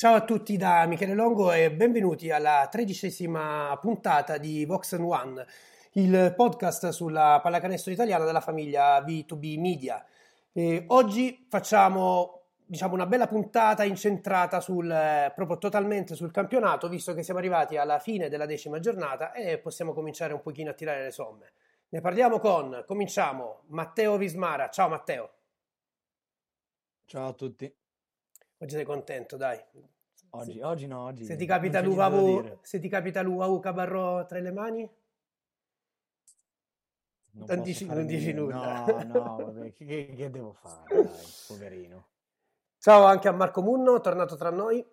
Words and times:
Ciao 0.00 0.14
a 0.14 0.24
tutti 0.24 0.56
da 0.56 0.86
Michele 0.86 1.12
Longo 1.12 1.52
e 1.52 1.70
benvenuti 1.70 2.30
alla 2.30 2.66
tredicesima 2.70 3.76
puntata 3.78 4.38
di 4.38 4.64
Vox 4.64 4.98
One, 4.98 5.46
il 5.92 6.32
podcast 6.34 6.88
sulla 6.88 7.38
pallacanestro 7.42 7.92
italiana 7.92 8.24
della 8.24 8.40
famiglia 8.40 8.98
V2B 9.00 9.60
Media. 9.60 10.02
E 10.52 10.84
oggi 10.86 11.44
facciamo 11.50 12.44
diciamo, 12.64 12.94
una 12.94 13.04
bella 13.04 13.26
puntata 13.26 13.84
incentrata 13.84 14.62
sul, 14.62 14.90
eh, 14.90 15.32
proprio 15.34 15.58
totalmente 15.58 16.14
sul 16.14 16.30
campionato, 16.30 16.88
visto 16.88 17.12
che 17.12 17.22
siamo 17.22 17.38
arrivati 17.38 17.76
alla 17.76 17.98
fine 17.98 18.30
della 18.30 18.46
decima 18.46 18.78
giornata 18.78 19.32
e 19.32 19.58
possiamo 19.58 19.92
cominciare 19.92 20.32
un 20.32 20.40
pochino 20.40 20.70
a 20.70 20.72
tirare 20.72 21.02
le 21.02 21.10
somme. 21.10 21.52
Ne 21.90 22.00
parliamo 22.00 22.38
con, 22.38 22.84
cominciamo, 22.86 23.64
Matteo 23.66 24.16
Vismara. 24.16 24.70
Ciao 24.70 24.88
Matteo, 24.88 25.30
Ciao 27.04 27.28
a 27.28 27.32
tutti. 27.34 27.79
Oggi 28.60 28.74
sei 28.74 28.84
contento, 28.84 29.36
dai. 29.36 29.58
Oggi, 30.32 30.60
oggi 30.60 30.86
no, 30.86 31.04
oggi 31.04 31.24
Se 31.24 31.34
ti 31.36 31.44
capita 31.44 31.80
dire. 31.80 32.58
se 32.62 32.78
ti 32.78 32.88
capita 32.88 33.20
l'UVAV 33.22 33.60
Cabarro 33.60 34.26
tra 34.26 34.38
le 34.38 34.52
mani? 34.52 34.88
Non, 37.32 37.46
non 37.48 37.62
dici- 37.62 37.86
non 37.86 38.06
dici 38.06 38.32
nulla. 38.32 38.84
No, 38.86 39.02
no, 39.04 39.36
vabbè, 39.36 39.72
che, 39.74 39.84
che- 39.84 40.12
che 40.14 40.30
devo 40.30 40.52
fare, 40.52 40.84
dai, 41.04 41.16
poverino. 41.46 42.08
Ciao 42.78 43.04
anche 43.04 43.28
a 43.28 43.32
Marco 43.32 43.62
Munno, 43.62 44.00
tornato 44.00 44.36
tra 44.36 44.50
noi. 44.50 44.84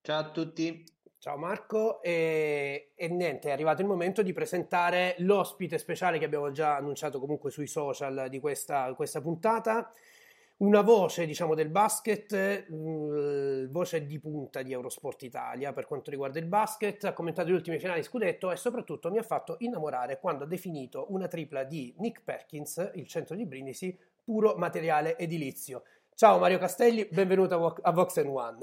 Ciao 0.00 0.18
a 0.20 0.30
tutti. 0.30 0.84
Ciao 1.20 1.36
Marco 1.36 2.00
e, 2.00 2.92
e 2.94 3.08
niente, 3.08 3.48
è 3.48 3.52
arrivato 3.52 3.82
il 3.82 3.88
momento 3.88 4.22
di 4.22 4.32
presentare 4.32 5.16
l'ospite 5.18 5.76
speciale 5.76 6.16
che 6.18 6.24
abbiamo 6.24 6.52
già 6.52 6.76
annunciato 6.76 7.18
comunque 7.18 7.50
sui 7.50 7.66
social 7.66 8.28
di 8.28 8.38
questa, 8.38 8.94
questa 8.94 9.20
puntata. 9.20 9.92
Una 10.58 10.80
voce, 10.80 11.24
diciamo, 11.24 11.54
del 11.54 11.68
basket, 11.68 12.66
mh, 12.68 13.70
voce 13.70 14.04
di 14.04 14.18
punta 14.18 14.62
di 14.62 14.72
Eurosport 14.72 15.22
Italia 15.22 15.72
per 15.72 15.86
quanto 15.86 16.10
riguarda 16.10 16.40
il 16.40 16.46
basket, 16.46 17.04
ha 17.04 17.12
commentato 17.12 17.48
le 17.48 17.54
ultime 17.54 17.78
finali 17.78 18.02
scudetto 18.02 18.50
e 18.50 18.56
soprattutto 18.56 19.08
mi 19.08 19.18
ha 19.18 19.22
fatto 19.22 19.54
innamorare 19.60 20.18
quando 20.18 20.42
ha 20.42 20.46
definito 20.48 21.12
una 21.12 21.28
tripla 21.28 21.62
di 21.62 21.94
Nick 21.98 22.24
Perkins, 22.24 22.90
il 22.94 23.06
centro 23.06 23.36
di 23.36 23.46
Brindisi, 23.46 23.96
puro 24.24 24.56
materiale 24.56 25.16
edilizio. 25.16 25.84
Ciao 26.16 26.38
Mario 26.40 26.58
Castelli, 26.58 27.06
benvenuto 27.08 27.54
a 27.54 27.58
Vo- 27.58 27.76
a 27.80 27.92
Vox 27.92 28.16
One. 28.16 28.58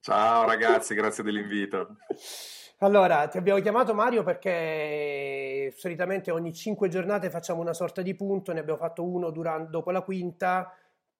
Ciao 0.00 0.46
ragazzi, 0.46 0.94
grazie 0.94 1.22
dell'invito. 1.22 1.98
Allora, 2.78 3.28
ti 3.28 3.38
abbiamo 3.38 3.60
chiamato 3.60 3.94
Mario 3.94 4.22
perché 4.24 5.72
solitamente 5.76 6.30
ogni 6.30 6.52
cinque 6.52 6.88
giornate 6.88 7.30
facciamo 7.30 7.60
una 7.60 7.72
sorta 7.72 8.02
di 8.02 8.14
punto, 8.14 8.52
ne 8.52 8.60
abbiamo 8.60 8.78
fatto 8.78 9.02
uno 9.04 9.30
duran- 9.30 9.70
dopo 9.70 9.90
la 9.90 10.02
quinta, 10.02 10.72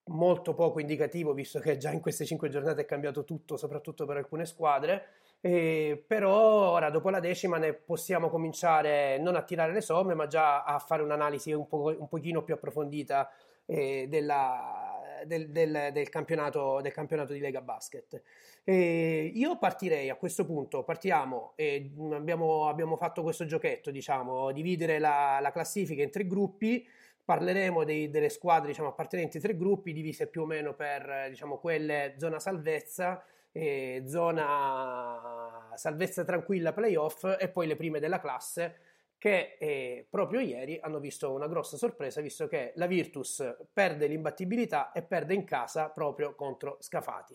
molto 0.09 0.53
poco 0.55 0.81
indicativo 0.81 1.33
visto 1.33 1.61
che 1.61 1.77
già 1.79 1.91
in 1.91 2.01
queste 2.01 2.25
cinque 2.27 2.49
giornate 2.51 2.83
è 2.83 2.85
cambiato 2.85 3.25
tutto, 3.25 3.57
soprattutto 3.57 4.05
per 4.05 4.17
alcune 4.19 4.45
squadre, 4.47 5.07
e 5.41 6.03
però 6.07 6.71
ora 6.73 6.91
dopo 6.91 7.09
la 7.11 7.21
decima 7.21 7.57
ne 7.59 7.73
possiamo 7.73 8.29
cominciare 8.29 9.19
non 9.19 9.35
a 9.37 9.43
tirare 9.43 9.73
le 9.73 9.81
somme, 9.81 10.15
ma 10.15 10.27
già 10.27 10.65
a 10.65 10.79
fare 10.79 11.03
un'analisi 11.03 11.53
un, 11.53 11.67
po- 11.67 11.95
un 11.99 12.09
pochino 12.09 12.43
più 12.43 12.55
approfondita 12.55 13.31
eh, 13.67 14.07
della- 14.09 14.84
del, 15.27 15.51
del- 15.51 15.91
del 15.93 16.09
campionato, 16.09 16.81
del 16.81 16.93
campionato 16.93 17.33
di 17.33 17.41
Lega 17.41 17.61
Basket. 17.61 18.23
E 18.65 19.31
io 19.35 19.59
partirei 19.59 20.09
a 20.11 20.17
questo 20.17 20.45
punto, 20.45 20.85
partiamo 20.85 21.53
e 21.57 21.91
mh, 21.95 22.13
abbiamo, 22.13 22.69
abbiamo 22.69 22.97
fatto 22.97 23.23
questo 23.23 23.45
giochetto, 23.45 23.91
diciamo, 23.91 24.53
dividere 24.53 24.99
la, 24.99 25.39
la 25.41 25.53
classifica 25.53 26.03
in 26.03 26.11
tre 26.11 26.27
gruppi, 26.27 26.87
parleremo 27.25 27.85
dei- 27.85 28.11
delle 28.11 28.29
squadre 28.29 28.69
diciamo, 28.69 28.89
appartenenti 28.89 29.37
ai 29.39 29.43
tre 29.43 29.57
gruppi, 29.57 29.93
divise 29.93 30.27
più 30.27 30.43
o 30.43 30.47
meno 30.47 30.75
per 30.75 31.09
eh, 31.09 31.31
diciamo, 31.31 31.59
quelle 31.59 32.15
zona 32.19 32.39
salvezza, 32.39 33.25
e 33.57 34.03
zona 34.07 35.71
salvezza 35.77 36.25
tranquilla 36.25 36.73
playoff 36.73 37.37
e 37.39 37.49
poi 37.49 37.69
le 37.69 37.77
prime 37.77 38.01
della 38.01 38.19
classe 38.19 38.79
che 39.25 39.57
eh, 39.59 40.07
proprio 40.11 40.41
ieri 40.41 40.79
hanno 40.83 41.01
visto 41.01 41.33
una 41.33 41.49
grossa 41.49 41.79
sorpresa 41.79 42.21
visto 42.21 42.47
che 42.47 42.75
la 42.77 42.85
Virtus 42.85 43.43
perde 43.73 44.07
l'imbattibilità 44.07 44.93
e 44.93 45.03
perde 45.03 45.33
in 45.33 45.45
casa 45.45 45.89
proprio 45.89 46.35
contro 46.35 46.77
Scafati. 46.79 47.35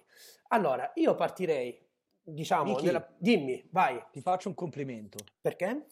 Allora, 0.49 0.91
io 0.93 1.15
partirei, 1.15 1.83
diciamo, 2.21 2.77
nella... 2.77 3.11
dimmi, 3.17 3.67
vai, 3.71 3.99
Ti 4.11 4.21
faccio 4.21 4.49
un 4.49 4.53
complimento 4.53 5.17
perché? 5.41 5.87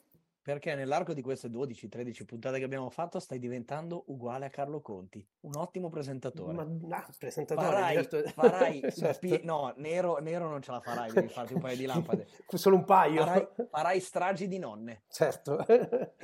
Perché 0.47 0.75
nell'arco 0.75 1.11
di 1.11 1.21
queste 1.21 1.49
12-13 1.49 2.23
puntate 2.23 2.59
che 2.59 2.63
abbiamo 2.63 2.89
fatto 2.89 3.19
stai 3.19 3.37
diventando 3.37 4.05
uguale 4.07 4.45
a 4.45 4.49
Carlo 4.49 4.79
Conti, 4.79 5.21
un 5.41 5.57
ottimo 5.57 5.89
presentatore. 5.89 6.53
Ma 6.53 6.63
no, 6.63 7.05
presentatore, 7.19 7.67
farai, 7.67 7.95
certo. 7.95 8.29
farai 8.29 8.81
Certo. 8.95 9.19
pi- 9.19 9.41
no, 9.43 9.73
nero, 9.75 10.19
nero 10.19 10.47
non 10.47 10.61
ce 10.61 10.71
la 10.71 10.79
farai, 10.79 11.11
devi 11.11 11.27
farti 11.27 11.53
un 11.53 11.59
paio 11.59 11.75
di 11.75 11.83
lampade. 11.85 12.27
Solo 12.47 12.77
un 12.77 12.85
paio. 12.85 13.25
Farai, 13.25 13.47
farai 13.69 13.99
stragi 13.99 14.47
di 14.47 14.57
nonne. 14.57 15.01
Certo. 15.09 15.65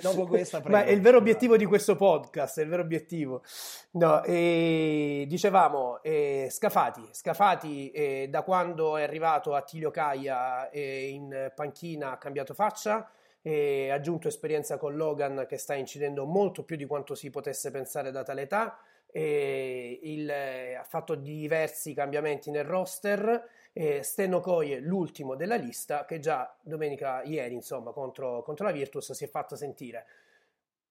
Dopo 0.01 0.23
questa 0.25 0.59
Ma 0.59 0.63
prego, 0.63 0.87
è 0.87 0.91
il 0.93 1.01
vero 1.01 1.17
obiettivo 1.17 1.57
di 1.57 1.65
questo 1.65 1.97
podcast, 1.97 2.59
è 2.59 2.63
il 2.63 2.69
vero 2.69 2.83
obiettivo. 2.83 3.43
No, 3.91 4.23
e 4.23 5.25
dicevamo, 5.27 6.01
eh, 6.01 6.47
Scafati, 6.49 7.09
Scafati 7.11 7.91
eh, 7.91 8.27
da 8.29 8.43
quando 8.43 8.95
è 8.95 9.03
arrivato 9.03 9.53
Attilio 9.53 9.91
Caia 9.91 10.69
eh, 10.69 11.09
in 11.09 11.51
panchina 11.53 12.11
ha 12.11 12.17
cambiato 12.17 12.53
faccia, 12.53 13.05
e 13.43 13.89
ha 13.91 13.95
aggiunto 13.95 14.27
esperienza 14.27 14.77
con 14.77 14.95
Logan 14.95 15.45
che 15.47 15.57
sta 15.57 15.75
incidendo 15.75 16.25
molto 16.25 16.63
più 16.63 16.75
di 16.77 16.85
quanto 16.85 17.13
si 17.13 17.29
potesse 17.29 17.69
pensare 17.69 18.09
da 18.09 18.23
tale 18.23 18.43
età, 18.43 18.79
il- 19.11 20.29
eh, 20.29 20.73
ha 20.75 20.83
fatto 20.83 21.13
diversi 21.13 21.93
cambiamenti 21.93 22.49
nel 22.49 22.63
roster, 22.63 23.47
e 23.75 24.01
Steno 24.03 24.39
Coie 24.39 24.79
l'ultimo 24.79 25.35
della 25.35 25.55
lista 25.55 26.05
che 26.05 26.19
già 26.19 26.55
domenica, 26.61 27.21
ieri 27.23 27.53
insomma, 27.55 27.91
contro, 27.91 28.41
contro 28.43 28.65
la 28.65 28.71
Virtus 28.71 29.11
si 29.11 29.23
è 29.25 29.27
fatto 29.27 29.55
sentire. 29.55 30.05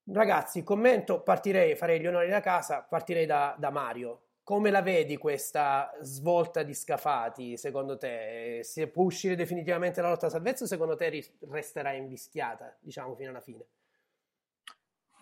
Ragazzi, 0.05 0.63
commento, 0.63 1.21
partirei, 1.21 1.75
farei 1.75 1.99
gli 1.99 2.07
onori 2.07 2.27
da 2.29 2.41
casa, 2.41 2.81
partirei 2.81 3.25
da, 3.25 3.55
da 3.57 3.69
Mario. 3.69 4.21
Come 4.43 4.71
la 4.71 4.81
vedi 4.81 5.15
questa 5.15 5.89
svolta 6.01 6.63
di 6.63 6.73
Scafati, 6.73 7.55
secondo 7.55 7.97
te? 7.97 8.59
Se 8.63 8.87
può 8.87 9.05
uscire 9.05 9.35
definitivamente 9.35 10.01
la 10.01 10.09
lotta 10.09 10.25
a 10.25 10.29
salvezza 10.29 10.65
o 10.65 10.67
secondo 10.67 10.97
te 10.97 11.31
resterà 11.49 11.93
invischiata, 11.93 12.75
diciamo, 12.81 13.15
fino 13.15 13.29
alla 13.29 13.39
fine? 13.39 13.65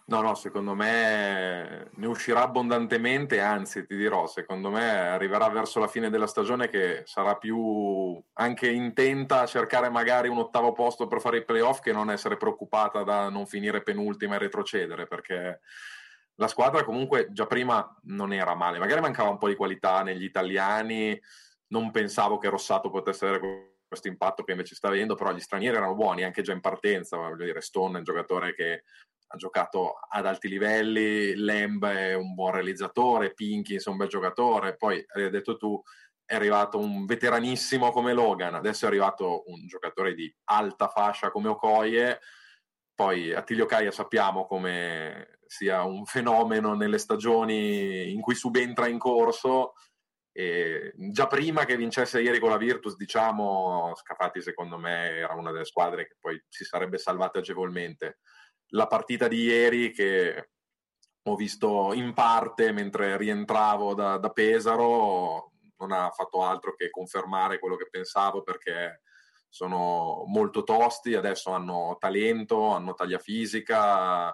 No, 0.05 0.21
no, 0.21 0.33
secondo 0.33 0.73
me 0.73 1.91
ne 1.93 2.07
uscirà 2.07 2.41
abbondantemente, 2.41 3.39
anzi 3.39 3.85
ti 3.85 3.95
dirò, 3.95 4.25
secondo 4.25 4.71
me 4.71 4.89
arriverà 4.89 5.47
verso 5.49 5.79
la 5.79 5.87
fine 5.87 6.09
della 6.09 6.27
stagione 6.27 6.67
che 6.67 7.03
sarà 7.05 7.37
più 7.37 8.19
anche 8.33 8.69
intenta 8.69 9.41
a 9.41 9.45
cercare 9.45 9.89
magari 9.89 10.27
un 10.27 10.39
ottavo 10.39 10.73
posto 10.73 11.07
per 11.07 11.21
fare 11.21 11.37
i 11.37 11.45
playoff 11.45 11.79
che 11.79 11.93
non 11.93 12.09
essere 12.09 12.37
preoccupata 12.37 13.03
da 13.03 13.29
non 13.29 13.45
finire 13.45 13.83
penultima 13.83 14.35
e 14.35 14.39
retrocedere, 14.39 15.05
perché 15.05 15.61
la 16.41 16.47
squadra 16.47 16.83
comunque 16.83 17.27
già 17.31 17.45
prima 17.45 17.95
non 18.05 18.33
era 18.33 18.55
male, 18.55 18.79
magari 18.79 18.99
mancava 18.99 19.29
un 19.29 19.37
po' 19.37 19.47
di 19.47 19.55
qualità 19.55 20.01
negli 20.01 20.23
italiani, 20.23 21.21
non 21.67 21.91
pensavo 21.91 22.39
che 22.39 22.49
Rossato 22.49 22.89
potesse 22.89 23.27
avere 23.27 23.75
questo 23.87 24.07
impatto 24.07 24.43
che 24.43 24.51
invece 24.51 24.73
sta 24.73 24.87
avendo, 24.87 25.13
però 25.13 25.31
gli 25.33 25.39
stranieri 25.39 25.77
erano 25.77 25.93
buoni 25.93 26.23
anche 26.23 26.41
già 26.41 26.51
in 26.51 26.59
partenza, 26.59 27.17
voglio 27.17 27.45
dire, 27.45 27.61
Stone 27.61 27.93
è 27.93 27.97
un 27.97 28.03
giocatore 28.03 28.55
che 28.55 28.83
ha 29.27 29.37
giocato 29.37 29.93
ad 30.09 30.25
alti 30.25 30.47
livelli, 30.47 31.35
Lamb 31.35 31.85
è 31.85 32.15
un 32.15 32.33
buon 32.33 32.53
realizzatore, 32.53 33.35
Pinkins 33.35 33.85
è 33.85 33.89
un 33.89 33.97
bel 33.97 34.07
giocatore, 34.07 34.75
poi 34.75 35.05
hai 35.13 35.29
detto 35.29 35.57
tu 35.57 35.79
è 36.25 36.33
arrivato 36.33 36.79
un 36.79 37.05
veteranissimo 37.05 37.91
come 37.91 38.13
Logan, 38.13 38.55
adesso 38.55 38.85
è 38.85 38.87
arrivato 38.87 39.43
un 39.45 39.67
giocatore 39.67 40.15
di 40.15 40.33
alta 40.45 40.87
fascia 40.87 41.29
come 41.29 41.49
Okoye, 41.49 42.19
poi 43.01 43.33
Attilio 43.33 43.65
Caia 43.65 43.89
sappiamo 43.89 44.45
come 44.45 45.39
sia 45.47 45.81
un 45.81 46.05
fenomeno 46.05 46.75
nelle 46.75 46.99
stagioni 46.99 48.11
in 48.11 48.21
cui 48.21 48.35
subentra 48.35 48.85
in 48.87 48.99
corso, 48.99 49.73
e 50.31 50.93
già 50.95 51.25
prima 51.25 51.65
che 51.65 51.75
vincesse 51.75 52.21
ieri 52.21 52.39
con 52.39 52.51
la 52.51 52.57
Virtus, 52.57 52.95
diciamo, 52.95 53.91
Scafati 53.95 54.39
secondo 54.41 54.77
me 54.77 55.17
era 55.17 55.33
una 55.33 55.51
delle 55.51 55.65
squadre 55.65 56.07
che 56.07 56.15
poi 56.19 56.41
si 56.47 56.63
sarebbe 56.63 56.99
salvata 56.99 57.39
agevolmente. 57.39 58.19
La 58.73 58.85
partita 58.85 59.27
di 59.27 59.41
ieri 59.45 59.91
che 59.91 60.51
ho 61.23 61.35
visto 61.35 61.93
in 61.93 62.13
parte 62.13 62.71
mentre 62.71 63.17
rientravo 63.17 63.95
da, 63.95 64.17
da 64.17 64.29
Pesaro 64.29 65.53
non 65.77 65.91
ha 65.91 66.11
fatto 66.11 66.43
altro 66.43 66.75
che 66.75 66.91
confermare 66.91 67.57
quello 67.57 67.75
che 67.75 67.89
pensavo 67.89 68.43
perché 68.43 69.01
sono 69.51 70.23
molto 70.27 70.63
tosti, 70.63 71.13
adesso 71.13 71.51
hanno 71.51 71.97
talento, 71.99 72.69
hanno 72.69 72.93
taglia 72.93 73.19
fisica 73.19 74.33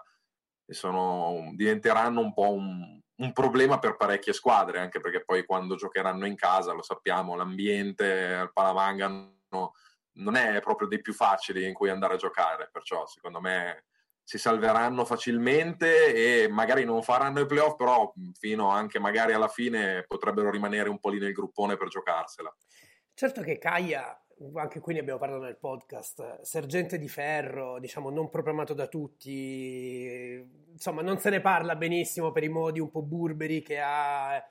e 0.63 0.73
sono, 0.73 1.49
diventeranno 1.55 2.21
un 2.21 2.33
po' 2.33 2.53
un, 2.53 3.01
un 3.15 3.33
problema 3.33 3.79
per 3.79 3.95
parecchie 3.95 4.31
squadre, 4.31 4.79
anche 4.79 4.99
perché 4.99 5.23
poi 5.25 5.43
quando 5.43 5.75
giocheranno 5.75 6.27
in 6.27 6.35
casa, 6.35 6.71
lo 6.71 6.83
sappiamo, 6.83 7.35
l'ambiente 7.35 8.35
al 8.35 8.53
Palamangano 8.53 9.73
non 10.19 10.35
è 10.35 10.61
proprio 10.61 10.87
dei 10.87 11.01
più 11.01 11.13
facili 11.13 11.65
in 11.65 11.73
cui 11.73 11.89
andare 11.89 12.13
a 12.13 12.17
giocare, 12.17 12.69
perciò 12.71 13.07
secondo 13.07 13.41
me 13.41 13.85
si 14.23 14.37
salveranno 14.37 15.03
facilmente 15.03 16.43
e 16.43 16.47
magari 16.47 16.83
non 16.83 17.01
faranno 17.01 17.39
i 17.39 17.45
playoff, 17.47 17.75
però 17.75 18.13
fino 18.37 18.69
anche 18.69 18.99
magari 18.99 19.33
alla 19.33 19.47
fine 19.47 20.03
potrebbero 20.05 20.51
rimanere 20.51 20.89
un 20.89 20.99
po' 20.99 21.09
lì 21.09 21.17
nel 21.17 21.31
gruppone 21.31 21.75
per 21.75 21.87
giocarsela. 21.87 22.55
Certo 23.13 23.41
che 23.41 23.57
Caia, 23.57 24.15
anche 24.55 24.79
qui 24.79 24.93
ne 24.93 24.99
abbiamo 24.99 25.19
parlato 25.19 25.43
nel 25.43 25.57
podcast, 25.57 26.41
sergente 26.41 26.97
di 26.97 27.07
ferro, 27.07 27.79
diciamo 27.79 28.09
non 28.09 28.29
proprio 28.29 28.53
amato 28.53 28.73
da 28.73 28.87
tutti, 28.87 30.45
insomma 30.71 31.01
non 31.01 31.17
se 31.19 31.29
ne 31.29 31.41
parla 31.41 31.75
benissimo 31.75 32.31
per 32.31 32.43
i 32.43 32.49
modi 32.49 32.79
un 32.79 32.89
po' 32.89 33.01
burberi 33.01 33.61
che 33.61 33.79
ha, 33.79 34.43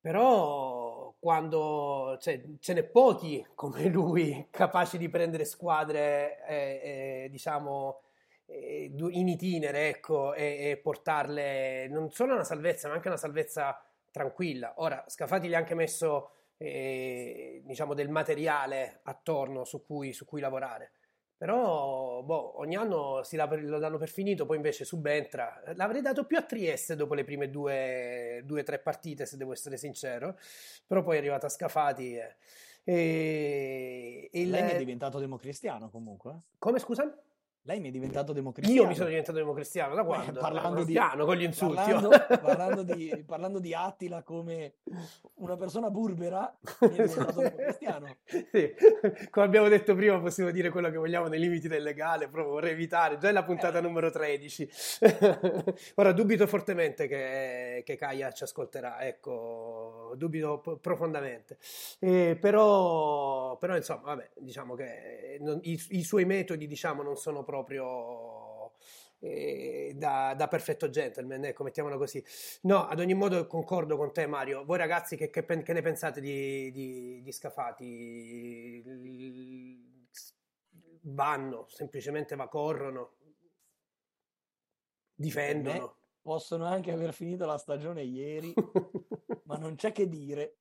però 0.00 1.14
quando 1.18 2.16
cioè, 2.20 2.40
ce 2.60 2.74
n'è 2.74 2.84
pochi 2.84 3.44
come 3.54 3.86
lui 3.88 4.48
capaci 4.50 4.98
di 4.98 5.08
prendere 5.08 5.44
squadre, 5.44 6.44
eh, 6.46 7.24
eh, 7.24 7.28
diciamo 7.30 8.02
eh, 8.46 8.92
in 8.94 9.28
itinere, 9.28 9.88
ecco, 9.88 10.34
e, 10.34 10.70
e 10.70 10.76
portarle 10.76 11.88
non 11.88 12.10
solo 12.10 12.32
a 12.32 12.34
una 12.36 12.44
salvezza, 12.44 12.88
ma 12.88 12.94
anche 12.94 13.08
a 13.08 13.12
una 13.12 13.20
salvezza 13.20 13.82
tranquilla. 14.10 14.74
Ora, 14.76 15.04
Scafati 15.08 15.48
gli 15.48 15.54
ha 15.54 15.58
anche 15.58 15.74
messo 15.74 16.30
eh, 16.56 17.62
diciamo 17.64 17.94
del 17.94 18.08
materiale 18.08 19.00
attorno 19.04 19.64
su 19.64 19.84
cui, 19.84 20.12
su 20.12 20.24
cui 20.24 20.40
lavorare. 20.40 20.92
Però 21.36 22.22
boh, 22.22 22.58
ogni 22.60 22.76
anno 22.76 23.22
si 23.24 23.36
la- 23.36 23.46
lo 23.46 23.78
danno 23.78 23.98
per 23.98 24.08
finito, 24.08 24.46
poi 24.46 24.56
invece 24.56 24.84
subentra. 24.84 25.60
L'avrei 25.74 26.00
dato 26.00 26.24
più 26.24 26.36
a 26.38 26.42
Trieste 26.42 26.94
dopo 26.96 27.14
le 27.14 27.24
prime 27.24 27.50
due 27.50 28.42
o 28.46 28.62
tre 28.62 28.78
partite, 28.78 29.26
se 29.26 29.36
devo 29.36 29.52
essere 29.52 29.76
sincero. 29.76 30.38
Però 30.86 31.02
poi 31.02 31.16
è 31.16 31.18
arrivata 31.18 31.48
Scafati. 31.48 32.14
E, 32.16 32.36
e- 32.84 34.30
e 34.32 34.46
Lei 34.46 34.62
mi 34.62 34.70
è 34.70 34.76
diventato 34.76 35.18
democristiano 35.18 35.90
comunque. 35.90 36.32
eh. 36.32 36.36
Come 36.58 36.78
scusa? 36.78 37.14
Lei 37.66 37.80
mi 37.80 37.88
è 37.88 37.90
diventato 37.90 38.34
democristiano. 38.34 38.82
Io 38.82 38.86
mi 38.86 38.94
sono 38.94 39.08
diventato 39.08 39.38
democristiano 39.38 39.94
da 39.94 40.04
quando? 40.04 40.38
Eh, 40.38 40.42
parlando 40.42 40.80
Eh, 40.80 40.84
di- 40.84 40.94
con 41.24 41.34
gli 41.34 41.44
insulti. 41.44 41.76
Parlando, 41.76 42.10
parlando 42.42 42.82
di, 42.82 43.24
parlando 43.26 43.58
di 43.58 43.72
Attila 43.72 44.22
come 44.22 44.74
una 45.36 45.56
persona 45.56 45.88
burbera, 45.88 46.54
mi 46.80 46.88
è 46.88 47.06
diventato 47.06 47.40
democristiano. 47.40 48.16
Sì, 48.26 48.74
come 49.30 49.46
abbiamo 49.46 49.68
detto 49.68 49.94
prima, 49.94 50.20
possiamo 50.20 50.50
dire 50.50 50.68
quello 50.68 50.90
che 50.90 50.98
vogliamo 50.98 51.26
nei 51.28 51.40
limiti 51.40 51.66
del 51.66 51.82
legale, 51.82 52.28
proprio 52.28 52.52
vorrei 52.52 52.72
evitare, 52.72 53.16
già 53.16 53.30
è 53.30 53.32
la 53.32 53.44
puntata 53.44 53.78
Eh. 53.78 53.80
numero 53.80 54.10
13. 54.10 54.68
Ora 55.96 56.12
dubito 56.12 56.46
fortemente 56.46 57.06
che, 57.08 57.82
che 57.82 57.96
Kaia 57.96 58.30
ci 58.32 58.42
ascolterà, 58.42 59.00
ecco, 59.06 60.03
dubito 60.16 60.60
profondamente. 60.80 61.58
Eh, 62.00 62.36
però, 62.40 63.56
però, 63.58 63.76
insomma, 63.76 64.02
vabbè, 64.02 64.30
diciamo 64.38 64.74
che 64.74 65.38
non- 65.40 65.60
i, 65.62 65.80
i 65.90 66.02
suoi 66.02 66.24
metodi, 66.24 66.66
diciamo, 66.66 67.02
non 67.02 67.16
sono 67.16 67.42
proprio 67.44 68.72
eh, 69.20 69.92
da, 69.96 70.34
da 70.36 70.48
perfetto 70.48 70.90
gentleman, 70.90 71.44
ecco, 71.44 71.62
mettiamola 71.64 71.96
così. 71.96 72.22
No, 72.62 72.86
ad 72.86 73.00
ogni 73.00 73.14
modo 73.14 73.46
concordo 73.46 73.96
con 73.96 74.12
te 74.12 74.26
Mario. 74.26 74.64
Voi 74.64 74.78
ragazzi 74.78 75.16
che, 75.16 75.30
che 75.30 75.44
che 75.44 75.72
ne 75.72 75.82
pensate 75.82 76.20
di, 76.20 76.70
di- 76.72 77.22
di 77.22 77.32
Scafati? 77.32 78.82
Vanno, 81.06 81.66
semplicemente 81.68 82.34
va, 82.36 82.48
corrono, 82.48 83.16
difendono. 85.14 85.96
Possono 86.24 86.64
anche 86.64 86.90
aver 86.90 87.12
finito 87.12 87.44
la 87.44 87.58
stagione 87.58 88.02
ieri, 88.02 88.54
ma 89.44 89.58
non 89.58 89.74
c'è 89.74 89.92
che 89.92 90.08
dire. 90.08 90.56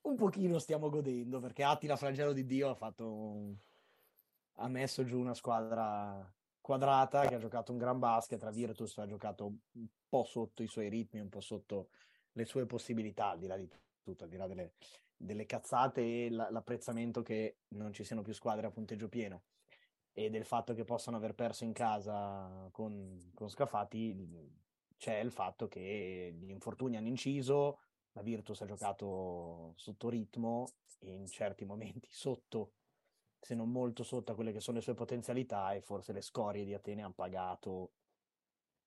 Un 0.00 0.16
pochino 0.16 0.58
stiamo 0.58 0.90
godendo 0.90 1.38
perché 1.38 1.62
Attila 1.62 1.94
Flagelo 1.94 2.32
di 2.32 2.44
Dio 2.44 2.68
ha 2.70 2.74
fatto 2.74 3.06
un- 3.08 3.56
ha 4.54 4.66
messo 4.66 5.04
giù 5.04 5.20
una 5.20 5.34
squadra 5.34 6.28
quadrata 6.60 7.28
che 7.28 7.36
ha 7.36 7.38
giocato 7.38 7.70
un 7.70 7.78
gran 7.78 8.00
basket, 8.00 8.42
la 8.42 8.50
Virtus 8.50 8.98
ha 8.98 9.06
giocato 9.06 9.46
un 9.46 9.86
po' 10.08 10.24
sotto 10.24 10.64
i 10.64 10.66
suoi 10.66 10.88
ritmi, 10.88 11.20
un 11.20 11.28
po' 11.28 11.40
sotto 11.40 11.90
le 12.32 12.44
sue 12.44 12.66
possibilità, 12.66 13.30
al 13.30 13.38
di 13.38 13.46
là 13.46 13.56
di 13.56 13.70
tutto, 14.02 14.24
al 14.24 14.28
di 14.28 14.36
là 14.36 14.48
delle, 14.48 14.72
delle 15.16 15.46
cazzate 15.46 16.00
e 16.00 16.30
la- 16.30 16.50
l'apprezzamento 16.50 17.22
che 17.22 17.58
non 17.68 17.92
ci 17.92 18.02
siano 18.02 18.22
più 18.22 18.32
squadre 18.34 18.66
a 18.66 18.70
punteggio 18.72 19.08
pieno 19.08 19.44
e 20.18 20.30
del 20.30 20.44
fatto 20.44 20.74
che 20.74 20.82
possano 20.82 21.16
aver 21.16 21.32
perso 21.32 21.62
in 21.62 21.72
casa 21.72 22.68
con, 22.72 23.30
con 23.34 23.48
Scafati, 23.48 24.26
c'è 24.96 25.18
il 25.20 25.30
fatto 25.30 25.68
che 25.68 26.34
gli 26.36 26.50
infortuni 26.50 26.96
hanno 26.96 27.06
inciso, 27.06 27.78
la 28.12 28.22
Virtus 28.22 28.60
ha 28.62 28.66
giocato 28.66 29.74
sotto 29.76 30.08
ritmo 30.08 30.66
e 30.98 31.12
in 31.12 31.28
certi 31.28 31.64
momenti 31.64 32.08
sotto 32.10 32.72
se 33.38 33.54
non 33.54 33.70
molto 33.70 34.02
sotto 34.02 34.32
a 34.32 34.34
quelle 34.34 34.50
che 34.50 34.58
sono 34.58 34.78
le 34.78 34.82
sue 34.82 34.94
potenzialità 34.94 35.72
e 35.72 35.82
forse 35.82 36.12
le 36.12 36.20
scorie 36.20 36.64
di 36.64 36.74
Atene 36.74 37.02
hanno 37.02 37.12
pagato 37.14 37.92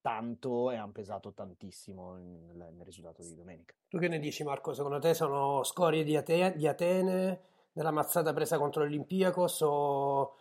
tanto 0.01 0.69
e 0.69 0.75
hanno 0.75 0.91
pesato 0.91 1.31
tantissimo 1.31 2.15
nel, 2.15 2.73
nel 2.73 2.83
risultato 2.85 3.21
di 3.21 3.35
domenica. 3.35 3.73
Tu 3.87 3.99
che 3.99 4.09
ne 4.09 4.19
dici 4.19 4.43
Marco? 4.43 4.73
Secondo 4.73 4.99
te 4.99 5.13
sono 5.13 5.63
scorie 5.63 6.03
di, 6.03 6.17
Ate- 6.17 6.55
di 6.57 6.67
Atene 6.67 7.43
nella 7.73 7.91
mazzata 7.91 8.33
presa 8.33 8.57
contro 8.57 8.83
l'Olympiakos 8.83 9.61
o, 9.61 10.35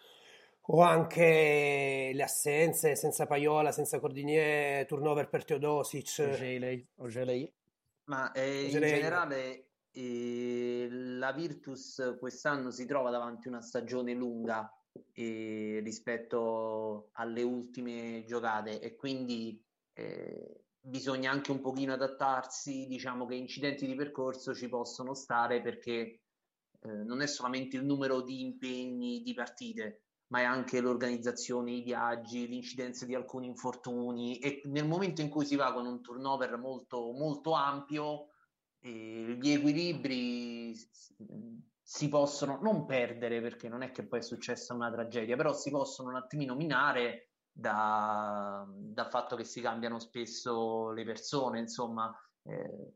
o 0.73 0.83
anche 0.83 2.12
le 2.15 2.23
assenze 2.23 2.95
senza 2.95 3.27
Paiola, 3.27 3.73
senza 3.73 3.99
Cordinier, 3.99 4.87
turnover 4.87 5.29
per 5.29 5.45
Teodosic? 5.45 6.27
Ogelei, 6.33 6.87
Ogelei. 6.97 7.53
Ma 8.05 8.31
eh, 8.33 8.67
in 8.67 8.81
generale 8.81 9.71
eh, 9.91 10.89
la 10.91 11.33
Virtus 11.33 12.17
quest'anno 12.19 12.71
si 12.71 12.87
trova 12.87 13.11
davanti 13.11 13.49
a 13.49 13.50
una 13.50 13.62
stagione 13.62 14.15
lunga 14.15 14.73
eh, 15.12 15.81
rispetto 15.83 17.11
alle 17.12 17.43
ultime 17.43 18.25
giocate 18.27 18.81
e 18.81 18.95
quindi 18.95 19.61
eh, 19.93 20.65
bisogna 20.81 21.33
anche 21.33 21.50
un 21.50 21.61
pochino 21.61 21.95
adattarsi, 21.95 22.87
diciamo 22.87 23.27
che 23.27 23.35
incidenti 23.35 23.87
di 23.87 23.95
percorso 23.97 24.55
ci 24.55 24.69
possono 24.69 25.15
stare 25.15 25.61
perché 25.62 26.21
eh, 26.83 26.89
non 26.89 27.23
è 27.23 27.27
solamente 27.27 27.77
il 27.77 27.85
numero 27.85 28.23
di 28.23 28.41
impegni 28.41 29.23
di 29.23 29.35
partite, 29.35 30.03
ma 30.31 30.41
è 30.41 30.45
anche 30.45 30.81
l'organizzazione, 30.81 31.73
i 31.73 31.83
viaggi, 31.83 32.47
l'incidenza 32.47 33.05
di 33.05 33.15
alcuni 33.15 33.47
infortuni 33.47 34.39
e 34.39 34.63
nel 34.67 34.87
momento 34.87 35.21
in 35.23 35.29
cui 35.29 35.45
si 35.45 35.57
va 35.57 35.73
con 35.73 35.87
un 35.87 36.01
turnover 36.01 36.57
molto, 36.57 37.13
molto 37.13 37.53
ampio, 37.53 38.29
eh, 38.81 39.37
gli 39.41 39.51
equilibri 39.51 40.75
si 41.83 42.09
possono 42.09 42.61
non 42.63 42.87
perdere 42.87 43.41
perché 43.41 43.69
non 43.69 43.83
è 43.83 43.91
che 43.91 44.07
poi 44.07 44.21
è 44.21 44.23
successa 44.23 44.73
una 44.73 44.91
tragedia, 44.91 45.37
però 45.37 45.53
si 45.53 45.71
possono 45.71 46.11
un 46.11 46.17
attimino 46.17 46.55
minare 46.55 47.31
da- 47.51 48.65
dal 48.69 49.11
fatto 49.11 49.35
che 49.35 49.45
si 49.45 49.61
cambiano 49.61 49.99
spesso 49.99 50.93
le 50.93 51.05
persone, 51.05 51.59
insomma, 51.59 52.15
eh, 52.45 52.95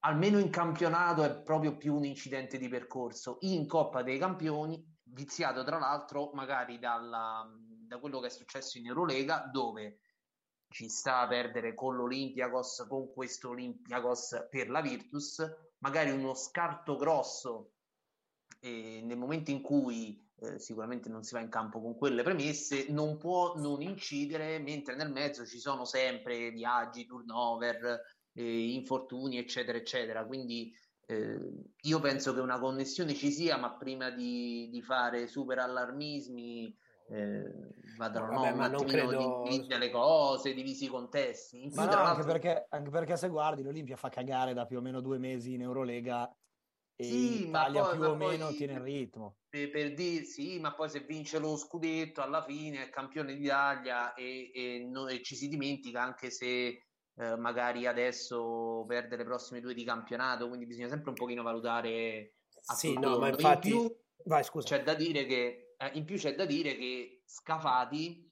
almeno 0.00 0.38
in 0.38 0.50
campionato 0.50 1.22
è 1.22 1.42
proprio 1.42 1.76
più 1.76 1.94
un 1.94 2.04
incidente 2.04 2.58
di 2.58 2.68
percorso. 2.68 3.36
In 3.40 3.68
Coppa 3.68 4.02
dei 4.02 4.18
Campioni, 4.18 4.84
viziato 5.12 5.64
tra 5.64 5.78
l'altro 5.78 6.30
magari 6.34 6.78
dalla- 6.78 7.48
da 7.56 7.98
quello 7.98 8.20
che 8.20 8.26
è 8.26 8.30
successo 8.30 8.78
in 8.78 8.86
Eurolega, 8.86 9.48
dove 9.52 10.00
ci 10.68 10.88
sta 10.88 11.20
a 11.20 11.26
perdere 11.26 11.74
con 11.74 11.96
l'Olympiakos, 11.96 12.86
con 12.88 13.12
questo 13.12 13.50
Olympiakos 13.50 14.46
per 14.48 14.70
la 14.70 14.80
Virtus, 14.80 15.44
magari 15.78 16.10
uno 16.10 16.34
scarto 16.34 16.96
grosso 16.96 17.72
e 18.60 19.00
nel 19.02 19.16
momento 19.16 19.50
in 19.50 19.62
cui 19.62 20.22
eh, 20.36 20.58
sicuramente 20.58 21.08
non 21.08 21.22
si 21.22 21.34
va 21.34 21.40
in 21.40 21.48
campo 21.48 21.80
con 21.80 21.96
quelle 21.96 22.22
premesse, 22.22 22.86
non 22.90 23.16
può 23.16 23.56
non 23.56 23.82
incidere, 23.82 24.58
mentre 24.58 24.94
nel 24.94 25.10
mezzo 25.10 25.46
ci 25.46 25.58
sono 25.58 25.84
sempre 25.84 26.50
viaggi, 26.50 27.06
turnover, 27.06 28.00
eh, 28.32 28.72
infortuni, 28.72 29.38
eccetera, 29.38 29.78
eccetera. 29.78 30.24
Quindi 30.24 30.72
eh, 31.10 31.38
io 31.82 32.00
penso 32.00 32.32
che 32.32 32.40
una 32.40 32.58
connessione 32.60 33.14
ci 33.14 33.30
sia, 33.32 33.56
ma 33.56 33.76
prima 33.76 34.10
di, 34.10 34.68
di 34.70 34.80
fare 34.82 35.26
super 35.26 35.58
allarmismi 35.58 36.76
eh, 37.08 37.72
vadano 37.96 38.26
No, 38.26 38.32
no, 38.32 38.40
vabbè, 38.40 38.52
un 38.52 38.56
ma 38.58 38.68
non 38.68 38.86
credo- 38.86 39.42
divise 39.42 39.78
le 39.78 39.90
cose, 39.90 40.54
divisi 40.54 40.84
i 40.84 40.88
contesti. 40.88 41.62
In 41.64 41.70
più, 41.70 41.80
Ma 41.80 41.86
no, 41.86 41.96
anche 41.98 42.24
perché, 42.24 42.66
anche 42.68 42.90
perché 42.90 43.16
se 43.16 43.28
guardi 43.28 43.62
l'Olimpia 43.62 43.96
fa 43.96 44.08
cagare 44.08 44.54
da 44.54 44.64
più 44.66 44.78
o 44.78 44.80
meno 44.80 45.00
due 45.00 45.18
mesi 45.18 45.54
in 45.54 45.62
Eurolega 45.62 46.32
e 46.94 47.04
Sì, 47.04 47.46
Italia 47.48 47.82
poi- 47.82 47.96
più 47.96 48.04
o 48.06 48.14
meno 48.14 48.46
poi- 48.46 48.56
tiene 48.56 48.74
il 48.74 48.80
ritmo. 48.80 49.36
per, 49.48 49.70
per 49.70 49.94
dire 49.94 50.22
sì, 50.24 50.60
ma 50.60 50.72
poi 50.74 50.88
se 50.88 51.00
vince 51.00 51.40
lo 51.40 51.56
scudetto 51.56 52.22
alla 52.22 52.44
fine 52.44 52.84
è 52.84 52.90
campione 52.90 53.34
d'Italia 53.34 54.14
e, 54.14 54.52
e 54.54 54.86
no- 54.88 55.08
e 55.08 55.20
ci 55.24 55.34
si 55.34 55.48
dimentica 55.48 56.00
anche 56.02 56.30
se 56.30 56.89
eh, 57.20 57.36
magari 57.36 57.86
adesso 57.86 58.84
perde 58.88 59.16
le 59.16 59.24
prossime 59.24 59.60
due 59.60 59.74
di 59.74 59.84
campionato, 59.84 60.48
quindi 60.48 60.64
bisogna 60.64 60.88
sempre 60.88 61.10
un 61.10 61.16
pochino 61.16 61.42
valutare 61.42 62.36
a 62.66 62.74
Sì, 62.74 62.98
no, 62.98 63.18
ma 63.18 63.28
infatti... 63.28 63.68
In 63.68 63.78
più 63.78 63.98
Vai, 64.24 64.44
scusa. 64.44 64.68
c'è 64.68 64.82
da 64.82 64.94
dire 64.94 65.24
che 65.26 65.74
eh, 65.76 65.90
in 65.94 66.04
più 66.04 66.16
c'è 66.16 66.34
da 66.34 66.44
dire 66.44 66.76
che 66.76 67.22
Scafati 67.24 68.28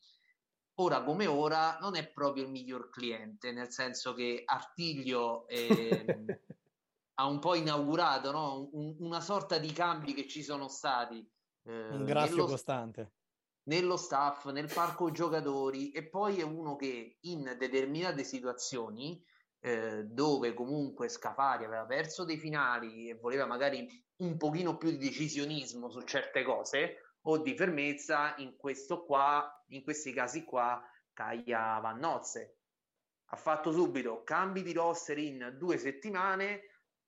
ora 0.81 1.03
come 1.03 1.27
ora 1.27 1.79
non 1.81 1.97
è 1.97 2.07
proprio 2.09 2.45
il 2.45 2.51
miglior 2.51 2.91
cliente, 2.91 3.53
nel 3.53 3.71
senso 3.71 4.15
che 4.15 4.43
Artiglio 4.45 5.47
ehm, 5.49 6.27
ha 7.15 7.27
un 7.27 7.39
po' 7.39 7.55
inaugurato 7.55 8.31
no? 8.31 8.69
Un- 8.73 8.97
una 9.01 9.21
sorta 9.21 9.59
di 9.59 9.73
cambi 9.73 10.15
che 10.15 10.29
ci 10.29 10.43
sono 10.43 10.69
stati 10.69 11.27
eh, 11.65 11.89
Un 11.91 12.05
graffio 12.05 12.45
costante. 12.45 13.13
Nello 13.69 13.97
staff, 13.97 14.47
nel 14.47 14.71
parco 14.73 15.11
giocatori 15.11 15.91
e 15.91 16.09
poi 16.09 16.41
è 16.41 16.43
uno 16.43 16.75
che 16.77 17.19
in 17.21 17.55
determinate 17.59 18.25
situazioni 18.25 19.23
eh, 19.61 20.05
dove 20.05 20.55
comunque 20.55 21.09
Scafari 21.09 21.65
aveva 21.65 21.85
perso 21.85 22.25
dei 22.25 22.39
finali 22.39 23.09
e 23.09 23.15
voleva 23.15 23.47
magari 23.47 23.87
un 24.17 24.37
pochino 24.37 24.77
più 24.77 24.91
di 24.91 24.99
decisionismo 24.99 25.91
su 25.91 26.01
certe 26.03 26.43
cose 26.45 27.17
o 27.23 27.39
di 27.39 27.55
fermezza, 27.55 28.35
in 28.39 28.57
questo 28.57 29.05
qua, 29.05 29.65
in 29.69 29.83
questi 29.83 30.13
casi 30.13 30.45
qua, 30.45 30.83
Caia 31.13 31.79
Van 31.81 31.99
Nozze. 31.99 32.61
Ha 33.31 33.37
fatto 33.37 33.71
subito 33.71 34.23
cambi 34.23 34.63
di 34.63 34.73
roster 34.73 35.19
in 35.19 35.57
due 35.59 35.77
settimane, 35.77 36.61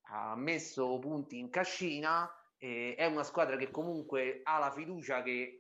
ha 0.08 0.36
messo 0.36 0.98
punti 0.98 1.38
in 1.38 1.48
cascina, 1.48 2.30
e 2.58 2.94
è 2.94 3.06
una 3.06 3.22
squadra 3.22 3.56
che 3.56 3.70
comunque 3.70 4.40
ha 4.42 4.58
la 4.58 4.70
fiducia 4.70 5.22
che, 5.22 5.59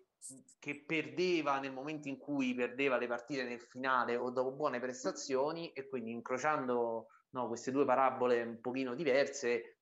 che 0.58 0.84
perdeva 0.84 1.58
nel 1.58 1.72
momento 1.72 2.08
in 2.08 2.18
cui 2.18 2.54
perdeva 2.54 2.98
le 2.98 3.06
partite 3.06 3.44
nel 3.44 3.60
finale 3.60 4.16
o 4.16 4.30
dopo 4.30 4.52
buone 4.52 4.78
prestazioni 4.78 5.72
e 5.72 5.88
quindi 5.88 6.10
incrociando 6.10 7.06
no, 7.30 7.46
queste 7.48 7.70
due 7.70 7.84
parabole 7.84 8.42
un 8.42 8.60
pochino 8.60 8.94
diverse 8.94 9.78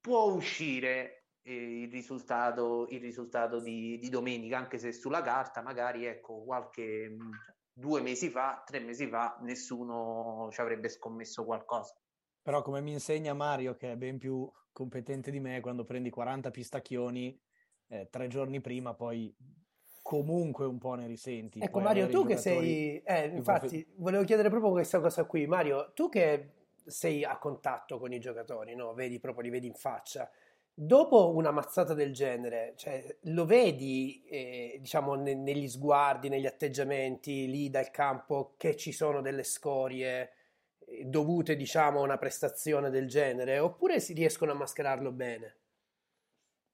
può 0.00 0.32
uscire 0.32 1.26
eh, 1.42 1.82
il 1.82 1.90
risultato, 1.90 2.86
il 2.90 3.00
risultato 3.00 3.60
di, 3.60 3.98
di 3.98 4.08
domenica, 4.08 4.58
anche 4.58 4.78
se 4.78 4.92
sulla 4.92 5.22
carta 5.22 5.62
magari 5.62 6.06
ecco 6.06 6.42
qualche 6.42 7.08
mh, 7.08 7.30
due 7.72 8.00
mesi 8.00 8.28
fa, 8.28 8.62
tre 8.66 8.80
mesi 8.80 9.06
fa, 9.06 9.38
nessuno 9.42 10.48
ci 10.50 10.60
avrebbe 10.60 10.88
scommesso 10.88 11.44
qualcosa. 11.44 11.94
Però 12.42 12.60
come 12.62 12.80
mi 12.80 12.92
insegna 12.92 13.34
Mario, 13.34 13.76
che 13.76 13.92
è 13.92 13.96
ben 13.96 14.18
più 14.18 14.50
competente 14.72 15.30
di 15.30 15.38
me, 15.38 15.60
quando 15.60 15.84
prendi 15.84 16.10
40 16.10 16.50
pistacchioni 16.50 17.40
eh, 17.92 18.08
tre 18.10 18.26
giorni 18.28 18.60
prima, 18.60 18.94
poi 18.94 19.34
comunque 20.00 20.64
un 20.64 20.78
po' 20.78 20.94
ne 20.94 21.06
risenti. 21.06 21.60
Ecco 21.60 21.80
Mario, 21.80 22.08
tu 22.08 22.24
che 22.26 22.36
sei... 22.36 23.02
Eh, 23.02 23.26
infatti, 23.26 23.86
volevo 23.96 24.24
chiedere 24.24 24.48
proprio 24.48 24.72
questa 24.72 24.98
cosa 24.98 25.24
qui. 25.24 25.46
Mario, 25.46 25.92
tu 25.94 26.08
che 26.08 26.52
sei 26.84 27.22
a 27.22 27.38
contatto 27.38 27.98
con 27.98 28.12
i 28.12 28.18
giocatori, 28.18 28.74
no? 28.74 28.94
Vedi 28.94 29.20
proprio, 29.20 29.44
li 29.44 29.50
vedi 29.50 29.66
in 29.66 29.74
faccia. 29.74 30.28
Dopo 30.74 31.34
una 31.34 31.50
mazzata 31.50 31.92
del 31.92 32.14
genere, 32.14 32.72
cioè, 32.76 33.18
lo 33.24 33.44
vedi, 33.44 34.24
eh, 34.24 34.78
diciamo, 34.80 35.14
ne- 35.14 35.34
negli 35.34 35.68
sguardi, 35.68 36.30
negli 36.30 36.46
atteggiamenti 36.46 37.46
lì 37.46 37.68
dal 37.68 37.90
campo 37.90 38.54
che 38.56 38.74
ci 38.74 38.90
sono 38.90 39.20
delle 39.20 39.44
scorie 39.44 40.30
eh, 40.86 41.04
dovute, 41.04 41.56
diciamo, 41.56 42.00
a 42.00 42.04
una 42.04 42.16
prestazione 42.16 42.88
del 42.88 43.06
genere, 43.06 43.58
oppure 43.58 44.00
si 44.00 44.14
riescono 44.14 44.52
a 44.52 44.54
mascherarlo 44.54 45.12
bene? 45.12 45.56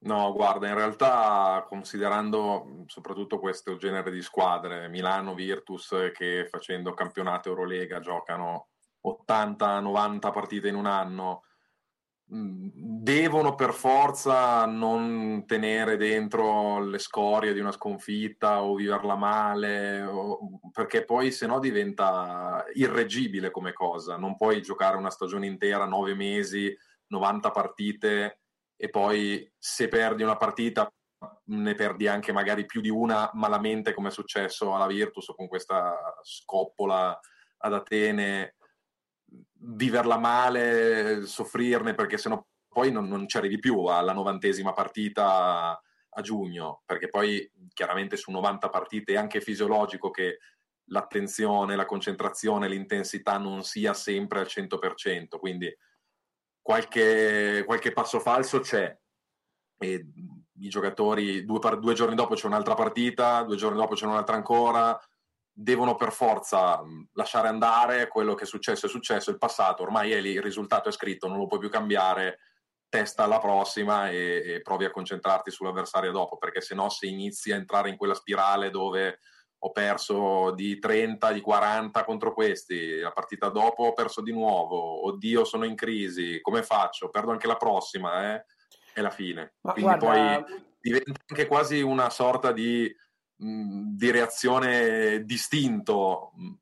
No, 0.01 0.33
guarda, 0.33 0.69
in 0.69 0.75
realtà 0.75 1.65
considerando 1.69 2.65
mh, 2.65 2.85
soprattutto 2.87 3.41
questo 3.41 3.77
genere 3.77 4.13
di 4.13 4.23
squadre, 4.23 4.89
Milano, 4.89 5.35
Virtus, 5.35 5.93
che 6.15 6.47
facendo 6.49 6.95
campionato 6.95 7.49
Eurolega 7.49 7.99
giocano 7.99 8.69
80-90 9.01 10.31
partite 10.31 10.69
in 10.69 10.77
un 10.77 10.87
anno, 10.87 11.43
mh, 12.27 12.69
devono 13.03 13.55
per 13.57 13.73
forza 13.73 14.67
non 14.67 15.45
tenere 15.47 15.97
dentro 15.97 16.79
le 16.81 16.99
scorie 16.99 17.53
di 17.53 17.61
una 17.61 17.73
sconfitta 17.73 18.63
o 18.63 18.75
viverla 18.77 19.17
male, 19.17 20.03
o- 20.03 20.61
perché 20.73 21.05
poi 21.05 21.33
se 21.33 21.47
no 21.47 21.59
diventa 21.59 22.65
irreggibile 22.75 23.51
come 23.51 23.73
cosa. 23.73 24.17
Non 24.17 24.37
puoi 24.37 24.63
giocare 24.63 24.97
una 24.97 25.11
stagione 25.11 25.47
intera, 25.47 25.87
nove 25.87 26.15
mesi, 26.15 26.73
90 27.09 27.51
partite 27.51 28.41
e 28.81 28.89
poi 28.91 29.51
se 29.59 29.89
perdi 29.89 30.23
una 30.23 30.37
partita 30.37 30.89
ne 31.47 31.75
perdi 31.75 32.07
anche 32.07 32.31
magari 32.31 32.65
più 32.65 32.81
di 32.81 32.91
una 32.91 33.29
malamente 33.35 33.93
come 33.93 34.09
è 34.09 34.13
successo 34.13 34.73
alla 34.75 34.87
Virtus 34.87 35.33
con 35.35 35.49
questa 35.49 36.17
scoppola 36.23 37.19
ad 37.59 37.75
Atene. 37.75 38.55
Viverla 39.61 40.17
male, 40.17 41.27
soffrirne 41.27 41.95
perché 41.95 42.17
sennò 42.17 42.41
poi 42.69 42.93
non, 42.93 43.09
non 43.09 43.27
ci 43.27 43.37
arrivi 43.37 43.59
più 43.59 43.87
alla 43.87 44.13
novantesima 44.13 44.73
partita 44.73 45.71
a 46.11 46.21
giugno 46.23 46.83
perché 46.87 47.09
poi 47.09 47.51
chiaramente 47.75 48.17
su 48.17 48.31
90 48.31 48.69
partite 48.69 49.15
è 49.15 49.17
anche 49.17 49.41
fisiologico 49.41 50.11
che 50.11 50.39
l'attenzione, 50.91 51.75
la 51.75 51.85
concentrazione, 51.85 52.69
l'intensità 52.69 53.37
non 53.37 53.65
sia 53.65 53.93
sempre 53.93 54.39
al 54.39 54.47
100% 54.47 55.39
quindi 55.39 55.75
qualche, 56.69 57.63
qualche 57.65 57.93
passo 57.93 58.21
falso 58.21 58.61
c'è. 58.61 58.95
E 59.79 60.07
i 60.61 60.69
giocatori 60.69 61.47
due, 61.47 61.61
par- 61.61 61.79
due 61.79 61.95
giorni 61.95 62.15
dopo 62.15 62.35
c'è 62.35 62.47
un'altra 62.47 62.75
partita, 62.75 63.43
due 63.43 63.57
giorni 63.57 63.79
dopo 63.79 63.95
c'è 63.95 64.05
un'altra 64.05 64.37
ancora, 64.37 65.01
devono 65.51 65.95
per 65.95 66.13
forza 66.13 66.83
mh, 66.83 67.09
lasciare 67.13 67.49
andare 67.49 68.07
quello 68.09 68.35
che 68.35 68.45
è 68.45 68.47
successo 68.47 68.85
è 68.85 68.89
successo, 68.91 69.31
il 69.31 69.39
passato 69.39 69.83
ormai 69.83 70.13
è 70.13 70.21
lì, 70.21 70.33
il 70.33 70.43
risultato 70.43 70.91
è 70.91 70.93
scritto, 70.93 71.27
non 71.27 71.39
lo 71.39 71.47
puoi 71.47 71.59
più 71.59 71.71
cambiare, 71.71 72.41
testa 72.91 73.25
alla 73.25 73.39
prossima 73.39 74.11
e, 74.11 74.43
e 74.45 74.61
provi 74.61 74.85
a 74.85 74.91
concentrarti 74.91 75.51
sull'avversario 75.51 76.13
dopo, 76.13 76.37
perché 76.37 76.61
se 76.61 76.75
no 76.75 76.91
se 76.91 77.07
inizi 77.07 77.51
a 77.51 77.57
entrare 77.57 77.89
in 77.89 77.97
quella 77.97 78.15
spirale 78.15 78.69
dove 78.69 79.21
ho 79.61 79.71
perso 79.73 80.53
di 80.53 80.79
30, 80.79 81.33
di 81.33 81.41
40 81.41 82.05
contro 82.05 82.33
questi, 82.33 82.99
la 82.99 83.11
partita 83.11 83.49
dopo 83.49 83.85
ho 83.85 83.93
perso 83.93 84.21
di 84.21 84.33
nuovo, 84.33 85.07
oddio 85.07 85.45
sono 85.45 85.65
in 85.65 85.75
crisi, 85.75 86.41
come 86.41 86.63
faccio? 86.63 87.09
Perdo 87.09 87.33
anche 87.33 87.47
la 87.47 87.57
prossima, 87.57 88.35
eh? 88.35 88.45
È 88.93 89.01
la 89.01 89.11
fine. 89.11 89.55
Ma 89.63 89.73
Quindi 89.73 89.99
guarda- 89.99 90.45
poi 90.45 90.65
diventa 90.81 91.21
anche 91.27 91.47
quasi 91.47 91.81
una 91.81 92.09
sorta 92.11 92.53
di, 92.53 92.95
mh, 93.37 93.97
di 93.97 94.11
reazione 94.11 95.25
distinto, 95.25 96.33
mh, 96.35 96.53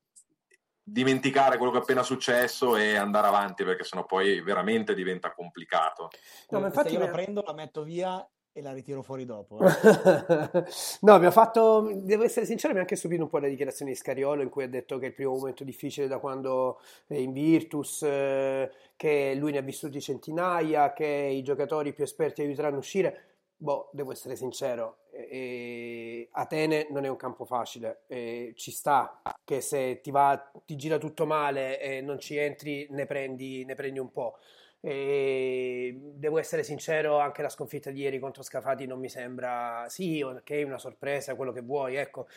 dimenticare 0.89 1.57
quello 1.57 1.73
che 1.73 1.79
è 1.79 1.83
appena 1.83 2.03
successo 2.03 2.77
e 2.77 2.97
andare 2.97 3.27
avanti, 3.27 3.65
perché 3.65 3.85
sennò 3.85 4.07
poi 4.07 4.41
veramente 4.41 4.95
diventa 4.95 5.35
complicato. 5.35 6.09
No, 6.51 6.61
ma 6.61 6.67
infatti 6.67 6.93
io 6.95 7.01
la 7.01 7.09
prendo, 7.09 7.43
la 7.45 7.53
metto 7.53 7.83
via 7.83 8.27
e 8.57 8.63
la 8.63 8.73
ritiro 8.73 9.03
fuori 9.03 9.27
dopo. 9.27 9.61
eh. 9.63 9.69
no, 11.03 11.19
mi 11.19 11.27
ha 11.27 11.31
fatto, 11.31 11.91
devo 11.95 12.23
essere 12.25 12.47
sincero, 12.47 12.73
mi 12.73 12.79
ha 12.79 12.83
anche 12.83 12.97
stupito 12.97 13.25
un 13.25 13.29
po' 13.29 13.37
la 13.37 13.49
dichiarazione 13.49 13.91
di 13.91 13.97
Scariolo 13.99 14.41
in 14.41 14.49
cui 14.49 14.65
ha 14.65 14.69
detto 14.69 14.97
che 14.97 15.05
è 15.05 15.09
il 15.09 15.15
primo 15.15 15.35
momento 15.35 15.63
difficile 15.63 16.07
da 16.07 16.19
quando 16.19 16.81
è 17.07 17.17
in 17.17 17.33
Virtus, 17.35 18.03
eh, 18.03 18.71
che 18.97 19.35
lui 19.35 19.53
ne 19.53 19.59
ha 19.59 19.61
vissuti 19.61 20.01
centinaia, 20.01 20.95
che 20.95 21.05
i 21.05 21.43
giocatori 21.43 21.93
più 21.93 22.03
esperti 22.03 22.41
aiuteranno 22.41 22.77
a 22.77 22.79
uscire. 22.79 23.25
Boh, 23.59 23.91
devo 23.93 24.13
essere 24.13 24.37
sincero, 24.37 25.01
eh, 25.11 26.29
Atene 26.33 26.87
non 26.91 27.05
è 27.05 27.09
un 27.09 27.17
campo 27.17 27.45
facile, 27.45 28.05
eh, 28.07 28.53
ci 28.57 28.71
sta 28.71 29.21
che 29.45 29.61
se 29.61 30.01
ti 30.01 30.11
va, 30.11 30.51
ti 30.65 30.77
gira 30.77 30.97
tutto 30.99 31.27
male 31.27 31.79
e 31.81 32.01
non 32.01 32.19
ci 32.19 32.37
entri, 32.37 32.87
ne 32.91 33.05
prendi, 33.05 33.65
ne 33.67 33.75
prendi 33.75 33.99
un 33.99 34.11
po'. 34.11 34.39
E 34.89 35.99
devo 36.15 36.39
essere 36.39 36.63
sincero, 36.63 37.19
anche 37.19 37.43
la 37.43 37.49
sconfitta 37.49 37.91
di 37.91 38.03
ieri 38.03 38.21
contro 38.21 38.45
Scafati 38.45 38.87
non 38.87 39.01
mi 39.01 39.09
sembra, 39.09 39.87
sì, 39.89 40.23
ok, 40.23 40.63
una 40.65 40.79
sorpresa, 40.79 41.35
quello 41.35 41.51
che 41.51 41.61
vuoi, 41.61 41.97
ecco, 41.97 42.29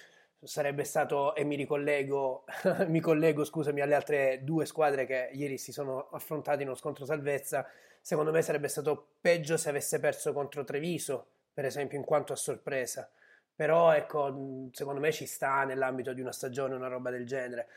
sarebbe 0.41 0.83
stato, 0.83 1.35
e 1.35 1.43
mi 1.43 1.55
ricollego, 1.55 2.45
mi 2.87 3.01
collego, 3.01 3.43
scusami, 3.43 3.81
alle 3.81 3.93
altre 3.93 4.39
due 4.43 4.65
squadre 4.65 5.05
che 5.05 5.29
ieri 5.33 5.59
si 5.59 5.71
sono 5.71 6.09
affrontate 6.09 6.63
in 6.63 6.69
uno 6.69 6.75
scontro 6.77 7.05
salvezza, 7.05 7.67
secondo 8.01 8.31
me 8.31 8.41
sarebbe 8.41 8.67
stato 8.67 9.09
peggio 9.21 9.55
se 9.55 9.69
avesse 9.69 9.99
perso 9.99 10.33
contro 10.33 10.63
Treviso, 10.63 11.27
per 11.53 11.65
esempio, 11.65 11.99
in 11.99 12.03
quanto 12.03 12.33
a 12.33 12.35
sorpresa. 12.35 13.11
Però, 13.55 13.91
ecco, 13.93 14.69
secondo 14.71 14.99
me 15.01 15.11
ci 15.11 15.27
sta 15.27 15.65
nell'ambito 15.65 16.13
di 16.13 16.21
una 16.21 16.31
stagione 16.31 16.73
una 16.75 16.87
roba 16.87 17.11
del 17.11 17.27
genere. 17.27 17.67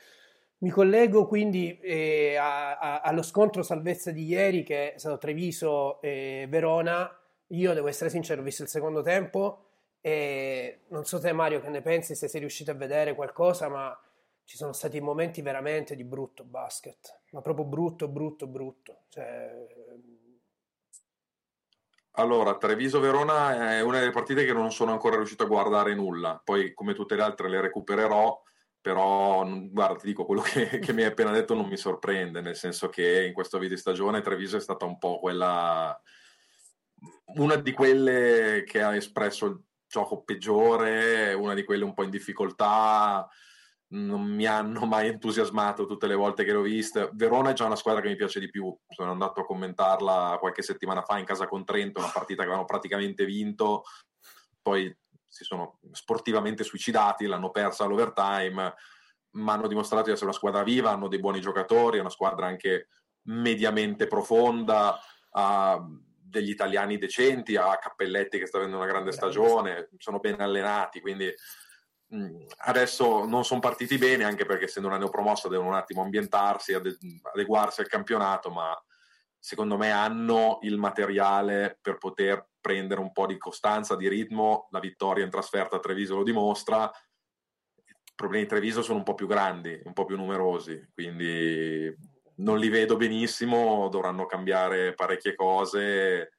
Mi 0.63 0.71
collego 0.71 1.27
quindi 1.27 1.77
eh, 1.81 2.37
a- 2.37 2.79
a- 2.79 3.01
allo 3.01 3.23
scontro 3.23 3.63
salvezza 3.65 4.13
di 4.13 4.25
ieri 4.27 4.63
che 4.63 4.95
è 4.95 4.99
stato 4.99 5.19
Treviso 5.19 6.01
e 6.01 6.47
Verona. 6.49 7.19
Io 7.49 7.75
devo 7.75 7.89
essere 7.89 8.11
sincero, 8.11 8.41
ho 8.41 8.45
visto 8.45 8.63
il 8.63 8.69
secondo 8.69 9.03
tempo 9.03 9.67
e 10.01 10.83
non 10.89 11.05
so 11.05 11.19
te 11.19 11.33
Mario 11.33 11.61
che 11.61 11.69
ne 11.69 11.83
pensi, 11.83 12.15
se 12.15 12.29
sei 12.29 12.41
riuscito 12.41 12.71
a 12.71 12.75
vedere 12.75 13.15
qualcosa, 13.17 13.69
ma 13.69 13.99
ci 14.45 14.57
sono 14.57 14.73
stati 14.73 15.01
momenti 15.01 15.43
veramente 15.43 15.97
di 15.97 16.05
brutto 16.05 16.45
basket, 16.45 17.23
ma 17.33 17.41
proprio 17.41 17.65
brutto, 17.65 18.07
brutto, 18.09 18.47
brutto. 18.47 18.99
Cioè, 19.09 19.67
Allora, 22.17 22.57
Treviso-Verona 22.57 23.73
è 23.77 23.81
una 23.81 23.99
delle 23.99 24.11
partite 24.13 24.45
che 24.45 24.53
non 24.53 24.71
sono 24.71 24.93
ancora 24.93 25.17
riuscito 25.17 25.43
a 25.45 25.47
guardare 25.47 25.95
nulla, 25.95 26.41
poi 26.45 26.73
come 26.75 26.95
tutte 26.95 27.17
le 27.17 27.23
altre 27.23 27.49
le 27.49 27.61
recupererò, 27.61 28.43
però 28.83 29.47
guarda, 29.47 29.97
ti 29.97 30.09
dico, 30.09 30.27
quello 30.27 30.43
che, 30.43 30.81
che 30.81 30.93
mi 30.93 31.03
hai 31.03 31.09
appena 31.09 31.31
detto 31.31 31.55
non 31.55 31.69
mi 31.69 31.77
sorprende, 31.77 32.41
nel 32.41 32.57
senso 32.57 32.89
che 32.89 33.25
in 33.25 33.33
questo 33.33 33.59
video 33.59 33.77
stagione 33.77 34.21
Treviso 34.21 34.57
è 34.57 34.61
stata 34.61 34.85
un 34.85 34.99
po' 34.99 35.21
quella, 35.21 35.99
una 37.37 37.57
di 37.57 37.73
quelle 37.73 38.65
che 38.67 38.83
ha 38.83 38.95
espresso 38.95 39.47
il 39.47 39.63
gioco 39.87 40.25
peggiore, 40.25 41.33
una 41.33 41.55
di 41.55 41.63
quelle 41.65 41.85
un 41.85 41.95
po' 41.95 42.03
in 42.03 42.11
difficoltà, 42.11 43.29
non 43.93 44.23
mi 44.23 44.47
hanno 44.47 44.85
mai 44.85 45.09
entusiasmato 45.09 45.87
tutte 45.87 46.07
le 46.07 46.15
volte 46.15 46.45
che 46.45 46.53
l'ho 46.53 46.63
vista. 46.63 47.09
Verona 47.13 47.51
è 47.51 47.53
già 47.53 47.67
una 47.67 47.77
squadra 47.77 48.01
che 48.01 48.09
mi 48.09 48.17
piace 48.17 48.41
di 48.41 48.51
più. 48.51 48.75
Sono 48.89 49.11
andato 49.11 49.41
a 49.41 49.45
commentarla 49.45 50.39
qualche 50.41 50.63
settimana 50.63 51.03
fa 51.03 51.19
in 51.19 51.25
casa 51.25 51.47
con 51.47 51.65
Trento, 51.65 52.01
una 52.01 52.11
partita 52.11 52.43
che 52.43 52.49
avevano 52.49 52.65
praticamente 52.65 53.25
vinto, 53.25 53.85
poi 54.61 54.95
si 55.33 55.45
sono 55.45 55.79
sportivamente 55.93 56.63
suicidati, 56.63 57.25
l'hanno 57.25 57.51
persa 57.51 57.85
all'overtime, 57.85 58.75
ma 59.31 59.53
hanno 59.55 59.67
dimostrato 59.67 60.05
di 60.05 60.11
essere 60.11 60.27
una 60.27 60.37
squadra 60.37 60.63
viva, 60.63 60.91
hanno 60.91 61.09
dei 61.09 61.21
buoni 61.21 61.41
giocatori, 61.41 61.97
è 61.97 62.01
una 62.01 62.11
squadra 62.11 62.47
anche 62.47 62.89
mediamente 63.23 64.07
profonda, 64.07 65.01
ha 65.31 65.83
degli 66.33 66.51
italiani 66.51 66.99
decenti, 66.99 67.57
ha 67.57 67.79
Cappelletti 67.79 68.39
che 68.39 68.47
sta 68.47 68.59
avendo 68.59 68.77
una 68.77 68.87
grande 68.87 69.13
stagione, 69.13 69.89
sono 69.97 70.19
ben 70.19 70.39
allenati, 70.39 71.01
quindi 71.01 71.33
adesso 72.67 73.25
non 73.25 73.43
sono 73.43 73.61
partiti 73.61 73.97
bene 73.97 74.25
anche 74.25 74.45
perché 74.45 74.65
essendo 74.65 74.89
una 74.89 74.99
neopromossa 74.99 75.49
devono 75.49 75.71
un 75.71 75.77
attimo 75.77 76.03
ambientarsi, 76.03 76.75
ade- 76.75 76.99
adeguarsi 77.33 77.81
al 77.81 77.89
campionato, 77.89 78.51
ma 78.51 78.71
secondo 79.39 79.79
me 79.79 79.93
hanno 79.93 80.59
il 80.61 80.77
materiale 80.77 81.79
per 81.81 81.97
poter 81.97 82.51
prendere 82.63 83.01
un 83.01 83.13
po' 83.13 83.27
di 83.27 83.37
costanza, 83.37 83.97
di 83.97 84.09
ritmo, 84.09 84.69
la 84.71 84.81
vittoria 84.81 85.25
in 85.25 85.31
trasferta 85.31 85.77
a 85.77 85.81
Treviso 85.81 86.15
lo 86.15 86.23
dimostra, 86.23 86.91
i 87.75 88.15
problemi 88.15 88.45
di 88.45 88.49
Treviso 88.49 88.81
sono 88.81 88.99
un 88.99 89.05
po' 89.05 89.15
più 89.15 89.27
grandi, 89.27 89.79
un 89.85 89.93
po' 89.93 90.07
più 90.07 90.17
numerosi, 90.17 90.91
quindi 90.95 91.95
non 92.37 92.59
li 92.59 92.69
vedo 92.69 92.97
benissimo, 92.97 93.89
dovranno 93.91 94.25
cambiare 94.25 94.95
parecchie 94.95 95.35
cose, 95.35 96.39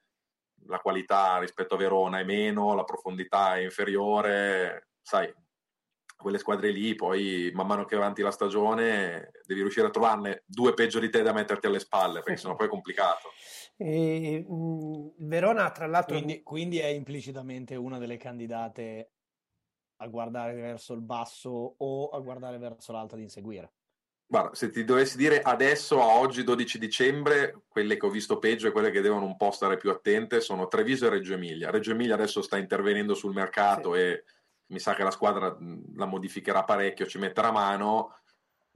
la 0.66 0.78
qualità 0.78 1.38
rispetto 1.38 1.74
a 1.74 1.78
Verona 1.78 2.18
è 2.18 2.24
meno, 2.24 2.74
la 2.74 2.84
profondità 2.84 3.56
è 3.56 3.60
inferiore, 3.60 4.88
sai, 5.02 5.32
quelle 6.24 6.38
squadre 6.38 6.70
lì, 6.70 6.94
poi 6.94 7.50
man 7.52 7.66
mano 7.66 7.84
che 7.84 7.96
avanti 7.96 8.22
la 8.22 8.30
stagione 8.30 9.30
devi 9.44 9.60
riuscire 9.60 9.88
a 9.88 9.90
trovarne 9.90 10.42
due 10.46 10.72
peggio 10.72 10.98
di 10.98 11.10
te 11.10 11.20
da 11.20 11.34
metterti 11.34 11.66
alle 11.66 11.78
spalle, 11.78 12.22
perché 12.22 12.38
sennò 12.38 12.56
poi 12.56 12.66
è 12.66 12.70
complicato. 12.70 13.28
e, 13.76 14.42
mh, 14.48 15.12
Verona, 15.18 15.70
tra 15.70 15.86
l'altro, 15.86 16.16
Quindi, 16.16 16.42
quindi 16.42 16.78
è 16.78 16.86
implicitamente 16.86 17.76
una 17.76 17.98
delle 17.98 18.16
candidate 18.16 19.10
a 19.96 20.06
guardare 20.06 20.54
verso 20.54 20.94
il 20.94 21.02
basso 21.02 21.74
o 21.76 22.08
a 22.08 22.18
guardare 22.20 22.56
verso 22.56 22.92
l'alto 22.92 23.16
ad 23.16 23.20
inseguire. 23.20 23.72
Guarda, 24.26 24.54
se 24.54 24.70
ti 24.70 24.84
dovessi 24.84 25.18
dire 25.18 25.42
adesso, 25.42 26.00
a 26.00 26.18
oggi 26.18 26.42
12 26.42 26.78
dicembre, 26.78 27.64
quelle 27.68 27.98
che 27.98 28.06
ho 28.06 28.10
visto 28.10 28.38
peggio 28.38 28.66
e 28.66 28.70
quelle 28.72 28.90
che 28.90 29.02
devono 29.02 29.26
un 29.26 29.36
po' 29.36 29.50
stare 29.50 29.76
più 29.76 29.90
attente 29.90 30.40
sono 30.40 30.68
Treviso 30.68 31.06
e 31.06 31.10
Reggio 31.10 31.34
Emilia. 31.34 31.70
Reggio 31.70 31.90
Emilia 31.90 32.14
adesso 32.14 32.40
sta 32.40 32.56
intervenendo 32.56 33.14
sul 33.14 33.34
mercato 33.34 33.94
e 33.94 34.24
mi 34.66 34.78
sa 34.78 34.94
che 34.94 35.02
la 35.02 35.10
squadra 35.10 35.54
mh, 35.58 35.96
la 35.96 36.06
modificherà 36.06 36.64
parecchio, 36.64 37.06
ci 37.06 37.18
metterà 37.18 37.50
mano 37.50 38.20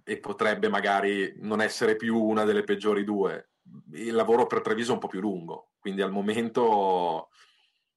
e 0.05 0.18
potrebbe 0.18 0.68
magari 0.68 1.35
non 1.38 1.61
essere 1.61 1.96
più 1.96 2.18
una 2.18 2.44
delle 2.44 2.64
peggiori 2.64 3.05
due. 3.05 3.51
Il 3.92 4.14
lavoro 4.14 4.46
per 4.46 4.62
Treviso 4.62 4.90
è 4.92 4.94
un 4.94 5.01
po' 5.01 5.09
più 5.09 5.20
lungo, 5.20 5.72
quindi 5.79 6.03
al 6.03 6.11
momento 6.11 7.29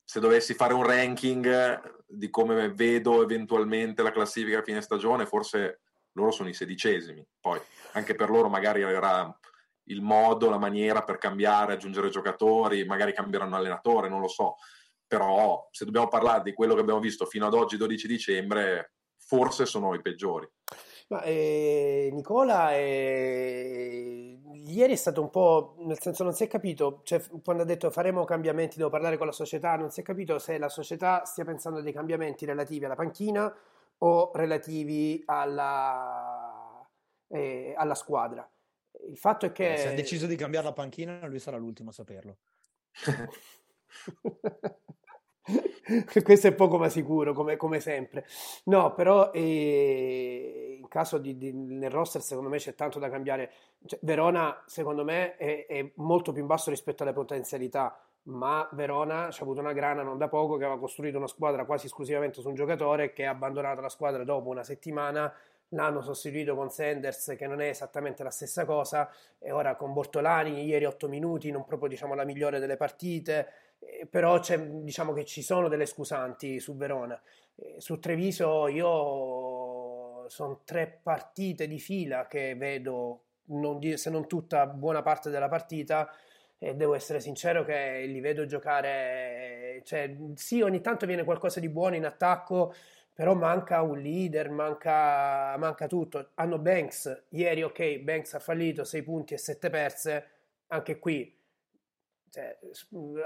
se 0.03 0.19
dovessi 0.19 0.53
fare 0.53 0.73
un 0.73 0.83
ranking 0.83 2.03
di 2.05 2.29
come 2.29 2.73
vedo 2.73 3.23
eventualmente 3.23 4.03
la 4.03 4.11
classifica 4.11 4.59
a 4.59 4.63
fine 4.63 4.81
stagione, 4.81 5.25
forse 5.25 5.81
loro 6.13 6.31
sono 6.31 6.49
i 6.49 6.53
sedicesimi. 6.53 7.25
Poi 7.39 7.59
anche 7.93 8.15
per 8.15 8.29
loro 8.29 8.49
magari 8.49 8.81
era 8.81 9.33
il 9.85 10.01
modo, 10.01 10.49
la 10.49 10.57
maniera 10.57 11.03
per 11.03 11.17
cambiare, 11.17 11.73
aggiungere 11.73 12.09
giocatori, 12.09 12.85
magari 12.85 13.13
cambieranno 13.13 13.55
allenatore, 13.55 14.09
non 14.09 14.19
lo 14.19 14.27
so. 14.27 14.55
Però 15.11 15.67
se 15.71 15.83
dobbiamo 15.83 16.07
parlare 16.07 16.41
di 16.41 16.53
quello 16.53 16.73
che 16.73 16.79
abbiamo 16.79 17.01
visto 17.01 17.25
fino 17.25 17.45
ad 17.45 17.53
oggi, 17.53 17.75
12 17.75 18.07
dicembre, 18.07 18.93
forse 19.17 19.65
sono 19.65 19.93
i 19.93 19.99
peggiori. 20.01 20.49
Ma, 21.09 21.21
eh, 21.23 22.09
Nicola, 22.13 22.73
eh, 22.73 24.39
ieri 24.67 24.93
è 24.93 24.95
stato 24.95 25.19
un 25.19 25.29
po', 25.29 25.75
nel 25.79 25.99
senso 25.99 26.23
non 26.23 26.31
si 26.31 26.45
è 26.45 26.47
capito, 26.47 27.01
cioè, 27.03 27.21
quando 27.43 27.63
ha 27.63 27.65
detto 27.65 27.91
faremo 27.91 28.23
cambiamenti, 28.23 28.77
devo 28.77 28.89
parlare 28.89 29.17
con 29.17 29.25
la 29.25 29.33
società, 29.33 29.75
non 29.75 29.91
si 29.91 29.99
è 29.99 30.03
capito 30.03 30.39
se 30.39 30.57
la 30.57 30.69
società 30.69 31.25
stia 31.25 31.43
pensando 31.43 31.79
a 31.79 31.81
dei 31.81 31.91
cambiamenti 31.91 32.45
relativi 32.45 32.85
alla 32.85 32.95
panchina 32.95 33.53
o 33.97 34.31
relativi 34.33 35.21
alla, 35.25 36.87
eh, 37.27 37.73
alla 37.75 37.95
squadra. 37.95 38.49
Il 39.09 39.17
fatto 39.17 39.45
è 39.45 39.51
che... 39.51 39.73
Eh, 39.73 39.77
Se 39.77 39.87
ha 39.89 39.93
deciso 39.93 40.25
di 40.25 40.37
cambiare 40.37 40.67
la 40.67 40.73
panchina, 40.73 41.27
lui 41.27 41.39
sarà 41.39 41.57
l'ultimo 41.57 41.89
a 41.89 41.93
saperlo. 41.93 42.37
Questo 46.23 46.47
è 46.47 46.53
poco 46.53 46.77
ma 46.77 46.89
sicuro, 46.89 47.33
come, 47.33 47.57
come 47.57 47.79
sempre. 47.79 48.25
No, 48.65 48.93
però 48.93 49.31
eh, 49.33 50.77
in 50.79 50.87
caso 50.87 51.17
di, 51.17 51.37
di- 51.37 51.51
nel 51.53 51.89
roster 51.89 52.21
secondo 52.21 52.49
me 52.49 52.57
c'è 52.57 52.75
tanto 52.75 52.99
da 52.99 53.09
cambiare. 53.09 53.51
Cioè, 53.85 53.99
Verona 54.03 54.63
secondo 54.67 55.03
me 55.03 55.35
è, 55.37 55.65
è 55.65 55.91
molto 55.95 56.31
più 56.31 56.41
in 56.41 56.47
basso 56.47 56.69
rispetto 56.69 57.03
alle 57.03 57.13
potenzialità. 57.13 57.97
ma 58.23 58.67
Verona 58.73 59.31
ci 59.31 59.41
ha 59.41 59.43
avuto 59.43 59.61
una 59.61 59.73
grana 59.73 60.03
non 60.03 60.17
da 60.19 60.27
poco 60.27 60.55
che 60.57 60.63
aveva 60.63 60.79
costruito 60.79 61.17
una 61.17 61.27
squadra 61.27 61.65
quasi 61.65 61.87
esclusivamente 61.87 62.39
su 62.41 62.47
un 62.49 62.53
giocatore 62.53 63.13
che 63.13 63.25
ha 63.25 63.31
abbandonato 63.31 63.81
la 63.81 63.89
squadra 63.89 64.23
dopo 64.23 64.49
una 64.49 64.63
settimana 64.63 65.33
l'hanno 65.69 66.01
sostituito 66.01 66.55
con 66.55 66.69
Sanders 66.69 67.33
che 67.37 67.47
non 67.47 67.61
è 67.61 67.67
esattamente 67.69 68.21
la 68.23 68.29
stessa 68.29 68.65
cosa 68.65 69.09
e 69.39 69.51
ora 69.51 69.75
con 69.75 69.93
Bortolani 69.93 70.63
ieri 70.65 70.85
8 70.85 71.07
minuti 71.07 71.49
non 71.49 71.65
proprio 71.65 71.89
diciamo 71.89 72.13
la 72.13 72.25
migliore 72.25 72.59
delle 72.59 72.77
partite 72.77 73.47
però 74.09 74.39
diciamo 74.39 75.13
che 75.13 75.25
ci 75.25 75.41
sono 75.41 75.67
delle 75.67 75.85
scusanti 75.85 76.59
su 76.59 76.75
Verona 76.75 77.19
eh, 77.55 77.75
su 77.79 77.99
Treviso 77.99 78.67
io 78.67 80.27
sono 80.29 80.61
tre 80.63 80.99
partite 81.01 81.67
di 81.67 81.79
fila 81.79 82.27
che 82.27 82.55
vedo 82.55 83.23
non 83.45 83.79
di, 83.79 83.97
se 83.97 84.09
non 84.09 84.27
tutta 84.27 84.65
buona 84.67 85.01
parte 85.01 85.29
della 85.29 85.49
partita 85.49 86.09
e 86.57 86.75
devo 86.75 86.93
essere 86.93 87.19
sincero 87.19 87.63
che 87.63 88.03
li 88.05 88.19
vedo 88.19 88.45
giocare 88.45 89.81
cioè 89.83 90.15
sì 90.35 90.61
ogni 90.61 90.81
tanto 90.81 91.05
viene 91.05 91.23
qualcosa 91.23 91.59
di 91.59 91.69
buono 91.69 91.95
in 91.95 92.05
attacco 92.05 92.73
però 93.13 93.35
manca 93.35 93.81
un 93.81 93.99
leader, 93.99 94.49
manca, 94.49 95.55
manca 95.57 95.85
tutto. 95.85 96.29
Hanno 96.35 96.57
Banks, 96.57 97.25
ieri 97.29 97.61
ok, 97.61 97.99
Banks 97.99 98.33
ha 98.33 98.39
fallito, 98.39 98.83
6 98.83 99.03
punti 99.03 99.33
e 99.33 99.37
7 99.37 99.69
perse, 99.69 100.29
anche 100.67 100.97
qui 100.97 101.40
cioè, 102.31 102.57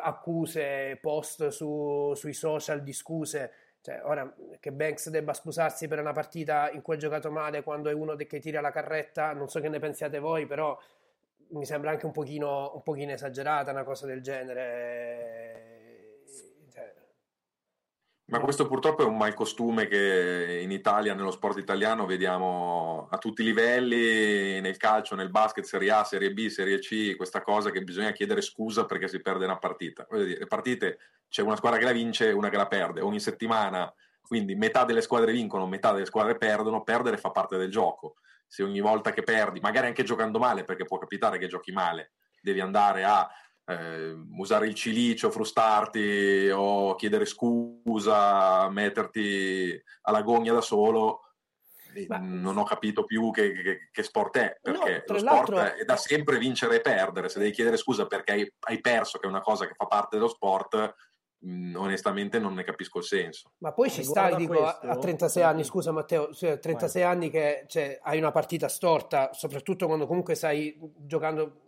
accuse, 0.01 0.97
post 0.99 1.47
su, 1.49 2.11
sui 2.15 2.33
social 2.33 2.81
di 2.81 2.91
scuse. 2.91 3.51
Cioè, 3.81 4.01
ora 4.03 4.33
che 4.59 4.71
Banks 4.71 5.09
debba 5.09 5.33
scusarsi 5.33 5.87
per 5.87 5.99
una 5.99 6.11
partita 6.11 6.71
in 6.71 6.81
cui 6.81 6.95
ha 6.95 6.97
giocato 6.97 7.29
male 7.29 7.61
quando 7.61 7.89
è 7.89 7.93
uno 7.93 8.15
che 8.15 8.39
tira 8.39 8.59
la 8.59 8.71
carretta, 8.71 9.31
non 9.33 9.47
so 9.47 9.59
che 9.59 9.69
ne 9.69 9.77
pensiate 9.77 10.17
voi, 10.17 10.47
però 10.47 10.75
mi 11.49 11.65
sembra 11.65 11.91
anche 11.91 12.07
un 12.07 12.11
pochino, 12.11 12.73
un 12.73 12.81
pochino 12.81 13.11
esagerata 13.11 13.69
una 13.69 13.83
cosa 13.83 14.07
del 14.07 14.21
genere 14.21 15.74
ma 18.27 18.39
questo 18.39 18.65
purtroppo 18.65 19.03
è 19.03 19.05
un 19.05 19.17
malcostume 19.17 19.88
che 19.88 20.59
in 20.61 20.71
Italia, 20.71 21.13
nello 21.13 21.29
sport 21.29 21.59
italiano, 21.59 22.07
vediamo 22.07 23.07
a 23.11 23.17
tutti 23.19 23.43
i 23.43 23.45
livelli, 23.45 24.59
nel 24.61 24.77
calcio, 24.77 25.15
nel 25.15 25.29
basket, 25.29 25.63
Serie 25.63 25.91
A, 25.91 26.03
Serie 26.03 26.33
B, 26.33 26.47
Serie 26.47 26.79
C, 26.79 27.15
questa 27.15 27.43
cosa 27.43 27.69
che 27.69 27.83
bisogna 27.83 28.11
chiedere 28.11 28.41
scusa 28.41 28.85
perché 28.85 29.07
si 29.07 29.21
perde 29.21 29.45
una 29.45 29.59
partita. 29.59 30.07
Dire, 30.09 30.39
le 30.39 30.47
partite 30.47 30.97
c'è 31.29 31.43
una 31.43 31.55
squadra 31.55 31.77
che 31.77 31.85
la 31.85 31.91
vince 31.91 32.29
e 32.29 32.31
una 32.31 32.49
che 32.49 32.57
la 32.57 32.67
perde 32.67 33.01
ogni 33.01 33.19
settimana, 33.19 33.93
quindi 34.21 34.55
metà 34.55 34.85
delle 34.85 35.01
squadre 35.01 35.31
vincono, 35.31 35.67
metà 35.67 35.91
delle 35.91 36.05
squadre 36.05 36.35
perdono, 36.35 36.81
perdere 36.81 37.17
fa 37.17 37.29
parte 37.29 37.57
del 37.57 37.69
gioco. 37.69 38.15
Se 38.47 38.63
ogni 38.63 38.79
volta 38.79 39.11
che 39.11 39.21
perdi, 39.21 39.59
magari 39.59 39.85
anche 39.85 40.03
giocando 40.03 40.39
male, 40.39 40.63
perché 40.63 40.85
può 40.85 40.97
capitare 40.97 41.38
che 41.38 41.47
giochi 41.47 41.71
male, 41.71 42.13
devi 42.41 42.59
andare 42.59 43.03
a 43.03 43.29
eh, 43.65 44.15
usare 44.38 44.67
il 44.67 44.75
cilicio, 44.75 45.32
frustarti 45.32 46.49
o 46.54 46.95
chiedere 46.95 47.25
scusa, 47.25 48.69
metterti 48.69 49.82
alla 50.01 50.21
gogna 50.21 50.54
da 50.54 50.62
solo, 50.62 51.21
Ma... 52.08 52.17
non 52.17 52.58
ho 52.58 52.63
capito 52.63 53.04
più 53.04 53.32
che, 53.32 53.51
che, 53.54 53.89
che 53.91 54.04
sport 54.04 54.38
è, 54.38 54.58
perché 54.62 55.04
no, 55.08 55.13
lo 55.13 55.19
sport 55.19 55.54
è 55.54 55.84
da 55.84 55.97
sempre 55.97 56.38
vincere 56.38 56.75
e 56.75 56.82
perdere, 56.82 57.30
se 57.30 57.39
devi 57.39 57.51
chiedere 57.51 57.78
scusa 57.78 58.06
perché 58.06 58.32
hai, 58.34 58.54
hai 58.67 58.80
perso, 58.82 59.17
che 59.17 59.25
è 59.25 59.30
una 59.30 59.41
cosa 59.41 59.65
che 59.65 59.73
fa 59.75 59.86
parte 59.86 60.17
dello 60.17 60.30
sport, 60.30 60.93
mh, 61.45 61.75
onestamente 61.75 62.39
non 62.39 62.53
ne 62.53 62.63
capisco 62.63 62.97
il 62.97 63.03
senso. 63.03 63.51
Ma 63.60 63.71
poi 63.71 63.89
ci 63.89 64.03
sta, 64.03 64.34
dico, 64.36 64.53
questo, 64.53 64.88
a 64.88 64.97
36 64.97 65.43
anni, 65.43 65.63
scusa 65.63 65.91
Matteo, 65.91 66.34
cioè, 66.34 66.60
36 66.60 67.01
Vai. 67.01 67.12
anni 67.12 67.29
che 67.29 67.65
cioè, 67.67 67.99
hai 68.01 68.17
una 68.17 68.31
partita 68.31 68.67
storta, 68.67 69.31
soprattutto 69.34 69.86
quando 69.86 70.08
comunque 70.08 70.36
stai 70.36 70.77
giocando, 70.97 71.62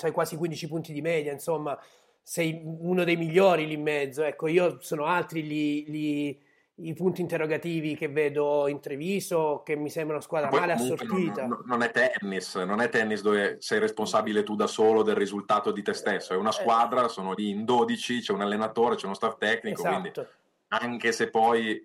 hai 0.00 0.12
quasi 0.12 0.36
15 0.36 0.68
punti 0.68 0.92
di 0.92 1.00
media, 1.00 1.32
insomma, 1.32 1.78
sei 2.22 2.62
uno 2.64 3.04
dei 3.04 3.16
migliori 3.16 3.66
lì 3.66 3.74
in 3.74 3.82
mezzo. 3.82 4.22
Ecco, 4.22 4.46
io 4.46 4.78
sono 4.80 5.04
altri 5.04 5.46
lì, 5.46 5.84
lì 5.90 6.42
i 6.76 6.92
punti 6.94 7.20
interrogativi 7.20 7.94
che 7.94 8.08
vedo 8.08 8.66
in 8.66 8.80
Treviso, 8.80 9.62
che 9.64 9.76
mi 9.76 9.90
sembra 9.90 10.16
una 10.16 10.24
squadra 10.24 10.50
male 10.50 10.72
assortita. 10.72 11.46
Non, 11.46 11.62
non, 11.66 11.82
è 11.82 11.90
tennis, 11.90 12.56
non 12.56 12.80
è 12.80 12.88
tennis 12.88 13.22
dove 13.22 13.58
sei 13.60 13.78
responsabile 13.78 14.42
tu 14.42 14.56
da 14.56 14.66
solo 14.66 15.02
del 15.02 15.14
risultato 15.14 15.70
di 15.70 15.82
te 15.82 15.92
stesso, 15.92 16.32
è 16.32 16.36
una 16.36 16.50
eh. 16.50 16.52
squadra, 16.52 17.06
sono 17.08 17.32
lì 17.32 17.50
in 17.50 17.64
12, 17.64 18.20
c'è 18.20 18.32
un 18.32 18.40
allenatore, 18.40 18.96
c'è 18.96 19.06
uno 19.06 19.14
staff 19.14 19.36
tecnico, 19.38 19.80
esatto. 19.80 20.00
quindi 20.00 20.28
anche 20.68 21.12
se 21.12 21.30
poi 21.30 21.80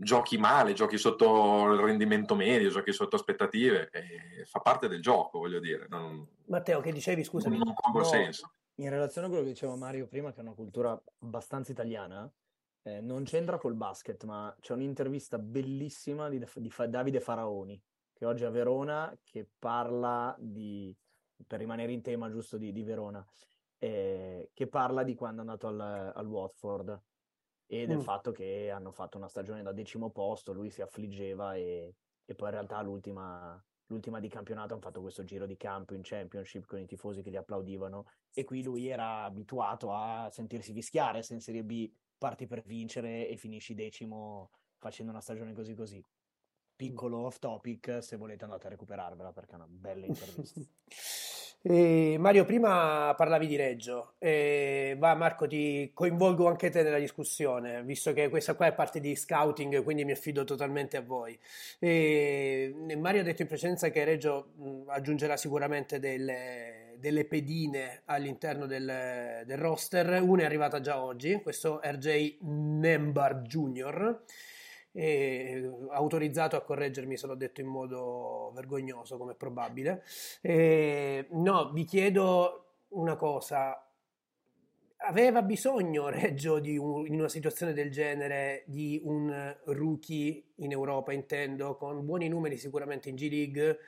giochi 0.00 0.36
male, 0.36 0.74
giochi 0.74 0.98
sotto 0.98 1.72
il 1.72 1.80
rendimento 1.80 2.34
medio, 2.34 2.68
giochi 2.68 2.92
sotto 2.92 3.16
aspettative, 3.16 3.88
eh, 3.90 4.44
fa 4.44 4.60
parte 4.60 4.88
del 4.88 5.00
gioco, 5.00 5.38
voglio 5.38 5.58
dire. 5.58 5.86
Non, 5.88 6.26
Matteo, 6.46 6.80
che 6.80 6.92
dicevi, 6.92 7.24
scusami? 7.24 7.56
Non, 7.56 7.74
non 7.74 8.02
no, 8.02 8.04
senso. 8.04 8.52
In 8.76 8.90
relazione 8.90 9.26
a 9.26 9.30
quello 9.30 9.44
che 9.44 9.50
diceva 9.50 9.74
Mario 9.74 10.06
prima, 10.06 10.32
che 10.32 10.38
è 10.38 10.42
una 10.42 10.52
cultura 10.52 11.00
abbastanza 11.20 11.72
italiana, 11.72 12.30
eh, 12.88 13.00
non 13.00 13.24
c'entra 13.24 13.58
col 13.58 13.74
basket, 13.74 14.24
ma 14.24 14.54
c'è 14.60 14.72
un'intervista 14.72 15.38
bellissima 15.38 16.28
di, 16.28 16.42
di 16.56 16.72
Davide 16.88 17.20
Faraoni, 17.20 17.80
che 18.12 18.24
oggi 18.24 18.44
è 18.44 18.46
a 18.46 18.50
Verona, 18.50 19.16
che 19.22 19.48
parla 19.58 20.34
di, 20.38 20.94
per 21.46 21.58
rimanere 21.58 21.92
in 21.92 22.02
tema 22.02 22.30
giusto 22.30 22.56
di, 22.56 22.72
di 22.72 22.82
Verona, 22.82 23.24
eh, 23.78 24.50
che 24.52 24.66
parla 24.66 25.02
di 25.02 25.14
quando 25.14 25.42
è 25.42 25.44
andato 25.44 25.68
al, 25.68 25.80
al 26.14 26.26
Watford 26.26 27.00
e 27.66 27.86
del 27.86 27.98
mm. 27.98 28.00
fatto 28.00 28.32
che 28.32 28.70
hanno 28.70 28.90
fatto 28.90 29.18
una 29.18 29.28
stagione 29.28 29.62
da 29.62 29.72
decimo 29.72 30.10
posto, 30.10 30.52
lui 30.52 30.70
si 30.70 30.80
affliggeva 30.80 31.54
e, 31.54 31.94
e 32.24 32.34
poi 32.34 32.48
in 32.48 32.54
realtà 32.54 32.80
l'ultima, 32.80 33.62
l'ultima 33.86 34.20
di 34.20 34.28
campionato 34.28 34.72
hanno 34.72 34.82
fatto 34.82 35.02
questo 35.02 35.22
giro 35.22 35.46
di 35.46 35.56
campo 35.56 35.94
in 35.94 36.00
championship 36.02 36.64
con 36.64 36.78
i 36.78 36.86
tifosi 36.86 37.22
che 37.22 37.30
gli 37.30 37.36
applaudivano 37.36 38.06
e 38.32 38.44
qui 38.44 38.62
lui 38.62 38.88
era 38.88 39.24
abituato 39.24 39.92
a 39.92 40.28
sentirsi 40.30 40.72
fischiare 40.72 41.22
se 41.22 41.34
in 41.34 41.40
Serie 41.40 41.62
B 41.62 41.92
parti 42.18 42.46
per 42.46 42.62
vincere 42.62 43.28
e 43.28 43.36
finisci 43.36 43.74
decimo 43.74 44.50
facendo 44.76 45.10
una 45.10 45.20
stagione 45.20 45.52
così 45.52 45.74
così. 45.74 46.04
Piccolo 46.76 47.18
off 47.18 47.38
topic, 47.38 48.02
se 48.02 48.16
volete 48.16 48.44
andate 48.44 48.66
a 48.66 48.70
recuperarvela 48.70 49.32
perché 49.32 49.52
è 49.52 49.56
una 49.56 49.66
bella 49.68 50.06
intervista. 50.06 50.60
Eh, 51.60 52.16
Mario, 52.20 52.44
prima 52.44 53.12
parlavi 53.16 53.46
di 53.48 53.56
Reggio, 53.56 54.14
eh, 54.18 54.94
va 54.96 55.14
Marco, 55.14 55.48
ti 55.48 55.90
coinvolgo 55.92 56.46
anche 56.46 56.70
te 56.70 56.82
nella 56.82 57.00
discussione, 57.00 57.82
visto 57.82 58.12
che 58.12 58.28
questa 58.28 58.54
qua 58.54 58.66
è 58.66 58.74
parte 58.74 59.00
di 59.00 59.16
scouting, 59.16 59.82
quindi 59.82 60.04
mi 60.04 60.12
affido 60.12 60.44
totalmente 60.44 60.96
a 60.96 61.02
voi. 61.02 61.36
Eh, 61.80 62.72
Mario 62.96 63.22
ha 63.22 63.24
detto 63.24 63.42
in 63.42 63.48
precedenza 63.48 63.90
che 63.90 64.04
Reggio 64.04 64.52
mh, 64.56 64.82
aggiungerà 64.86 65.36
sicuramente 65.36 65.98
delle, 65.98 66.94
delle 66.96 67.24
pedine 67.24 68.02
all'interno 68.04 68.66
del, 68.66 69.42
del, 69.44 69.58
roster. 69.58 70.22
Una 70.22 70.42
è 70.42 70.44
arrivata 70.44 70.80
già 70.80 71.02
oggi, 71.02 71.40
questo 71.42 71.80
RJ 71.82 72.38
Nembar 72.40 73.42
Jr., 73.42 74.22
eh, 74.92 75.70
autorizzato 75.90 76.56
a 76.56 76.62
correggermi 76.62 77.16
se 77.16 77.26
l'ho 77.26 77.34
detto 77.34 77.60
in 77.60 77.66
modo 77.66 78.50
vergognoso 78.54 79.16
come 79.16 79.32
è 79.32 79.36
probabile. 79.36 80.02
Eh, 80.40 81.26
no, 81.30 81.70
vi 81.72 81.84
chiedo 81.84 82.64
una 82.88 83.16
cosa. 83.16 83.82
Aveva 85.00 85.42
bisogno 85.42 86.08
Reggio 86.08 86.54
un, 86.54 87.06
in 87.06 87.14
una 87.14 87.28
situazione 87.28 87.72
del 87.72 87.90
genere 87.90 88.64
di 88.66 89.00
un 89.04 89.56
rookie 89.66 90.52
in 90.56 90.72
Europa, 90.72 91.12
intendo, 91.12 91.76
con 91.76 92.04
buoni 92.04 92.28
numeri 92.28 92.56
sicuramente 92.56 93.08
in 93.08 93.14
G 93.14 93.28
League, 93.30 93.78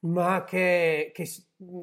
ma 0.00 0.44
che, 0.44 1.10
che, 1.12 1.28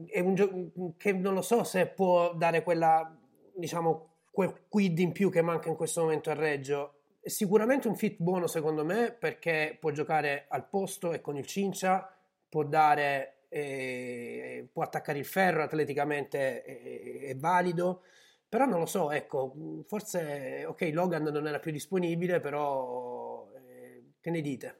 è 0.07 0.19
un 0.19 0.33
gioco 0.33 0.95
che 0.97 1.13
non 1.13 1.35
lo 1.35 1.43
so 1.43 1.63
se 1.63 1.87
può 1.87 2.33
dare 2.33 2.63
quella, 2.63 3.15
diciamo, 3.55 4.15
quel 4.31 4.65
quid 4.67 4.97
in 4.97 5.11
più 5.11 5.29
che 5.29 5.43
manca 5.43 5.69
in 5.69 5.75
questo 5.75 6.01
momento 6.01 6.31
a 6.31 6.33
Reggio. 6.33 6.96
Sicuramente 7.27 7.87
un 7.89 7.95
fit 7.95 8.17
buono 8.19 8.47
secondo 8.47 8.85
me 8.85 9.11
perché 9.11 9.77
può 9.79 9.91
giocare 9.91 10.45
al 10.49 10.67
posto 10.69 11.11
e 11.11 11.19
con 11.19 11.35
il 11.35 11.45
Cincia, 11.45 12.09
può 12.47 12.63
dare, 12.63 13.45
eh, 13.49 14.69
può 14.71 14.83
attaccare 14.83 15.19
il 15.19 15.25
ferro 15.25 15.63
atleticamente, 15.63 16.63
è, 16.63 17.19
è 17.29 17.35
valido. 17.35 18.03
Però 18.47 18.65
non 18.65 18.79
lo 18.79 18.85
so, 18.85 19.11
ecco, 19.11 19.83
forse, 19.87 20.63
ok, 20.65 20.89
Logan 20.93 21.23
non 21.23 21.47
era 21.47 21.59
più 21.59 21.71
disponibile, 21.71 22.39
però 22.39 23.51
eh, 23.55 24.13
che 24.21 24.29
ne 24.29 24.41
dite? 24.41 24.77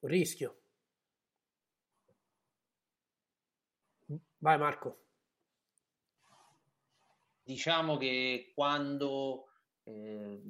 Un 0.00 0.08
rischio. 0.10 0.56
Vai 4.38 4.58
Marco. 4.58 4.98
Diciamo 7.42 7.96
che 7.96 8.52
quando 8.54 9.48
eh, 9.84 10.40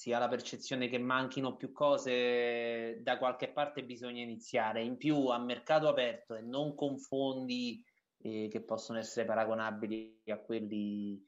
si 0.00 0.14
ha 0.14 0.18
la 0.18 0.28
percezione 0.28 0.88
che 0.88 0.96
manchino 0.96 1.56
più 1.56 1.72
cose, 1.72 3.02
da 3.02 3.18
qualche 3.18 3.48
parte 3.48 3.84
bisogna 3.84 4.22
iniziare. 4.22 4.82
In 4.82 4.96
più 4.96 5.26
a 5.26 5.36
mercato 5.36 5.88
aperto 5.88 6.34
e 6.34 6.40
non 6.40 6.74
con 6.74 6.96
fondi 6.96 7.84
eh, 8.22 8.48
che 8.50 8.62
possono 8.62 8.98
essere 8.98 9.26
paragonabili 9.26 10.22
a 10.28 10.38
quelli 10.38 11.22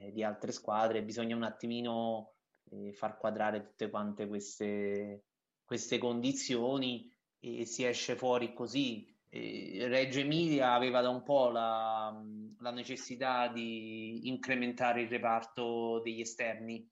eh, 0.00 0.10
di 0.10 0.24
altre 0.24 0.50
squadre, 0.50 1.04
bisogna 1.04 1.36
un 1.36 1.44
attimino 1.44 2.32
eh, 2.70 2.92
far 2.92 3.16
quadrare 3.16 3.62
tutte 3.62 3.90
quante 3.90 4.26
queste, 4.26 5.26
queste 5.64 5.98
condizioni 5.98 7.08
e 7.38 7.64
si 7.64 7.84
esce 7.84 8.16
fuori 8.16 8.52
così 8.52 9.06
Reggio 9.28 10.20
Emilia 10.20 10.72
aveva 10.72 11.00
da 11.00 11.10
un 11.10 11.22
po' 11.22 11.50
la, 11.50 12.24
la 12.60 12.70
necessità 12.70 13.48
di 13.48 14.28
incrementare 14.28 15.02
il 15.02 15.08
reparto 15.08 16.00
degli 16.02 16.20
esterni. 16.20 16.88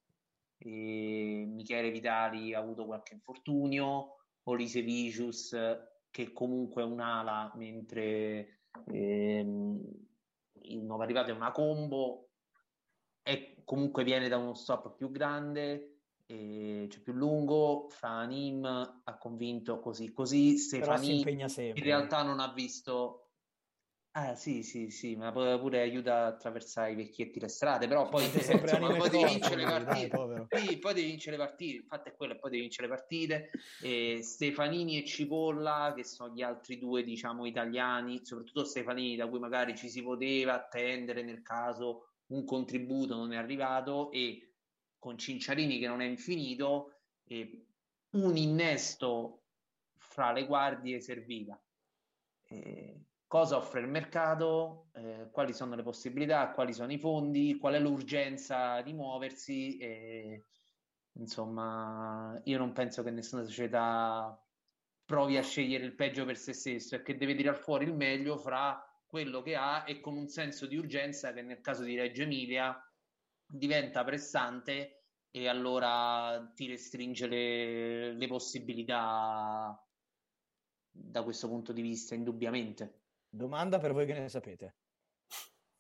E 0.65 1.45
Michele 1.47 1.91
Vitali 1.91 2.55
ha 2.55 2.59
avuto 2.59 2.87
qualche 2.87 3.15
infortunio, 3.15 4.17
Olise 4.45 4.81
Vicius 4.83 5.57
che 6.11 6.33
comunque 6.33 6.83
è 6.83 6.87
un'ala, 6.87 7.53
mentre 7.57 8.61
ehm, 8.87 9.81
il 10.63 10.83
nuovo 10.83 11.03
arrivato 11.03 11.31
è 11.31 11.35
una 11.35 11.51
combo, 11.51 12.29
e 13.23 13.63
comunque 13.65 14.05
viene 14.05 14.29
da 14.29 14.37
uno 14.37 14.55
stop 14.55 14.95
più 14.97 15.11
grande, 15.11 16.03
eh, 16.27 16.87
cioè 16.91 17.03
più 17.03 17.15
lungo. 17.15 17.89
Franim 17.89 18.65
ha 18.65 19.19
convinto 19.19 19.81
così, 19.81 20.13
così. 20.13 20.57
Stefani 20.57 21.21
in 21.21 21.83
realtà 21.83 22.23
non 22.23 22.39
ha 22.39 22.53
visto. 22.53 23.24
Ah, 24.17 24.37
sì, 24.37 24.63
sì, 24.63 24.91
sì, 24.91 25.17
ma 25.17 25.33
pure, 25.33 25.81
aiuta 25.81 26.19
a 26.19 26.27
attraversare 26.27 26.93
i 26.93 26.95
vecchietti 26.95 27.41
le 27.41 27.49
strade, 27.49 27.89
però 27.89 28.09
poi, 28.09 28.25
insomma, 28.33 28.95
poi 28.95 29.11
devi 29.11 29.25
vincere 29.25 29.57
le 29.57 29.65
partite. 29.65 30.47
Dai, 30.49 30.67
sì, 30.69 30.79
poi 30.79 30.95
devi 30.95 31.07
vincere 31.09 31.37
le 31.37 31.45
partite, 31.45 31.77
infatti 31.79 32.11
è 32.11 32.15
quello, 32.15 32.39
poi 32.39 32.51
devi 32.51 32.63
vincere 32.63 32.87
le 32.87 32.95
partite. 32.95 33.51
E 33.83 34.21
Stefanini 34.23 35.03
e 35.03 35.05
Cipolla, 35.05 35.93
che 35.97 36.05
sono 36.05 36.33
gli 36.33 36.43
altri 36.43 36.79
due, 36.79 37.03
diciamo, 37.03 37.45
italiani, 37.45 38.25
soprattutto 38.25 38.65
Stefanini, 38.65 39.17
da 39.17 39.27
cui 39.27 39.41
magari 39.41 39.77
ci 39.77 39.89
si 39.89 40.01
poteva 40.01 40.55
attendere 40.55 41.25
nel 41.25 41.43
caso 41.43 42.11
un 42.27 42.45
contributo 42.45 43.17
non 43.17 43.33
è 43.33 43.37
arrivato, 43.37 44.13
e 44.13 44.55
con 44.97 45.19
Cinciarini 45.19 45.81
che 45.81 45.89
non 45.89 46.01
è 46.01 46.07
infinito, 46.07 46.99
e 47.25 47.67
un 48.11 48.37
innesto 48.37 49.43
fra 49.97 50.31
le 50.31 50.47
guardie 50.47 51.01
serviva. 51.01 51.61
E 52.47 53.07
cosa 53.35 53.57
offre 53.57 53.81
il 53.81 53.89
mercato, 53.89 54.91
eh, 54.93 55.29
quali 55.33 55.53
sono 55.53 55.75
le 55.75 55.83
possibilità, 55.83 56.53
quali 56.53 56.73
sono 56.73 56.93
i 56.93 56.99
fondi, 56.99 57.57
qual 57.59 57.75
è 57.75 57.81
l'urgenza 57.81 58.81
di 58.81 58.93
muoversi. 58.93 59.77
E, 59.79 60.45
insomma, 61.15 62.41
io 62.45 62.59
non 62.59 62.71
penso 62.71 63.03
che 63.03 63.11
nessuna 63.11 63.43
società 63.43 64.41
provi 65.05 65.37
a 65.37 65.43
scegliere 65.43 65.85
il 65.85 65.97
peggio 65.97 66.25
per 66.25 66.37
se 66.37 66.53
stesso 66.53 66.95
e 66.95 67.03
che 67.03 67.17
deve 67.17 67.35
tirar 67.35 67.57
fuori 67.57 67.87
il 67.87 67.95
meglio 67.95 68.39
fra 68.39 68.81
quello 69.05 69.43
che 69.43 69.57
ha 69.57 69.83
e 69.85 69.99
con 69.99 70.17
un 70.17 70.29
senso 70.29 70.67
di 70.67 70.77
urgenza 70.77 71.33
che 71.33 71.43
nel 71.43 71.61
caso 71.61 71.83
di 71.83 71.97
Reggio 71.97 72.23
Emilia 72.23 72.73
diventa 73.45 74.05
pressante 74.05 75.07
e 75.33 75.49
allora 75.49 76.53
ti 76.55 76.69
restringe 76.69 77.27
le, 77.27 78.13
le 78.13 78.27
possibilità 78.29 79.77
da 80.89 81.23
questo 81.25 81.49
punto 81.49 81.73
di 81.73 81.83
vista, 81.83 82.15
indubbiamente. 82.15 83.03
Domanda 83.35 83.79
per 83.79 83.93
voi 83.93 84.07
che 84.07 84.13
ne 84.13 84.29
sapete. 84.29 84.77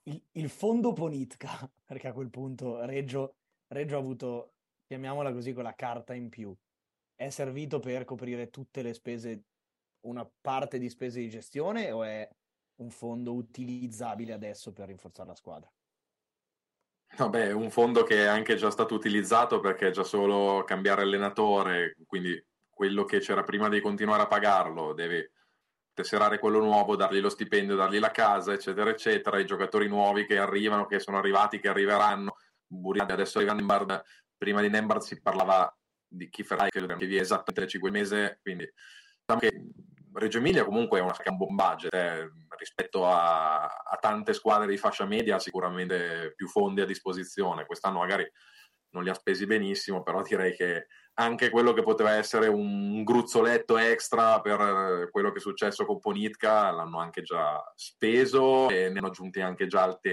Il, 0.05 0.21
il 0.33 0.49
fondo 0.49 0.93
Ponitka, 0.93 1.49
perché 1.87 2.09
a 2.09 2.12
quel 2.12 2.29
punto 2.29 2.85
Reggio, 2.85 3.37
Reggio 3.69 3.95
ha 3.95 4.01
avuto, 4.01 4.55
chiamiamola 4.87 5.33
così, 5.33 5.53
quella 5.53 5.75
carta 5.75 6.14
in 6.14 6.29
più, 6.29 6.55
è 7.14 7.31
servito 7.31 7.79
per 7.79 8.05
coprire 8.05 8.51
tutte 8.51 8.83
le 8.83 8.93
spese, 8.93 9.45
una 10.01 10.29
parte 10.40 10.79
di 10.79 10.88
spese 10.88 11.21
di 11.21 11.31
gestione 11.31 11.93
o 11.93 12.03
è 12.03 12.29
un 12.81 12.90
fondo 12.90 13.33
utilizzabile 13.35 14.33
adesso 14.33 14.73
per 14.73 14.88
rinforzare 14.88 15.29
la 15.29 15.37
squadra? 15.37 15.73
Vabbè, 17.17 17.53
un 17.53 17.71
fondo 17.71 18.03
che 18.03 18.25
è 18.25 18.27
anche 18.27 18.57
già 18.57 18.73
stato 18.73 18.97
utilizzato 18.97 19.61
perché 19.61 19.88
è 19.88 19.90
già 19.93 20.03
solo 20.03 20.64
cambiare 20.64 21.03
allenatore, 21.03 21.95
quindi 22.07 22.45
quello 22.69 23.05
che 23.05 23.21
c'era 23.21 23.45
prima 23.45 23.69
di 23.69 23.81
continuare 23.81 24.23
a 24.23 24.27
pagarlo, 24.27 24.93
devi 24.93 25.25
tesserare 25.95 26.39
quello 26.39 26.61
nuovo, 26.61 26.97
dargli 26.97 27.21
lo 27.21 27.29
stipendio, 27.29 27.77
dargli 27.77 27.99
la 27.99 28.11
casa, 28.11 28.53
eccetera, 28.53 28.91
eccetera. 28.91 29.39
I 29.39 29.47
giocatori 29.47 29.89
nuovi 29.89 30.27
che 30.27 30.39
arrivano, 30.39 30.87
che 30.87 30.99
sono 30.99 31.19
arrivati, 31.19 31.61
che 31.61 31.69
arriveranno. 31.69 32.37
Buriani 32.67 33.13
adesso 33.13 33.39
arriva 33.39 33.55
Nembard, 33.55 34.03
prima 34.37 34.61
di 34.61 34.69
Nembard 34.69 35.01
si 35.01 35.21
parlava 35.23 35.73
di 36.07 36.29
Kiefer 36.29 36.69
che 36.69 37.07
via 37.07 37.21
esattamente 37.21 37.67
5 37.67 37.91
mesi, 37.91 38.39
quindi 38.43 38.71
diciamo 39.21 39.41
che 39.41 39.69
Reggio 40.13 40.39
Emilia 40.39 40.65
comunque 40.65 41.01
è, 41.01 41.03
una, 41.03 41.17
è 41.17 41.29
un 41.29 41.37
buon 41.37 41.55
budget 41.57 41.93
eh, 41.93 42.31
rispetto 42.57 43.07
a, 43.07 43.65
a, 43.65 43.97
tante 44.01 44.33
squadre 44.33 44.69
di 44.69 44.77
fascia 44.77 45.07
media, 45.07 45.41
sicuramente 45.41 46.33
più 46.37 46.47
fondi 46.47 46.81
a 46.81 46.87
disposizione. 46.87 47.67
Quest'anno 47.67 47.99
magari 47.99 48.31
non 48.91 49.03
li 49.03 49.11
ha 49.11 49.15
spesi 49.15 49.45
benissimo, 49.45 50.03
però 50.03 50.23
direi 50.23 50.55
che 50.55 50.87
anche 51.14 51.50
quello 51.50 51.72
che 51.72 51.83
poteva 51.83 52.12
essere 52.12 52.48
un 52.48 53.05
gruzzoletto 53.05 53.77
extra 53.77 54.40
per 54.40 55.09
quello 55.11 55.31
che 55.31 55.38
è 55.38 55.40
successo 55.40 55.85
con 55.85 56.00
Ponitka 56.00 56.70
l'hanno 56.70 56.98
anche 56.98 57.22
già 57.22 57.62
speso 57.77 58.68
e 58.68 58.88
ne 58.88 58.98
hanno 58.98 59.09
aggiunti 59.09 59.40
anche 59.40 59.66
già 59.66 59.83
altri 59.83 60.12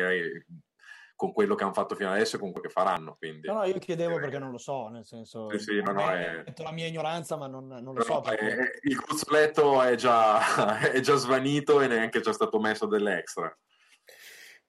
con 1.21 1.33
quello 1.33 1.53
che 1.53 1.63
hanno 1.63 1.73
fatto 1.73 1.93
fino 1.93 2.09
adesso 2.09 2.35
e 2.35 2.39
con 2.39 2.51
quello 2.51 2.65
che 2.65 2.73
faranno. 2.73 3.15
Quindi. 3.15 3.47
No, 3.47 3.53
no, 3.53 3.65
io 3.65 3.77
chiedevo 3.77 4.15
perché 4.15 4.39
non 4.39 4.49
lo 4.49 4.57
so, 4.57 4.87
nel 4.87 5.05
senso... 5.05 5.51
Sì, 5.51 5.59
sì, 5.59 5.79
no, 5.79 5.91
no, 5.91 6.09
è... 6.09 6.43
la 6.57 6.71
mia 6.71 6.87
ignoranza, 6.87 7.37
ma 7.37 7.45
non, 7.45 7.67
non 7.67 7.93
lo 7.93 8.01
so. 8.01 8.21
Perché... 8.21 8.55
È, 8.57 8.79
il 8.81 8.95
gruzzoletto 8.95 9.83
è 9.83 9.93
già, 9.93 10.79
è 10.89 10.99
già 10.99 11.13
svanito 11.13 11.79
e 11.79 11.85
neanche 11.85 12.21
già 12.21 12.33
stato 12.33 12.59
messo 12.59 12.87
dell'extra. 12.87 13.55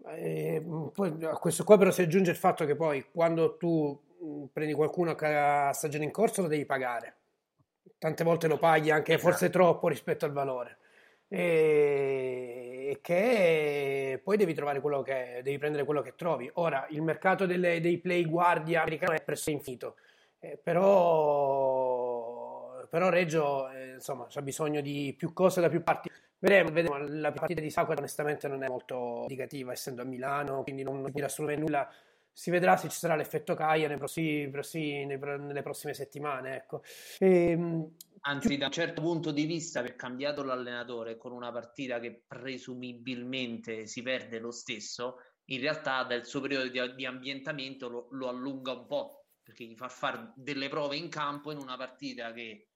Eh, 0.09 0.63
poi 0.93 1.25
a 1.25 1.39
questo 1.39 1.65
qua 1.65 1.79
però 1.79 1.91
si 1.91 2.03
aggiunge 2.03 2.33
il 2.33 2.37
fatto 2.37 2.67
che 2.67 2.77
poi 2.77 3.07
quando 3.11 3.57
tu 3.57 3.99
prendi 4.53 4.75
qualcuno 4.75 5.15
che 5.15 5.27
ha 5.27 5.73
stagione 5.73 6.05
in 6.05 6.11
corso 6.11 6.43
lo 6.43 6.49
devi 6.49 6.67
pagare. 6.67 7.17
Tante 7.99 8.25
volte 8.25 8.49
lo 8.49 8.59
paghi 8.59 8.91
anche 8.91 9.19
forse 9.19 9.47
esatto. 9.47 9.59
troppo 9.59 9.89
rispetto 9.89 10.25
al 10.25 10.33
valore 10.33 10.79
e 11.35 12.99
che 13.01 14.21
poi 14.23 14.37
devi 14.37 14.53
trovare 14.53 14.83
quello 14.83 15.01
che 15.01 15.41
devi 15.43 15.57
prendere 15.57 15.85
quello 15.87 16.03
che 16.03 16.15
trovi. 16.15 16.51
Ora, 16.55 16.87
il 16.91 17.01
mercato 17.01 17.47
delle, 17.47 17.81
dei 17.81 17.97
play 17.99 18.27
guardia 18.27 18.83
americano 18.83 19.15
è 19.15 19.23
presso 19.23 19.49
infinito, 19.49 19.97
eh, 20.41 20.59
però, 20.63 20.87
però 22.91 23.09
Reggio 23.09 23.71
eh, 23.71 23.95
insomma 23.95 24.27
ha 24.31 24.43
bisogno 24.43 24.83
di 24.83 25.15
più 25.17 25.33
cose 25.33 25.63
da 25.63 25.71
più 25.71 25.83
parti. 25.83 26.11
Vedremo, 26.39 26.71
vedremo. 26.71 26.99
la 26.99 27.33
partita 27.33 27.63
di 27.63 27.71
Sacco 27.71 27.93
onestamente 27.93 28.47
non 28.47 28.63
è 28.63 28.69
molto 28.69 29.21
indicativa 29.23 29.73
essendo 29.73 30.03
a 30.03 30.05
Milano, 30.05 30.63
quindi 30.65 30.83
non, 30.83 31.01
non 31.01 31.11
dirà 31.11 31.25
assolutamente 31.27 31.67
nulla. 31.67 31.91
Si 32.33 32.51
vedrà 32.51 32.77
se 32.77 32.89
ci 32.89 32.97
sarà 32.97 33.15
l'effetto 33.15 33.55
Caia 33.55 33.89
nei 33.89 33.99
prossimi, 33.99 34.49
prossimi, 34.51 35.05
nelle 35.05 35.63
prossime 35.63 35.93
settimane. 35.93 36.57
Ecco. 36.57 36.83
E, 37.19 37.51
ehm, 37.51 37.95
Anzi, 38.25 38.57
da 38.57 38.67
un 38.67 38.73
certo 38.73 39.03
punto 39.03 39.33
di 39.33 39.47
vista, 39.47 39.83
per 39.83 39.97
cambiato 39.97 40.45
l'allenatore 40.45 41.17
con 41.17 41.33
una 41.33 41.51
partita 41.51 41.99
che 41.99 42.23
presumibilmente 42.27 43.87
si 43.87 44.01
perde 44.03 44.39
lo 44.39 44.53
stesso, 44.53 45.17
in 45.47 45.61
realtà 45.61 46.05
dal 46.05 46.25
suo 46.25 46.41
periodo 46.41 46.69
di, 46.69 46.95
di 46.95 47.05
ambientamento 47.05 47.89
lo, 47.89 48.07
lo, 48.13 48.29
allunga 48.29 48.73
un 48.73 48.87
po', 48.87 49.27
perché 49.43 49.65
gli 49.65 49.75
fa 49.75 49.89
fare 49.89 50.33
delle 50.37 50.69
prove 50.69 50.97
in 50.97 51.09
campo 51.09 51.51
in 51.51 51.59
una 51.59 51.77
partita 51.77 52.33
che 52.33 52.69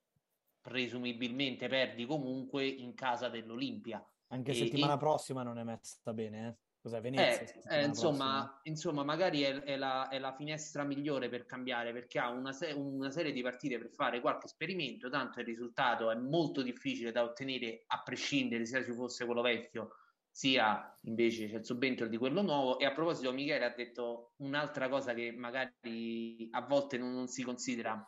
presumibilmente 0.60 1.68
perdi 1.68 2.06
comunque 2.06 2.66
in 2.66 2.94
casa 2.94 3.28
dell'Olimpia. 3.28 4.04
Anche 4.28 4.50
e, 4.50 4.54
settimana 4.54 4.94
e... 4.94 4.98
prossima 4.98 5.44
non 5.44 5.58
è 5.58 5.62
messa 5.62 6.12
bene, 6.12 6.48
eh? 6.48 6.65
Cos'è 6.87 7.01
Venezia? 7.01 7.61
Eh, 7.68 7.81
eh, 7.81 7.85
insomma, 7.85 8.61
insomma, 8.62 9.03
magari 9.03 9.42
è, 9.42 9.61
è, 9.62 9.77
la, 9.77 10.07
è, 10.07 10.20
la, 10.20 10.33
finestra 10.37 10.85
migliore 10.85 11.29
per 11.29 11.44
cambiare 11.44 11.92
perché 11.92 12.20
ha 12.20 12.31
una, 12.31 12.53
se- 12.53 12.70
una, 12.70 13.11
serie 13.11 13.33
di 13.33 13.42
partite 13.42 13.77
per 13.77 13.90
fare 13.90 14.20
qualche 14.20 14.46
esperimento, 14.46 15.11
tanto 15.11 15.40
il 15.40 15.46
risultato 15.46 16.12
è 16.12 16.14
molto 16.14 16.62
difficile 16.62 17.11
da 17.11 17.25
ottenere 17.25 17.83
a 17.88 18.03
prescindere 18.05 18.66
sia 18.66 18.85
ci 18.85 18.92
fosse 18.92 19.25
quello 19.25 19.42
vecchio 19.42 19.96
sia 20.31 20.96
invece 21.07 21.49
c'è 21.49 21.57
il 21.57 21.64
subentro 21.64 22.07
di 22.07 22.18
quello 22.18 22.40
nuovo. 22.42 22.79
E 22.79 22.85
a 22.85 22.92
proposito, 22.92 23.33
Michele 23.33 23.64
ha 23.64 23.75
detto 23.75 24.35
un'altra 24.37 24.88
cosa 24.88 25.12
che 25.12 25.33
magari 25.33 26.49
a 26.53 26.61
volte 26.61 26.99
non, 26.99 27.14
non 27.14 27.27
si 27.27 27.42
considera. 27.42 28.01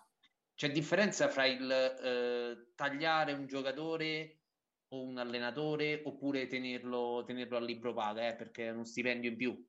C'è 0.55 0.71
differenza 0.71 1.27
fra 1.27 1.47
il 1.47 1.69
eh, 1.69 2.75
tagliare 2.77 3.33
un 3.33 3.49
giocatore 3.49 4.38
o 4.89 5.03
un 5.03 5.19
allenatore 5.19 6.03
oppure 6.05 6.47
tenerlo, 6.47 7.23
tenerlo 7.27 7.57
a 7.57 7.61
libro 7.61 7.93
paga 7.93 8.29
eh, 8.29 8.35
perché 8.35 8.67
è 8.67 8.71
uno 8.71 8.85
stipendio 8.85 9.31
in 9.31 9.37
più. 9.37 9.67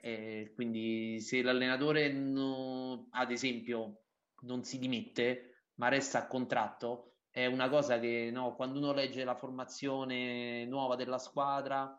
Eh, 0.00 0.52
quindi 0.54 1.20
se 1.20 1.42
l'allenatore 1.42 2.12
no, 2.12 3.08
ad 3.10 3.30
esempio 3.30 4.02
non 4.42 4.62
si 4.62 4.78
dimette 4.78 5.70
ma 5.76 5.88
resta 5.88 6.18
a 6.18 6.26
contratto 6.26 7.14
è 7.30 7.46
una 7.46 7.68
cosa 7.68 7.98
che 7.98 8.30
no, 8.30 8.54
quando 8.54 8.78
uno 8.78 8.92
legge 8.92 9.24
la 9.24 9.34
formazione 9.34 10.66
nuova 10.66 10.94
della 10.94 11.18
squadra 11.18 11.98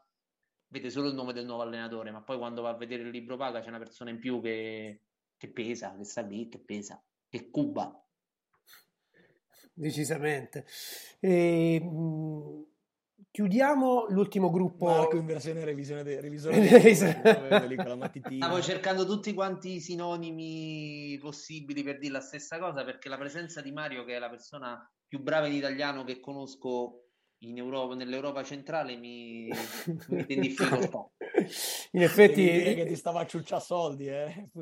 vede 0.67 0.89
solo 0.89 1.09
il 1.09 1.15
nome 1.15 1.33
del 1.33 1.45
nuovo 1.45 1.63
allenatore 1.63 2.11
ma 2.11 2.21
poi 2.21 2.37
quando 2.37 2.61
va 2.61 2.69
a 2.69 2.77
vedere 2.77 3.03
il 3.03 3.09
libro 3.09 3.37
paga 3.37 3.59
c'è 3.59 3.69
una 3.69 3.79
persona 3.79 4.11
in 4.11 4.19
più 4.19 4.39
che, 4.41 5.01
che 5.35 5.51
pesa, 5.51 5.95
che 5.97 6.03
sta 6.03 6.21
lì, 6.21 6.47
che 6.47 6.59
pesa, 6.59 7.03
che 7.27 7.49
cuba 7.49 8.04
decisamente. 9.75 10.65
E, 11.19 11.79
mh, 11.79 12.63
chiudiamo 13.31 14.07
l'ultimo 14.09 14.49
gruppo. 14.49 14.85
Marco 14.85 15.17
in 15.17 15.25
versione 15.25 15.63
revisione 15.65 16.03
de- 16.03 16.19
revisione 16.21 16.61
de- 16.61 16.79
Stavo 18.37 18.61
cercando 18.61 19.05
tutti 19.05 19.33
quanti 19.33 19.73
i 19.75 19.79
sinonimi 19.81 21.17
possibili 21.21 21.83
per 21.83 21.99
dire 21.99 22.13
la 22.13 22.21
stessa 22.21 22.57
cosa 22.57 22.83
perché 22.83 23.09
la 23.09 23.17
presenza 23.17 23.61
di 23.61 23.71
Mario, 23.71 24.05
che 24.05 24.15
è 24.15 24.19
la 24.19 24.29
persona 24.29 24.89
più 25.07 25.19
brava 25.21 25.47
in 25.47 25.53
italiano 25.53 26.03
che 26.03 26.19
conosco 26.19 27.01
in 27.39 27.57
Europa, 27.57 27.93
nell'Europa 27.95 28.43
centrale 28.43 28.95
mi 28.95 29.49
mette 30.07 30.33
in 30.33 30.41
difficoltà. 30.41 31.05
In 31.91 32.01
effetti... 32.01 32.43
Devi 32.45 32.57
dire 32.59 32.75
che 32.75 32.85
ti 32.85 32.95
stava 32.95 33.21
a 33.21 33.25
ciuccia 33.25 33.59
soldi, 33.59 34.07
eh. 34.07 34.49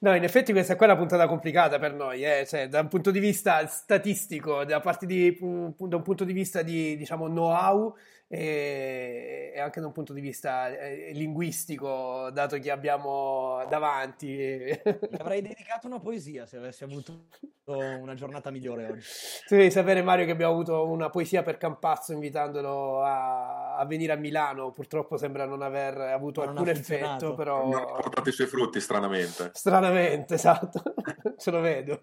no, 0.00 0.14
in 0.14 0.24
effetti 0.24 0.52
questa 0.52 0.76
qua 0.76 0.86
è 0.86 0.90
una 0.90 0.98
puntata 0.98 1.26
complicata 1.26 1.78
per 1.78 1.94
noi, 1.94 2.24
eh. 2.24 2.44
cioè, 2.46 2.68
da 2.68 2.80
un 2.80 2.88
punto 2.88 3.10
di 3.10 3.18
vista 3.18 3.66
statistico, 3.66 4.64
da, 4.64 4.80
parte 4.80 5.06
di, 5.06 5.36
da 5.40 5.96
un 5.96 6.02
punto 6.02 6.24
di 6.24 6.32
vista 6.32 6.62
di 6.62 6.96
diciamo, 6.96 7.26
know-how 7.26 7.94
e, 8.36 9.52
e 9.54 9.60
anche 9.60 9.80
da 9.80 9.86
un 9.86 9.92
punto 9.92 10.12
di 10.12 10.20
vista 10.20 10.68
eh, 10.68 11.10
linguistico, 11.12 12.30
dato 12.32 12.58
che 12.58 12.70
abbiamo 12.70 13.64
davanti. 13.68 14.26
Gli 14.36 15.16
avrei 15.18 15.40
dedicato 15.42 15.86
una 15.86 16.00
poesia 16.00 16.44
se 16.46 16.56
avessi 16.56 16.82
avuto 16.84 17.26
una 17.66 18.14
giornata 18.14 18.50
migliore 18.50 18.86
oggi. 18.90 19.06
Tu 19.46 19.54
devi 19.56 19.70
sapere, 19.70 20.02
Mario, 20.02 20.26
che 20.26 20.32
abbiamo 20.32 20.52
avuto 20.52 20.86
una 20.86 21.08
poesia 21.08 21.42
per 21.42 21.56
Campazzo 21.56 22.12
invitandolo 22.12 23.02
a, 23.02 23.76
a 23.76 23.86
venire 23.86 24.12
a 24.12 24.16
Milano. 24.16 24.70
Purtroppo 24.70 25.16
sembra 25.16 25.46
non 25.46 25.62
aver 25.62 25.96
avuto 25.98 26.44
non 26.44 26.56
alcun 26.58 26.68
effetto, 26.70 27.34
però. 27.34 27.68
Non 27.70 27.80
ha 27.80 27.84
portato 27.84 28.28
i 28.28 28.32
suoi 28.32 28.48
frutti, 28.48 28.80
stranamente. 28.80 29.50
Stranamente, 29.54 30.34
esatto, 30.34 30.82
ce 31.38 31.50
lo 31.50 31.60
vedo. 31.60 31.98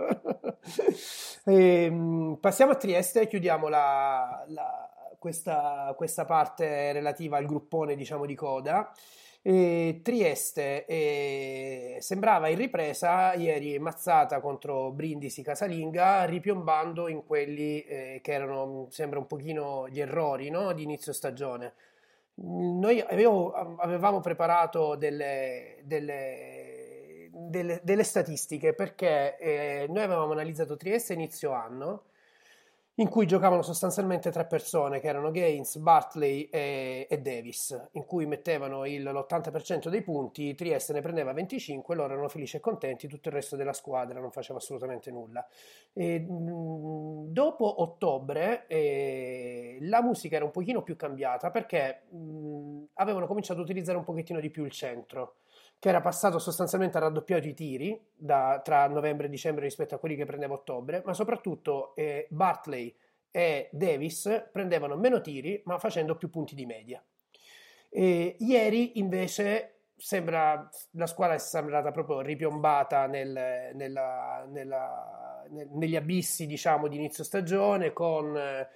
Ehm, 1.46 2.38
passiamo 2.40 2.72
a 2.72 2.76
Trieste 2.76 3.22
e 3.22 3.28
chiudiamo 3.28 3.68
la- 3.68 4.44
la- 4.48 4.90
questa, 5.22 5.94
questa 5.96 6.26
parte 6.26 6.92
relativa 6.94 7.38
al 7.38 7.46
gruppone, 7.46 7.96
diciamo, 7.96 8.26
di 8.26 8.34
coda. 8.34 8.92
E 9.44 10.02
Trieste 10.04 10.86
eh, 10.86 11.98
sembrava 12.00 12.48
in 12.48 12.58
ripresa 12.58 13.34
ieri 13.36 13.78
mazzata 13.78 14.40
contro 14.40 14.90
Brindisi 14.92 15.44
Casalinga, 15.44 16.26
ripiombando 16.26 17.08
in 17.08 17.24
quelli 17.24 17.82
eh, 17.84 18.20
che 18.24 18.32
erano, 18.34 18.88
sembra, 18.90 19.20
un 19.20 19.28
pochino 19.28 19.88
gli 19.90 20.00
errori 20.00 20.50
no, 20.50 20.74
di 20.74 20.84
inizio 20.84 21.14
stagione. 21.14 21.74
Noi 22.36 23.00
avevo- 23.02 23.52
avevamo 23.78 24.22
preparato 24.22 24.96
delle, 24.96 25.78
delle- 25.84 27.30
delle- 27.32 27.80
delle 27.84 28.04
statistiche 28.04 28.74
perché 28.74 29.38
eh, 29.38 29.86
noi 29.88 30.04
avevamo 30.04 30.32
analizzato 30.32 30.78
Trieste 30.78 31.14
inizio 31.14 31.52
anno 31.52 32.06
in 33.02 33.10
cui 33.10 33.26
giocavano 33.26 33.64
sostanzialmente 33.64 34.30
tre 34.32 34.46
persone 34.46 35.00
che 35.00 35.08
erano 35.08 35.32
Gaines, 35.32 35.78
Bartley 35.78 36.44
e, 36.52 37.08
e 37.10 37.18
Davis, 37.20 37.90
in 37.94 38.06
cui 38.06 38.26
mettevano 38.28 38.86
il- 38.86 39.02
l'80% 39.04 39.90
dei 39.90 40.02
punti, 40.04 40.54
Trieste 40.54 40.94
ne 40.94 41.02
prendeva 41.02 41.34
25, 41.34 41.96
loro 41.96 42.14
erano 42.14 42.28
felici 42.30 42.58
e 42.58 42.60
contenti, 42.60 43.08
tutto 43.08 43.30
il 43.30 43.34
resto 43.36 43.56
della 43.56 43.74
squadra 43.74 44.20
non 44.20 44.32
faceva 44.32 44.60
assolutamente 44.60 45.10
nulla. 45.10 45.46
E, 45.94 46.20
mh, 46.20 47.32
dopo 47.32 47.82
ottobre 47.82 48.66
eh, 48.68 49.78
la 49.82 50.02
musica 50.02 50.36
era 50.36 50.46
un 50.46 50.52
pochino 50.52 50.84
più 50.84 50.96
cambiata 50.96 51.50
perché 51.50 52.04
mh, 52.10 52.84
avevano 52.96 53.26
cominciato 53.28 53.60
ad 53.60 53.66
utilizzare 53.66 53.98
un 53.98 54.04
pochettino 54.04 54.40
di 54.40 54.50
più 54.50 54.64
il 54.64 54.72
centro 54.72 55.36
che 55.82 55.90
era 55.90 56.00
passato 56.00 56.38
sostanzialmente 56.38 56.98
a 56.98 57.00
raddoppiato 57.00 57.48
i 57.48 57.56
tiri 57.56 58.00
da- 58.14 58.62
tra 58.64 58.86
novembre 58.88 59.26
e 59.26 59.30
dicembre 59.32 59.64
rispetto 59.64 59.96
a 59.96 59.98
quelli 59.98 60.16
che 60.16 60.26
prendeva 60.26 60.54
ottobre, 60.54 61.02
ma 61.04 61.16
soprattutto 61.16 61.96
eh, 61.96 62.28
Bartley 62.30 62.96
e 63.32 63.68
Davis 63.72 64.50
prendevano 64.52 64.96
meno 64.96 65.22
tiri 65.22 65.60
ma 65.66 65.80
facendo 65.80 66.16
più 66.18 66.30
punti 66.30 66.54
di 66.54 66.68
media. 66.68 67.04
E 67.90 68.36
ieri 68.38 69.00
invece 69.00 69.86
sembra, 69.96 70.70
la 70.92 71.08
squadra 71.08 71.34
è 71.34 71.40
sembrata 71.40 71.90
proprio 71.90 72.22
ripiombata 72.22 73.08
nel- 73.08 73.72
nella- 73.74 74.46
nella- 74.48 75.44
nel- 75.50 75.68
negli 75.72 75.96
abissi 75.96 76.46
diciamo 76.46 76.88
di 76.88 76.98
inizio 76.98 77.24
stagione 77.24 77.92
con 77.92 78.38
eh, 78.38 78.70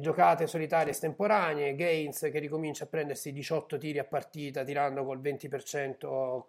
giocate 0.00 0.46
solitarie 0.46 0.92
estemporanee, 0.92 1.74
Gaines 1.74 2.28
che 2.30 2.38
ricomincia 2.38 2.84
a 2.84 2.88
prendersi 2.88 3.32
18 3.32 3.78
tiri 3.78 3.98
a 3.98 4.04
partita 4.04 4.62
tirando 4.62 5.04
col 5.04 5.20
20% 5.20 6.42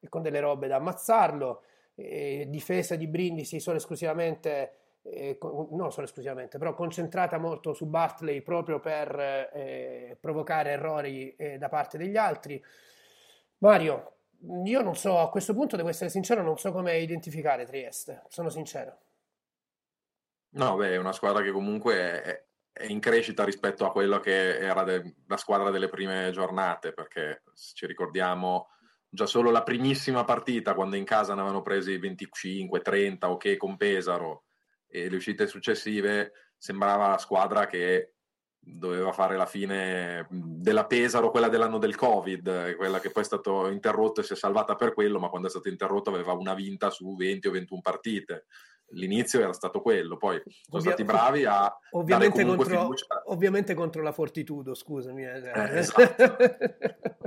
e 0.00 0.08
con 0.08 0.22
delle 0.22 0.40
robe 0.40 0.66
da 0.66 0.76
ammazzarlo, 0.76 1.62
eh, 1.94 2.46
difesa 2.48 2.96
di 2.96 3.06
Brindisi 3.06 3.60
solo 3.60 3.76
esclusivamente 3.76 4.72
eh, 5.02 5.38
non 5.70 5.90
solo 5.90 6.06
esclusivamente, 6.06 6.58
però 6.58 6.74
concentrata 6.74 7.38
molto 7.38 7.72
su 7.72 7.86
Bartley 7.86 8.40
proprio 8.40 8.78
per 8.78 9.50
eh, 9.52 10.16
provocare 10.20 10.70
errori 10.70 11.34
eh, 11.36 11.58
da 11.58 11.68
parte 11.68 11.98
degli 11.98 12.16
altri. 12.16 12.62
Mario, 13.58 14.16
io 14.64 14.82
non 14.82 14.96
so, 14.96 15.18
a 15.18 15.30
questo 15.30 15.54
punto 15.54 15.76
devo 15.76 15.88
essere 15.88 16.10
sincero, 16.10 16.42
non 16.42 16.58
so 16.58 16.72
come 16.72 16.98
identificare 16.98 17.64
Trieste, 17.64 18.22
sono 18.28 18.48
sincero. 18.48 18.98
No, 20.50 20.76
beh, 20.76 20.92
è 20.92 20.96
una 20.98 21.12
squadra 21.12 21.42
che 21.42 21.50
comunque 21.50 22.22
è 22.22 22.44
in 22.86 23.00
crescita 23.00 23.44
rispetto 23.44 23.84
a 23.84 23.92
quello 23.92 24.18
che 24.20 24.58
era 24.58 24.82
de- 24.82 25.16
la 25.26 25.36
squadra 25.36 25.70
delle 25.70 25.88
prime 25.88 26.30
giornate, 26.32 26.92
perché 26.92 27.42
se 27.52 27.72
ci 27.74 27.86
ricordiamo 27.86 28.68
già 29.08 29.26
solo 29.26 29.50
la 29.50 29.62
primissima 29.62 30.24
partita, 30.24 30.74
quando 30.74 30.96
in 30.96 31.04
casa 31.04 31.34
ne 31.34 31.40
avevano 31.40 31.62
presi 31.62 31.98
25, 31.98 32.80
30, 32.80 33.30
ok, 33.30 33.56
con 33.56 33.76
Pesaro, 33.76 34.44
e 34.86 35.08
le 35.08 35.16
uscite 35.16 35.46
successive, 35.46 36.32
sembrava 36.56 37.08
la 37.08 37.18
squadra 37.18 37.66
che 37.66 38.14
doveva 38.64 39.12
fare 39.12 39.36
la 39.36 39.46
fine 39.46 40.26
della 40.30 40.86
Pesaro, 40.86 41.30
quella 41.30 41.48
dell'anno 41.48 41.78
del 41.78 41.96
Covid, 41.96 42.76
quella 42.76 43.00
che 43.00 43.10
poi 43.10 43.22
è 43.22 43.26
stato 43.26 43.68
interrotto 43.68 44.20
e 44.20 44.24
si 44.24 44.34
è 44.34 44.36
salvata 44.36 44.76
per 44.76 44.94
quello, 44.94 45.18
ma 45.18 45.28
quando 45.28 45.48
è 45.48 45.50
stato 45.50 45.68
interrotto 45.68 46.10
aveva 46.10 46.32
una 46.32 46.54
vinta 46.54 46.88
su 46.88 47.14
20 47.16 47.48
o 47.48 47.50
21 47.50 47.80
partite. 47.80 48.46
L'inizio 48.92 49.40
era 49.40 49.52
stato 49.52 49.80
quello, 49.80 50.16
poi 50.16 50.40
sono 50.44 50.78
Ovvia- 50.78 50.92
stati 50.92 51.04
bravi 51.04 51.44
a 51.44 51.74
Ovviamente 51.92 52.44
contro, 52.44 52.64
fiducia. 52.64 53.22
ovviamente 53.26 53.74
contro 53.74 54.02
la 54.02 54.12
Fortitudo, 54.12 54.74
scusami. 54.74 55.24
eh. 55.24 55.50
Eh, 55.54 55.78
esatto. 55.78 56.36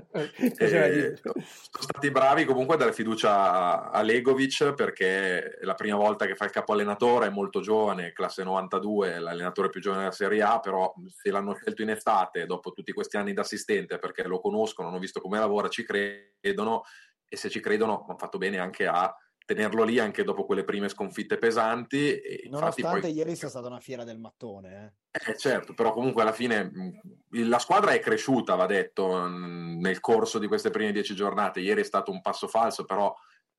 Faceva 0.56 0.86
Eh, 0.86 1.17
sono 1.17 1.34
stati 1.82 2.10
bravi 2.10 2.45
comunque 2.45 2.75
a 2.75 2.78
dare 2.78 2.93
fiducia 2.93 3.91
a, 3.91 4.01
Legovic 4.01 4.73
perché 4.73 5.58
è 5.58 5.65
la 5.65 5.73
prima 5.73 5.97
volta 5.97 6.25
che 6.25 6.36
fa 6.36 6.45
il 6.45 6.51
capo 6.51 6.71
allenatore, 6.71 7.28
è 7.28 7.30
molto 7.30 7.60
giovane, 7.60 8.13
classe 8.13 8.43
92, 8.43 9.19
l'allenatore 9.19 9.69
più 9.69 9.82
giovane 9.82 10.04
della 10.04 10.13
Serie 10.15 10.41
A, 10.41 10.60
però 10.62 10.93
se 11.10 11.32
l'hanno 11.32 11.54
scelto 11.56 11.82
in 11.82 11.89
estate 11.89 12.45
dopo 12.45 12.71
tutti 12.71 12.93
questi 12.93 13.17
anni 13.17 13.34
da 13.34 13.41
assistente 13.41 13.97
perché 13.99 14.23
lo 14.23 14.39
conoscono, 14.39 14.88
hanno 14.88 14.99
visto 14.99 15.19
come 15.19 15.38
lavora, 15.39 15.67
ci 15.67 15.84
credono 15.84 16.84
e 17.28 17.36
se 17.36 17.49
ci 17.49 17.60
credono 17.60 18.06
hanno 18.08 18.17
fatto 18.17 18.38
bene 18.38 18.58
anche 18.60 18.88
a 18.88 19.13
tenerlo 19.45 19.84
lì 19.84 19.99
anche 19.99 20.23
dopo 20.23 20.45
quelle 20.45 20.63
prime 20.63 20.89
sconfitte 20.89 21.38
pesanti. 21.38 22.19
E 22.19 22.47
Nonostante 22.49 23.01
poi 23.01 23.13
ieri 23.13 23.36
sia 23.36 23.47
stata 23.47 23.67
una 23.67 23.79
fiera 23.79 24.03
del 24.03 24.17
mattone. 24.17 24.95
eh. 25.12 25.31
eh, 25.31 25.38
certo, 25.38 25.73
però 25.73 25.93
comunque 25.93 26.23
alla 26.23 26.34
fine 26.34 26.63
mh, 26.63 27.47
la 27.47 27.60
squadra 27.60 27.91
è 27.91 27.99
cresciuta, 27.99 28.55
va 28.55 28.65
detto, 28.65 29.15
mh, 29.15 29.79
nel 29.79 29.99
corso 29.99 30.39
di 30.39 30.47
queste 30.47 30.71
prime 30.71 30.91
dieci 30.91 31.15
giornate. 31.15 31.60
Ieri 31.60 31.81
è 31.81 31.86
stato 31.86 32.12
un 32.12 32.21
passo 32.21 32.47
falso, 32.47 32.84
però 32.86 33.13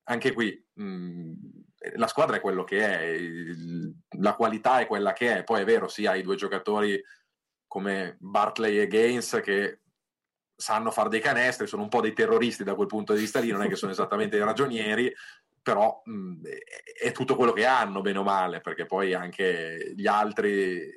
anche 0.09 0.33
qui 0.33 0.63
mh, 0.73 1.33
la 1.95 2.07
squadra 2.07 2.35
è 2.35 2.41
quello 2.41 2.63
che 2.63 2.79
è, 2.79 3.17
la 4.17 4.35
qualità 4.35 4.79
è 4.79 4.87
quella 4.87 5.13
che 5.13 5.37
è. 5.37 5.43
Poi 5.43 5.61
è 5.61 5.65
vero, 5.65 5.87
sì, 5.87 6.05
hai 6.05 6.21
due 6.21 6.35
giocatori 6.35 7.01
come 7.65 8.17
Bartley 8.19 8.77
e 8.77 8.87
Gaines 8.87 9.39
che 9.43 9.81
sanno 10.59 10.89
fare 10.89 11.09
dei 11.09 11.19
canestri, 11.21 11.67
sono 11.67 11.83
un 11.83 11.89
po' 11.89 12.01
dei 12.01 12.13
terroristi 12.13 12.63
da 12.63 12.73
quel 12.73 12.87
punto 12.87 13.13
di 13.13 13.19
vista 13.19 13.39
lì, 13.39 13.51
non 13.51 13.61
è 13.61 13.67
che 13.67 13.75
sono 13.75 13.91
esattamente 13.91 14.37
dei 14.37 14.45
ragionieri, 14.45 15.13
però 15.67 16.01
mh, 16.01 16.47
è, 16.47 17.07
è 17.07 17.11
tutto 17.11 17.35
quello 17.35 17.51
che 17.51 17.65
hanno, 17.65 17.99
bene 17.99 18.19
o 18.19 18.23
male, 18.23 18.61
perché 18.61 18.85
poi 18.85 19.13
anche 19.13 19.91
gli 19.97 20.07
altri, 20.07 20.89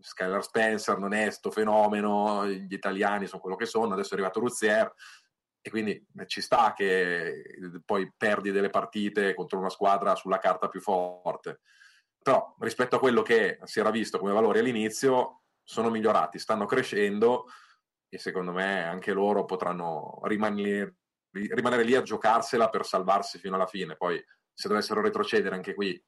Skylar 0.00 0.42
Spencer 0.42 0.96
non 0.96 1.12
è 1.12 1.28
sto 1.28 1.50
fenomeno, 1.50 2.48
gli 2.48 2.72
italiani 2.72 3.26
sono 3.26 3.42
quello 3.42 3.56
che 3.56 3.66
sono, 3.66 3.92
adesso 3.92 4.12
è 4.12 4.12
arrivato 4.14 4.40
Ruzier, 4.40 4.90
e 5.60 5.68
quindi 5.68 6.02
eh, 6.18 6.26
ci 6.26 6.40
sta 6.40 6.72
che 6.74 7.42
poi 7.84 8.10
perdi 8.16 8.52
delle 8.52 8.70
partite 8.70 9.34
contro 9.34 9.58
una 9.58 9.68
squadra 9.68 10.14
sulla 10.14 10.38
carta 10.38 10.68
più 10.68 10.80
forte. 10.80 11.60
Però 12.18 12.56
rispetto 12.60 12.96
a 12.96 12.98
quello 12.98 13.20
che 13.20 13.58
si 13.64 13.80
era 13.80 13.90
visto 13.90 14.18
come 14.18 14.32
valori 14.32 14.60
all'inizio, 14.60 15.42
sono 15.62 15.90
migliorati, 15.90 16.38
stanno 16.38 16.64
crescendo 16.64 17.48
e 18.08 18.16
secondo 18.16 18.52
me 18.52 18.82
anche 18.82 19.12
loro 19.12 19.44
potranno 19.44 20.20
rimanere, 20.22 20.94
rimanere 21.50 21.82
lì 21.82 21.94
a 21.94 22.02
giocarsela 22.02 22.68
per 22.68 22.84
salvarsi 22.84 23.38
fino 23.38 23.54
alla 23.54 23.66
fine. 23.66 23.96
Poi 23.96 24.22
se 24.52 24.68
dovessero 24.68 25.00
retrocedere 25.00 25.54
anche 25.54 25.74
qui 25.74 26.02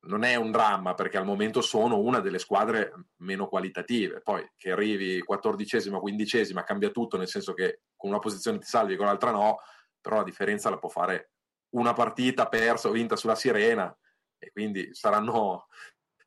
non 0.00 0.22
è 0.22 0.36
un 0.36 0.50
dramma 0.50 0.94
perché 0.94 1.16
al 1.16 1.24
momento 1.24 1.60
sono 1.60 1.98
una 1.98 2.20
delle 2.20 2.38
squadre 2.38 2.92
meno 3.16 3.48
qualitative. 3.48 4.20
Poi 4.20 4.48
che 4.56 4.70
arrivi 4.70 5.20
quattordicesima, 5.20 5.98
quindicesima, 5.98 6.64
cambia 6.64 6.90
tutto, 6.90 7.16
nel 7.16 7.28
senso 7.28 7.52
che 7.52 7.82
con 7.96 8.10
una 8.10 8.18
posizione 8.18 8.58
ti 8.58 8.66
salvi, 8.66 8.96
con 8.96 9.06
l'altra 9.06 9.30
no, 9.30 9.56
però 10.00 10.16
la 10.16 10.24
differenza 10.24 10.70
la 10.70 10.78
può 10.78 10.88
fare 10.88 11.32
una 11.70 11.92
partita 11.92 12.48
persa 12.48 12.88
o 12.88 12.92
vinta 12.92 13.16
sulla 13.16 13.34
sirena 13.34 13.94
e 14.38 14.50
quindi 14.52 14.94
saranno 14.94 15.66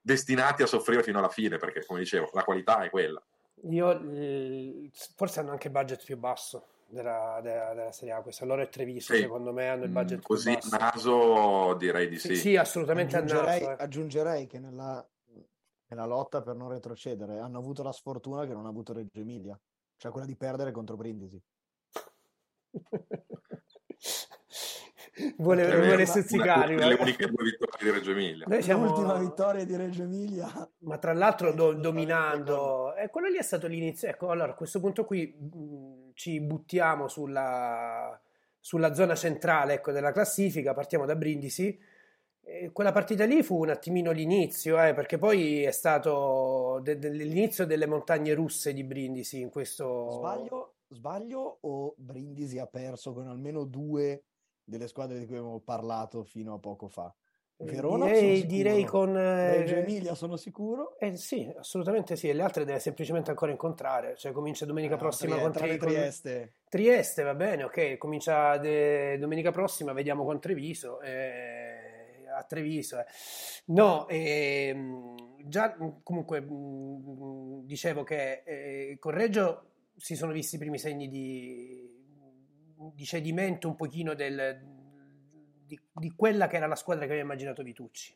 destinati 0.01 0.63
a 0.63 0.67
soffrire 0.67 1.04
fino 1.04 1.19
alla 1.19 1.30
fine 1.30 1.58
perché, 1.58 1.86
come 1.86 1.99
dicevo, 1.99 2.30
la 2.34 2.43
qualità 2.43 2.82
è 2.82 2.89
quella. 2.89 3.23
Io 3.69 4.01
eh, 4.13 4.89
forse 5.15 5.39
hanno 5.39 5.51
anche 5.51 5.69
budget 5.69 6.04
più 6.04 6.17
basso 6.17 6.67
della, 6.91 7.39
della- 7.41 7.74
della 7.74 7.91
Serie 7.91 8.13
A. 8.13 8.22
Questo 8.22 8.45
loro 8.45 8.61
è 8.61 8.70
Treviso, 8.70 9.13
Sì. 9.13 9.22
secondo 9.22 9.51
me 9.53 9.68
hanno 9.70 9.84
il 9.86 9.89
Mm, 9.89 9.93
budget 9.93 10.18
più 10.20 10.28
Così 10.28 10.51
a 10.51 10.78
naso 10.78 11.74
direi 11.76 12.07
di 12.09 12.18
Sì, 12.20 12.30
sì. 12.30 12.36
sì, 12.36 12.55
assolutamente 12.57 13.16
Aggiungerei, 13.18 13.59
naso. 13.61 13.72
eh. 13.72 13.84
aggiungerei 13.84 14.47
che 14.47 14.59
nella, 14.59 15.05
È 15.91 15.93
la 15.93 16.05
lotta 16.05 16.41
per 16.41 16.55
non 16.55 16.70
retrocedere. 16.70 17.39
Hanno 17.39 17.57
avuto 17.57 17.84
la 17.84 17.91
sfortuna 17.91 18.45
che 18.45 18.53
non 18.53 18.66
ha 18.66 18.70
avuto 18.70 18.93
Reggio 18.93 19.20
Emilia, 19.20 19.59
cioè 19.97 20.09
quella 20.09 20.26
di 20.26 20.38
perdere 20.38 20.72
contro 20.72 20.95
Brindisi. 20.95 21.38
vuole, 25.38 25.63
vero, 25.66 25.78
vuole 25.80 25.93
una- 25.95 26.05
stuzzicare. 26.05 26.76
una 26.76 26.88
delle 26.88 27.01
uniche 27.01 27.28
due 27.28 27.43
vittorie 27.43 27.78
di 27.84 27.89
Reggio 27.91 28.11
Emilia. 28.11 28.45
Noi 28.47 28.61
siamo- 28.61 28.86
L'ultima 28.86 29.16
vittoria 29.18 29.66
di 29.66 29.76
Reggio 29.76 30.03
Emilia. 30.03 30.72
Ma 30.80 30.97
tra 30.97 31.11
l'altro 31.13 31.51
do- 31.53 31.74
dominando, 31.74 32.95
e 32.95 33.09
quello 33.09 33.28
lì 33.28 33.38
è 33.38 33.41
stato 33.43 33.68
l'inizio. 33.68 34.07
Ecco, 34.07 34.30
allora 34.30 34.51
a 34.51 34.55
questo 34.55 34.80
punto 34.80 35.03
qui 35.03 35.36
mh, 35.38 36.01
ci 36.22 36.39
buttiamo 36.39 37.07
sulla, 37.07 38.19
sulla 38.59 38.93
zona 38.93 39.15
centrale 39.15 39.74
ecco, 39.74 39.91
della 39.91 40.11
classifica, 40.11 40.72
partiamo 40.76 41.05
da 41.05 41.15
Brindisi. 41.15 41.76
E 42.43 42.69
quella 42.72 42.91
partita 42.91 43.26
lì 43.26 43.41
fu 43.41 43.57
un 43.59 43.72
attimino 43.72 44.11
l'inizio, 44.11 44.80
eh, 44.80 44.93
perché 44.93 45.17
poi 45.17 45.63
è 45.63 45.72
stato 45.72 46.80
de- 46.84 46.99
de- 46.99 47.09
l'inizio 47.09 47.65
delle 47.65 47.88
montagne 47.88 48.36
russe 48.36 48.72
di 48.72 48.84
Brindisi 48.84 49.41
in 49.41 49.49
questo... 49.49 50.11
Sbaglio, 50.11 50.76
sbaglio 50.89 51.57
o 51.61 51.95
Brindisi 51.97 52.59
ha 52.59 52.67
perso 52.67 53.13
con 53.13 53.28
almeno 53.28 53.63
due 53.63 54.26
delle 54.63 54.88
squadre 54.88 55.17
di 55.17 55.26
cui 55.26 55.38
abbiamo 55.38 55.59
parlato 55.59 56.24
fino 56.24 56.53
a 56.53 56.59
poco 56.59 56.88
fa? 56.88 57.11
Verona 57.64 58.05
direi, 58.05 58.45
direi 58.45 58.84
con... 58.86 59.16
eh, 59.18 59.57
Reggio 59.57 59.76
Emilia 59.76 60.16
sono 60.16 60.36
sicuro. 60.36 60.97
Eh 60.99 61.16
sì, 61.18 61.51
assolutamente 61.57 62.16
sì, 62.16 62.30
e 62.30 62.34
le 62.34 62.41
altre 62.41 62.66
deve 62.66 62.80
semplicemente 62.80 63.30
ancora 63.30 63.51
incontrare, 63.51 64.16
cioè 64.18 64.32
comincia 64.32 64.66
domenica 64.66 64.95
Ah, 64.95 64.97
prossima 64.97 65.32
Trie- 65.34 65.43
con, 65.43 65.51
tra 65.53 65.66
le 65.66 65.78
con- 65.78 65.89
Trieste. 65.89 66.53
Trieste, 66.70 67.24
va 67.24 67.36
bene, 67.36 67.64
ok, 67.66 67.97
comincia 67.97 68.57
de- 68.57 69.18
domenica 69.20 69.51
prossima, 69.51 69.93
vediamo 69.93 70.24
con 70.24 70.39
Treviso, 70.39 71.01
eh, 71.01 72.26
a 72.34 72.43
Treviso. 72.43 72.99
eh. 72.99 73.05
No, 73.66 74.07
ehm, 74.07 75.36
già 75.47 75.76
mh, 75.78 75.99
comunque 76.03 76.39
mh, 76.41 77.66
dicevo 77.66 78.03
che 78.03 78.43
eh, 78.45 78.97
con 78.99 79.12
Reggio 79.12 79.66
si 79.97 80.16
sono 80.16 80.32
visti 80.32 80.55
i 80.55 80.59
primi 80.59 80.80
segni 80.80 81.09
di, 81.09 81.89
di 82.93 83.05
cedimento 83.05 83.68
un 83.68 83.76
pochino 83.76 84.14
del, 84.14 84.80
di, 85.72 85.80
di 85.93 86.13
quella 86.15 86.47
che 86.47 86.57
era 86.57 86.67
la 86.67 86.76
squadra 86.76 87.05
che 87.05 87.11
aveva 87.11 87.26
immaginato 87.26 87.63
Vitucci. 87.63 88.13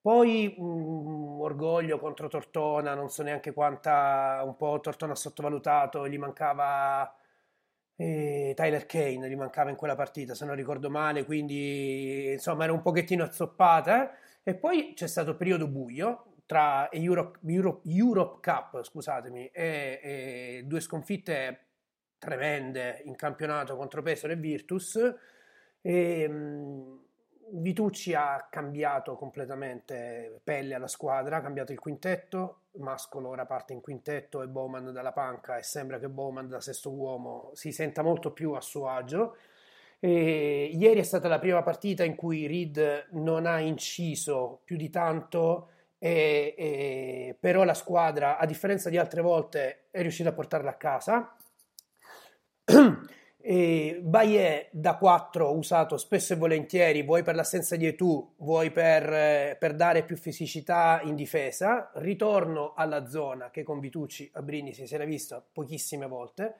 Poi 0.00 0.54
mh, 0.58 1.40
orgoglio 1.40 1.98
contro 1.98 2.28
Tortona, 2.28 2.94
non 2.94 3.08
so 3.08 3.22
neanche 3.22 3.54
quanta, 3.54 4.42
un 4.44 4.54
po' 4.56 4.78
Tortona 4.80 5.14
sottovalutato, 5.14 6.06
gli 6.06 6.18
mancava 6.18 7.10
eh, 7.96 8.52
Tyler 8.54 8.84
Kane, 8.84 9.30
gli 9.30 9.36
mancava 9.36 9.70
in 9.70 9.76
quella 9.76 9.94
partita 9.94 10.34
se 10.34 10.44
non 10.44 10.56
ricordo 10.56 10.90
male, 10.90 11.24
quindi 11.24 12.32
insomma 12.32 12.64
era 12.64 12.72
un 12.74 12.82
pochettino 12.82 13.24
azzoppata. 13.24 14.12
eh. 14.12 14.16
E 14.42 14.54
poi 14.56 14.92
c'è 14.94 15.06
stato 15.06 15.30
il 15.30 15.36
periodo 15.36 15.68
buio 15.68 16.34
tra 16.44 16.90
Europe, 16.92 17.38
Europe- 17.46 17.88
Europe 17.88 18.40
Cup, 18.42 18.82
scusatemi, 18.82 19.46
e, 19.46 20.00
e 20.02 20.62
due 20.66 20.80
sconfitte 20.80 21.60
tremende 22.18 23.00
in 23.06 23.16
campionato 23.16 23.74
contro 23.76 24.02
Pesaro 24.02 24.34
e 24.34 24.36
Virtus. 24.36 24.98
E, 25.86 26.26
mh, 26.28 26.98
Vitucci 27.56 28.14
ha 28.14 28.48
cambiato 28.50 29.16
completamente 29.16 30.40
pelle 30.42 30.74
alla 30.74 30.88
squadra, 30.88 31.36
ha 31.36 31.42
cambiato 31.42 31.72
il 31.72 31.78
quintetto, 31.78 32.60
Mascolo 32.78 33.28
ora 33.28 33.44
parte 33.46 33.74
in 33.74 33.80
quintetto 33.80 34.42
e 34.42 34.48
Bowman 34.48 34.92
dalla 34.92 35.12
panca 35.12 35.58
e 35.58 35.62
sembra 35.62 35.98
che 36.00 36.08
Bowman 36.08 36.48
da 36.48 36.60
sesto 36.60 36.90
uomo 36.90 37.50
si 37.52 37.70
senta 37.70 38.02
molto 38.02 38.32
più 38.32 38.52
a 38.52 38.60
suo 38.60 38.88
agio. 38.88 39.36
E 40.00 40.70
ieri 40.74 41.00
è 41.00 41.02
stata 41.02 41.28
la 41.28 41.38
prima 41.38 41.62
partita 41.62 42.02
in 42.02 42.14
cui 42.16 42.46
Reed 42.46 43.08
non 43.12 43.46
ha 43.46 43.60
inciso 43.60 44.60
più 44.64 44.76
di 44.76 44.90
tanto, 44.90 45.68
e- 45.98 46.54
e- 46.58 47.36
però 47.38 47.62
la 47.64 47.74
squadra, 47.74 48.38
a 48.38 48.46
differenza 48.46 48.90
di 48.90 48.98
altre 48.98 49.20
volte, 49.22 49.84
è 49.90 50.00
riuscita 50.00 50.30
a 50.30 50.32
portarla 50.32 50.70
a 50.70 50.74
casa. 50.74 51.36
E 53.46 54.00
Baie 54.02 54.68
da 54.70 54.96
4 54.96 55.54
usato 55.54 55.98
spesso 55.98 56.32
e 56.32 56.36
volentieri, 56.36 57.02
vuoi 57.02 57.22
per 57.22 57.34
l'assenza 57.34 57.76
di 57.76 57.84
Etu, 57.86 58.36
vuoi 58.38 58.70
per, 58.70 59.12
eh, 59.12 59.56
per 59.60 59.74
dare 59.74 60.02
più 60.02 60.16
fisicità 60.16 61.02
in 61.04 61.14
difesa. 61.14 61.90
Ritorno 61.96 62.72
alla 62.74 63.06
zona 63.06 63.50
che 63.50 63.62
con 63.62 63.80
Vitucci 63.80 64.30
a 64.32 64.40
Brindisi 64.40 64.86
si 64.86 64.94
era 64.94 65.04
visto 65.04 65.44
pochissime 65.52 66.06
volte. 66.06 66.54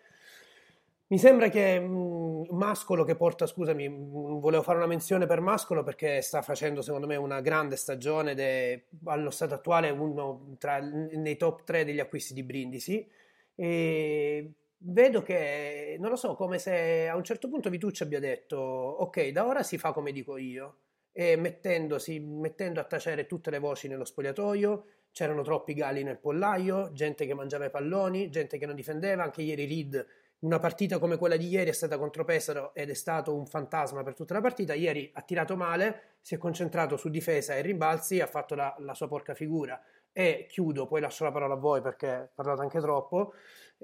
Mi 1.06 1.16
sembra 1.16 1.48
che 1.48 1.80
mh, 1.80 2.48
Mascolo 2.50 3.04
che 3.04 3.16
porta, 3.16 3.46
scusami, 3.46 3.88
mh, 3.88 4.40
volevo 4.40 4.62
fare 4.62 4.76
una 4.76 4.86
menzione 4.86 5.24
per 5.24 5.40
Mascolo 5.40 5.82
perché 5.82 6.20
sta 6.20 6.42
facendo 6.42 6.82
secondo 6.82 7.06
me 7.06 7.16
una 7.16 7.40
grande 7.40 7.76
stagione 7.76 8.32
ed 8.32 8.40
è 8.40 8.82
allo 9.04 9.30
stato 9.30 9.54
attuale 9.54 9.88
uno 9.88 10.54
tra, 10.58 10.80
nei 10.80 11.38
top 11.38 11.64
3 11.64 11.86
degli 11.86 12.00
acquisti 12.00 12.34
di 12.34 12.42
Brindisi. 12.42 13.08
E 13.54 14.52
vedo 14.86 15.22
che, 15.22 15.96
non 15.98 16.10
lo 16.10 16.16
so, 16.16 16.34
come 16.34 16.58
se 16.58 17.08
a 17.08 17.16
un 17.16 17.24
certo 17.24 17.48
punto 17.48 17.70
Vitucci 17.70 18.02
abbia 18.02 18.20
detto, 18.20 18.56
ok, 18.56 19.28
da 19.28 19.46
ora 19.46 19.62
si 19.62 19.78
fa 19.78 19.92
come 19.92 20.12
dico 20.12 20.36
io, 20.36 20.78
e 21.12 21.36
mettendo 21.36 21.96
a 21.96 22.84
tacere 22.84 23.26
tutte 23.26 23.50
le 23.50 23.58
voci 23.58 23.88
nello 23.88 24.04
spogliatoio, 24.04 24.86
c'erano 25.12 25.42
troppi 25.42 25.74
galli 25.74 26.02
nel 26.02 26.18
pollaio, 26.18 26.92
gente 26.92 27.24
che 27.24 27.34
mangiava 27.34 27.66
i 27.66 27.70
palloni, 27.70 28.30
gente 28.30 28.58
che 28.58 28.66
non 28.66 28.74
difendeva, 28.74 29.22
anche 29.22 29.42
ieri 29.42 29.66
Reed, 29.66 30.06
una 30.40 30.58
partita 30.58 30.98
come 30.98 31.16
quella 31.16 31.36
di 31.36 31.48
ieri 31.48 31.70
è 31.70 31.72
stata 31.72 31.96
contro 31.96 32.24
Pesaro 32.24 32.74
ed 32.74 32.90
è 32.90 32.94
stato 32.94 33.34
un 33.34 33.46
fantasma 33.46 34.02
per 34.02 34.14
tutta 34.14 34.34
la 34.34 34.40
partita, 34.40 34.74
ieri 34.74 35.10
ha 35.14 35.22
tirato 35.22 35.56
male, 35.56 36.16
si 36.20 36.34
è 36.34 36.38
concentrato 36.38 36.96
su 36.96 37.08
difesa 37.08 37.54
e 37.54 37.62
rimbalzi, 37.62 38.20
ha 38.20 38.26
fatto 38.26 38.54
la, 38.54 38.74
la 38.80 38.92
sua 38.92 39.08
porca 39.08 39.34
figura 39.34 39.80
e 40.12 40.46
chiudo, 40.48 40.86
poi 40.86 41.00
lascio 41.00 41.24
la 41.24 41.32
parola 41.32 41.54
a 41.54 41.56
voi 41.58 41.80
perché 41.80 42.14
ho 42.14 42.30
parlato 42.34 42.60
anche 42.60 42.78
troppo. 42.80 43.32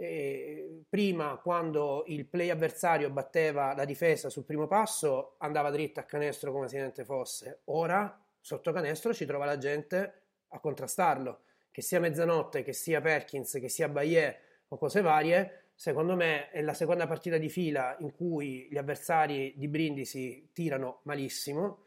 Eh, 0.02 0.84
prima, 0.88 1.36
quando 1.42 2.04
il 2.06 2.24
play 2.24 2.48
avversario 2.48 3.10
batteva 3.10 3.74
la 3.74 3.84
difesa 3.84 4.30
sul 4.30 4.46
primo 4.46 4.66
passo, 4.66 5.34
andava 5.40 5.70
dritto 5.70 6.00
a 6.00 6.04
canestro 6.04 6.52
come 6.52 6.68
se 6.68 6.78
niente 6.78 7.04
fosse. 7.04 7.60
Ora, 7.64 8.18
sotto 8.40 8.72
canestro, 8.72 9.12
ci 9.12 9.26
trova 9.26 9.44
la 9.44 9.58
gente 9.58 10.22
a 10.48 10.58
contrastarlo. 10.58 11.40
Che 11.70 11.82
sia 11.82 12.00
Mezzanotte, 12.00 12.62
che 12.62 12.72
sia 12.72 13.02
Perkins, 13.02 13.58
che 13.60 13.68
sia 13.68 13.90
Baie 13.90 14.40
o 14.68 14.78
cose 14.78 15.02
varie. 15.02 15.64
Secondo 15.74 16.16
me 16.16 16.48
è 16.48 16.62
la 16.62 16.72
seconda 16.72 17.06
partita 17.06 17.36
di 17.36 17.50
fila 17.50 17.94
in 17.98 18.12
cui 18.12 18.68
gli 18.70 18.78
avversari 18.78 19.52
di 19.54 19.68
Brindisi 19.68 20.48
tirano 20.54 21.00
malissimo. 21.02 21.84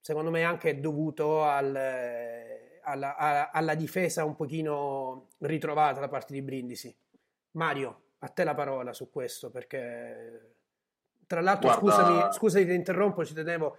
Secondo 0.00 0.30
me 0.30 0.40
è 0.40 0.44
anche 0.44 0.80
dovuto 0.80 1.42
al, 1.44 1.76
alla, 2.82 3.16
alla, 3.16 3.50
alla 3.50 3.74
difesa 3.74 4.24
un 4.24 4.34
pochino 4.34 5.28
ritrovata 5.40 6.00
da 6.00 6.08
parte 6.08 6.32
di 6.32 6.40
Brindisi. 6.40 6.96
Mario, 7.52 8.00
a 8.20 8.28
te 8.28 8.44
la 8.44 8.54
parola 8.54 8.92
su 8.92 9.10
questo 9.10 9.50
perché 9.50 10.54
tra 11.26 11.40
l'altro 11.40 11.68
Guarda- 11.70 12.02
scusami, 12.02 12.32
scusami 12.32 12.66
ti 12.66 12.74
interrompo, 12.74 13.24
ci 13.24 13.34
tenevo 13.34 13.76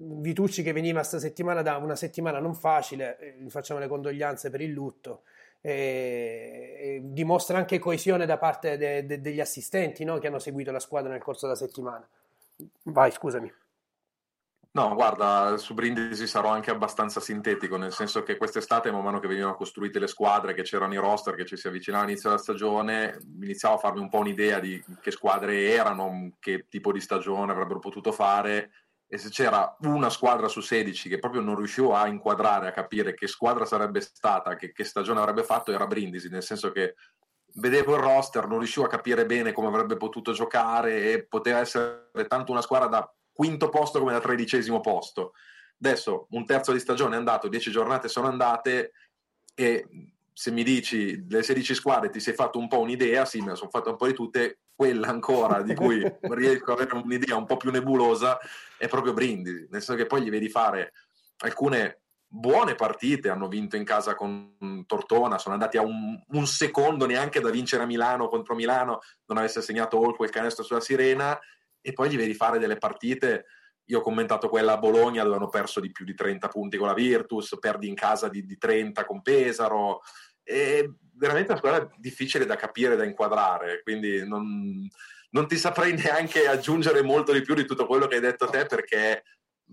Vitucci 0.00 0.62
che 0.62 0.72
veniva 0.72 1.02
sta 1.02 1.18
settimana 1.18 1.60
da 1.60 1.76
una 1.76 1.96
settimana 1.96 2.38
non 2.38 2.54
facile, 2.54 3.18
eh, 3.18 3.34
gli 3.40 3.50
facciamo 3.50 3.80
le 3.80 3.88
condoglianze 3.88 4.48
per 4.48 4.60
il 4.60 4.70
lutto. 4.70 5.22
E, 5.60 6.76
e 6.80 7.00
dimostra 7.02 7.58
anche 7.58 7.80
coesione 7.80 8.24
da 8.24 8.38
parte 8.38 8.76
de- 8.76 9.04
de- 9.04 9.20
degli 9.20 9.40
assistenti 9.40 10.04
no, 10.04 10.18
che 10.18 10.28
hanno 10.28 10.38
seguito 10.38 10.70
la 10.70 10.78
squadra 10.78 11.10
nel 11.10 11.20
corso 11.20 11.46
della 11.46 11.58
settimana. 11.58 12.08
Vai, 12.84 13.10
scusami. 13.10 13.52
No, 14.78 14.94
guarda, 14.94 15.56
su 15.56 15.74
Brindisi 15.74 16.28
sarò 16.28 16.50
anche 16.50 16.70
abbastanza 16.70 17.18
sintetico, 17.18 17.76
nel 17.76 17.92
senso 17.92 18.22
che 18.22 18.36
quest'estate, 18.36 18.92
man 18.92 19.02
mano 19.02 19.18
che 19.18 19.26
venivano 19.26 19.56
costruite 19.56 19.98
le 19.98 20.06
squadre, 20.06 20.54
che 20.54 20.62
c'erano 20.62 20.94
i 20.94 20.98
roster, 20.98 21.34
che 21.34 21.44
ci 21.44 21.56
si 21.56 21.66
avvicinava 21.66 22.04
all'inizio 22.04 22.28
della 22.28 22.40
stagione, 22.40 23.18
iniziavo 23.42 23.74
a 23.74 23.78
farmi 23.78 23.98
un 23.98 24.08
po' 24.08 24.18
un'idea 24.18 24.60
di 24.60 24.80
che 25.00 25.10
squadre 25.10 25.70
erano, 25.72 26.30
che 26.38 26.66
tipo 26.68 26.92
di 26.92 27.00
stagione 27.00 27.50
avrebbero 27.50 27.80
potuto 27.80 28.12
fare, 28.12 28.70
e 29.08 29.18
se 29.18 29.30
c'era 29.30 29.76
una 29.80 30.10
squadra 30.10 30.46
su 30.46 30.60
16 30.60 31.08
che 31.08 31.18
proprio 31.18 31.40
non 31.40 31.56
riuscivo 31.56 31.96
a 31.96 32.06
inquadrare, 32.06 32.68
a 32.68 32.72
capire 32.72 33.14
che 33.14 33.26
squadra 33.26 33.64
sarebbe 33.64 34.00
stata, 34.00 34.54
che, 34.54 34.70
che 34.70 34.84
stagione 34.84 35.18
avrebbe 35.18 35.42
fatto, 35.42 35.72
era 35.72 35.88
Brindisi, 35.88 36.28
nel 36.28 36.44
senso 36.44 36.70
che 36.70 36.94
vedevo 37.54 37.96
il 37.96 38.02
roster, 38.02 38.46
non 38.46 38.58
riuscivo 38.58 38.86
a 38.86 38.90
capire 38.90 39.26
bene 39.26 39.50
come 39.50 39.66
avrebbe 39.66 39.96
potuto 39.96 40.30
giocare 40.30 41.10
e 41.10 41.26
poteva 41.26 41.58
essere 41.58 42.10
tanto 42.28 42.52
una 42.52 42.62
squadra 42.62 42.86
da 42.86 43.12
quinto 43.38 43.68
posto 43.68 44.00
come 44.00 44.10
da 44.10 44.18
tredicesimo 44.18 44.80
posto. 44.80 45.34
Adesso 45.80 46.26
un 46.30 46.44
terzo 46.44 46.72
di 46.72 46.80
stagione 46.80 47.14
è 47.14 47.18
andato, 47.18 47.46
dieci 47.46 47.70
giornate 47.70 48.08
sono 48.08 48.26
andate 48.26 48.94
e 49.54 49.86
se 50.32 50.50
mi 50.50 50.64
dici 50.64 51.24
le 51.28 51.44
16 51.44 51.74
squadre 51.74 52.10
ti 52.10 52.18
sei 52.18 52.34
fatto 52.34 52.58
un 52.58 52.66
po' 52.66 52.80
un'idea, 52.80 53.24
sì, 53.24 53.38
me 53.38 53.50
ne 53.50 53.54
sono 53.54 53.70
fatto 53.70 53.90
un 53.90 53.96
po' 53.96 54.08
di 54.08 54.12
tutte, 54.12 54.58
quella 54.74 55.06
ancora 55.06 55.62
di 55.62 55.72
cui 55.76 56.00
riesco 56.34 56.72
ad 56.72 56.80
avere 56.80 56.96
un'idea 56.96 57.36
un 57.36 57.46
po' 57.46 57.56
più 57.56 57.70
nebulosa 57.70 58.40
è 58.76 58.88
proprio 58.88 59.12
Brindisi, 59.12 59.68
nel 59.70 59.82
senso 59.82 59.94
che 59.94 60.06
poi 60.06 60.22
gli 60.22 60.30
vedi 60.30 60.48
fare 60.48 60.92
alcune 61.38 62.00
buone 62.26 62.74
partite, 62.74 63.28
hanno 63.28 63.46
vinto 63.46 63.76
in 63.76 63.84
casa 63.84 64.16
con 64.16 64.84
Tortona, 64.84 65.38
sono 65.38 65.54
andati 65.54 65.76
a 65.76 65.82
un, 65.82 66.20
un 66.26 66.46
secondo 66.46 67.06
neanche 67.06 67.40
da 67.40 67.50
vincere 67.50 67.84
a 67.84 67.86
Milano 67.86 68.28
contro 68.28 68.56
Milano, 68.56 68.98
non 69.26 69.38
avesse 69.38 69.62
segnato 69.62 69.98
Hall 69.98 70.16
quel 70.16 70.30
canestro 70.30 70.64
sulla 70.64 70.80
Sirena, 70.80 71.38
e 71.80 71.92
poi 71.92 72.10
gli 72.10 72.16
vedi 72.16 72.34
fare 72.34 72.58
delle 72.58 72.76
partite 72.76 73.46
io 73.88 73.98
ho 73.98 74.02
commentato 74.02 74.48
quella 74.48 74.74
a 74.74 74.78
Bologna 74.78 75.22
dove 75.22 75.36
hanno 75.36 75.48
perso 75.48 75.80
di 75.80 75.90
più 75.90 76.04
di 76.04 76.14
30 76.14 76.48
punti 76.48 76.76
con 76.76 76.88
la 76.88 76.94
Virtus, 76.94 77.56
perdi 77.58 77.88
in 77.88 77.94
casa 77.94 78.28
di, 78.28 78.44
di 78.44 78.58
30 78.58 79.04
con 79.04 79.22
Pesaro, 79.22 80.00
è 80.42 80.84
veramente 81.14 81.52
una 81.52 81.58
squadra 81.58 81.90
difficile 81.96 82.44
da 82.44 82.56
capire, 82.56 82.96
da 82.96 83.04
inquadrare, 83.04 83.82
quindi 83.82 84.26
non, 84.26 84.86
non 85.30 85.48
ti 85.48 85.56
saprei 85.56 85.94
neanche 85.96 86.46
aggiungere 86.46 87.02
molto 87.02 87.32
di 87.32 87.40
più 87.40 87.54
di 87.54 87.64
tutto 87.64 87.86
quello 87.86 88.06
che 88.06 88.16
hai 88.16 88.20
detto 88.20 88.46
te 88.46 88.66
perché 88.66 89.24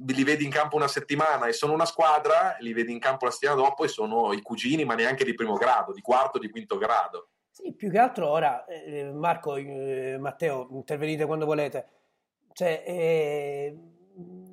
li 0.07 0.23
vedi 0.23 0.43
in 0.43 0.51
campo 0.51 0.75
una 0.75 0.87
settimana 0.87 1.47
e 1.47 1.53
sono 1.53 1.73
una 1.73 1.85
squadra, 1.85 2.55
li 2.59 2.73
vedi 2.73 2.91
in 2.91 2.99
campo 2.99 3.25
la 3.25 3.31
settimana 3.31 3.61
dopo 3.61 3.83
e 3.83 3.89
sono 3.89 4.31
i 4.33 4.41
cugini, 4.41 4.85
ma 4.85 4.95
neanche 4.95 5.25
di 5.25 5.33
primo 5.33 5.55
grado, 5.55 5.93
di 5.93 6.01
quarto, 6.01 6.39
di 6.39 6.49
quinto 6.49 6.77
grado. 6.77 7.29
Sì, 7.55 7.71
più 7.71 7.89
che 7.89 7.97
altro 7.99 8.27
ora, 8.27 8.65
eh, 8.65 9.13
Marco, 9.13 9.55
eh, 9.55 10.17
Matteo, 10.19 10.67
intervenite 10.71 11.25
quando 11.25 11.45
volete. 11.45 11.87
Cioè, 12.51 12.83
eh, 12.85 13.77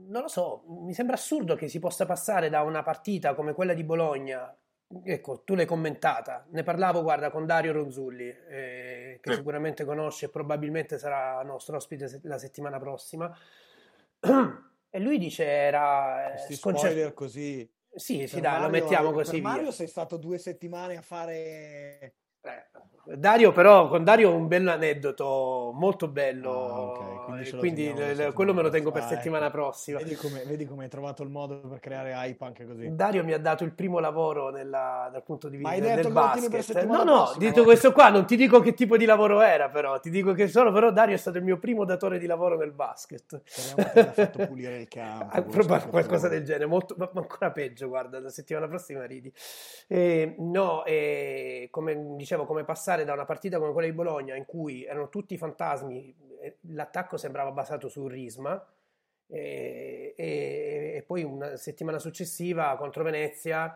non 0.07 0.23
lo 0.23 0.29
so, 0.29 0.63
mi 0.69 0.95
sembra 0.95 1.17
assurdo 1.17 1.57
che 1.57 1.67
si 1.67 1.81
possa 1.81 2.07
passare 2.07 2.49
da 2.49 2.63
una 2.63 2.85
partita 2.85 3.35
come 3.35 3.55
quella 3.55 3.75
di 3.75 3.83
Bologna. 3.83 4.57
Ecco, 5.03 5.43
tu 5.43 5.57
l'hai 5.57 5.67
commentata, 5.67 6.47
ne 6.51 6.63
parlavo, 6.63 7.03
guarda, 7.03 7.33
con 7.33 7.45
Dario 7.45 7.73
Ronzulli, 7.73 8.29
eh, 8.29 9.19
che 9.21 9.33
sicuramente 9.35 9.85
conosce 9.85 10.27
e 10.27 10.29
probabilmente 10.29 10.97
sarà 10.97 11.43
nostro 11.43 11.75
ospite 11.79 12.21
la 12.23 12.39
settimana 12.39 12.79
prossima. 12.79 13.37
E 14.95 14.99
lui 15.01 15.17
dice 15.17 15.45
era 15.47 16.27
eh, 16.27 16.31
Questi 16.33 16.55
sconcer- 16.55 16.91
spoiler 16.91 17.15
così. 17.15 17.69
Sì, 17.95 18.27
sì, 18.27 18.41
dai, 18.41 18.61
lo 18.61 18.67
Mario- 18.69 18.81
mettiamo 18.83 19.11
così 19.11 19.31
Per 19.31 19.41
via. 19.41 19.49
Mario 19.49 19.71
sei 19.71 19.87
stato 19.89 20.19
due 20.19 20.37
settimane 20.39 20.97
a 20.99 21.01
fare... 21.03 22.15
É, 22.45 22.65
Dario, 23.05 23.51
però, 23.51 23.89
con 23.89 24.05
Dario 24.05 24.33
un 24.33 24.47
bel 24.47 24.69
aneddoto 24.69 25.73
molto 25.75 26.07
bello. 26.07 26.51
Ah, 26.51 26.81
ok, 26.81 27.25
quindi 27.25 27.45
ce 27.45 27.53
lo 27.53 27.59
quindi 27.59 27.93
teniamo 27.93 28.33
quello 28.33 28.55
me 28.55 28.63
lo 28.63 28.71
tengo 28.71 28.93
per. 28.93 29.03
Ah, 29.03 29.07
settimana 29.09 29.47
ecco. 29.47 29.55
prossima. 29.55 29.99
Vedi 29.99 30.15
come, 30.15 30.45
vedi 30.45 30.65
come 30.67 30.85
hai 30.85 30.89
trovato 30.89 31.25
il 31.25 31.29
modo 31.29 31.59
per 31.61 31.81
creare 31.81 32.13
hype 32.13 32.45
anche 32.45 32.65
così. 32.65 32.95
Dario 32.95 33.25
mi 33.25 33.33
ha 33.33 33.41
dato 33.41 33.65
il 33.65 33.73
primo 33.73 33.99
lavoro 33.99 34.51
nella- 34.51 35.09
dal 35.11 35.25
punto 35.25 35.49
di 35.49 35.57
vista 35.57 35.95
del 35.95 36.13
basket. 36.13 36.85
No, 36.85 36.99
no, 36.99 37.03
prossima, 37.03 37.39
detto 37.39 37.63
eh? 37.63 37.65
questo 37.65 37.91
qua, 37.91 38.09
non 38.09 38.25
ti 38.25 38.37
dico 38.37 38.61
che 38.61 38.73
tipo 38.73 38.97
di 38.97 39.05
lavoro 39.05 39.41
era, 39.41 39.69
però 39.69 39.99
ti 39.99 40.09
dico 40.09 40.33
che 40.33 40.47
solo 40.47 40.71
però 40.71 40.93
Dario 40.93 41.17
è 41.17 41.19
stato 41.19 41.39
il 41.39 41.45
mio 41.45 41.59
primo 41.59 41.85
datore 41.85 42.21
di 42.21 42.27
lavoro 42.27 42.57
nel 42.57 42.73
basket. 42.73 43.43
Speriamo 43.45 43.83
che 43.83 43.91
ti 43.91 43.99
abbia 43.99 44.13
fatto 44.13 44.47
pulire 44.47 44.79
il 44.79 44.89
campo. 44.89 45.31
Ah, 45.73 45.81
qualcosa 45.89 46.29
del 46.29 46.45
genere, 46.45 46.67
molto, 46.67 46.95
ma 46.99 47.09
ancora 47.15 47.51
peggio, 47.51 47.89
guarda, 47.89 48.21
la 48.21 48.29
settimana 48.29 48.69
prossima 48.69 49.05
ridi. 49.05 49.33
Eh, 49.89 50.35
no, 50.39 50.85
eh, 50.85 51.69
come 51.71 52.15
dicevo, 52.17 52.45
come 52.45 52.65
passare 52.93 53.05
da 53.05 53.13
una 53.15 53.25
partita 53.25 53.59
come 53.59 53.73
quella 53.73 53.89
di 53.89 53.95
Bologna 53.95 54.35
in 54.35 54.45
cui 54.45 54.85
erano 54.85 55.09
tutti 55.09 55.37
fantasmi, 55.37 56.15
eh, 56.41 56.59
l'attacco 56.69 57.17
sembrava 57.17 57.51
basato 57.51 57.89
su 57.89 58.07
Risma, 58.07 58.65
eh, 59.29 60.15
e, 60.17 60.93
e 60.97 61.03
poi 61.07 61.23
una 61.23 61.57
settimana 61.57 61.99
successiva 61.99 62.77
contro 62.77 63.03
Venezia, 63.03 63.75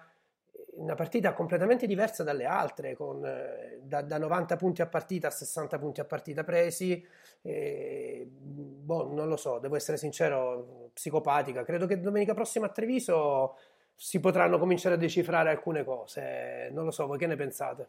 una 0.74 0.94
partita 0.94 1.32
completamente 1.32 1.86
diversa 1.86 2.22
dalle 2.22 2.44
altre, 2.44 2.94
con, 2.94 3.24
eh, 3.24 3.80
da, 3.82 4.02
da 4.02 4.18
90 4.18 4.56
punti 4.56 4.82
a 4.82 4.86
partita 4.86 5.28
a 5.28 5.30
60 5.30 5.78
punti 5.78 6.00
a 6.00 6.04
partita 6.04 6.44
presi. 6.44 7.04
eh, 7.42 8.26
boh, 8.30 9.12
non 9.12 9.28
lo 9.28 9.36
so, 9.36 9.58
devo 9.58 9.76
essere 9.76 9.96
sincero, 9.96 10.90
psicopatica. 10.92 11.64
Credo 11.64 11.86
che 11.86 12.00
domenica 12.00 12.34
prossima 12.34 12.66
a 12.66 12.70
Treviso 12.70 13.56
si 13.94 14.20
potranno 14.20 14.58
cominciare 14.58 14.96
a 14.96 14.98
decifrare 14.98 15.50
alcune 15.50 15.84
cose. 15.84 16.68
Non 16.72 16.84
lo 16.84 16.90
so, 16.90 17.06
voi 17.06 17.18
che 17.18 17.26
ne 17.26 17.36
pensate? 17.36 17.88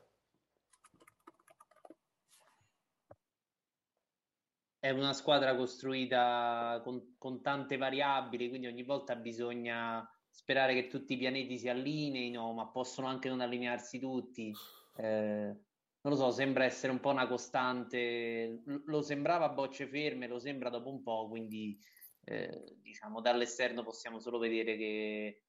È 4.87 4.91
una 4.91 5.11
squadra 5.11 5.53
costruita 5.53 6.79
con, 6.81 7.15
con 7.17 7.41
tante 7.41 7.75
variabili, 7.75 8.47
quindi 8.47 8.67
ogni 8.67 8.83
volta 8.83 9.17
bisogna 9.17 10.09
sperare 10.29 10.73
che 10.73 10.87
tutti 10.87 11.11
i 11.15 11.17
pianeti 11.17 11.57
si 11.57 11.67
allineino, 11.67 12.53
ma 12.53 12.67
possono 12.69 13.07
anche 13.07 13.27
non 13.27 13.41
allinearsi 13.41 13.99
tutti. 13.99 14.53
Eh, 14.95 15.03
non 15.03 16.13
lo 16.13 16.15
so, 16.15 16.31
sembra 16.31 16.63
essere 16.63 16.93
un 16.93 17.01
po' 17.01 17.09
una 17.09 17.27
costante. 17.27 18.61
Lo 18.85 19.01
sembrava 19.01 19.47
a 19.47 19.49
bocce 19.49 19.87
ferme, 19.87 20.25
lo 20.25 20.39
sembra 20.39 20.69
dopo 20.69 20.89
un 20.89 21.03
po', 21.03 21.27
quindi 21.27 21.77
eh, 22.23 22.77
diciamo 22.81 23.19
dall'esterno 23.19 23.83
possiamo 23.83 24.19
solo 24.19 24.37
vedere 24.37 24.77
che 24.77 25.41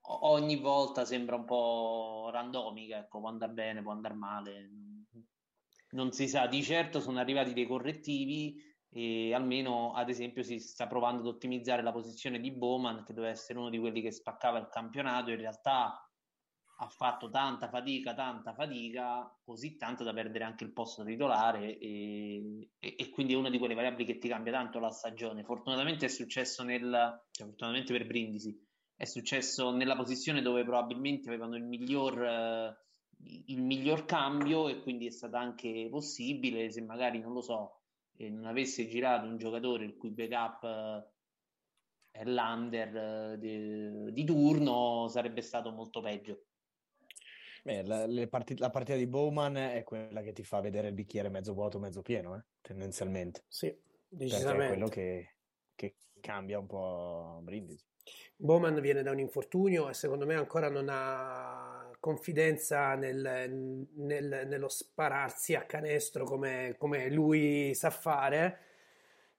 o- 0.00 0.18
ogni 0.30 0.56
volta 0.56 1.04
sembra 1.04 1.36
un 1.36 1.44
po' 1.44 2.30
randomica, 2.32 2.96
ecco, 2.96 3.20
può 3.20 3.28
andare 3.28 3.52
bene, 3.52 3.82
può 3.82 3.92
andare 3.92 4.14
male. 4.14 4.70
Non 5.96 6.12
si 6.12 6.28
sa, 6.28 6.46
di 6.46 6.62
certo 6.62 7.00
sono 7.00 7.18
arrivati 7.18 7.54
dei 7.54 7.66
correttivi 7.66 8.62
e 8.90 9.32
almeno 9.32 9.94
ad 9.94 10.10
esempio 10.10 10.42
si 10.42 10.58
sta 10.58 10.86
provando 10.86 11.22
ad 11.22 11.26
ottimizzare 11.28 11.82
la 11.82 11.90
posizione 11.90 12.38
di 12.38 12.52
Bowman 12.52 13.02
che 13.02 13.14
doveva 13.14 13.32
essere 13.32 13.58
uno 13.58 13.70
di 13.70 13.78
quelli 13.78 14.02
che 14.02 14.12
spaccava 14.12 14.58
il 14.58 14.68
campionato, 14.68 15.30
in 15.30 15.38
realtà 15.38 16.06
ha 16.78 16.88
fatto 16.88 17.30
tanta 17.30 17.70
fatica, 17.70 18.12
tanta 18.12 18.52
fatica, 18.52 19.34
così 19.42 19.76
tanto 19.78 20.04
da 20.04 20.12
perdere 20.12 20.44
anche 20.44 20.64
il 20.64 20.74
posto 20.74 21.02
titolare 21.02 21.78
e, 21.78 22.68
e- 22.78 22.94
e 22.98 23.08
quindi 23.08 23.32
è 23.32 23.36
una 23.36 23.48
di 23.48 23.58
quelle 23.58 23.72
variabili 23.74 24.04
che 24.04 24.18
ti 24.18 24.28
cambia 24.28 24.52
tanto 24.52 24.78
la 24.78 24.90
stagione. 24.90 25.44
Fortunatamente 25.44 26.04
è 26.04 26.08
successo 26.10 26.62
nel, 26.62 27.24
cioè 27.30 27.46
fortunatamente 27.46 27.94
per 27.94 28.06
Brindisi, 28.06 28.54
è 28.94 29.04
successo 29.04 29.70
nella 29.70 29.96
posizione 29.96 30.42
dove 30.42 30.62
probabilmente 30.62 31.28
avevano 31.28 31.56
il 31.56 31.64
miglior, 31.64 32.22
eh, 32.22 32.76
il 33.46 33.62
miglior 33.62 34.04
cambio 34.04 34.68
e 34.68 34.80
quindi 34.80 35.06
è 35.06 35.10
stato 35.10 35.36
anche 35.36 35.88
possibile 35.90 36.70
se 36.70 36.82
magari, 36.82 37.18
non 37.18 37.32
lo 37.32 37.40
so, 37.40 37.80
eh, 38.16 38.30
non 38.30 38.46
avesse 38.46 38.86
girato 38.86 39.26
un 39.26 39.36
giocatore 39.36 39.84
il 39.84 39.96
cui 39.96 40.10
backup 40.10 40.62
eh, 40.64 42.18
è 42.18 42.24
l'under 42.24 42.96
eh, 42.96 43.38
di, 43.38 44.12
di 44.12 44.24
turno, 44.24 45.08
sarebbe 45.08 45.40
stato 45.40 45.70
molto 45.70 46.00
peggio. 46.00 46.44
Beh, 47.62 47.82
la, 47.82 48.06
le 48.06 48.28
parti- 48.28 48.56
la 48.58 48.70
partita 48.70 48.96
di 48.96 49.08
Bowman 49.08 49.56
è 49.56 49.82
quella 49.82 50.22
che 50.22 50.32
ti 50.32 50.44
fa 50.44 50.60
vedere 50.60 50.88
il 50.88 50.94
bicchiere 50.94 51.28
mezzo 51.28 51.52
vuoto, 51.52 51.80
mezzo 51.80 52.00
pieno, 52.00 52.36
eh, 52.36 52.44
tendenzialmente. 52.60 53.44
Sì, 53.48 53.66
Perché 53.66 54.04
è 54.08 54.16
decisamente. 54.16 54.66
quello 54.68 54.88
che, 54.88 55.36
che 55.74 55.96
cambia 56.20 56.60
un 56.60 56.66
po' 56.66 57.40
Brindisi. 57.42 57.84
Bowman 58.36 58.80
viene 58.80 59.02
da 59.02 59.10
un 59.10 59.18
infortunio 59.18 59.88
e 59.88 59.94
secondo 59.94 60.26
me 60.26 60.34
ancora 60.34 60.70
non 60.70 60.86
ha 60.88 61.75
confidenza 62.06 62.94
nel- 62.94 63.88
nel- 63.96 64.46
nello 64.46 64.68
spararsi 64.68 65.56
a 65.56 65.62
canestro 65.62 66.24
come, 66.24 66.76
come 66.78 67.10
lui 67.10 67.74
sa 67.74 67.90
fare 67.90 68.58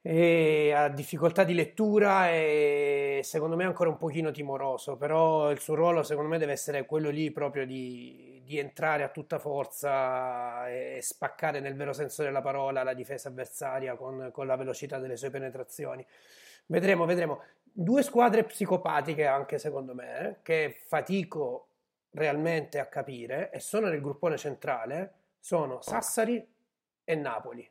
e 0.02 0.74
ha 0.74 0.90
difficoltà 0.90 1.46
di 1.46 1.54
lettura 1.54 2.30
e 2.30 3.22
secondo 3.24 3.56
me 3.56 3.64
è 3.64 3.68
ancora 3.68 3.90
un 3.90 3.98
pochino 3.98 4.32
timoroso, 4.32 4.98
però 4.98 5.50
il 5.50 5.60
suo 5.60 5.76
ruolo 5.76 6.04
secondo 6.04 6.30
me 6.30 6.38
deve 6.38 6.52
essere 6.52 6.86
quello 6.86 7.10
lì 7.10 7.32
proprio 7.32 7.66
di, 7.66 8.42
di 8.44 8.58
entrare 8.58 9.04
a 9.04 9.10
tutta 9.10 9.40
forza 9.40 10.70
e 10.70 11.00
spaccare 11.02 11.62
nel 11.62 11.76
vero 11.76 11.94
senso 11.94 12.22
della 12.24 12.42
parola 12.42 12.84
la 12.84 12.94
difesa 12.94 13.30
avversaria 13.30 13.96
con, 13.96 14.30
con 14.34 14.46
la 14.46 14.58
velocità 14.58 15.00
delle 15.00 15.16
sue 15.16 15.30
penetrazioni. 15.30 16.06
Vedremo, 16.66 17.06
vedremo. 17.06 17.42
Due 17.64 18.04
squadre 18.04 18.44
psicopatiche 18.44 19.26
anche 19.26 19.58
secondo 19.58 19.94
me, 19.94 20.20
eh, 20.20 20.36
che 20.42 20.76
fatico 20.88 21.67
realmente 22.18 22.80
a 22.80 22.88
capire 22.88 23.52
e 23.52 23.60
sono 23.60 23.88
nel 23.88 24.02
gruppone 24.02 24.38
centrale, 24.38 25.14
sono 25.40 25.82
Sassari 25.82 26.46
e 27.04 27.16
Napoli. 27.16 27.70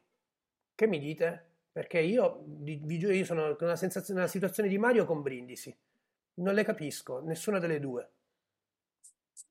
Che 0.74 0.86
mi 0.86 0.99
dite? 0.99 1.44
Perché 1.72 1.99
io, 1.99 2.42
vi 2.47 2.99
giuro, 2.99 3.12
io 3.12 3.24
sono 3.24 3.49
in 3.49 3.57
una, 3.59 3.76
sensazione, 3.76 4.20
una 4.20 4.28
situazione 4.28 4.68
di 4.68 4.78
Mario 4.78 5.05
con 5.05 5.20
Brindisi. 5.20 5.76
Non 6.34 6.55
le 6.55 6.64
capisco, 6.64 7.20
nessuna 7.20 7.59
delle 7.59 7.80
due. 7.80 8.11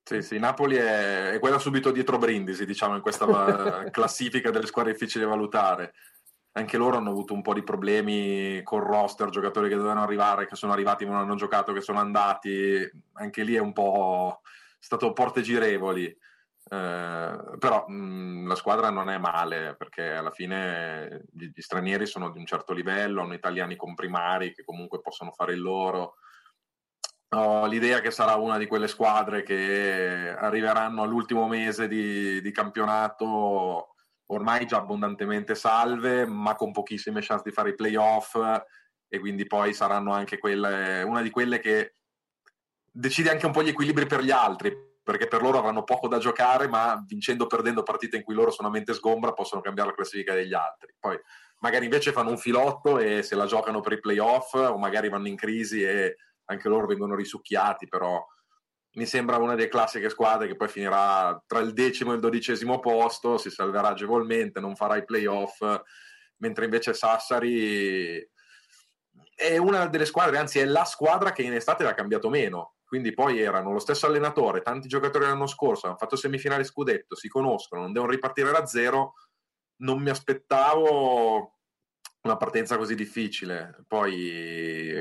Sì, 0.04 0.22
sì, 0.22 0.40
Napoli 0.40 0.76
è, 0.76 1.32
è 1.32 1.40
quella 1.40 1.60
subito 1.60 1.92
dietro 1.92 2.18
Brindisi, 2.18 2.66
diciamo, 2.66 2.96
in 2.96 3.02
questa 3.02 3.90
classifica 3.92 4.50
delle 4.50 4.66
squadre 4.66 4.94
difficili 4.94 5.24
da 5.24 5.30
valutare. 5.30 5.94
Anche 6.54 6.78
loro 6.78 6.98
hanno 6.98 7.10
avuto 7.10 7.34
un 7.34 7.42
po' 7.42 7.54
di 7.54 7.64
problemi 7.64 8.62
col 8.64 8.82
roster, 8.82 9.30
giocatori 9.30 9.68
che 9.68 9.76
dovevano 9.76 10.04
arrivare, 10.04 10.48
che 10.48 10.56
sono 10.56 10.72
arrivati 10.72 11.06
ma 11.06 11.12
non 11.12 11.22
hanno 11.22 11.36
giocato, 11.36 11.74
che 11.74 11.82
sono 11.82 12.00
andati. 12.00 12.90
Anche 13.14 13.44
lì 13.44 13.56
è 13.56 13.60
un 13.60 13.74
po' 13.74 14.42
stato 14.86 15.14
porte 15.14 15.42
girevoli. 15.42 16.06
Eh, 16.06 17.58
però 17.60 17.86
mh, 17.88 18.48
la 18.48 18.56
squadra 18.56 18.90
non 18.90 19.10
è 19.10 19.18
male 19.18 19.76
perché 19.76 20.12
alla 20.12 20.32
fine 20.32 21.26
gli, 21.32 21.50
gli 21.54 21.62
stranieri 21.62 22.06
sono 22.06 22.30
di 22.30 22.38
un 22.40 22.46
certo 22.46 22.74
livello, 22.74 23.22
hanno 23.22 23.34
italiani 23.34 23.76
comprimari 23.76 24.54
che 24.54 24.64
comunque 24.64 25.02
possono 25.02 25.32
fare 25.32 25.54
il 25.54 25.62
loro. 25.62 26.16
Ho 27.36 27.66
l'idea 27.66 28.00
che 28.00 28.12
sarà 28.12 28.36
una 28.36 28.58
di 28.58 28.68
quelle 28.68 28.88
squadre 28.88 29.42
che 29.42 30.36
arriveranno 30.38 31.02
all'ultimo 31.02 31.48
mese 31.48 31.88
di, 31.88 32.40
di 32.42 32.52
campionato 32.52 33.96
ormai 34.28 34.66
già 34.66 34.78
abbondantemente 34.78 35.56
salve, 35.56 36.26
ma 36.26 36.56
con 36.56 36.72
pochissime 36.72 37.22
chance 37.22 37.44
di 37.44 37.52
fare 37.52 37.70
i 37.72 37.76
playoff 37.76 38.36
e 39.08 39.20
quindi 39.20 39.46
poi 39.48 39.74
saranno 39.74 40.14
anche 40.14 40.38
quelle, 40.38 41.04
una 41.04 41.22
di 41.22 41.30
quelle 41.30 41.60
che 41.60 41.96
decide 42.96 43.30
anche 43.30 43.46
un 43.46 43.52
po' 43.52 43.62
gli 43.62 43.70
equilibri 43.70 44.06
per 44.06 44.22
gli 44.22 44.32
altri, 44.32 44.74
perché 45.04 45.28
per 45.28 45.42
loro 45.42 45.60
avranno 45.60 45.84
poco 45.84 46.08
da 46.08 46.18
giocare, 46.18 46.68
ma 46.68 47.04
vincendo 47.06 47.44
o 47.44 47.48
perdendo 47.48 47.84
partite 47.84 48.16
in 48.16 48.24
cui 48.24 48.34
loro 48.34 48.52
sono 48.52 48.70
a 48.70 48.72
mente 48.72 48.94
sgombra 48.94 49.34
possono 49.34 49.62
cambiare 49.62 49.90
la 49.90 49.96
classifica 49.96 50.34
degli 50.34 50.54
altri. 50.54 50.96
Poi 50.98 51.20
magari 51.60 51.86
invece 51.86 52.12
fanno 52.12 52.30
un 52.30 52.38
filotto 52.38 52.98
e 52.98 53.22
se 53.22 53.36
la 53.36 53.46
giocano 53.46 53.82
per 53.82 53.94
i 53.94 54.00
playoff 54.00 54.54
o 54.54 54.78
magari 54.78 55.10
vanno 55.10 55.28
in 55.28 55.36
crisi 55.36 55.84
e 55.84 56.16
anche 56.46 56.70
loro 56.70 56.88
vengono 56.88 57.16
risucchiati, 57.16 57.88
però 57.88 58.26
mi 58.94 59.06
sembra 59.06 59.38
una 59.38 59.56
delle 59.56 59.68
classiche 59.68 60.10
squadre 60.10 60.48
che 60.48 60.56
poi 60.56 60.70
finirà 60.70 61.42
tra 61.46 61.60
il 61.60 61.74
decimo 61.74 62.12
e 62.12 62.16
il 62.16 62.22
dodicesimo 62.22 62.80
posto, 62.80 63.38
si 63.38 63.50
salverà 63.50 63.90
agevolmente, 63.90 64.62
non 64.62 64.76
farà 64.76 64.96
i 64.96 65.04
playoff, 65.04 65.60
mentre 66.38 66.66
invece 66.66 66.94
Sassari 66.94 68.26
è 69.36 69.58
una 69.58 69.88
delle 69.88 70.06
squadre, 70.06 70.38
anzi 70.38 70.60
è 70.60 70.66
la 70.66 70.86
squadra 70.86 71.34
che 71.34 71.42
in 71.42 71.54
estate 71.54 71.84
l'ha 71.84 71.94
cambiato 71.94 72.30
meno. 72.30 72.75
Quindi 72.96 73.14
poi 73.14 73.42
erano 73.42 73.74
lo 73.74 73.80
stesso 73.80 74.06
allenatore, 74.06 74.62
tanti 74.62 74.88
giocatori 74.88 75.26
l'anno 75.26 75.48
scorso, 75.48 75.88
hanno 75.88 75.98
fatto 75.98 76.16
semifinale 76.16 76.64
scudetto, 76.64 77.14
si 77.14 77.28
conoscono, 77.28 77.82
non 77.82 77.92
devono 77.92 78.12
ripartire 78.14 78.50
da 78.52 78.66
zero. 78.66 79.16
Non 79.82 80.02
mi 80.02 80.10
aspettavo 80.10 81.58
una 82.22 82.38
partenza 82.38 82.78
così 82.78 82.96
difficile. 82.96 83.84
Poi 83.86 84.94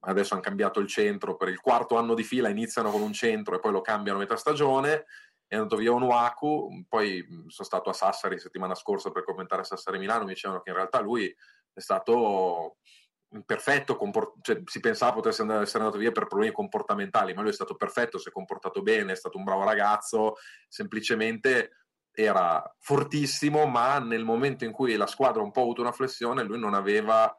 adesso 0.00 0.32
hanno 0.34 0.42
cambiato 0.42 0.80
il 0.80 0.88
centro 0.88 1.36
per 1.36 1.46
il 1.46 1.60
quarto 1.60 1.96
anno 1.96 2.14
di 2.14 2.24
fila, 2.24 2.48
iniziano 2.48 2.90
con 2.90 3.00
un 3.00 3.12
centro 3.12 3.54
e 3.54 3.60
poi 3.60 3.70
lo 3.70 3.80
cambiano 3.80 4.18
a 4.18 4.22
metà 4.22 4.34
stagione. 4.34 5.04
È 5.46 5.54
andato 5.54 5.76
via 5.76 5.92
Onuaku, 5.92 6.84
poi 6.88 7.24
sono 7.46 7.64
stato 7.68 7.90
a 7.90 7.92
Sassari 7.92 8.40
settimana 8.40 8.74
scorsa 8.74 9.12
per 9.12 9.22
commentare 9.22 9.62
Sassari 9.62 9.98
Milano, 9.98 10.24
mi 10.24 10.32
dicevano 10.32 10.62
che 10.62 10.70
in 10.70 10.76
realtà 10.76 10.98
lui 10.98 11.32
è 11.72 11.80
stato 11.80 12.78
perfetto, 13.44 13.96
comport- 13.96 14.36
cioè, 14.42 14.62
si 14.64 14.80
pensava 14.80 15.12
potesse 15.12 15.42
andare, 15.42 15.62
essere 15.62 15.84
andato 15.84 15.98
via 15.98 16.12
per 16.12 16.26
problemi 16.26 16.52
comportamentali, 16.52 17.34
ma 17.34 17.42
lui 17.42 17.50
è 17.50 17.54
stato 17.54 17.74
perfetto, 17.74 18.18
si 18.18 18.28
è 18.28 18.32
comportato 18.32 18.82
bene, 18.82 19.12
è 19.12 19.16
stato 19.16 19.38
un 19.38 19.44
bravo 19.44 19.64
ragazzo, 19.64 20.36
semplicemente 20.68 21.70
era 22.12 22.62
fortissimo, 22.78 23.66
ma 23.66 23.98
nel 23.98 24.24
momento 24.24 24.64
in 24.64 24.72
cui 24.72 24.96
la 24.96 25.06
squadra 25.06 25.42
ha 25.42 25.44
un 25.44 25.50
po' 25.50 25.62
avuto 25.62 25.82
una 25.82 25.92
flessione, 25.92 26.42
lui 26.42 26.58
non 26.58 26.74
aveva 26.74 27.34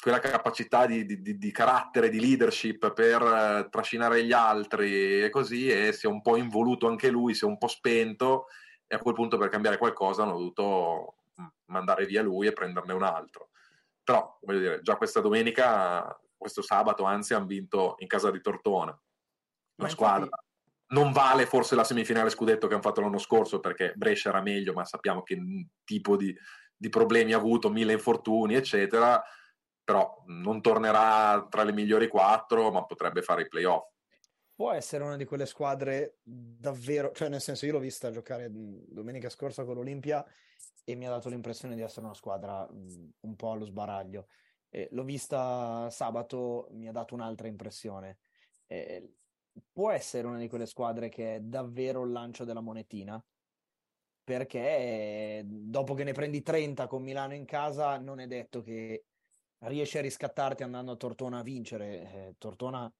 quella 0.00 0.18
capacità 0.18 0.86
di, 0.86 1.04
di, 1.04 1.36
di 1.36 1.50
carattere, 1.52 2.08
di 2.08 2.18
leadership 2.18 2.92
per 2.92 3.22
eh, 3.22 3.68
trascinare 3.70 4.24
gli 4.24 4.32
altri 4.32 5.22
e 5.22 5.30
così, 5.30 5.68
e 5.68 5.92
si 5.92 6.06
è 6.06 6.08
un 6.08 6.22
po' 6.22 6.36
involuto 6.36 6.88
anche 6.88 7.10
lui, 7.10 7.34
si 7.34 7.44
è 7.44 7.46
un 7.46 7.58
po' 7.58 7.68
spento, 7.68 8.46
e 8.86 8.96
a 8.96 8.98
quel 8.98 9.14
punto 9.14 9.36
per 9.36 9.50
cambiare 9.50 9.78
qualcosa 9.78 10.22
hanno 10.22 10.32
dovuto 10.32 11.16
mm, 11.40 11.46
mandare 11.66 12.06
via 12.06 12.22
lui 12.22 12.46
e 12.46 12.52
prenderne 12.52 12.92
un 12.92 13.02
altro. 13.02 13.50
Però, 14.02 14.38
voglio 14.42 14.58
dire, 14.58 14.80
già 14.82 14.96
questa 14.96 15.20
domenica, 15.20 16.18
questo 16.36 16.62
sabato, 16.62 17.04
anzi, 17.04 17.34
hanno 17.34 17.46
vinto 17.46 17.96
in 17.98 18.06
casa 18.06 18.30
di 18.30 18.40
Tortona. 18.40 18.98
La 19.76 19.88
squadra 19.88 20.28
non 20.88 21.12
vale 21.12 21.46
forse 21.46 21.74
la 21.74 21.84
semifinale 21.84 22.30
scudetto 22.30 22.66
che 22.66 22.74
hanno 22.74 22.82
fatto 22.82 23.00
l'anno 23.00 23.18
scorso 23.18 23.60
perché 23.60 23.92
Brescia 23.94 24.30
era 24.30 24.42
meglio, 24.42 24.72
ma 24.72 24.84
sappiamo 24.84 25.22
che 25.22 25.38
tipo 25.84 26.16
di, 26.16 26.36
di 26.76 26.88
problemi 26.88 27.32
ha 27.32 27.36
avuto, 27.36 27.70
mille 27.70 27.92
infortuni, 27.92 28.54
eccetera 28.56 29.22
però 29.90 30.22
non 30.26 30.60
tornerà 30.60 31.48
tra 31.50 31.64
le 31.64 31.72
migliori 31.72 32.06
quattro, 32.06 32.70
ma 32.70 32.84
potrebbe 32.84 33.22
fare 33.22 33.42
i 33.42 33.48
playoff. 33.48 33.89
Può 34.60 34.72
essere 34.72 35.04
una 35.04 35.16
di 35.16 35.24
quelle 35.24 35.46
squadre 35.46 36.18
davvero, 36.22 37.12
cioè 37.12 37.30
nel 37.30 37.40
senso 37.40 37.64
io 37.64 37.72
l'ho 37.72 37.78
vista 37.78 38.10
giocare 38.10 38.50
domenica 38.50 39.30
scorsa 39.30 39.64
con 39.64 39.74
l'Olimpia 39.74 40.22
e 40.84 40.94
mi 40.96 41.06
ha 41.06 41.08
dato 41.08 41.30
l'impressione 41.30 41.74
di 41.74 41.80
essere 41.80 42.04
una 42.04 42.12
squadra 42.12 42.68
un 42.70 43.36
po' 43.36 43.52
allo 43.52 43.64
sbaraglio. 43.64 44.26
Eh, 44.68 44.86
l'ho 44.92 45.02
vista 45.02 45.88
sabato, 45.88 46.68
mi 46.72 46.88
ha 46.88 46.92
dato 46.92 47.14
un'altra 47.14 47.48
impressione. 47.48 48.18
Eh, 48.66 49.14
può 49.72 49.92
essere 49.92 50.26
una 50.26 50.36
di 50.36 50.48
quelle 50.50 50.66
squadre 50.66 51.08
che 51.08 51.36
è 51.36 51.40
davvero 51.40 52.04
il 52.04 52.12
lancio 52.12 52.44
della 52.44 52.60
monetina, 52.60 53.18
perché 54.22 55.42
dopo 55.42 55.94
che 55.94 56.04
ne 56.04 56.12
prendi 56.12 56.42
30 56.42 56.86
con 56.86 57.02
Milano 57.02 57.32
in 57.32 57.46
casa, 57.46 57.96
non 57.96 58.20
è 58.20 58.26
detto 58.26 58.60
che 58.60 59.06
riesci 59.60 59.96
a 59.96 60.02
riscattarti 60.02 60.62
andando 60.62 60.92
a 60.92 60.96
Tortona 60.96 61.38
a 61.38 61.42
vincere. 61.42 62.12
Eh, 62.12 62.34
Tortona 62.36 62.92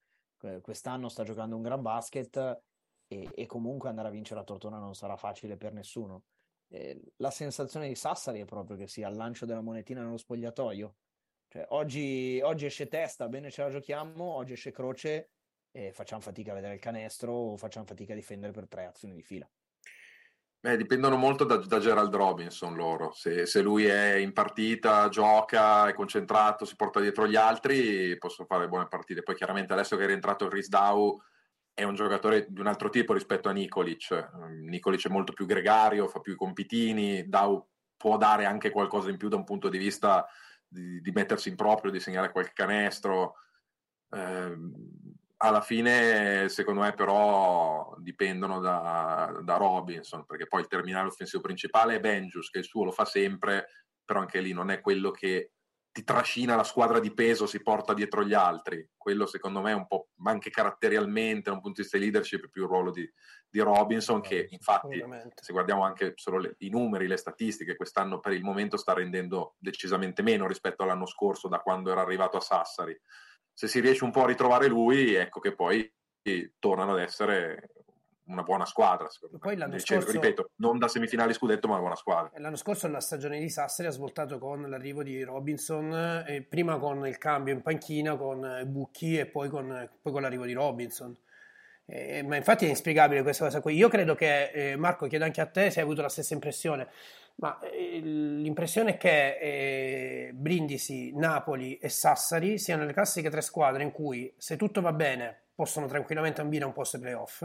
quest'anno 0.63 1.09
sta 1.09 1.23
giocando 1.23 1.57
un 1.57 1.63
gran 1.63 1.83
basket 1.83 2.63
e, 3.07 3.29
e, 3.35 3.47
comunque 3.47 3.89
andare 3.89 4.09
a 4.09 4.11
vincere 4.11 4.41
a 4.41 4.45
Tortona 4.45 4.79
non 4.79 4.95
sarà 4.95 5.17
facile 5.17 5.57
per 5.57 5.73
nessuno. 5.73 6.25
Eh, 6.69 7.01
la 7.17 7.31
sensazione 7.31 7.89
di 7.89 7.95
Sassari 7.95 8.41
è 8.41 8.45
proprio 8.45 8.77
che 8.77 8.87
sia 8.87 9.09
il 9.09 9.17
lancio 9.17 9.47
della 9.47 9.61
monetina 9.61 10.03
nello 10.03 10.17
spogliatoio. 10.17 10.97
Cioè, 11.49 11.67
oggi, 11.71 12.41
oggi 12.43 12.67
esce 12.67 12.87
testa, 12.87 13.29
bene 13.29 13.51
ce 13.51 13.63
la 13.63 13.71
giochiamo, 13.71 14.25
oggi 14.25 14.53
esce 14.53 14.71
croce 14.71 15.31
e 15.73 15.93
facciamo 15.93 16.21
fatica 16.21 16.53
a 16.53 16.55
vedere 16.55 16.75
il 16.75 16.81
canestro 16.81 17.33
o 17.33 17.57
facciamo 17.57 17.87
fatica 17.87 18.13
a 18.13 18.17
difendere 18.17 18.53
per 18.53 18.69
tre 18.69 18.87
azioni 18.87 19.15
di 19.15 19.23
fila. 19.23 19.51
Beh, 20.63 20.77
dipendono 20.77 21.17
molto 21.17 21.45
da, 21.45 21.57
da 21.57 21.79
Gerald 21.79 22.15
Robinson 22.15 22.75
loro. 22.75 23.13
Se, 23.13 23.47
se, 23.47 23.63
lui 23.63 23.87
è 23.87 24.17
in 24.17 24.35
partita, 24.35 25.09
gioca, 25.09 25.89
è 25.89 25.95
concentrato, 25.95 26.67
si 26.67 26.77
porta 26.77 27.01
dietro 27.01 27.27
gli 27.27 27.37
altri, 27.37 28.15
possono 28.19 28.47
fare 28.47 28.69
buone 28.69 28.87
partite. 28.87 29.23
Poi 29.23 29.35
chiaramente 29.35 29.73
adesso 29.73 29.97
che 29.97 30.05
è 30.05 30.07
rientrato 30.07 30.49
Chris 30.49 30.69
Dow 30.69 31.19
è 31.73 31.83
un 31.85 31.95
giocatore 31.95 32.47
di 32.51 32.61
un 32.61 32.67
altro 32.67 32.91
tipo 32.91 33.15
rispetto 33.15 33.49
a 33.49 33.53
Nikolic. 33.53 34.33
Nikolic 34.67 35.07
è 35.07 35.11
molto 35.11 35.33
più 35.33 35.47
gregario, 35.47 36.09
fa 36.09 36.21
più 36.21 36.35
i 36.35 36.37
compitini, 36.37 37.27
Dow 37.27 37.67
può 37.97 38.19
dare 38.19 38.45
anche 38.45 38.69
qualcosa 38.69 39.09
in 39.09 39.17
più 39.17 39.29
da 39.29 39.37
un 39.37 39.45
punto 39.45 39.71
di 39.71 39.79
vista 39.79 40.27
di, 40.69 41.01
di 41.01 41.11
mettersi 41.11 41.49
in 41.49 41.57
proprio, 41.57 41.91
di 41.91 42.01
segnare 42.01 42.33
qualche 42.33 42.53
canestro. 42.53 43.37
Eh, 44.11 44.57
alla 45.43 45.63
fine, 45.63 46.49
secondo 46.51 46.83
me, 46.83 46.93
però 46.93 47.95
dipendono 47.99 48.61
da, 48.61 49.41
da, 49.43 49.57
Robinson, 49.57 50.27
perché 50.27 50.47
poi 50.47 50.61
il 50.61 50.67
terminale 50.67 51.09
offensivo 51.09 51.43
principale 51.43 51.95
è 51.95 52.01
Benjus, 52.01 52.51
che 52.51 52.59
il 52.59 52.65
suo 52.65 52.85
lo 52.85 52.93
fa 52.93 53.07
sempre, 53.07 53.69
però 54.05 54.21
anche 54.21 54.41
lì 54.41 54.53
non 54.53 54.71
è 54.71 54.81
quello 54.81 55.11
che 55.11 55.53
ti 55.93 56.05
trascina 56.05 56.57
la 56.57 56.63
squadra 56.63 57.01
di 57.01 57.13
peso, 57.15 57.47
si 57.47 57.63
porta 57.63 57.95
dietro 57.95 58.23
gli 58.23 58.35
altri. 58.35 58.87
Quello, 58.95 59.25
secondo 59.25 59.63
me, 59.63 59.71
è 59.71 59.75
un 59.75 59.87
po' 59.87 60.11
anche 60.25 60.51
caratterialmente, 60.51 61.49
da 61.49 61.53
un 61.53 61.63
punto 61.63 61.77
di 61.77 61.83
vista 61.83 61.97
di 61.97 62.05
leadership, 62.05 62.45
è 62.45 62.49
più 62.51 62.65
il 62.65 62.69
ruolo 62.69 62.91
di, 62.91 63.11
di 63.49 63.61
Robinson, 63.61 64.21
che 64.21 64.47
infatti, 64.51 65.03
se 65.35 65.53
guardiamo 65.53 65.85
anche 65.85 66.13
solo 66.17 66.37
le, 66.37 66.55
i 66.59 66.69
numeri, 66.69 67.07
le 67.07 67.17
statistiche, 67.17 67.77
quest'anno 67.77 68.21
per 68.21 68.33
il 68.33 68.45
momento 68.45 68.77
sta 68.77 68.93
rendendo 68.93 69.55
decisamente 69.59 70.21
meno 70.21 70.47
rispetto 70.47 70.83
all'anno 70.83 71.07
scorso, 71.07 71.49
da 71.49 71.61
quando 71.61 71.91
era 71.91 72.03
arrivato 72.03 72.37
a 72.37 72.41
Sassari 72.41 73.01
se 73.61 73.69
si 73.69 73.81
riesce 73.81 74.05
un 74.05 74.11
po' 74.11 74.23
a 74.23 74.27
ritrovare 74.27 74.69
lui, 74.69 75.13
ecco 75.13 75.39
che 75.39 75.55
poi 75.55 75.87
tornano 76.59 76.93
ad 76.93 77.01
essere 77.01 77.73
una 78.25 78.43
buona 78.43 78.65
squadra. 78.65 79.07
Poi 79.39 79.55
l'anno 79.55 79.75
Dice, 79.75 79.97
scorso, 79.97 80.13
ripeto, 80.13 80.53
non 80.57 80.79
da 80.79 80.89
semifinali 80.89 81.35
scudetto, 81.35 81.67
ma 81.67 81.75
una 81.75 81.83
buona 81.83 81.97
squadra. 81.97 82.31
L'anno 82.37 82.57
scorso 82.57 82.89
la 82.89 83.01
stagione 83.01 83.39
di 83.39 83.51
Sassari 83.51 83.87
ha 83.87 83.93
svoltato 83.93 84.39
con 84.39 84.63
l'arrivo 84.63 85.03
di 85.03 85.23
Robinson, 85.23 86.25
e 86.27 86.41
prima 86.41 86.79
con 86.79 87.07
il 87.07 87.19
cambio 87.19 87.53
in 87.53 87.61
panchina 87.61 88.17
con 88.17 88.63
Bucchi 88.65 89.19
e 89.19 89.27
poi 89.27 89.51
con, 89.51 89.91
poi 90.01 90.11
con 90.11 90.23
l'arrivo 90.23 90.47
di 90.47 90.55
Robinson. 90.55 91.15
Eh, 91.85 92.23
ma 92.23 92.37
infatti 92.37 92.65
è 92.65 92.69
inspiegabile 92.71 93.21
questa 93.21 93.45
cosa 93.45 93.61
qui. 93.61 93.75
Io 93.75 93.89
credo 93.89 94.15
che, 94.15 94.53
eh, 94.53 94.77
Marco, 94.77 95.07
chiedo 95.07 95.25
anche 95.25 95.43
a 95.43 95.47
te 95.47 95.71
se 95.71 95.81
hai 95.81 95.85
avuto 95.85 96.01
la 96.01 96.09
stessa 96.09 96.33
impressione. 96.33 96.89
Ma 97.41 97.59
eh, 97.61 98.01
l'impressione 98.01 98.93
è 98.93 98.97
che 98.97 99.39
eh, 99.39 100.31
Brindisi, 100.35 101.13
Napoli 101.17 101.79
e 101.79 101.89
Sassari 101.89 102.59
siano 102.59 102.85
le 102.85 102.93
classiche 102.93 103.31
tre 103.31 103.41
squadre 103.41 103.83
in 103.83 103.93
cui 103.93 104.33
se 104.37 104.57
tutto 104.57 104.83
va 104.83 104.93
bene 104.93 105.45
possono 105.55 105.87
tranquillamente 105.87 106.43
ambire 106.43 106.67
un 106.67 106.73
posto 106.73 106.97
ai 106.97 107.03
playoff, 107.03 107.45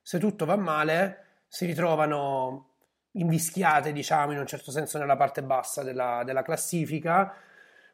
se 0.00 0.18
tutto 0.18 0.46
va 0.46 0.56
male 0.56 1.24
si 1.46 1.66
ritrovano 1.66 2.70
invischiate, 3.12 3.92
diciamo, 3.92 4.32
in 4.32 4.38
un 4.38 4.46
certo 4.46 4.70
senso 4.70 4.98
nella 4.98 5.16
parte 5.16 5.42
bassa 5.42 5.82
della, 5.82 6.22
della 6.24 6.42
classifica. 6.42 7.34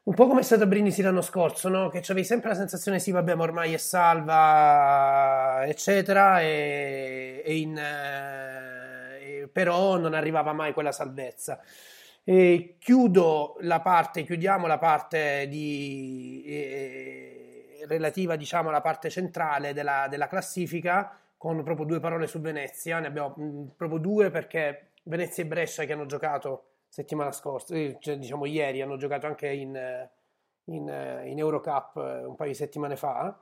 Un 0.02 0.14
po' 0.14 0.28
come 0.28 0.40
è 0.40 0.44
stato 0.44 0.62
a 0.62 0.66
Brindisi 0.66 1.02
l'anno 1.02 1.20
scorso, 1.20 1.68
no? 1.68 1.88
che 1.88 1.98
avevi 1.98 2.24
sempre 2.24 2.50
la 2.50 2.54
sensazione 2.54 3.00
sì, 3.00 3.10
vabbè, 3.10 3.34
ma 3.34 3.42
ormai 3.42 3.74
è 3.74 3.76
salva, 3.76 5.66
eccetera, 5.66 6.40
e, 6.40 7.42
e 7.44 7.56
in... 7.58 7.76
Eh, 7.76 8.79
però 9.52 9.96
non 9.96 10.14
arrivava 10.14 10.52
mai 10.52 10.72
quella 10.72 10.92
salvezza. 10.92 11.60
E 12.24 12.76
chiudo 12.78 13.56
la 13.60 13.80
parte, 13.80 14.24
chiudiamo 14.24 14.66
la 14.66 14.78
parte 14.78 15.48
di, 15.48 16.42
eh, 16.46 17.84
relativa 17.86 18.36
diciamo 18.36 18.68
alla 18.68 18.80
parte 18.80 19.10
centrale 19.10 19.72
della, 19.72 20.06
della, 20.08 20.26
classifica 20.28 21.18
con 21.36 21.62
proprio 21.62 21.86
due 21.86 22.00
parole 22.00 22.26
su 22.26 22.40
Venezia, 22.40 22.98
ne 22.98 23.06
abbiamo 23.06 23.72
proprio 23.76 23.98
due 23.98 24.30
perché 24.30 24.90
Venezia 25.04 25.42
e 25.42 25.46
Brescia 25.46 25.84
che 25.84 25.92
hanno 25.94 26.06
giocato 26.06 26.64
settimana 26.88 27.32
scorsa, 27.32 27.74
eh, 27.74 27.96
cioè, 28.00 28.18
diciamo 28.18 28.44
ieri, 28.44 28.82
hanno 28.82 28.96
giocato 28.96 29.26
anche 29.26 29.48
in, 29.48 30.08
in, 30.64 31.22
in 31.24 31.38
Eurocup 31.38 31.96
eh, 31.96 32.24
un 32.24 32.34
paio 32.36 32.50
di 32.50 32.56
settimane 32.56 32.96
fa 32.96 33.36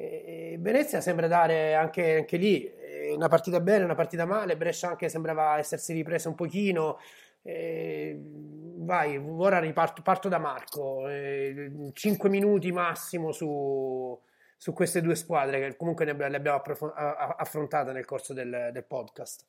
e 0.00 0.56
Venezia 0.60 1.00
sembra 1.00 1.26
dare 1.26 1.74
anche, 1.74 2.18
anche, 2.18 2.36
lì 2.36 2.62
eh, 2.62 3.12
una 3.16 3.26
partita 3.26 3.58
bene, 3.58 3.82
una 3.82 3.96
partita 3.96 4.24
male. 4.26 4.56
Brescia 4.56 4.90
anche 4.90 5.08
sembrava 5.08 5.58
essersi 5.58 5.92
ripresa 5.92 6.28
un 6.28 6.36
pochino. 6.36 7.00
E 7.42 8.16
vai, 8.22 9.16
ora 9.16 9.58
riparto 9.58 10.02
parto 10.02 10.28
da 10.28 10.38
Marco. 10.38 11.08
E 11.08 11.90
5 11.92 12.28
minuti 12.28 12.70
massimo 12.70 13.32
su, 13.32 14.16
su 14.56 14.72
queste 14.72 15.02
due 15.02 15.16
squadre 15.16 15.58
che 15.58 15.76
comunque 15.76 16.04
ne 16.04 16.12
abbiamo- 16.12 16.62
affrontate 16.62 17.90
nel 17.90 18.04
corso 18.04 18.32
del, 18.32 18.70
del 18.72 18.84
podcast. 18.84 19.44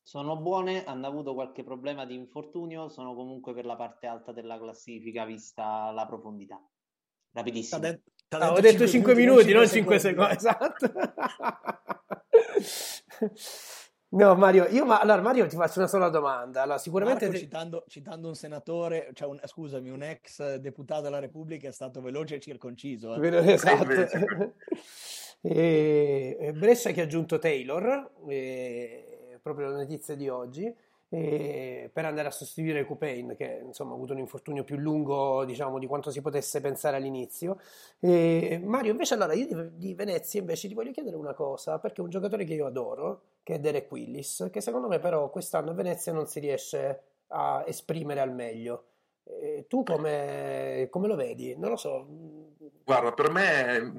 Sono 0.00 0.36
buone, 0.36 0.84
hanno 0.84 1.08
avuto 1.08 1.34
qualche 1.34 1.64
problema 1.64 2.06
di 2.06 2.14
infortunio, 2.14 2.88
sono 2.88 3.16
comunque 3.16 3.52
per 3.52 3.66
la 3.66 3.74
parte 3.74 4.06
alta 4.06 4.30
della 4.30 4.58
classifica 4.58 5.24
vista 5.24 5.90
la 5.90 6.06
profondità. 6.06 6.62
Rapidissimo. 7.32 7.80
Det- 7.80 8.00
t'ha 8.00 8.17
Ah, 8.30 8.52
ho 8.52 8.60
detto 8.60 8.78
detto 8.78 8.86
5 8.86 8.88
cinque 8.88 9.14
minuti, 9.14 9.52
non 9.52 9.66
cinque 9.66 9.98
5 9.98 9.98
secondi, 9.98 10.34
esatto. 10.36 10.92
No, 14.10 14.34
Mario, 14.36 14.66
io 14.68 14.86
ma 14.86 15.00
allora 15.00 15.20
Mario 15.20 15.46
ti 15.46 15.56
faccio 15.56 15.78
una 15.80 15.88
sola 15.88 16.08
domanda. 16.08 16.62
Allora, 16.62 16.78
sicuramente 16.78 17.24
Marco, 17.24 17.38
te- 17.38 17.44
citando, 17.44 17.84
citando 17.88 18.28
un 18.28 18.34
senatore, 18.34 19.10
cioè 19.12 19.28
un- 19.28 19.40
scusami, 19.42 19.90
un 19.90 20.02
ex 20.02 20.56
deputato 20.56 21.02
della 21.02 21.18
Repubblica 21.18 21.68
è 21.68 21.72
stato 21.72 22.00
veloce 22.00 22.36
e 22.36 22.40
circonciso. 22.40 23.14
eh. 23.14 23.18
Vero, 23.18 23.38
esatto. 23.38 24.52
E, 25.40 26.36
e 26.40 26.52
Brescia 26.52 26.90
che 26.90 27.00
ha 27.02 27.04
aggiunto 27.04 27.38
Taylor, 27.38 28.10
e, 28.26 29.38
proprio 29.40 29.68
la 29.68 29.76
notizia 29.76 30.16
di 30.16 30.28
oggi, 30.28 30.74
per 31.08 32.04
andare 32.04 32.28
a 32.28 32.30
sostituire 32.30 32.84
Coupain, 32.84 33.34
che 33.36 33.62
insomma 33.64 33.92
ha 33.92 33.94
avuto 33.94 34.12
un 34.12 34.18
infortunio 34.18 34.62
più 34.62 34.76
lungo 34.76 35.44
diciamo, 35.44 35.78
di 35.78 35.86
quanto 35.86 36.10
si 36.10 36.20
potesse 36.20 36.60
pensare 36.60 36.96
all'inizio. 36.96 37.58
E, 37.98 38.60
Mario, 38.62 38.90
invece, 38.90 39.14
allora 39.14 39.32
io 39.32 39.46
di, 39.46 39.78
di 39.78 39.94
Venezia 39.94 40.40
invece 40.40 40.68
ti 40.68 40.74
voglio 40.74 40.90
chiedere 40.90 41.16
una 41.16 41.32
cosa, 41.32 41.78
perché 41.78 42.00
è 42.00 42.04
un 42.04 42.10
giocatore 42.10 42.44
che 42.44 42.54
io 42.54 42.66
adoro, 42.66 43.22
che 43.42 43.54
è 43.54 43.58
Derek 43.58 43.90
Willis, 43.90 44.48
che 44.52 44.60
secondo 44.60 44.88
me 44.88 44.98
però 44.98 45.30
quest'anno 45.30 45.70
a 45.70 45.74
Venezia 45.74 46.12
non 46.12 46.26
si 46.26 46.40
riesce 46.40 47.02
a 47.28 47.64
esprimere 47.66 48.20
al 48.20 48.34
meglio. 48.34 48.84
E 49.24 49.66
tu 49.68 49.82
come, 49.82 50.88
come 50.90 51.06
lo 51.06 51.14
vedi? 51.14 51.54
Non 51.56 51.70
lo 51.70 51.76
so. 51.76 52.06
Guarda, 52.84 53.12
per 53.12 53.30
me 53.30 53.94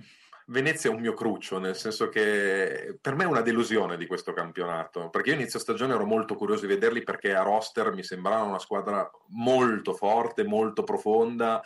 Venezia 0.49 0.89
è 0.89 0.93
un 0.93 0.99
mio 0.99 1.13
cruccio, 1.13 1.59
nel 1.59 1.75
senso 1.75 2.09
che 2.09 2.97
per 2.99 3.13
me 3.15 3.23
è 3.23 3.27
una 3.27 3.41
delusione 3.41 3.97
di 3.97 4.07
questo 4.07 4.33
campionato, 4.33 5.09
perché 5.09 5.29
io 5.29 5.35
inizio 5.35 5.59
stagione 5.59 5.93
ero 5.93 6.05
molto 6.05 6.33
curioso 6.35 6.61
di 6.61 6.73
vederli 6.73 7.03
perché 7.03 7.35
a 7.35 7.43
roster 7.43 7.93
mi 7.93 8.03
sembrava 8.03 8.43
una 8.43 8.57
squadra 8.57 9.07
molto 9.27 9.93
forte, 9.93 10.43
molto 10.43 10.83
profonda. 10.83 11.61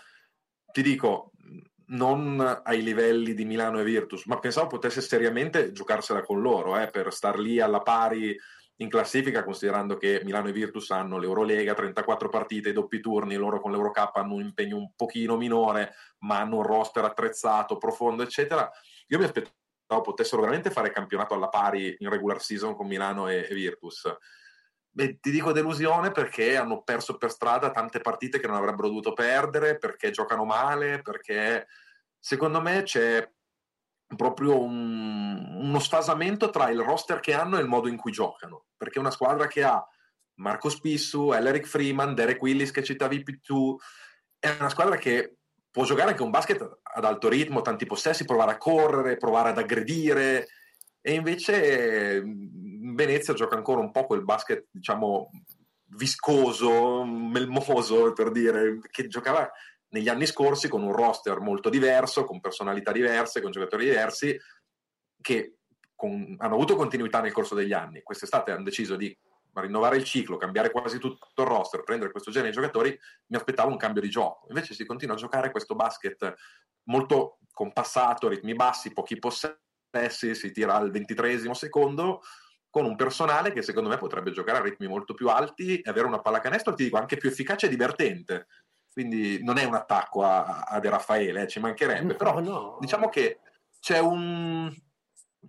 Ti 0.69 0.81
dico, 0.81 1.31
non 1.87 2.61
ai 2.63 2.83
livelli 2.83 3.33
di 3.33 3.45
Milano 3.45 3.79
e 3.79 3.83
Virtus, 3.85 4.25
ma 4.25 4.39
pensavo 4.39 4.67
potesse 4.67 4.99
seriamente 4.99 5.71
giocarsela 5.71 6.21
con 6.21 6.41
loro, 6.41 6.77
eh, 6.77 6.89
per 6.89 7.13
star 7.13 7.39
lì 7.39 7.61
alla 7.61 7.81
pari 7.81 8.35
in 8.77 8.89
classifica, 8.89 9.43
considerando 9.43 9.97
che 9.97 10.21
Milano 10.23 10.47
e 10.47 10.51
Virtus 10.51 10.89
hanno 10.91 11.17
l'Eurolega, 11.17 11.73
34 11.73 12.29
partite, 12.29 12.73
doppi 12.73 12.99
turni, 12.99 13.35
loro 13.35 13.59
con 13.59 13.71
l'Eurocup 13.71 14.15
hanno 14.15 14.35
un 14.35 14.41
impegno 14.41 14.77
un 14.77 14.91
pochino 14.95 15.37
minore, 15.37 15.93
ma 16.19 16.39
hanno 16.39 16.57
un 16.57 16.63
roster 16.63 17.03
attrezzato, 17.03 17.77
profondo, 17.77 18.23
eccetera. 18.23 18.69
Io 19.07 19.19
mi 19.19 19.25
aspettavo 19.25 20.01
potessero 20.01 20.41
veramente 20.41 20.71
fare 20.71 20.91
campionato 20.91 21.35
alla 21.35 21.49
pari 21.49 21.95
in 21.99 22.09
regular 22.09 22.41
season 22.41 22.75
con 22.75 22.87
Milano 22.87 23.27
e, 23.27 23.45
e 23.47 23.53
Virtus. 23.53 24.11
Beh, 24.89 25.19
ti 25.19 25.31
dico 25.31 25.51
delusione 25.51 26.11
perché 26.11 26.55
hanno 26.55 26.83
perso 26.83 27.17
per 27.17 27.31
strada 27.31 27.71
tante 27.71 27.99
partite 27.99 28.39
che 28.39 28.47
non 28.47 28.55
avrebbero 28.55 28.87
dovuto 28.87 29.13
perdere, 29.13 29.77
perché 29.77 30.11
giocano 30.11 30.45
male, 30.45 31.01
perché 31.01 31.67
secondo 32.19 32.61
me 32.61 32.83
c'è 32.83 33.27
proprio 34.15 34.59
un- 34.61 35.55
uno 35.61 35.79
sfasamento 35.79 36.49
tra 36.49 36.69
il 36.69 36.79
roster 36.79 37.19
che 37.19 37.33
hanno 37.33 37.57
e 37.57 37.61
il 37.61 37.67
modo 37.67 37.87
in 37.87 37.97
cui 37.97 38.11
giocano. 38.11 38.65
Perché 38.77 38.99
una 38.99 39.11
squadra 39.11 39.47
che 39.47 39.63
ha 39.63 39.85
Marco 40.35 40.69
Spissu, 40.69 41.31
Eleric 41.31 41.65
Freeman, 41.65 42.15
Derek 42.15 42.41
Willis 42.41 42.71
che 42.71 42.83
citavi 42.83 43.23
più 43.23 43.39
tu, 43.39 43.77
è 44.39 44.55
una 44.59 44.69
squadra 44.69 44.97
che 44.97 45.37
può 45.69 45.85
giocare 45.85 46.11
anche 46.11 46.23
un 46.23 46.29
basket 46.29 46.79
ad 46.81 47.05
alto 47.05 47.29
ritmo, 47.29 47.61
tanti 47.61 47.85
possessi, 47.85 48.25
provare 48.25 48.51
a 48.51 48.57
correre, 48.57 49.17
provare 49.17 49.49
ad 49.49 49.57
aggredire, 49.57 50.47
e 51.01 51.13
invece 51.13 52.23
mh, 52.23 52.95
Venezia 52.95 53.33
gioca 53.33 53.55
ancora 53.55 53.81
un 53.81 53.91
po' 53.91 54.05
quel 54.05 54.23
basket, 54.23 54.67
diciamo, 54.71 55.29
viscoso, 55.95 57.03
melmoso, 57.03 58.13
per 58.13 58.31
dire, 58.31 58.79
che 58.89 59.07
giocava 59.07 59.51
negli 59.93 60.09
anni 60.09 60.25
scorsi 60.25 60.67
con 60.67 60.81
un 60.83 60.91
roster 60.91 61.39
molto 61.39 61.69
diverso, 61.69 62.23
con 62.25 62.39
personalità 62.39 62.91
diverse, 62.91 63.41
con 63.41 63.51
giocatori 63.51 63.85
diversi, 63.85 64.37
che 65.21 65.57
con- 65.95 66.35
hanno 66.39 66.53
avuto 66.55 66.75
continuità 66.75 67.21
nel 67.21 67.31
corso 67.31 67.55
degli 67.55 67.73
anni. 67.73 68.01
Quest'estate 68.01 68.51
hanno 68.51 68.63
deciso 68.63 68.95
di 68.95 69.15
rinnovare 69.53 69.97
il 69.97 70.03
ciclo, 70.03 70.37
cambiare 70.37 70.71
quasi 70.71 70.97
tutto 70.97 71.43
il 71.43 71.47
roster, 71.47 71.83
prendere 71.83 72.11
questo 72.11 72.31
genere 72.31 72.49
di 72.49 72.55
giocatori, 72.55 72.97
mi 73.27 73.37
aspettavo 73.37 73.69
un 73.69 73.77
cambio 73.77 74.01
di 74.01 74.09
gioco. 74.09 74.47
Invece 74.49 74.73
si 74.73 74.83
continua 74.83 75.13
a 75.13 75.17
giocare 75.17 75.51
questo 75.51 75.75
basket 75.75 76.33
molto 76.85 77.37
compassato, 77.51 78.27
ritmi 78.27 78.55
bassi, 78.55 78.93
pochi 78.93 79.19
possessi, 79.19 80.33
si 80.33 80.51
tira 80.51 80.73
al 80.73 80.89
ventitresimo 80.89 81.53
secondo, 81.53 82.21
con 82.67 82.85
un 82.85 82.95
personale 82.95 83.51
che 83.51 83.61
secondo 83.61 83.89
me 83.89 83.97
potrebbe 83.97 84.31
giocare 84.31 84.57
a 84.57 84.61
ritmi 84.61 84.87
molto 84.87 85.13
più 85.13 85.29
alti 85.29 85.81
e 85.81 85.87
avere 85.87 86.07
una 86.07 86.19
pallacanestro, 86.19 86.73
ti 86.73 86.85
dico, 86.85 86.97
anche 86.97 87.17
più 87.17 87.29
efficace 87.29 87.67
e 87.67 87.69
divertente. 87.69 88.47
Quindi 88.93 89.43
non 89.43 89.57
è 89.57 89.63
un 89.63 89.73
attacco 89.73 90.23
a, 90.23 90.61
a 90.67 90.79
De 90.79 90.89
Raffaele, 90.89 91.41
eh, 91.41 91.47
ci 91.47 91.59
mancherebbe, 91.59 92.13
però 92.15 92.39
no. 92.39 92.77
diciamo 92.79 93.09
che 93.09 93.39
c'è 93.79 93.97
un- 93.99 94.71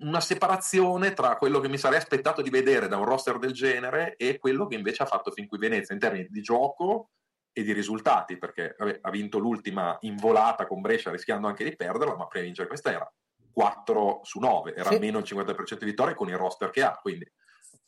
una 0.01 0.21
separazione 0.21 1.13
tra 1.13 1.37
quello 1.37 1.61
che 1.61 1.69
mi 1.69 1.79
sarei 1.79 1.99
aspettato 1.99 2.43
di 2.43 2.51
vedere 2.51 2.89
da 2.89 2.97
un 2.97 3.05
roster 3.05 3.39
del 3.39 3.53
genere 3.53 4.17
e 4.17 4.39
quello 4.39 4.67
che 4.67 4.75
invece 4.77 5.03
ha 5.03 5.07
fatto 5.07 5.31
fin 5.31 5.47
qui 5.47 5.59
Venezia 5.59 5.95
in 5.95 6.01
termini 6.01 6.27
di 6.29 6.41
gioco 6.41 7.11
e 7.53 7.63
di 7.63 7.73
risultati, 7.73 8.37
perché 8.39 8.75
vabbè, 8.77 8.99
ha 9.03 9.11
vinto 9.11 9.39
l'ultima 9.39 9.97
involata 10.01 10.67
con 10.67 10.81
Brescia 10.81 11.11
rischiando 11.13 11.47
anche 11.47 11.63
di 11.65 11.77
perderla, 11.77 12.17
ma 12.17 12.27
prima 12.27 12.41
di 12.41 12.47
vincere 12.47 12.67
questa 12.67 12.91
era 12.91 13.09
4 13.53 14.21
su 14.25 14.41
9, 14.41 14.75
era 14.75 14.89
Sì. 14.89 14.95
almeno 14.95 15.19
il 15.19 15.25
50% 15.25 15.85
di 15.85 15.91
vittorie 15.91 16.15
con 16.15 16.29
il 16.29 16.37
roster 16.37 16.71
che 16.71 16.83
ha, 16.83 16.99
quindi 17.01 17.31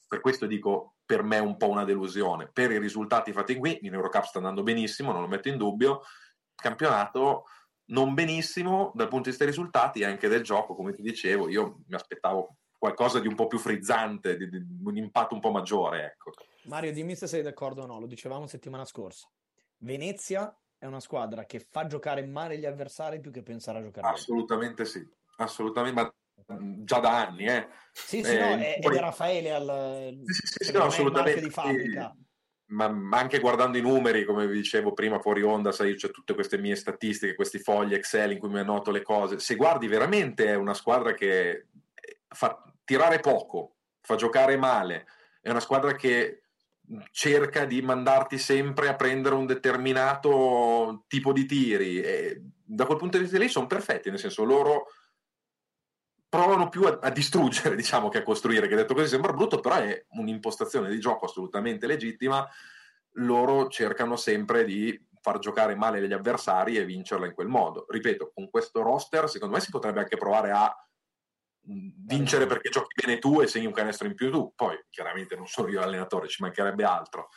per 0.06 0.20
questo 0.20 0.46
dico 0.46 0.96
per 1.04 1.22
me 1.22 1.36
è 1.36 1.40
un 1.40 1.56
po' 1.56 1.68
una 1.68 1.84
delusione. 1.84 2.50
Per 2.52 2.70
i 2.70 2.78
risultati 2.78 3.32
fatti 3.32 3.56
qui, 3.56 3.78
in 3.82 3.94
Eurocup 3.94 4.24
sta 4.24 4.38
andando 4.38 4.62
benissimo, 4.62 5.12
non 5.12 5.22
lo 5.22 5.28
metto 5.28 5.48
in 5.48 5.56
dubbio, 5.56 6.02
campionato 6.54 7.44
non 7.88 8.14
benissimo 8.14 8.90
dal 8.94 9.08
punto 9.08 9.24
di 9.24 9.28
vista 9.30 9.44
dei 9.44 9.52
risultati 9.52 10.00
e 10.00 10.06
anche 10.06 10.28
del 10.28 10.42
gioco, 10.42 10.74
come 10.74 10.92
ti 10.92 11.02
dicevo, 11.02 11.48
io 11.48 11.82
mi 11.86 11.94
aspettavo 11.94 12.56
qualcosa 12.76 13.20
di 13.20 13.28
un 13.28 13.34
po' 13.34 13.46
più 13.46 13.58
frizzante, 13.58 14.36
di, 14.36 14.48
di 14.48 14.64
un 14.84 14.96
impatto 14.96 15.34
un 15.34 15.40
po' 15.40 15.50
maggiore, 15.50 16.04
ecco. 16.04 16.32
Mario, 16.64 16.92
dimmi 16.92 17.14
se 17.14 17.26
sei 17.26 17.42
d'accordo 17.42 17.82
o 17.82 17.86
no, 17.86 18.00
lo 18.00 18.06
dicevamo 18.06 18.46
settimana 18.46 18.84
scorsa. 18.84 19.30
Venezia 19.78 20.56
è 20.78 20.86
una 20.86 21.00
squadra 21.00 21.44
che 21.44 21.60
fa 21.60 21.86
giocare 21.86 22.24
male 22.26 22.58
gli 22.58 22.66
avversari 22.66 23.20
più 23.20 23.30
che 23.30 23.42
pensare 23.42 23.78
a 23.78 23.82
giocare 23.82 24.02
bene. 24.02 24.14
Assolutamente 24.14 24.84
sì, 24.84 25.06
assolutamente, 25.36 26.00
ma 26.00 26.14
già 26.46 26.98
da 27.00 27.26
anni, 27.26 27.46
eh. 27.46 27.68
Sì, 27.92 28.22
sì, 28.22 28.36
Eh, 28.36 28.38
no, 28.38 28.56
è, 28.56 28.78
poi- 28.80 28.96
è 28.96 29.00
Raffaele 29.00 29.52
al... 29.52 30.20
Sì, 30.24 30.64
sì, 30.64 30.72
no, 30.72 30.84
assolutamente. 30.84 31.40
di 31.40 31.50
fabbrica. 31.50 32.14
Ma, 32.68 32.88
ma 32.88 33.18
anche 33.18 33.38
guardando 33.38 33.78
i 33.78 33.82
numeri, 33.82 34.24
come 34.24 34.46
vi 34.48 34.56
dicevo 34.56 34.92
prima 34.92 35.20
fuori 35.20 35.42
onda, 35.42 35.70
sai, 35.70 35.94
c'è 35.94 36.10
tutte 36.10 36.34
queste 36.34 36.58
mie 36.58 36.74
statistiche, 36.74 37.36
questi 37.36 37.58
fogli 37.58 37.94
Excel 37.94 38.32
in 38.32 38.38
cui 38.38 38.48
mi 38.48 38.58
annoto 38.58 38.90
le 38.90 39.02
cose. 39.02 39.38
Se 39.38 39.54
guardi 39.54 39.86
veramente 39.86 40.46
è 40.46 40.56
una 40.56 40.74
squadra 40.74 41.14
che 41.14 41.48
eh, 41.50 41.66
fa 42.28 42.60
tirare 42.84 43.20
poco, 43.20 43.76
fa 44.00 44.16
giocare 44.16 44.56
male, 44.56 45.06
è 45.40 45.50
una 45.50 45.60
squadra 45.60 45.94
che 45.94 46.42
cerca 47.12 47.64
di 47.64 47.82
mandarti 47.82 48.36
sempre 48.38 48.88
a 48.88 48.94
prendere 48.96 49.34
un 49.36 49.46
determinato 49.46 51.04
tipo 51.06 51.32
di 51.32 51.46
tiri. 51.46 52.00
E 52.00 52.42
da 52.64 52.84
quel 52.84 52.98
punto 52.98 53.16
di 53.16 53.24
vista 53.24 53.38
lì 53.38 53.48
sono 53.48 53.66
perfetti, 53.68 54.10
nel 54.10 54.18
senso 54.18 54.42
loro 54.44 54.86
provano 56.36 56.68
più 56.68 56.84
a, 56.84 56.98
a 57.00 57.10
distruggere, 57.10 57.74
diciamo, 57.76 58.08
che 58.10 58.18
a 58.18 58.22
costruire, 58.22 58.68
che 58.68 58.76
detto 58.76 58.94
così 58.94 59.08
sembra 59.08 59.32
brutto, 59.32 59.60
però 59.60 59.76
è 59.76 60.04
un'impostazione 60.10 60.90
di 60.90 61.00
gioco 61.00 61.24
assolutamente 61.24 61.86
legittima. 61.86 62.46
Loro 63.18 63.68
cercano 63.68 64.16
sempre 64.16 64.64
di 64.64 65.02
far 65.22 65.38
giocare 65.38 65.74
male 65.74 66.06
gli 66.06 66.12
avversari 66.12 66.76
e 66.76 66.84
vincerla 66.84 67.26
in 67.26 67.32
quel 67.32 67.48
modo. 67.48 67.86
Ripeto, 67.88 68.32
con 68.34 68.50
questo 68.50 68.82
roster, 68.82 69.28
secondo 69.30 69.54
me 69.54 69.60
si 69.60 69.70
potrebbe 69.70 70.00
anche 70.00 70.18
provare 70.18 70.50
a 70.50 70.88
mh, 71.62 71.88
vincere 72.04 72.46
perché 72.46 72.68
giochi 72.68 72.92
bene 73.02 73.18
tu 73.18 73.40
e 73.40 73.46
segni 73.46 73.66
un 73.66 73.72
canestro 73.72 74.06
in 74.06 74.14
più 74.14 74.30
tu. 74.30 74.52
Poi, 74.54 74.76
chiaramente, 74.90 75.34
non 75.36 75.46
sono 75.46 75.68
io 75.68 75.80
l'allenatore, 75.80 76.28
ci 76.28 76.42
mancherebbe 76.42 76.84
altro. 76.84 77.30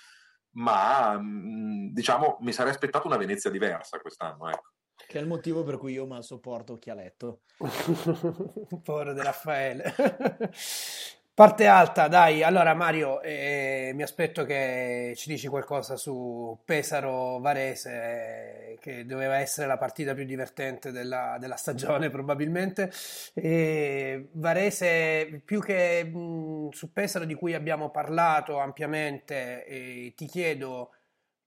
Ma, 0.51 1.17
mh, 1.17 1.93
diciamo, 1.93 2.37
mi 2.41 2.51
sarei 2.51 2.73
aspettato 2.73 3.07
una 3.07 3.17
Venezia 3.17 3.49
diversa 3.49 3.99
quest'anno, 3.99 4.49
ecco. 4.49 4.71
Che 5.07 5.17
è 5.17 5.21
il 5.21 5.27
motivo 5.27 5.63
per 5.63 5.77
cui 5.77 5.93
io 5.93 6.05
mal 6.05 6.23
sopporto 6.23 6.77
Chialetto. 6.77 7.41
Povero 8.83 9.13
De 9.13 9.23
Raffaele. 9.23 9.93
Parte 11.39 11.67
alta, 11.67 12.09
dai. 12.09 12.43
Allora, 12.43 12.73
Mario, 12.73 13.21
eh, 13.21 13.91
mi 13.95 14.03
aspetto 14.03 14.43
che 14.43 15.13
ci 15.15 15.29
dici 15.29 15.47
qualcosa 15.47 15.95
su 15.95 16.59
Pesaro 16.65 17.39
Varese, 17.39 18.77
che 18.81 19.05
doveva 19.05 19.37
essere 19.37 19.65
la 19.65 19.77
partita 19.77 20.13
più 20.13 20.25
divertente 20.25 20.91
della, 20.91 21.37
della 21.39 21.55
stagione, 21.55 22.09
probabilmente. 22.11 22.91
E 23.33 24.27
Varese, 24.33 25.41
più 25.45 25.61
che 25.61 26.03
mh, 26.03 26.71
su 26.71 26.91
Pesaro, 26.91 27.23
di 27.23 27.35
cui 27.35 27.53
abbiamo 27.53 27.89
parlato 27.89 28.59
ampiamente, 28.59 29.65
eh, 29.65 30.13
ti 30.17 30.25
chiedo 30.25 30.91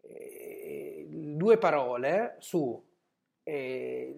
eh, 0.00 1.06
due 1.06 1.58
parole 1.58 2.36
su 2.38 2.82
eh, 3.44 4.14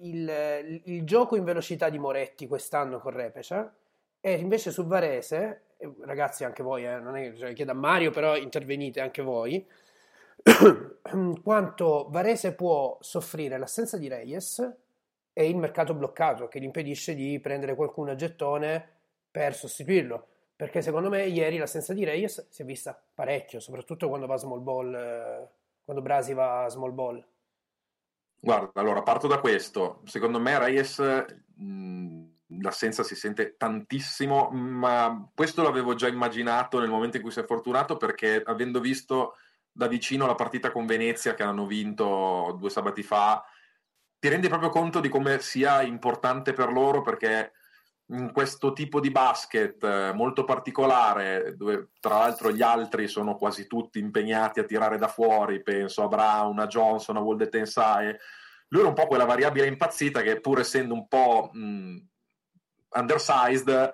il, 0.00 0.80
il 0.84 1.04
gioco 1.04 1.36
in 1.36 1.44
velocità 1.44 1.88
di 1.88 1.98
Moretti 1.98 2.46
quest'anno 2.46 2.98
con 2.98 3.12
Repecia 3.12 3.72
e 4.20 4.34
invece 4.34 4.70
su 4.70 4.86
Varese, 4.86 5.62
ragazzi 6.02 6.44
anche 6.44 6.62
voi, 6.62 6.86
eh, 6.86 7.00
non 7.00 7.16
è 7.16 7.32
che 7.32 7.36
cioè, 7.36 7.52
chiedo 7.54 7.72
a 7.72 7.74
Mario, 7.74 8.10
però 8.10 8.36
intervenite 8.36 9.00
anche 9.00 9.20
voi, 9.20 9.66
quanto 11.42 12.06
Varese 12.08 12.54
può 12.54 12.98
soffrire 13.00 13.58
l'assenza 13.58 13.96
di 13.96 14.08
Reyes 14.08 14.76
e 15.32 15.48
il 15.48 15.56
mercato 15.56 15.94
bloccato 15.94 16.46
che 16.48 16.60
gli 16.60 16.64
impedisce 16.64 17.14
di 17.14 17.40
prendere 17.40 17.74
qualcuno 17.74 18.12
a 18.12 18.14
gettone 18.14 18.86
per 19.30 19.54
sostituirlo. 19.54 20.26
Perché 20.54 20.82
secondo 20.82 21.08
me 21.08 21.24
ieri 21.26 21.58
l'assenza 21.58 21.92
di 21.92 22.04
Reyes 22.04 22.46
si 22.48 22.62
è 22.62 22.64
vista 22.64 22.96
parecchio, 23.14 23.58
soprattutto 23.58 24.08
quando 24.08 24.26
va 24.26 24.36
small 24.36 24.62
ball, 24.62 24.94
eh, 24.94 25.48
quando 25.84 26.02
Brasi 26.02 26.34
va 26.34 26.66
small 26.68 26.94
ball. 26.94 27.26
Guarda, 28.44 28.80
allora 28.80 29.02
parto 29.02 29.28
da 29.28 29.38
questo. 29.38 30.02
Secondo 30.04 30.40
me 30.40 30.58
Reyes 30.58 30.98
mh, 30.98 32.24
l'assenza 32.60 33.04
si 33.04 33.14
sente 33.14 33.54
tantissimo, 33.56 34.50
ma 34.50 35.30
questo 35.32 35.62
l'avevo 35.62 35.94
già 35.94 36.08
immaginato 36.08 36.80
nel 36.80 36.88
momento 36.88 37.18
in 37.18 37.22
cui 37.22 37.30
si 37.30 37.38
è 37.38 37.44
fortunato 37.44 37.96
perché 37.96 38.42
avendo 38.44 38.80
visto 38.80 39.36
da 39.70 39.86
vicino 39.86 40.26
la 40.26 40.34
partita 40.34 40.72
con 40.72 40.86
Venezia 40.86 41.34
che 41.34 41.44
hanno 41.44 41.66
vinto 41.66 42.56
due 42.58 42.68
sabati 42.68 43.04
fa, 43.04 43.44
ti 44.18 44.28
rendi 44.28 44.48
proprio 44.48 44.70
conto 44.70 44.98
di 44.98 45.08
come 45.08 45.38
sia 45.38 45.80
importante 45.82 46.52
per 46.52 46.72
loro 46.72 47.00
perché 47.00 47.52
questo 48.32 48.72
tipo 48.72 49.00
di 49.00 49.10
basket 49.10 49.82
eh, 49.82 50.12
molto 50.12 50.44
particolare, 50.44 51.54
dove 51.56 51.90
tra 52.00 52.18
l'altro 52.18 52.50
gli 52.50 52.62
altri 52.62 53.08
sono 53.08 53.36
quasi 53.36 53.66
tutti 53.66 53.98
impegnati 53.98 54.60
a 54.60 54.64
tirare 54.64 54.98
da 54.98 55.08
fuori, 55.08 55.62
penso 55.62 56.02
a 56.02 56.08
Brown, 56.08 56.58
a 56.58 56.66
Johnson, 56.66 57.16
a 57.16 57.20
Wolde 57.20 57.48
Tensae, 57.48 58.18
lui 58.68 58.80
era 58.80 58.88
un 58.88 58.94
po' 58.94 59.06
quella 59.06 59.24
variabile 59.24 59.66
impazzita 59.66 60.22
che 60.22 60.40
pur 60.40 60.60
essendo 60.60 60.94
un 60.94 61.06
po' 61.06 61.50
mh, 61.52 61.96
undersized 62.94 63.92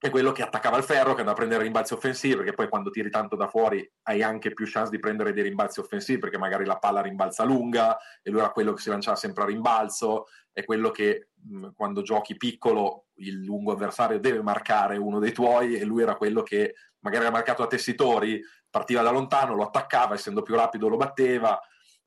è 0.00 0.08
quello 0.08 0.32
che 0.32 0.42
attaccava 0.42 0.78
il 0.78 0.82
ferro, 0.82 1.12
che 1.12 1.20
andava 1.20 1.32
a 1.32 1.34
prendere 1.34 1.62
rimbalzi 1.62 1.92
offensivi, 1.92 2.36
perché 2.36 2.54
poi 2.54 2.70
quando 2.70 2.88
tiri 2.88 3.10
tanto 3.10 3.36
da 3.36 3.48
fuori 3.48 3.86
hai 4.04 4.22
anche 4.22 4.54
più 4.54 4.64
chance 4.66 4.90
di 4.90 4.98
prendere 4.98 5.34
dei 5.34 5.42
rimbalzi 5.42 5.78
offensivi, 5.78 6.18
perché 6.18 6.38
magari 6.38 6.64
la 6.64 6.78
palla 6.78 7.02
rimbalza 7.02 7.44
lunga 7.44 7.98
e 8.22 8.30
lui 8.30 8.40
era 8.40 8.48
quello 8.50 8.72
che 8.72 8.80
si 8.80 8.88
lanciava 8.88 9.18
sempre 9.18 9.42
a 9.42 9.46
rimbalzo, 9.46 10.28
è 10.52 10.64
quello 10.64 10.90
che 10.90 11.28
mh, 11.34 11.72
quando 11.74 12.00
giochi 12.00 12.34
piccolo 12.38 13.08
il 13.16 13.42
lungo 13.42 13.72
avversario 13.72 14.18
deve 14.18 14.40
marcare 14.40 14.96
uno 14.96 15.18
dei 15.18 15.32
tuoi 15.32 15.74
e 15.74 15.84
lui 15.84 16.00
era 16.00 16.16
quello 16.16 16.42
che 16.42 16.76
magari 17.00 17.24
era 17.24 17.32
marcato 17.32 17.62
a 17.62 17.66
tessitori, 17.66 18.42
partiva 18.70 19.02
da 19.02 19.10
lontano, 19.10 19.54
lo 19.54 19.64
attaccava, 19.64 20.14
essendo 20.14 20.40
più 20.40 20.54
rapido 20.54 20.88
lo 20.88 20.96
batteva. 20.96 21.60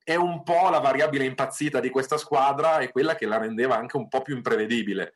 È 0.04 0.16
un 0.16 0.42
po' 0.42 0.70
la 0.70 0.80
variabile 0.80 1.26
impazzita 1.26 1.80
di 1.80 1.92
questa 1.92 2.18
squadra 2.18 2.80
e 2.80 2.92
quella 2.92 3.14
che 3.14 3.28
la 3.28 3.38
rendeva 3.38 3.78
anche 3.78 3.98
un 3.98 4.08
po' 4.08 4.24
più 4.24 4.36
imprevedibile. 4.36 5.14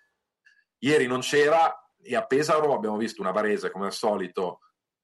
Ieri 0.80 1.08
non 1.08 1.22
c'era, 1.22 1.76
e 2.08 2.16
a 2.16 2.26
Pesaro 2.26 2.74
abbiamo 2.74 2.98
visto 2.98 3.22
una 3.22 3.32
Varese 3.32 3.70
come 3.70 3.86
al 3.86 3.94
solito 3.94 4.60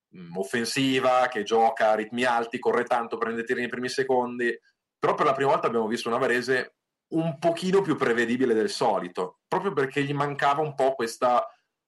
mh, 0.10 0.38
offensiva, 0.38 1.28
che 1.30 1.44
gioca 1.44 1.92
a 1.92 1.96
ritmi 1.96 2.24
alti, 2.24 2.60
corre 2.60 2.84
tanto, 2.84 3.18
prende 3.18 3.44
tiri 3.44 3.60
nei 3.60 3.70
primi 3.70 3.90
secondi, 3.90 4.58
però 4.98 5.16
per 5.16 5.26
la 5.26 5.34
prima 5.34 5.52
volta 5.52 5.68
abbiamo 5.68 5.88
visto 5.88 6.08
una 6.08 6.18
Varese 6.18 6.76
un 7.14 7.38
pochino 7.38 7.82
più 7.82 7.96
prevedibile 7.96 8.54
del 8.54 8.70
solito, 8.70 9.40
proprio 9.48 9.74
perché 9.74 10.04
gli 10.04 10.14
mancava 10.14 10.62
un 10.62 10.74
po' 10.74 10.96
questa 10.96 11.48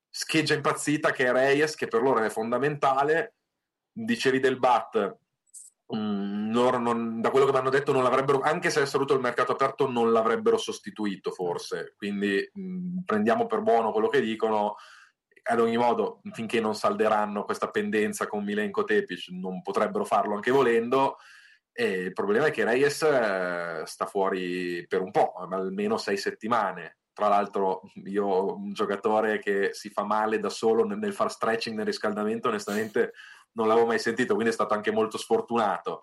scheggia 0.09 0.53
impazzita 0.53 1.11
che 1.11 1.25
è 1.25 1.31
Reyes, 1.31 1.75
che 1.75 1.87
per 1.87 2.01
loro 2.01 2.23
è 2.23 2.29
fondamentale. 2.29 3.35
Dicevi 3.91 4.39
del 4.39 4.59
Bat, 4.59 5.17
loro 5.87 6.77
non, 6.79 7.21
da 7.21 7.29
quello 7.29 7.45
che 7.45 7.51
mi 7.51 7.57
hanno 7.57 7.69
detto 7.69 7.91
non 7.91 8.03
l'avrebbero, 8.03 8.41
anche 8.41 8.69
se 8.69 8.79
avessero 8.79 9.03
avuto 9.03 9.15
il 9.15 9.21
mercato 9.21 9.51
aperto, 9.51 9.89
non 9.89 10.11
l'avrebbero 10.11 10.57
sostituito 10.57 11.31
forse, 11.31 11.93
quindi 11.95 12.49
mh, 12.51 12.99
prendiamo 13.05 13.45
per 13.45 13.61
buono 13.61 13.91
quello 13.91 14.07
che 14.07 14.21
dicono 14.21 14.75
ad 15.47 15.59
ogni 15.59 15.77
modo, 15.77 16.21
finché 16.31 16.59
non 16.59 16.75
salderanno 16.75 17.43
questa 17.43 17.69
pendenza 17.69 18.27
con 18.27 18.43
Milenko 18.43 18.83
Tepic, 18.83 19.27
non 19.29 19.61
potrebbero 19.61 20.03
farlo 20.03 20.35
anche 20.35 20.51
volendo. 20.51 21.17
E 21.71 21.91
il 21.91 22.13
problema 22.13 22.47
è 22.47 22.51
che 22.51 22.63
Reyes 22.63 23.01
eh, 23.03 23.83
sta 23.85 24.05
fuori 24.05 24.85
per 24.87 25.01
un 25.01 25.11
po', 25.11 25.33
almeno 25.33 25.97
sei 25.97 26.17
settimane. 26.17 26.97
Tra 27.13 27.27
l'altro, 27.27 27.81
io, 28.05 28.55
un 28.55 28.73
giocatore 28.73 29.39
che 29.39 29.69
si 29.73 29.89
fa 29.89 30.03
male 30.03 30.39
da 30.39 30.49
solo 30.49 30.83
nel, 30.83 30.97
nel 30.97 31.13
far 31.13 31.29
stretching 31.29 31.75
nel 31.75 31.85
riscaldamento, 31.85 32.47
onestamente 32.47 33.13
non 33.51 33.67
l'avevo 33.67 33.85
mai 33.85 33.99
sentito, 33.99 34.33
quindi 34.33 34.51
è 34.51 34.55
stato 34.55 34.73
anche 34.73 34.91
molto 34.91 35.17
sfortunato. 35.17 36.01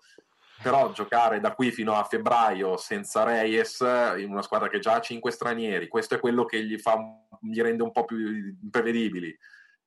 Però 0.63 0.91
giocare 0.93 1.41
da 1.41 1.53
qui 1.53 1.71
fino 1.71 1.93
a 1.95 2.05
febbraio 2.05 2.77
senza 2.77 3.23
Reyes 3.23 3.81
in 4.17 4.31
una 4.31 4.41
squadra 4.41 4.69
che 4.69 4.79
già 4.79 4.95
ha 4.95 5.01
cinque 5.01 5.31
stranieri, 5.31 5.89
questo 5.89 6.15
è 6.15 6.19
quello 6.19 6.45
che 6.45 6.63
gli, 6.63 6.77
fa, 6.77 6.97
gli 7.41 7.61
rende 7.61 7.83
un 7.83 7.91
po' 7.91 8.05
più 8.05 8.17
imprevedibili. 8.17 9.37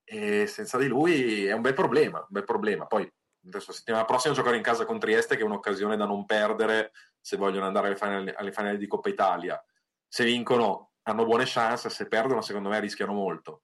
E 0.05 0.47
senza 0.47 0.77
di 0.79 0.87
lui 0.87 1.47
è 1.47 1.53
un 1.53 1.63
bel 1.63 1.75
problema, 1.75 2.19
un 2.19 2.27
bel 2.29 2.45
problema. 2.45 2.87
Poi 2.87 3.11
adesso 3.47 3.73
settimana 3.73 4.05
prossima 4.05 4.35
giocare 4.35 4.57
in 4.57 4.63
casa 4.63 4.85
con 4.85 4.99
Trieste 4.99 5.37
che 5.37 5.43
è 5.43 5.47
un'occasione 5.47 5.97
da 5.97 6.05
non 6.05 6.27
perdere 6.27 6.93
se 7.21 7.37
vogliono 7.37 7.67
andare 7.67 7.87
alle 7.87 7.97
finali, 7.97 8.33
alle 8.37 8.53
finali 8.53 8.77
di 8.77 8.87
Coppa 8.87 9.09
Italia. 9.09 9.61
Se 10.07 10.25
vincono 10.25 10.93
hanno 11.03 11.25
buone 11.25 11.45
chance, 11.47 11.89
se 11.89 12.07
perdono 12.07 12.43
secondo 12.43 12.69
me 12.69 12.81
rischiano 12.81 13.13
molto. 13.13 13.63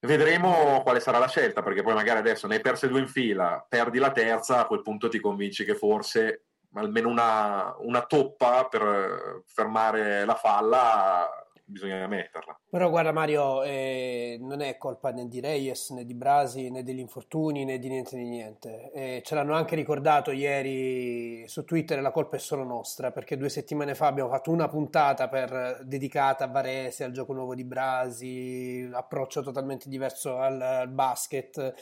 Vedremo 0.00 0.80
quale 0.82 1.00
sarà 1.00 1.18
la 1.18 1.28
scelta, 1.28 1.62
perché 1.62 1.82
poi 1.82 1.94
magari 1.94 2.18
adesso 2.18 2.46
ne 2.46 2.54
hai 2.54 2.60
perse 2.60 2.88
due 2.88 3.00
in 3.00 3.08
fila, 3.08 3.64
perdi 3.68 3.98
la 3.98 4.12
terza, 4.12 4.60
a 4.60 4.66
quel 4.66 4.82
punto 4.82 5.08
ti 5.08 5.20
convinci 5.20 5.64
che 5.64 5.74
forse 5.74 6.44
almeno 6.74 7.08
una, 7.08 7.74
una 7.80 8.02
toppa 8.06 8.66
per 8.66 9.42
fermare 9.46 10.24
la 10.24 10.36
falla 10.36 11.28
bisogna 11.70 12.06
metterla. 12.06 12.58
Però 12.68 12.90
guarda 12.90 13.12
Mario, 13.12 13.62
eh, 13.62 14.38
non 14.40 14.60
è 14.60 14.76
colpa 14.76 15.10
né 15.10 15.26
di 15.26 15.40
Reyes 15.40 15.90
né 15.90 16.04
di 16.04 16.14
Brasi 16.14 16.70
né 16.70 16.82
degli 16.82 16.98
infortuni 16.98 17.64
né 17.64 17.78
di 17.78 17.88
niente 17.88 18.16
di 18.16 18.24
niente. 18.24 18.90
Eh, 18.92 19.22
ce 19.24 19.34
l'hanno 19.34 19.54
anche 19.54 19.74
ricordato 19.74 20.30
ieri 20.30 21.46
su 21.48 21.64
Twitter, 21.64 22.00
la 22.00 22.10
colpa 22.10 22.36
è 22.36 22.38
solo 22.38 22.64
nostra, 22.64 23.10
perché 23.10 23.36
due 23.36 23.48
settimane 23.48 23.94
fa 23.94 24.06
abbiamo 24.06 24.30
fatto 24.30 24.50
una 24.50 24.68
puntata 24.68 25.28
per, 25.28 25.80
dedicata 25.84 26.44
a 26.44 26.48
Varese, 26.48 27.04
al 27.04 27.12
gioco 27.12 27.32
nuovo 27.32 27.54
di 27.54 27.64
Brasi, 27.64 28.88
approccio 28.92 29.42
totalmente 29.42 29.88
diverso 29.88 30.38
al, 30.38 30.60
al 30.60 30.88
basket, 30.88 31.74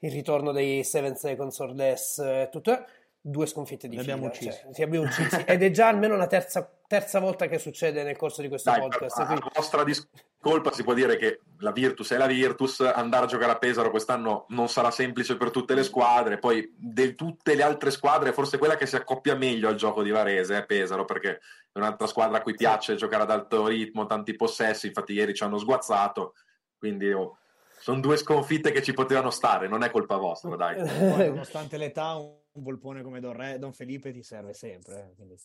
il 0.00 0.10
ritorno 0.10 0.52
dei 0.52 0.84
Seven 0.84 1.16
Seconds 1.16 1.58
or 1.60 1.74
Less, 1.74 2.48
tutto 2.50 2.84
due 3.28 3.46
sconfitte 3.46 3.88
di 3.88 3.96
Li 3.96 4.02
fila. 4.02 4.14
abbiamo 4.14 4.32
uccisi. 4.32 4.50
Cioè, 4.50 4.72
sì, 4.72 4.82
abbiamo 4.82 5.06
uccisi. 5.06 5.36
Ed 5.44 5.62
è 5.62 5.70
già 5.70 5.88
almeno 5.88 6.16
la 6.16 6.28
terza, 6.28 6.70
terza 6.86 7.18
volta 7.18 7.48
che 7.48 7.58
succede 7.58 8.04
nel 8.04 8.16
corso 8.16 8.40
di 8.40 8.48
questo 8.48 8.70
Dai, 8.70 8.80
podcast. 8.80 9.18
a, 9.18 9.26
quindi- 9.26 9.44
a 9.44 9.50
nostra 9.52 9.82
discolpa 9.82 10.70
si 10.72 10.84
può 10.84 10.94
dire 10.94 11.16
che 11.16 11.40
la 11.58 11.72
Virtus 11.72 12.12
è 12.12 12.18
la 12.18 12.26
Virtus, 12.26 12.80
andare 12.80 13.24
a 13.24 13.28
giocare 13.28 13.50
a 13.50 13.58
Pesaro 13.58 13.90
quest'anno 13.90 14.46
non 14.50 14.68
sarà 14.68 14.92
semplice 14.92 15.36
per 15.36 15.50
tutte 15.50 15.74
le 15.74 15.82
squadre, 15.82 16.38
poi 16.38 16.72
di 16.76 17.16
tutte 17.16 17.56
le 17.56 17.64
altre 17.64 17.90
squadre 17.90 18.32
forse 18.32 18.58
quella 18.58 18.76
che 18.76 18.86
si 18.86 18.94
accoppia 18.94 19.34
meglio 19.34 19.68
al 19.68 19.74
gioco 19.74 20.04
di 20.04 20.10
Varese 20.10 20.58
è 20.58 20.64
Pesaro 20.64 21.04
perché 21.04 21.40
è 21.72 21.78
un'altra 21.78 22.06
squadra 22.06 22.38
a 22.38 22.42
cui 22.42 22.54
piace 22.54 22.94
giocare 22.94 23.24
ad 23.24 23.30
alto 23.32 23.66
ritmo, 23.66 24.06
tanti 24.06 24.36
possessi, 24.36 24.86
infatti 24.86 25.14
ieri 25.14 25.34
ci 25.34 25.42
hanno 25.42 25.58
sguazzato, 25.58 26.34
quindi 26.78 27.10
oh, 27.10 27.38
sono 27.80 27.98
due 27.98 28.16
sconfitte 28.16 28.70
che 28.70 28.82
ci 28.82 28.92
potevano 28.92 29.30
stare, 29.30 29.66
non 29.66 29.82
è 29.82 29.90
colpa 29.90 30.16
vostra, 30.16 30.54
dai. 30.54 30.76
Nonostante 31.26 31.76
l'età, 31.76 32.14
un 32.14 32.44
un 32.56 32.62
volpone 32.62 33.02
come 33.02 33.20
Don, 33.20 33.32
Re, 33.36 33.58
Don 33.58 33.72
Felipe 33.72 34.12
ti 34.12 34.22
serve 34.22 34.52
sempre. 34.54 35.10
eh, 35.10 35.14
quindi- 35.14 35.36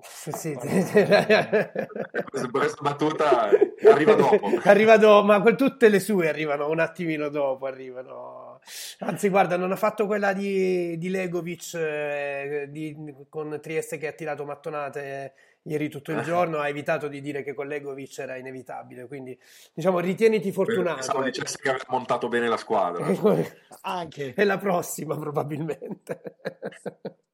Sì, 0.00 0.30
sì. 0.32 0.54
Questa, 2.52 2.80
battuta 2.82 3.48
arriva 3.90 4.14
dopo. 4.14 4.38
Arriva 4.64 4.96
dopo, 4.96 5.26
ma 5.26 5.42
tutte 5.54 5.88
le 5.88 5.98
sue 5.98 6.28
arrivano 6.28 6.68
un 6.70 6.78
attimino 6.78 7.28
dopo. 7.28 7.66
Arrivano. 7.66 8.60
Anzi, 9.00 9.28
guarda, 9.28 9.56
non 9.56 9.72
ha 9.72 9.76
fatto 9.76 10.06
quella 10.06 10.32
di, 10.32 10.96
di 10.98 11.08
Legovic 11.10 11.74
eh, 11.74 12.66
di- 12.70 12.96
con 13.28 13.58
Trieste 13.60 13.98
che 13.98 14.06
ha 14.06 14.12
tirato 14.12 14.44
mattonate 14.44 15.34
ieri 15.68 15.88
tutto 15.88 16.12
il 16.12 16.22
giorno. 16.22 16.58
Ha 16.58 16.68
evitato 16.68 17.08
di 17.08 17.20
dire 17.20 17.42
che 17.42 17.54
con 17.54 17.66
Legovic 17.66 18.18
era 18.18 18.36
inevitabile. 18.36 19.06
Quindi, 19.06 19.38
diciamo, 19.72 19.98
ritieniti 20.00 20.50
fortunato. 20.52 20.96
Pensavo 20.96 21.22
dicesse 21.22 21.58
che 21.60 21.68
aveva 21.68 21.84
montato 21.88 22.28
bene 22.28 22.48
la 22.48 22.56
squadra. 22.56 23.06
Anche. 23.82 24.34
È 24.34 24.44
la 24.44 24.58
prossima, 24.58 25.16
probabilmente. 25.16 26.20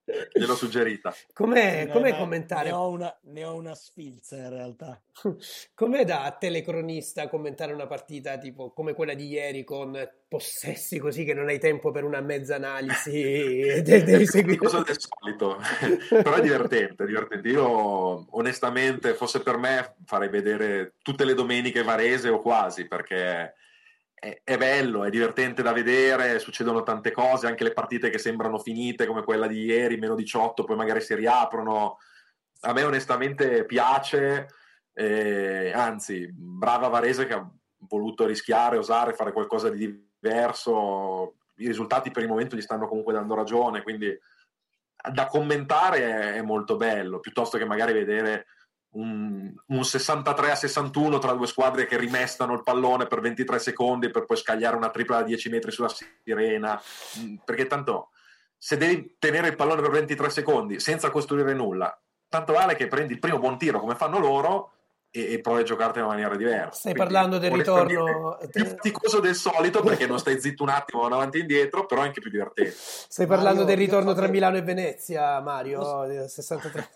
Gliel'ho 0.33 0.55
suggerita. 0.55 1.13
Com'è, 1.33 1.87
Ne- 1.87 1.93
com'è 1.93 2.11
ne- 2.13 2.19
commentare? 2.19 2.69
Ne 2.69 2.75
ho 2.75 2.89
una, 2.89 3.19
ne 3.23 3.45
ho 3.45 3.55
una 3.55 3.75
sfilza 3.75 4.37
in 4.37 4.51
realtà. 4.51 5.01
Com'è 5.75 6.05
da 6.05 6.37
telecronista 6.39 7.29
commentare 7.29 7.73
una 7.73 7.87
partita 7.87 8.39
tipo 8.39 8.71
come 8.73 8.93
quella 8.93 9.15
di 9.15 9.27
ieri 9.27 9.65
con 9.65 9.97
possessi 10.35 10.99
così 10.99 11.23
che 11.25 11.33
non 11.33 11.47
hai 11.47 11.61
tempo 11.61 11.93
per 11.93 12.03
una 12.03 12.21
mezza 12.21 12.57
analisi 12.57 13.13
de- 13.83 14.03
devi 14.03 14.27
seguire? 14.27 14.59
cosa 14.59 14.83
del 14.83 14.97
solito, 14.99 15.61
però 16.11 16.35
è 16.35 16.41
divertente, 16.41 17.07
divertente. 17.07 17.49
Io 17.49 18.27
onestamente, 18.37 19.15
fosse 19.15 19.43
per 19.43 19.59
me, 19.59 19.95
farei 20.05 20.29
vedere 20.29 20.95
tutte 21.03 21.25
le 21.25 21.35
domeniche 21.35 21.85
Varese 21.85 22.31
o 22.31 22.41
quasi, 22.41 22.89
perché 22.89 23.55
è, 24.13 24.41
è 24.43 24.57
bello, 24.57 25.05
è 25.05 25.11
divertente 25.11 25.63
da 25.63 25.73
vedere, 25.73 26.41
succedono 26.41 26.83
tante 26.83 27.13
cose, 27.13 27.47
anche 27.47 27.63
le 27.63 27.73
partite 27.73 28.11
che 28.11 28.19
sembrano 28.19 28.59
finite, 28.59 29.07
come 29.07 29.23
quella 29.23 29.47
di 29.47 29.61
ieri, 29.61 29.99
meno 29.99 30.17
18, 30.17 30.65
poi 30.65 30.75
magari 30.75 31.01
si 31.01 31.15
riaprono. 31.15 31.99
a 32.63 32.73
me 32.73 32.83
onestamente 32.83 33.65
piace, 33.67 34.49
eh, 34.95 35.71
anzi, 35.73 36.29
brava 36.33 36.89
Varese 36.89 37.25
che 37.25 37.35
ha 37.35 37.49
voluto 37.89 38.27
rischiare, 38.27 38.79
osare, 38.79 39.13
fare 39.13 39.31
qualcosa 39.31 39.69
di 39.69 39.79
diverso. 39.79 40.13
I 41.57 41.67
risultati 41.67 42.11
per 42.11 42.23
il 42.23 42.29
momento 42.29 42.57
gli 42.57 42.61
stanno 42.61 42.89
comunque 42.89 43.13
dando 43.13 43.35
ragione, 43.35 43.83
quindi 43.83 44.17
da 45.11 45.27
commentare 45.27 45.99
è, 45.99 46.33
è 46.35 46.43
molto 46.43 46.77
bello, 46.77 47.21
piuttosto 47.21 47.59
che 47.59 47.65
magari 47.65 47.93
vedere 47.93 48.47
un, 48.95 49.53
un, 49.67 49.85
63 49.85 50.51
a 50.53 50.55
61 50.55 51.19
tra 51.19 51.33
due 51.33 51.47
squadre 51.47 51.87
che 51.87 51.97
rimestano 51.97 52.55
il 52.55 52.63
pallone 52.63 53.07
per 53.07 53.21
23 53.21 53.59
secondi 53.59 54.11
per 54.11 54.25
poi 54.25 54.37
scagliare 54.37 54.77
una 54.77 54.91
tripla 54.91 55.19
da 55.19 55.23
10 55.25 55.49
metri 55.51 55.71
sulla 55.73 55.89
sirena, 55.89 56.81
mm, 57.19 57.37
perché 57.45 57.67
tanto 57.67 58.11
se 58.57 58.77
devi 58.77 59.17
tenere 59.19 59.49
il 59.49 59.57
pallone 59.57 59.83
per 59.83 59.91
23 59.91 60.31
secondi 60.31 60.81
senza 60.81 61.11
costruire 61.11 61.55
nulla, 61.55 62.01
tanto 62.29 62.53
vale 62.53 62.77
che 62.77 62.89
prendi 62.89 63.13
il 63.13 63.19
primo 63.19 63.39
buon 63.39 63.59
tiro 63.59 63.81
come 63.81 63.95
fanno 63.95 64.19
loro 64.19 64.74
e, 65.15 65.35
e 65.35 65.41
provi 65.41 65.61
a 65.61 65.63
giocarti 65.63 65.99
in 65.99 66.05
una 66.05 66.15
maniera 66.15 66.35
diversa. 66.35 66.81
Stai 66.81 66.93
Quindi, 66.93 67.13
parlando 67.13 67.39
del 67.39 67.53
ritorno 67.53 68.37
più 68.51 68.65
faticoso 68.65 69.21
del 69.21 69.37
solito 69.37 69.81
perché 69.81 70.09
non 70.09 70.19
stai 70.19 70.41
zitto 70.41 70.65
un 70.65 70.71
attimo 70.71 71.03
vanno 71.03 71.15
avanti 71.15 71.39
e 71.39 71.41
indietro, 71.43 71.87
però 71.87 72.03
è 72.03 72.07
anche 72.07 72.21
più 72.21 72.31
divertente. 72.31 72.75
Stai 72.75 73.27
parlando 73.29 73.61
Mario, 73.61 73.77
del 73.77 73.85
ritorno 73.85 74.13
tra 74.13 74.27
Milano 74.27 74.57
e 74.57 74.63
Venezia, 74.63 75.41
Mario, 75.41 76.27
63. 76.27 76.89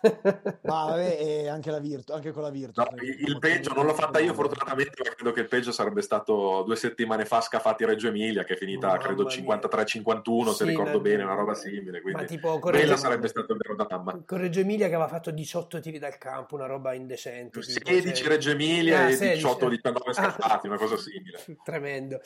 Ma 0.63 0.85
vabbè, 0.91 1.47
anche, 1.47 1.71
la 1.71 1.79
Virtu, 1.79 2.13
anche 2.13 2.33
con 2.33 2.43
la 2.43 2.51
Virtus. 2.51 2.85
No, 2.85 2.91
il, 3.03 3.21
il 3.21 3.39
peggio 3.39 3.73
non 3.73 3.87
l'ho 3.87 3.95
fatta 3.95 4.19
io 4.19 4.35
fortunatamente, 4.35 5.01
ma 5.05 5.15
credo 5.15 5.31
che 5.31 5.41
il 5.41 5.49
peggio 5.49 5.71
sarebbe 5.71 6.03
stato 6.03 6.65
due 6.67 6.75
settimane 6.75 7.25
fa 7.25 7.41
Scafati 7.41 7.85
Reggio 7.85 8.09
Emilia, 8.09 8.43
che 8.43 8.55
è 8.55 8.57
finita 8.57 8.95
oh, 8.95 8.97
credo 8.97 9.27
53-51, 9.27 10.49
sì, 10.49 10.55
se 10.55 10.65
ricordo 10.65 11.01
bene, 11.01 11.23
una 11.23 11.35
roba 11.35 11.55
simile. 11.55 12.01
Quindi 12.01 12.23
ma 12.23 12.27
tipo 12.27 12.59
quella 12.59 12.97
sarebbe 12.97 13.29
stato 13.29 13.53
il 13.53 13.61
vero 13.63 13.77
dramma. 13.77 14.21
Con 14.27 14.39
Reggio 14.39 14.59
Emilia 14.59 14.89
che 14.89 14.95
aveva 14.95 15.09
fatto 15.09 15.31
18 15.31 15.79
tiri 15.79 16.01
dal 16.01 16.19
campo, 16.19 16.57
una 16.57 16.67
roba 16.67 16.95
indecente. 16.95 17.63
16 17.63 18.08
16 18.09 18.29
Reggio 18.29 18.51
Emilia 18.51 19.05
ah, 19.05 19.11
e 19.11 19.37
18-19 19.39 20.13
scappati, 20.13 20.67
una 20.67 20.77
cosa 20.77 20.97
simile. 20.97 21.45
Tremendo. 21.63 22.21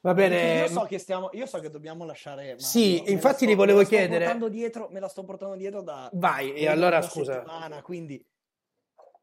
Va 0.00 0.14
bene. 0.14 0.60
Io 0.60 0.68
so 0.68 0.84
che, 0.84 0.98
stiamo, 0.98 1.30
io 1.32 1.46
so 1.46 1.58
che 1.60 1.70
dobbiamo 1.70 2.04
lasciare. 2.04 2.42
Mario, 2.42 2.58
sì, 2.58 3.10
infatti 3.10 3.46
li 3.46 3.54
volevo 3.54 3.82
chiedere. 3.84 4.34
Dietro, 4.48 4.88
me 4.90 5.00
la 5.00 5.08
sto 5.08 5.24
portando 5.24 5.56
dietro 5.56 5.82
da. 5.82 6.08
Vai, 6.14 6.52
e 6.54 6.68
allora 6.68 7.02
scusa. 7.02 7.34
Settimana, 7.34 7.82
quindi 7.82 8.24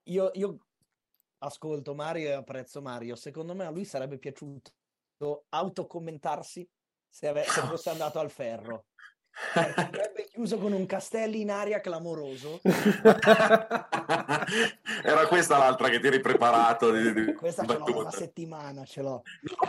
io, 0.03 0.31
io 0.33 0.57
ascolto 1.39 1.93
Mario 1.93 2.29
e 2.29 2.33
apprezzo 2.33 2.81
Mario. 2.81 3.15
Secondo 3.15 3.55
me 3.55 3.65
a 3.65 3.69
lui 3.69 3.85
sarebbe 3.85 4.17
piaciuto 4.17 4.71
autocommentarsi 5.49 6.67
se, 7.07 7.27
ave- 7.27 7.43
se 7.43 7.61
fosse 7.61 7.89
andato 7.89 8.19
al 8.19 8.29
ferro. 8.29 8.85
Sarebbe 9.53 10.27
chiuso 10.31 10.57
con 10.59 10.73
un 10.73 10.85
castelli 10.85 11.41
in 11.41 11.49
aria 11.49 11.81
clamoroso. 11.81 12.61
Era 15.03 15.25
questa 15.27 15.57
l'altra 15.57 15.89
che 15.89 15.99
ti 15.99 16.05
eri 16.07 16.19
preparato. 16.19 16.91
Di, 16.91 17.13
di 17.13 17.33
questa 17.33 17.65
ce 17.65 17.77
l'ho 17.77 17.97
una 17.99 18.11
settimana, 18.11 18.85
ce 18.85 19.01
l'ho. 19.01 19.23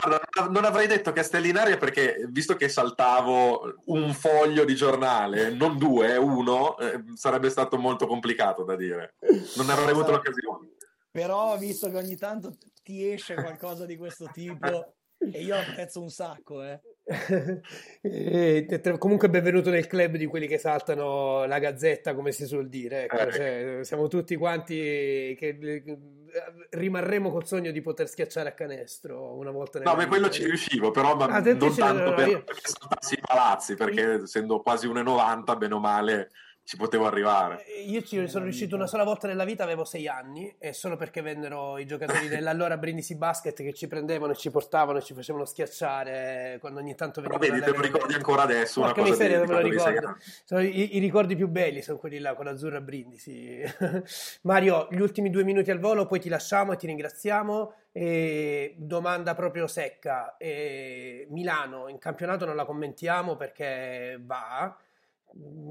No, 0.06 0.20
non 0.50 0.64
avrei 0.64 0.86
detto 0.86 1.12
castelli 1.12 1.48
in 1.48 1.56
aria 1.56 1.78
perché, 1.78 2.26
visto 2.28 2.56
che 2.56 2.68
saltavo 2.68 3.82
un 3.86 4.12
foglio 4.12 4.64
di 4.64 4.74
giornale, 4.74 5.50
non 5.50 5.78
due, 5.78 6.16
uno, 6.16 6.76
eh, 6.78 7.02
sarebbe 7.14 7.48
stato 7.48 7.78
molto 7.78 8.06
complicato 8.06 8.64
da 8.64 8.76
dire. 8.76 9.14
Non 9.56 9.70
avrei 9.70 9.90
avuto 9.90 10.10
l'occasione. 10.10 10.72
Però, 11.10 11.56
visto 11.56 11.90
che 11.90 11.96
ogni 11.96 12.16
tanto 12.16 12.54
ti 12.82 13.10
esce 13.10 13.34
qualcosa 13.34 13.86
di 13.86 13.96
questo 13.96 14.28
tipo, 14.32 14.94
e 15.18 15.42
io 15.42 15.56
apprezzo 15.56 16.02
un 16.02 16.10
sacco, 16.10 16.62
eh 16.62 16.80
e, 18.00 18.96
comunque 18.98 19.28
benvenuto 19.28 19.68
nel 19.68 19.86
club 19.86 20.16
di 20.16 20.24
quelli 20.24 20.46
che 20.46 20.56
saltano 20.56 21.44
la 21.44 21.58
gazzetta 21.58 22.14
come 22.14 22.32
si 22.32 22.46
suol 22.46 22.70
dire 22.70 23.04
ecco, 23.04 23.18
eh. 23.18 23.32
cioè, 23.32 23.78
siamo 23.82 24.08
tutti 24.08 24.36
quanti 24.36 25.36
che 25.38 25.58
eh, 25.60 25.98
rimarremo 26.70 27.30
col 27.30 27.46
sogno 27.46 27.72
di 27.72 27.82
poter 27.82 28.08
schiacciare 28.08 28.48
a 28.48 28.52
canestro 28.52 29.34
una 29.34 29.50
volta 29.50 29.80
no 29.80 29.94
ma 29.94 30.08
quello 30.08 30.30
ci 30.30 30.44
riuscivo 30.44 30.92
però 30.92 31.14
ma 31.14 31.26
ah, 31.26 31.40
non 31.40 31.74
tanto 31.76 32.14
per, 32.14 32.28
io... 32.28 32.42
perché 32.42 32.68
saltassi 32.70 33.14
i 33.14 33.20
palazzi 33.20 33.74
perché 33.74 34.00
io... 34.00 34.22
essendo 34.22 34.62
quasi 34.62 34.88
1,90 34.88 35.58
bene 35.58 35.74
o 35.74 35.80
male 35.80 36.30
ci 36.64 36.78
potevo 36.78 37.04
arrivare. 37.04 37.66
Eh, 37.66 37.82
io 37.82 38.02
ci 38.02 38.26
sono 38.26 38.44
riuscito 38.44 38.74
una 38.74 38.86
sola 38.86 39.04
volta 39.04 39.26
nella 39.26 39.44
vita, 39.44 39.64
avevo 39.64 39.84
sei 39.84 40.08
anni, 40.08 40.54
e 40.58 40.72
solo 40.72 40.96
perché 40.96 41.20
vennero 41.20 41.76
i 41.76 41.84
giocatori 41.84 42.26
dell'allora 42.28 42.78
Brindisi 42.78 43.16
Basket 43.16 43.54
che 43.54 43.74
ci 43.74 43.86
prendevano 43.86 44.32
e 44.32 44.36
ci 44.36 44.50
portavano 44.50 44.98
e 44.98 45.02
ci 45.02 45.12
facevano 45.12 45.44
schiacciare 45.44 46.56
quando 46.60 46.80
ogni 46.80 46.94
tanto 46.94 47.20
venivano. 47.20 47.52
Vedi, 47.52 47.62
te 47.62 47.70
lo 47.70 47.82
ricordi 47.82 48.14
ancora 48.14 48.42
adesso? 48.42 48.80
Una 48.80 48.94
cosa 48.94 49.10
miseria, 49.10 49.40
me 49.40 49.46
lo 49.46 49.58
ricordo. 49.58 50.16
Sono 50.44 50.62
i, 50.62 50.96
i, 50.96 50.98
ricordi 51.00 51.36
più 51.36 51.48
belli 51.48 51.82
sono 51.82 51.98
quelli 51.98 52.18
là 52.18 52.34
con 52.34 52.46
l'azzurra 52.46 52.80
Brindisi. 52.80 53.62
Mario, 54.42 54.88
gli 54.90 55.00
ultimi 55.00 55.28
due 55.28 55.44
minuti 55.44 55.70
al 55.70 55.78
volo, 55.78 56.06
poi 56.06 56.18
ti 56.18 56.30
lasciamo 56.30 56.72
e 56.72 56.76
ti 56.76 56.86
ringraziamo. 56.86 57.74
E 57.92 58.74
domanda 58.78 59.34
proprio 59.34 59.66
secca: 59.66 60.38
e 60.38 61.26
Milano 61.28 61.88
in 61.88 61.98
campionato 61.98 62.46
non 62.46 62.56
la 62.56 62.64
commentiamo 62.64 63.36
perché 63.36 64.18
va 64.24 64.74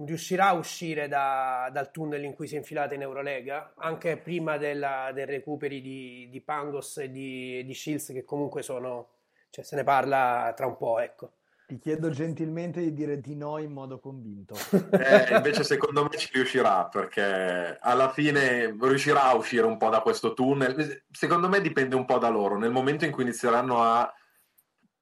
riuscirà 0.06 0.48
a 0.48 0.54
uscire 0.54 1.08
da, 1.08 1.70
dal 1.72 1.92
tunnel 1.92 2.24
in 2.24 2.34
cui 2.34 2.48
si 2.48 2.56
è 2.56 2.58
infilata 2.58 2.94
in 2.94 3.02
Eurolega 3.02 3.74
anche 3.78 4.18
prima 4.18 4.58
della, 4.58 5.12
dei 5.14 5.26
recuperi 5.26 5.82
di, 5.82 6.28
di, 6.30 6.42
Pangos 6.42 6.98
e 6.98 7.10
di, 7.10 7.64
di 7.66 7.74
Shields 7.74 8.08
che 8.08 8.26
comunque 8.26 8.62
sono 8.62 9.10
cioè 9.50 9.64
se 9.64 9.76
ne 9.76 9.84
parla 9.84 10.52
tra 10.56 10.66
un 10.66 10.78
po' 10.78 11.00
ecco. 11.00 11.34
Ti 11.66 11.78
chiedo 11.78 12.10
gentilmente 12.10 12.82
di 12.82 12.92
dire 12.92 13.22
di 13.22 13.36
no 13.36 13.58
in 13.58 13.72
modo 13.72 14.00
convinto. 14.00 14.56
Eh, 14.92 15.36
invece 15.36 15.64
secondo 15.64 16.04
me 16.04 16.18
ci 16.18 16.30
riuscirà 16.34 16.86
perché 16.86 17.78
alla 17.80 18.10
fine 18.10 18.76
riuscirà 18.80 19.24
a 19.24 19.36
uscire 19.36 19.66
un 19.66 19.78
po' 19.78 19.90
da 19.90 20.02
questo 20.02 20.34
tunnel. 20.34 21.04
Secondo 21.10 21.48
me 21.48 21.62
dipende 21.62 21.96
un 21.96 22.06
po' 22.06 22.18
da 22.18 22.30
loro. 22.30 22.58
Nel 22.58 22.72
momento 22.72 23.06
in 23.06 23.12
cui 23.12 23.24
inizieranno 23.24 23.82
a 23.82 24.12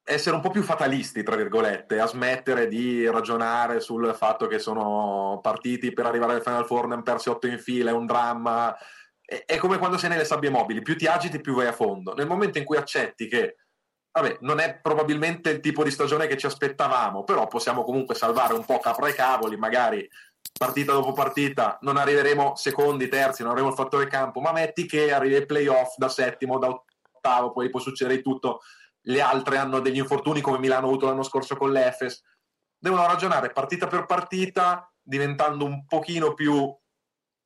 essere 0.03 0.35
un 0.35 0.41
po' 0.41 0.49
più 0.49 0.63
fatalisti, 0.63 1.23
tra 1.23 1.35
virgolette, 1.35 1.99
a 1.99 2.07
smettere 2.07 2.67
di 2.67 3.07
ragionare 3.09 3.79
sul 3.79 4.13
fatto 4.15 4.47
che 4.47 4.59
sono 4.59 5.39
partiti 5.41 5.93
per 5.93 6.05
arrivare 6.05 6.33
al 6.33 6.41
Final 6.41 6.65
Four, 6.65 6.87
ne 6.87 6.93
hanno 6.95 7.03
persi 7.03 7.29
otto 7.29 7.47
in 7.47 7.59
fila, 7.59 7.91
è 7.91 7.93
un 7.93 8.05
dramma. 8.05 8.75
È, 9.23 9.43
è 9.45 9.57
come 9.57 9.77
quando 9.77 9.97
sei 9.97 10.09
nelle 10.09 10.25
sabbie 10.25 10.49
mobili, 10.49 10.81
più 10.81 10.97
ti 10.97 11.05
agiti 11.05 11.39
più 11.39 11.55
vai 11.55 11.67
a 11.67 11.73
fondo. 11.73 12.13
Nel 12.13 12.27
momento 12.27 12.57
in 12.57 12.65
cui 12.65 12.77
accetti 12.77 13.27
che, 13.27 13.57
vabbè, 14.11 14.37
non 14.41 14.59
è 14.59 14.79
probabilmente 14.81 15.49
il 15.51 15.59
tipo 15.59 15.83
di 15.83 15.91
stagione 15.91 16.27
che 16.27 16.37
ci 16.37 16.47
aspettavamo, 16.47 17.23
però 17.23 17.47
possiamo 17.47 17.83
comunque 17.83 18.15
salvare 18.15 18.53
un 18.53 18.65
po' 18.65 18.79
capra 18.79 19.05
ai 19.05 19.13
cavoli, 19.13 19.55
magari 19.55 20.07
partita 20.57 20.93
dopo 20.93 21.13
partita 21.13 21.77
non 21.81 21.97
arriveremo 21.97 22.55
secondi, 22.55 23.07
terzi, 23.07 23.43
non 23.43 23.51
avremo 23.51 23.69
il 23.69 23.75
fattore 23.75 24.07
campo, 24.07 24.41
ma 24.41 24.51
metti 24.51 24.85
che 24.85 25.13
arrivi 25.13 25.35
ai 25.35 25.45
playoff 25.45 25.95
da 25.97 26.09
settimo, 26.09 26.57
da 26.57 26.67
ottavo, 26.67 27.51
poi 27.51 27.69
può 27.69 27.79
succedere 27.79 28.21
tutto 28.21 28.61
le 29.03 29.21
altre 29.21 29.57
hanno 29.57 29.79
degli 29.79 29.97
infortuni 29.97 30.41
come 30.41 30.59
Milano 30.59 30.85
ha 30.85 30.89
avuto 30.89 31.07
l'anno 31.07 31.23
scorso 31.23 31.55
con 31.55 31.71
l'Efes. 31.71 32.23
Devono 32.77 33.05
ragionare 33.05 33.51
partita 33.51 33.87
per 33.87 34.05
partita, 34.05 34.91
diventando 35.01 35.65
un 35.65 35.85
pochino 35.85 36.33
più 36.33 36.75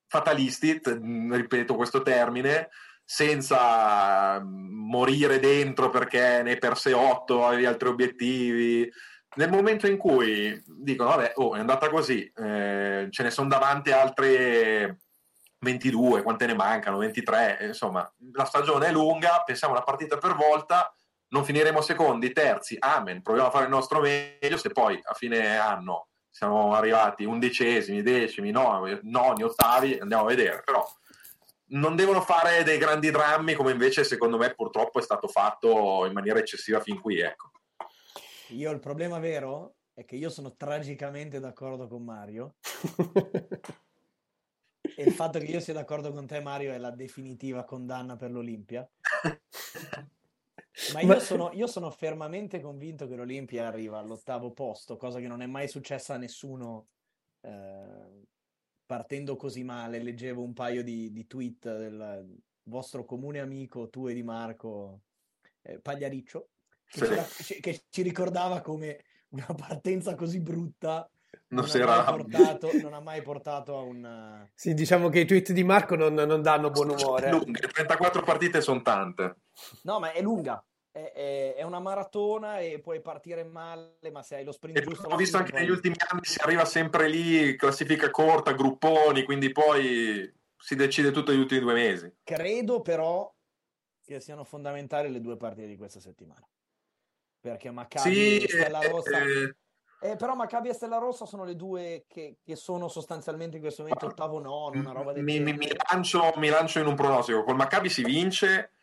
fatalisti, 0.08 0.82
ripeto 0.84 1.76
questo 1.76 2.01
termine, 2.01 2.70
senza 3.03 4.41
morire 4.43 5.39
dentro 5.39 5.89
perché 5.89 6.41
ne 6.41 6.58
perse 6.58 6.93
otto, 6.93 7.45
avevi 7.45 7.66
altri 7.66 7.89
obiettivi. 7.89 8.89
Nel 9.36 9.49
momento 9.49 9.88
in 9.88 9.97
cui 9.97 10.62
dicono, 10.66 11.10
vabbè, 11.10 11.34
oh, 11.36 11.56
è 11.56 11.60
andata 11.60 11.89
così, 11.89 12.32
eh, 12.34 13.08
ce 13.10 13.24
ne 13.24 13.30
sono 13.30 13.49
davanti 13.49 13.91
altre 13.91 15.01
22, 15.60 16.22
quante 16.24 16.45
ne 16.45 16.53
mancano? 16.53 16.97
23, 16.97 17.60
insomma, 17.62 18.10
la 18.32 18.45
stagione 18.45 18.88
è 18.88 18.91
lunga, 18.91 19.43
pensiamo 19.45 19.74
una 19.74 19.84
partita 19.84 20.18
per 20.18 20.36
volta, 20.36 20.93
non 21.36 21.43
finiremo 21.43 21.81
secondi, 21.81 22.31
terzi, 22.31 22.77
amen, 22.79 23.21
proviamo 23.21 23.49
a 23.49 23.51
fare 23.51 23.65
il 23.65 23.69
nostro 23.69 23.99
meglio, 23.99 24.55
se 24.55 24.69
poi 24.69 24.97
a 25.03 25.13
fine 25.13 25.57
anno 25.57 26.07
siamo 26.29 26.73
arrivati 26.73 27.25
undicesimi, 27.25 28.01
decimi, 28.01 28.51
noni, 28.51 28.97
noni 29.03 29.43
ottavi, 29.43 29.99
andiamo 29.99 30.23
a 30.23 30.27
vedere, 30.27 30.61
però 30.63 30.88
non 31.67 31.97
devono 31.97 32.21
fare 32.21 32.63
dei 32.63 32.77
grandi 32.77 33.11
drammi 33.11 33.53
come 33.53 33.71
invece 33.71 34.05
secondo 34.05 34.38
me 34.38 34.53
purtroppo 34.53 34.99
è 34.99 35.01
stato 35.01 35.27
fatto 35.27 36.05
in 36.05 36.13
maniera 36.13 36.39
eccessiva 36.39 36.79
fin 36.79 37.01
qui, 37.01 37.19
ecco. 37.19 37.51
Io 38.49 38.71
il 38.71 38.79
problema 38.79 39.19
vero 39.19 39.73
è 39.93 40.05
che 40.05 40.15
io 40.15 40.29
sono 40.29 40.55
tragicamente 40.55 41.41
d'accordo 41.41 41.89
con 41.89 42.01
Mario. 42.01 42.55
e 44.95 45.03
il 45.03 45.11
fatto 45.11 45.39
che 45.39 45.45
io 45.45 45.59
sia 45.59 45.73
d'accordo 45.73 46.13
con 46.13 46.27
te, 46.27 46.39
Mario, 46.39 46.71
è 46.71 46.77
la 46.77 46.91
definitiva 46.91 47.65
condanna 47.65 48.15
per 48.15 48.31
l'Olimpia. 48.31 48.88
Ma 50.93 51.01
io 51.01 51.19
sono, 51.19 51.51
io 51.53 51.67
sono, 51.67 51.89
fermamente 51.89 52.59
convinto 52.59 53.07
che 53.07 53.15
l'Olimpia 53.15 53.67
arriva 53.67 53.99
all'ottavo 53.99 54.51
posto, 54.51 54.97
cosa 54.97 55.19
che 55.19 55.28
non 55.28 55.41
è 55.41 55.45
mai 55.45 55.67
successa 55.67 56.15
a 56.15 56.17
nessuno 56.17 56.88
eh, 57.41 58.23
partendo 58.86 59.36
così 59.36 59.63
male. 59.63 60.03
Leggevo 60.03 60.43
un 60.43 60.53
paio 60.53 60.84
di, 60.84 61.11
di, 61.11 61.28
tweet 61.28 61.78
del 61.78 62.38
vostro 62.63 63.05
comune 63.05 63.39
amico, 63.39 63.89
tu 63.89 64.07
e 64.07 64.13
di 64.13 64.23
Marco 64.23 65.01
eh, 65.61 65.80
Pagliariccio, 65.80 66.49
che, 66.86 67.23
sì. 67.23 67.59
che 67.61 67.84
ci 67.89 68.01
ricordava 68.01 68.61
come 68.61 69.03
una 69.30 69.53
partenza 69.55 70.15
così 70.15 70.39
brutta 70.39 71.09
non, 71.48 71.60
non 71.62 71.68
si 71.68 71.80
ha 71.80 72.04
portato, 72.04 72.72
non 72.82 72.93
ha 72.93 73.00
mai 73.00 73.22
portato 73.22 73.78
a 73.78 73.82
un... 73.82 74.48
Sì, 74.54 74.74
diciamo 74.74 75.10
che 75.10 75.20
i 75.20 75.26
tweet 75.26 75.52
di 75.52 75.64
Marco 75.64 75.96
non, 75.96 76.14
non 76.14 76.41
danno 76.41 76.70
buon 76.70 76.89
umore. 76.89 77.30
Lunghe, 77.32 77.68
34 77.68 78.22
partite 78.24 78.62
sono 78.62 78.82
tante. 78.82 79.36
No, 79.84 80.00
ma 80.00 80.12
è 80.12 80.22
lunga. 80.22 80.64
È, 80.91 81.12
è- 81.14 81.56
è 81.56 81.64
una 81.64 81.80
maratona 81.80 82.60
e 82.60 82.80
puoi 82.80 83.02
partire 83.02 83.43
male, 83.43 83.98
ma 84.12 84.24
se 84.24 84.36
hai 84.36 84.43
lo 84.43 84.52
sprint 84.52 84.78
E 84.78 84.82
giusto... 84.84 85.08
ho 85.08 85.16
visto 85.16 85.38
anche 85.38 85.52
poi- 85.52 85.62
negli 85.62 85.70
ultimi 85.70 85.96
anni 86.10 86.24
si 86.24 86.39
arriva 86.41 86.66
sempre 86.66 87.10
lì, 87.10 87.56
classifica 87.58 88.10
corta, 88.10 88.54
grupponi, 88.54 89.24
quindi 89.24 89.52
poi 89.52 90.34
si 90.58 90.76
decide 90.76 91.12
tutto 91.12 91.32
negli 91.32 91.41
ultimi 91.41 91.60
due 91.60 91.74
mesi. 91.74 92.12
Credo 92.24 92.82
però 92.82 93.32
che 94.04 94.20
siano 94.20 94.43
fondamentali 94.43 95.12
le 95.12 95.20
due 95.20 95.36
partite 95.36 95.68
di 95.68 95.76
questa 95.78 96.00
settimana. 96.00 96.48
Perché 97.39 97.70
Maccabi 97.72 98.14
Sì, 98.14 98.38
e 98.39 98.48
Stella 98.48 98.80
eh, 98.80 98.88
Rossa... 98.89 99.20
eh, 99.20 99.56
Eh, 100.02 100.16
però 100.18 100.36
Maccabi 100.36 100.70
e 100.70 100.74
Stella 100.74 100.98
Rossa 100.98 101.26
sono 101.26 101.46
le 101.46 101.56
due 101.56 102.06
che, 102.08 102.38
che 102.43 102.56
sono 102.56 102.88
sostanzialmente 102.88 103.56
in 103.56 103.62
questo 103.62 103.82
momento 103.84 104.06
ottavo 104.08 104.39
nono, 104.39 104.80
una 104.80 104.91
roba 104.91 105.14
del 105.14 105.24
mi, 105.24 105.39
mi- 105.39 105.54
mi 105.54 105.70
lancio, 105.89 106.34
mi 106.36 106.50
lancio 106.50 106.80
in 106.80 106.88
un 106.88 106.96
pronostico. 106.96 107.43
Col 107.43 107.56
Maccabi 107.56 107.89
si 107.89 108.04
vince 108.04 108.74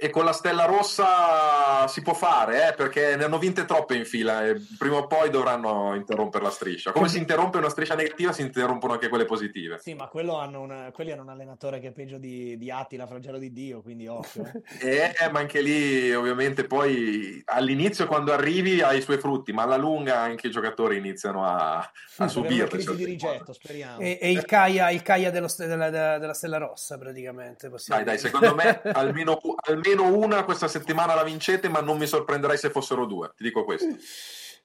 e 0.00 0.10
con 0.10 0.24
la 0.24 0.30
Stella 0.32 0.64
Rossa 0.64 1.88
si 1.88 2.02
può 2.02 2.14
fare, 2.14 2.68
eh, 2.68 2.74
perché 2.74 3.16
ne 3.16 3.24
hanno 3.24 3.38
vinte 3.38 3.64
troppe 3.64 3.96
in 3.96 4.04
fila 4.04 4.46
e 4.46 4.54
prima 4.78 4.96
o 4.96 5.06
poi 5.08 5.28
dovranno 5.28 5.94
interrompere 5.96 6.44
la 6.44 6.50
striscia. 6.50 6.92
Come 6.92 7.08
si 7.08 7.18
interrompe 7.18 7.58
una 7.58 7.68
striscia 7.68 7.96
negativa, 7.96 8.30
si 8.32 8.42
interrompono 8.42 8.92
anche 8.92 9.08
quelle 9.08 9.24
positive. 9.24 9.78
Sì, 9.82 9.94
ma 9.94 10.06
quello 10.06 10.36
hanno 10.38 10.60
un- 10.60 10.90
quelli 10.92 11.10
hanno 11.10 11.22
un 11.22 11.30
allenatore 11.30 11.80
che 11.80 11.88
è 11.88 11.92
peggio 11.92 12.18
di, 12.18 12.56
di 12.58 12.70
Attila, 12.70 13.06
Flagelo 13.08 13.38
di 13.38 13.52
Dio, 13.52 13.82
quindi 13.82 14.06
occhio. 14.06 14.50
eh. 14.80 15.12
Eh, 15.18 15.30
ma 15.30 15.40
anche 15.40 15.60
lì, 15.60 16.14
ovviamente, 16.14 16.64
poi 16.64 17.42
all'inizio, 17.46 18.06
quando 18.06 18.32
arrivi, 18.32 18.80
ha 18.80 18.92
i 18.92 19.02
suoi 19.02 19.18
frutti, 19.18 19.52
ma 19.52 19.62
alla 19.64 19.76
lunga 19.76 20.20
anche 20.20 20.46
i 20.46 20.50
giocatori 20.50 20.96
iniziano 20.96 21.44
a, 21.44 21.78
a 21.78 21.92
Avere 22.18 22.30
subire. 22.30 22.54
una 22.62 22.66
crisi 22.68 22.94
di 22.94 23.04
rigetto, 23.04 23.52
speriamo. 23.52 24.00
E, 24.00 24.18
e 24.20 24.30
il 24.30 24.44
Caia, 24.44 24.90
il 24.90 25.02
Caia 25.02 25.32
dello 25.32 25.48
della, 25.58 25.90
della- 25.90 26.18
della 26.18 26.34
Stella 26.34 26.58
Rossa, 26.58 26.96
praticamente. 26.98 27.68
possiamo 27.68 28.02
Dai, 28.02 28.14
dai, 28.14 28.18
secondo 28.22 28.54
me 28.54 28.80
almeno, 28.92 29.38
almeno 29.66 29.87
una 29.96 30.44
questa 30.44 30.68
settimana 30.68 31.14
la 31.14 31.22
vincete, 31.22 31.68
ma 31.68 31.80
non 31.80 31.98
mi 31.98 32.06
sorprenderei 32.06 32.58
se 32.58 32.70
fossero 32.70 33.06
due. 33.06 33.32
Ti 33.36 33.42
dico 33.42 33.64
questo. 33.64 33.96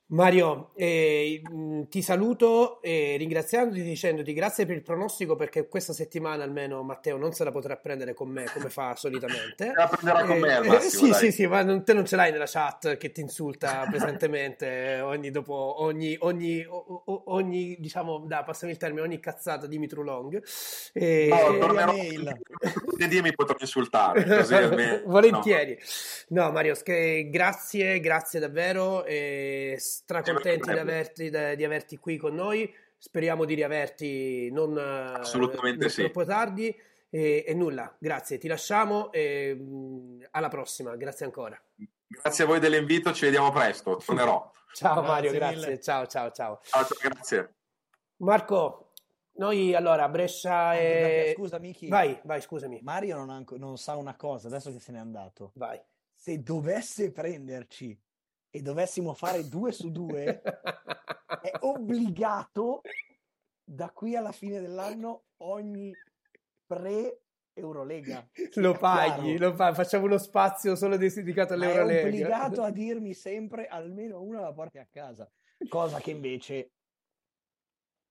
Mario, 0.08 0.72
eh, 0.76 1.42
mh, 1.50 1.88
ti 1.88 2.02
saluto 2.04 2.82
eh, 2.82 3.16
ringraziandoti 3.18 3.82
dicendoti 3.82 4.34
grazie 4.34 4.66
per 4.66 4.76
il 4.76 4.84
pronostico 4.84 5.36
perché 5.36 5.68
questa 5.68 5.92
settimana 5.94 6.44
almeno 6.44 6.84
Matteo 6.84 7.18
non 7.18 7.32
se 7.32 7.44
la 7.44 7.52
potrà 7.52 7.78
prendere 7.78 8.14
con 8.14 8.30
me 8.30 8.46
come 8.54 8.70
fa 8.70 8.96
solitamente. 8.96 9.72
Se 9.74 9.74
la 9.76 9.88
prenderà 9.88 10.26
con 10.26 10.38
me 10.40 10.54
al 10.56 10.64
Eh, 10.66 10.68
massimo, 10.68 11.04
sì, 11.06 11.10
dai. 11.10 11.20
sì, 11.20 11.32
sì, 11.32 11.48
ma 11.48 11.64
non, 11.64 11.84
te 11.84 11.94
non 11.94 12.06
ce 12.06 12.16
l'hai 12.16 12.32
nella 12.32 12.46
chat 12.46 12.98
che 12.98 13.12
ti 13.12 13.22
insulta 13.22 13.88
pesantemente 13.90 15.00
ogni, 15.02 15.32
dopo, 15.32 15.82
ogni, 15.82 16.16
ogni, 16.20 16.64
o- 16.68 17.04
ogni, 17.28 17.76
diciamo, 17.80 18.20
da, 18.28 18.44
passami 18.44 18.74
il 18.74 18.78
termine, 18.78 19.02
ogni 19.02 19.20
cazzata 19.20 19.66
di 19.68 19.80
Mitru 19.80 20.04
Long. 20.04 20.44
E- 20.94 21.28
No, 21.30 21.58
tornerò 21.58 21.94
lunedì 21.94 23.18
e 23.18 23.22
mi 23.22 23.34
potrò 23.34 23.56
insultare. 23.60 24.24
Così 24.26 24.54
almeno, 24.56 25.02
Volentieri. 25.06 25.80
No, 26.30 26.52
Mario, 26.52 26.76
sch- 26.76 27.30
grazie, 27.30 28.00
grazie 28.00 28.40
davvero. 28.40 29.06
E 29.06 29.78
stracontenti 29.94 30.72
di 30.72 30.80
averti, 30.80 31.30
di 31.30 31.64
averti 31.64 31.98
qui 31.98 32.18
con 32.18 32.34
noi. 32.34 32.74
Speriamo 32.98 33.46
di 33.46 33.54
riaverti 33.54 34.50
non, 34.52 34.78
eh, 34.78 35.20
Assolutamente 35.20 35.82
non 35.82 35.90
sì. 35.90 36.02
troppo 36.02 36.26
tardi. 36.26 36.76
E, 37.10 37.44
e 37.46 37.54
nulla, 37.54 37.96
grazie, 38.00 38.40
ti 38.40 38.48
lasciamo 38.48 39.12
e 39.12 39.54
mh, 39.54 40.30
alla 40.32 40.48
prossima. 40.48 40.96
Grazie 40.96 41.26
ancora. 41.26 41.62
Grazie 42.08 42.44
a 42.44 42.48
voi 42.48 42.60
dell'invito, 42.60 43.14
ci 43.14 43.26
vediamo 43.26 43.52
presto. 43.52 43.98
Tornerò. 43.98 44.52
Ciao 44.74 44.94
Grazie 45.02 45.12
Mario, 45.12 45.32
grazie. 45.32 45.80
Ciao, 45.80 46.08
ciao, 46.08 46.32
ciao. 46.32 46.60
Ciao, 46.64 46.84
ciao, 46.84 46.98
grazie. 47.00 47.56
Marco, 48.18 48.94
noi 49.34 49.76
allora 49.76 50.10
Brescia 50.10 50.76
e... 50.76 51.34
scusa, 51.36 51.60
Miki, 51.60 51.88
Vai, 51.88 52.20
vai, 52.24 52.42
scusami. 52.42 52.80
Mario 52.82 53.18
non, 53.18 53.30
ha 53.30 53.36
anco- 53.36 53.58
non 53.58 53.78
sa 53.78 53.96
una 53.96 54.16
cosa, 54.16 54.48
adesso 54.48 54.72
che 54.72 54.80
se 54.80 54.92
n'è 54.92 54.98
andato. 54.98 55.52
Vai. 55.56 55.80
Se 56.16 56.42
dovesse 56.42 57.12
prenderci 57.12 58.00
e 58.56 58.62
dovessimo 58.62 59.16
fare 59.16 59.48
due 59.50 59.72
su 59.72 59.92
due, 59.92 60.44
è 60.44 61.52
obbligato 61.62 62.82
da 63.64 63.90
qui 63.90 64.16
alla 64.16 64.32
fine 64.32 64.62
dell'anno 64.62 65.24
ogni 65.38 65.92
pre-Eurolega. 66.68 68.30
Lo 68.56 68.70
Sia 68.70 68.78
paghi, 68.78 69.40
lo 69.40 69.56
pa- 69.56 69.74
facciamo 69.74 70.06
uno 70.06 70.20
spazio 70.20 70.76
solo 70.76 70.98
dedicato 70.98 71.58
Ma 71.58 71.66
è 71.66 71.68
all'Eurolega. 71.72 72.08
obbligato 72.08 72.62
a 72.62 72.70
dirmi 72.70 73.16
sempre 73.16 73.66
almeno 73.66 74.22
una 74.22 74.42
la 74.42 74.54
porti 74.54 74.78
a 74.78 74.88
casa, 74.88 75.28
cosa 75.68 76.00
che 76.00 76.12
invece, 76.12 76.74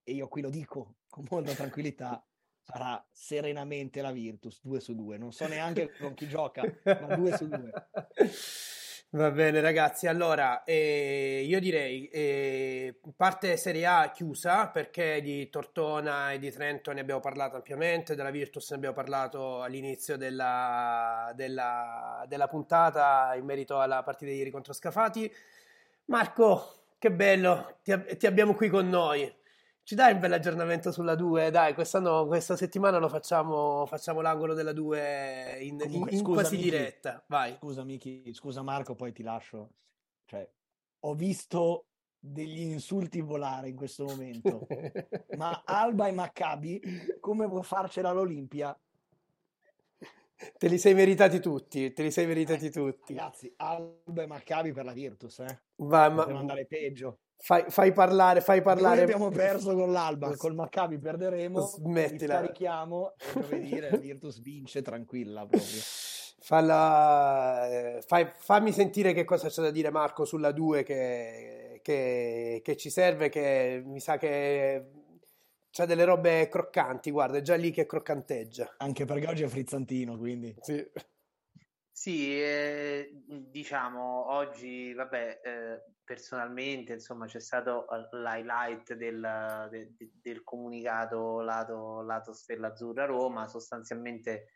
e 0.03 0.13
io 0.13 0.27
qui 0.27 0.43
lo 0.43 0.51
dico 0.51 0.97
con 1.09 1.25
molta 1.31 1.53
tranquillità, 1.53 2.21
farà 2.65 3.01
serenamente 3.13 4.01
la 4.01 4.11
Virtus 4.11 4.59
2 4.61 4.81
su 4.81 4.97
2. 4.97 5.19
Non 5.19 5.31
so 5.31 5.47
neanche 5.47 5.93
con 5.97 6.15
chi 6.15 6.27
gioca, 6.27 6.63
ma 6.83 7.15
2 7.15 7.37
su 7.37 7.47
2. 7.47 7.71
Va 9.15 9.31
bene 9.31 9.61
ragazzi, 9.61 10.07
allora 10.07 10.65
eh, 10.65 11.45
io 11.47 11.61
direi 11.61 12.09
eh, 12.09 12.99
parte 13.15 13.59
Serie 13.59 13.85
A 13.85 14.11
chiusa 14.11 14.69
perché 14.69 15.21
di 15.21 15.51
Tortona 15.51 16.33
e 16.33 16.39
di 16.39 16.51
Trento 16.51 16.93
ne 16.93 17.01
abbiamo 17.01 17.21
parlato 17.21 17.57
ampiamente, 17.57 18.15
della 18.15 18.31
Virtus 18.31 18.71
ne 18.71 18.77
abbiamo 18.77 18.95
parlato 18.95 19.61
all'inizio 19.63 20.17
della, 20.17 21.31
della- 21.35 22.25
della 22.27 22.49
puntata 22.49 23.35
in 23.37 23.45
merito 23.45 23.79
alla 23.81 24.03
partita 24.03 24.31
di 24.31 24.39
ieri 24.39 24.51
contro 24.51 24.73
Scafati. 24.73 25.31
Marco, 26.07 26.85
che 26.99 27.11
bello, 27.13 27.77
ti, 27.83 27.93
ti 28.17 28.27
abbiamo 28.27 28.55
qui 28.55 28.71
con 28.71 28.89
noi. 28.89 29.31
Ci 29.85 29.97
dai 29.97 30.13
un 30.13 30.21
bel 30.21 30.33
aggiornamento 30.33 30.93
sulla 30.93 31.17
2? 31.17 31.51
Dai, 31.51 31.75
quest'anno, 31.75 32.27
questa 32.27 32.57
settimana 32.57 32.99
lo 32.99 33.09
facciamo, 33.09 33.85
facciamo 33.87 34.21
l'angolo 34.21 34.55
della 34.55 34.73
2 34.73 35.59
in, 35.61 35.73
in- 35.73 35.79
Comunque, 35.79 36.11
in 36.13 36.19
scusa, 36.19 36.41
quasi 36.41 36.57
Miki. 36.57 36.71
diretta. 36.71 37.25
Vai. 37.27 37.57
Scusa 37.59 37.83
Miki, 37.83 38.33
scusa 38.33 38.63
Marco, 38.63 38.95
poi 38.95 39.13
ti 39.13 39.23
lascio. 39.25 39.71
Cioè, 40.25 40.49
ho 41.01 41.15
visto 41.15 41.87
degli 42.17 42.61
insulti 42.61 43.21
volare 43.21 43.71
in 43.71 43.75
questo 43.77 44.05
momento. 44.05 44.67
Ma 45.37 45.63
Alba 45.65 46.07
e 46.07 46.13
Maccabi, 46.13 46.81
come 47.19 47.49
può 47.49 47.63
farcela 47.63 48.13
l'Olimpia? 48.13 48.79
Te 50.59 50.69
li 50.69 50.79
sei 50.79 50.95
meritati 50.95 51.41
tutti, 51.41 51.93
te 51.93 52.03
li 52.03 52.11
sei 52.13 52.27
meritati 52.27 52.71
tutti. 52.71 53.15
Ragazzi, 53.15 53.53
Alba 53.57 54.23
e 54.23 54.27
Maccabi 54.27 54.73
per 54.73 54.85
la 54.85 54.93
Virtus, 54.93 55.41
eh. 55.41 55.63
Vai, 55.77 56.13
ma- 56.13 56.25
andare 56.25 56.67
peggio. 56.67 57.19
Fai, 57.45 57.65
fai 57.69 57.93
parlare, 57.93 58.41
fai 58.41 58.57
Noi 58.57 58.65
parlare. 58.65 59.03
abbiamo 59.03 59.29
perso 59.31 59.75
con 59.75 59.91
l'Alba, 59.91 60.35
col 60.37 60.55
Maccabi 60.55 60.99
perderemo, 60.99 61.61
Smettila. 61.61 62.39
ricarichiamo 62.41 63.15
e 63.19 63.41
giovedì 63.41 63.81
la 63.81 63.89
Virtus 63.99 64.41
vince 64.41 64.81
tranquilla 64.83 65.41
proprio. 65.45 65.81
Falla, 66.45 67.69
eh, 67.69 68.03
fai- 68.07 68.31
fammi 68.35 68.73
sentire 68.73 69.13
che 69.13 69.25
cosa 69.25 69.49
c'è 69.49 69.63
da 69.63 69.71
dire 69.71 69.91
Marco 69.91 70.25
sulla 70.25 70.51
2 70.53 70.83
che, 70.83 71.81
che- 71.83 72.61
che 72.65 72.77
ci 72.77 72.91
serve, 72.91 73.29
che 73.29 73.83
mi 73.85 74.01
sa 74.01 74.17
che 74.19 74.85
c'ha 75.71 75.87
delle 75.87 76.05
robe 76.05 76.49
croccanti, 76.49 77.11
guarda, 77.11 77.39
è 77.39 77.43
già 77.43 77.55
lì 77.55 77.71
che 77.71 77.87
croccanteggia. 77.87 78.75
Anche 78.79 79.05
perché 79.05 79.27
oggi 79.29 79.43
è 79.45 79.47
frizzantino, 79.49 80.17
quindi. 80.19 80.55
Sì. 80.61 80.85
Sì, 81.95 82.41
eh, 82.41 83.11
diciamo, 83.51 84.31
oggi, 84.33 84.93
vabbè, 84.95 85.41
eh, 85.45 85.85
personalmente, 86.03 86.95
insomma, 86.95 87.27
c'è 87.27 87.39
stato 87.41 87.87
eh, 87.89 88.09
l'highlight 88.17 88.95
del, 88.95 89.69
de- 89.71 89.95
de- 89.95 90.11
del 90.15 90.43
comunicato 90.43 91.41
lato, 91.43 92.01
lato 92.03 92.33
Stella 92.33 92.69
Azzurra 92.69 93.05
Roma, 93.05 93.47
sostanzialmente 93.47 94.47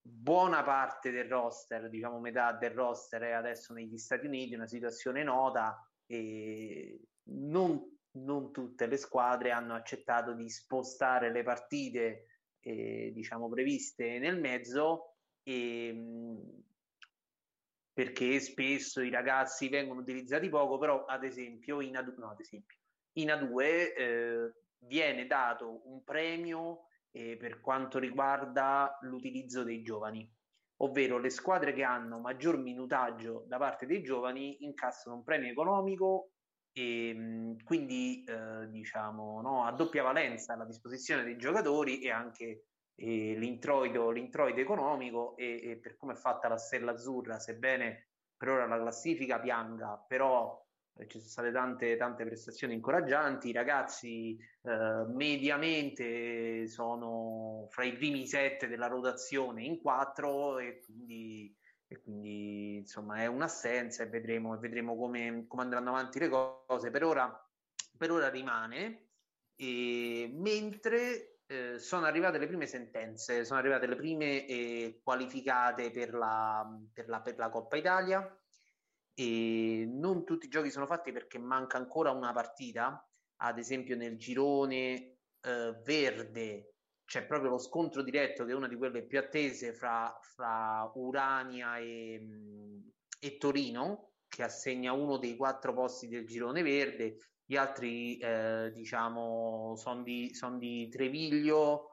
buona 0.00 0.62
parte 0.62 1.10
del 1.10 1.28
roster, 1.28 1.88
diciamo 1.88 2.20
metà 2.20 2.52
del 2.52 2.70
roster 2.70 3.22
è 3.22 3.30
adesso 3.32 3.72
negli 3.74 3.98
Stati 3.98 4.26
Uniti, 4.26 4.54
una 4.54 4.66
situazione 4.68 5.22
nota 5.24 5.76
e 6.06 7.08
non, 7.30 7.98
non 8.12 8.52
tutte 8.52 8.86
le 8.86 8.96
squadre 8.96 9.50
hanno 9.50 9.74
accettato 9.74 10.32
di 10.34 10.48
spostare 10.48 11.30
le 11.32 11.42
partite, 11.42 12.24
eh, 12.60 13.10
diciamo, 13.12 13.48
previste 13.48 14.18
nel 14.18 14.38
mezzo 14.40 15.15
e, 15.46 15.92
mh, 15.92 16.64
perché 17.92 18.40
spesso 18.40 19.00
i 19.00 19.10
ragazzi 19.10 19.68
vengono 19.68 20.00
utilizzati 20.00 20.48
poco, 20.48 20.76
però 20.76 21.04
ad 21.04 21.24
esempio 21.24 21.80
in 21.80 21.94
A2, 21.94 22.18
no, 22.18 22.30
ad 22.30 22.40
esempio, 22.40 22.76
in 23.12 23.28
A2 23.28 23.60
eh, 23.96 24.54
viene 24.78 25.26
dato 25.26 25.88
un 25.88 26.02
premio 26.02 26.88
eh, 27.12 27.36
per 27.36 27.60
quanto 27.60 27.98
riguarda 27.98 28.98
l'utilizzo 29.02 29.62
dei 29.62 29.82
giovani, 29.82 30.28
ovvero 30.82 31.18
le 31.18 31.30
squadre 31.30 31.72
che 31.72 31.84
hanno 31.84 32.18
maggior 32.20 32.58
minutaggio 32.58 33.44
da 33.46 33.56
parte 33.56 33.86
dei 33.86 34.02
giovani 34.02 34.64
incassano 34.64 35.16
un 35.16 35.22
premio 35.22 35.50
economico 35.50 36.32
e 36.72 37.14
mh, 37.14 37.62
quindi 37.64 38.24
eh, 38.24 38.68
diciamo 38.68 39.40
no, 39.40 39.64
a 39.64 39.72
doppia 39.72 40.02
valenza 40.02 40.52
alla 40.52 40.66
disposizione 40.66 41.22
dei 41.24 41.36
giocatori 41.36 42.02
e 42.02 42.10
anche 42.10 42.64
eh, 42.96 43.34
l'introito, 43.36 44.10
l'introito 44.10 44.60
economico 44.60 45.36
e, 45.36 45.60
e 45.70 45.76
per 45.76 45.96
come 45.96 46.14
è 46.14 46.16
fatta 46.16 46.48
la 46.48 46.58
Stella 46.58 46.92
Azzurra, 46.92 47.38
sebbene 47.38 48.08
per 48.36 48.48
ora 48.48 48.66
la 48.66 48.78
classifica 48.78 49.38
pianga, 49.38 50.02
però 50.06 50.62
ci 51.06 51.18
sono 51.18 51.30
state 51.30 51.52
tante, 51.52 51.96
tante 51.96 52.24
prestazioni 52.24 52.74
incoraggianti, 52.74 53.48
i 53.48 53.52
ragazzi 53.52 54.38
eh, 54.62 55.04
mediamente 55.08 56.66
sono 56.68 57.66
fra 57.68 57.84
i 57.84 57.92
primi 57.94 58.26
sette 58.26 58.66
della 58.66 58.86
rotazione 58.86 59.62
in 59.62 59.80
quattro 59.80 60.58
e 60.58 60.80
quindi, 60.80 61.54
e 61.86 62.00
quindi 62.00 62.76
insomma 62.76 63.16
è 63.16 63.26
un'assenza 63.26 64.04
e 64.04 64.08
vedremo, 64.08 64.58
vedremo 64.58 64.96
come, 64.96 65.44
come 65.46 65.62
andranno 65.62 65.90
avanti 65.90 66.18
le 66.18 66.28
cose. 66.28 66.90
Per 66.90 67.04
ora, 67.04 67.48
per 67.96 68.10
ora 68.10 68.30
rimane, 68.30 69.08
e, 69.54 70.30
mentre 70.34 71.35
eh, 71.46 71.78
sono 71.78 72.06
arrivate 72.06 72.38
le 72.38 72.46
prime 72.46 72.66
sentenze, 72.66 73.44
sono 73.44 73.58
arrivate 73.58 73.86
le 73.86 73.96
prime 73.96 74.46
eh, 74.46 75.00
qualificate 75.02 75.90
per 75.90 76.14
la, 76.14 76.66
per, 76.92 77.08
la, 77.08 77.20
per 77.20 77.36
la 77.38 77.48
Coppa 77.50 77.76
Italia. 77.76 78.40
E 79.18 79.86
non 79.88 80.24
tutti 80.24 80.46
i 80.46 80.50
giochi 80.50 80.70
sono 80.70 80.86
fatti 80.86 81.10
perché 81.10 81.38
manca 81.38 81.78
ancora 81.78 82.10
una 82.10 82.32
partita, 82.32 83.08
ad 83.36 83.58
esempio 83.58 83.96
nel 83.96 84.18
girone 84.18 85.16
eh, 85.40 85.80
verde 85.84 86.76
c'è 87.06 87.24
proprio 87.24 87.50
lo 87.50 87.58
scontro 87.58 88.02
diretto 88.02 88.44
che 88.44 88.50
è 88.50 88.54
una 88.54 88.68
di 88.68 88.76
quelle 88.76 89.06
più 89.06 89.18
attese 89.18 89.72
fra, 89.72 90.18
fra 90.20 90.90
Urania 90.96 91.78
e, 91.78 92.20
e, 93.20 93.36
Torino 93.38 94.14
che 94.28 94.42
assegna 94.42 94.92
uno 94.92 95.16
dei 95.16 95.36
quattro 95.36 95.72
posti 95.72 96.08
del 96.08 96.26
girone 96.26 96.62
verde, 96.62 97.16
gli 97.46 97.56
altri 97.56 98.18
eh, 98.18 98.70
diciamo 98.74 99.74
sono 99.76 100.02
di, 100.02 100.34
son 100.34 100.58
di 100.58 100.88
Treviglio, 100.88 101.92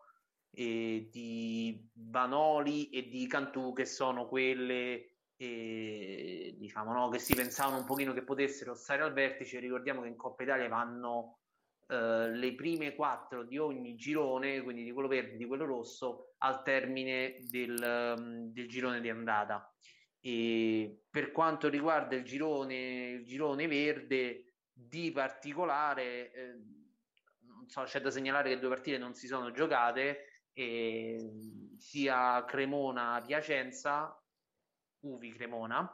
e 0.55 1.09
di 1.11 1.89
Vanoli 1.93 2.89
e 2.89 3.07
di 3.07 3.25
Cantù 3.25 3.73
che 3.73 3.85
sono 3.85 4.27
quelle 4.27 5.13
e, 5.35 6.55
diciamo, 6.57 6.93
no, 6.93 7.09
che 7.09 7.17
si 7.17 7.33
pensavano 7.33 7.79
un 7.79 7.85
pochino 7.85 8.13
che 8.13 8.23
potessero 8.23 8.75
stare 8.75 9.01
al 9.01 9.13
vertice. 9.13 9.59
Ricordiamo 9.59 10.01
che 10.01 10.09
in 10.09 10.15
Coppa 10.15 10.43
Italia 10.43 10.69
vanno 10.69 11.39
eh, 11.87 12.29
le 12.29 12.53
prime 12.53 12.93
quattro 12.93 13.43
di 13.43 13.57
ogni 13.57 13.95
girone, 13.95 14.61
quindi 14.61 14.83
di 14.83 14.91
quello 14.91 15.07
verde 15.07 15.33
e 15.33 15.37
di 15.37 15.45
quello 15.45 15.65
rosso, 15.65 16.35
al 16.39 16.61
termine 16.61 17.39
del, 17.49 18.15
um, 18.17 18.51
del 18.51 18.67
girone 18.67 19.01
di 19.01 19.09
andata. 19.09 19.67
E 20.21 21.01
per 21.09 21.31
quanto 21.31 21.67
riguarda 21.67 22.15
il 22.15 22.23
girone, 22.23 23.09
il 23.09 23.25
girone 23.25 23.67
verde, 23.67 24.52
di 24.73 25.11
particolare, 25.11 26.31
eh, 26.31 26.61
so, 27.67 27.83
c'è 27.83 28.01
da 28.01 28.09
segnalare 28.09 28.49
che 28.49 28.59
due 28.59 28.69
partite 28.69 28.97
non 28.97 29.13
si 29.13 29.27
sono 29.27 29.51
giocate, 29.51 30.47
eh, 30.53 31.17
sia 31.77 32.43
Cremona-Piacenza 32.45 34.17
Uvi 35.01 35.31
Cremona 35.31 35.89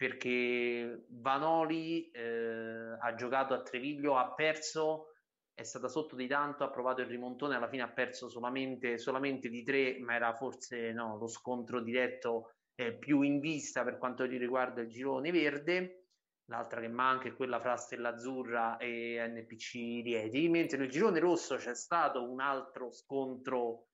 perché 0.00 1.04
Vanoli 1.10 2.10
eh, 2.10 2.96
ha 2.98 3.14
giocato 3.14 3.52
a 3.52 3.60
Treviglio, 3.60 4.16
ha 4.16 4.32
perso, 4.32 5.08
è 5.52 5.62
stata 5.62 5.88
sotto 5.88 6.16
di 6.16 6.26
tanto, 6.26 6.64
ha 6.64 6.70
provato 6.70 7.02
il 7.02 7.06
rimontone, 7.06 7.54
alla 7.56 7.68
fine 7.68 7.82
ha 7.82 7.90
perso 7.90 8.30
solamente, 8.30 8.96
solamente 8.96 9.50
di 9.50 9.62
tre, 9.62 9.98
ma 9.98 10.14
era 10.14 10.32
forse 10.32 10.92
no, 10.92 11.18
lo 11.18 11.26
scontro 11.26 11.82
diretto 11.82 12.54
eh, 12.76 12.94
più 12.94 13.20
in 13.20 13.40
vista 13.40 13.84
per 13.84 13.98
quanto 13.98 14.24
riguarda 14.24 14.80
il 14.80 14.88
girone 14.88 15.30
verde. 15.30 16.06
L'altra 16.50 16.80
che 16.80 16.88
manca 16.88 17.28
è 17.28 17.34
quella 17.34 17.60
fra 17.60 17.76
Stella 17.76 18.08
Azzurra 18.08 18.76
e 18.76 19.24
NPC 19.24 20.02
Rieti, 20.02 20.48
mentre 20.48 20.78
nel 20.78 20.90
girone 20.90 21.20
rosso 21.20 21.54
c'è 21.54 21.76
stato 21.76 22.28
un 22.28 22.40
altro 22.40 22.90
scontro 22.90 23.86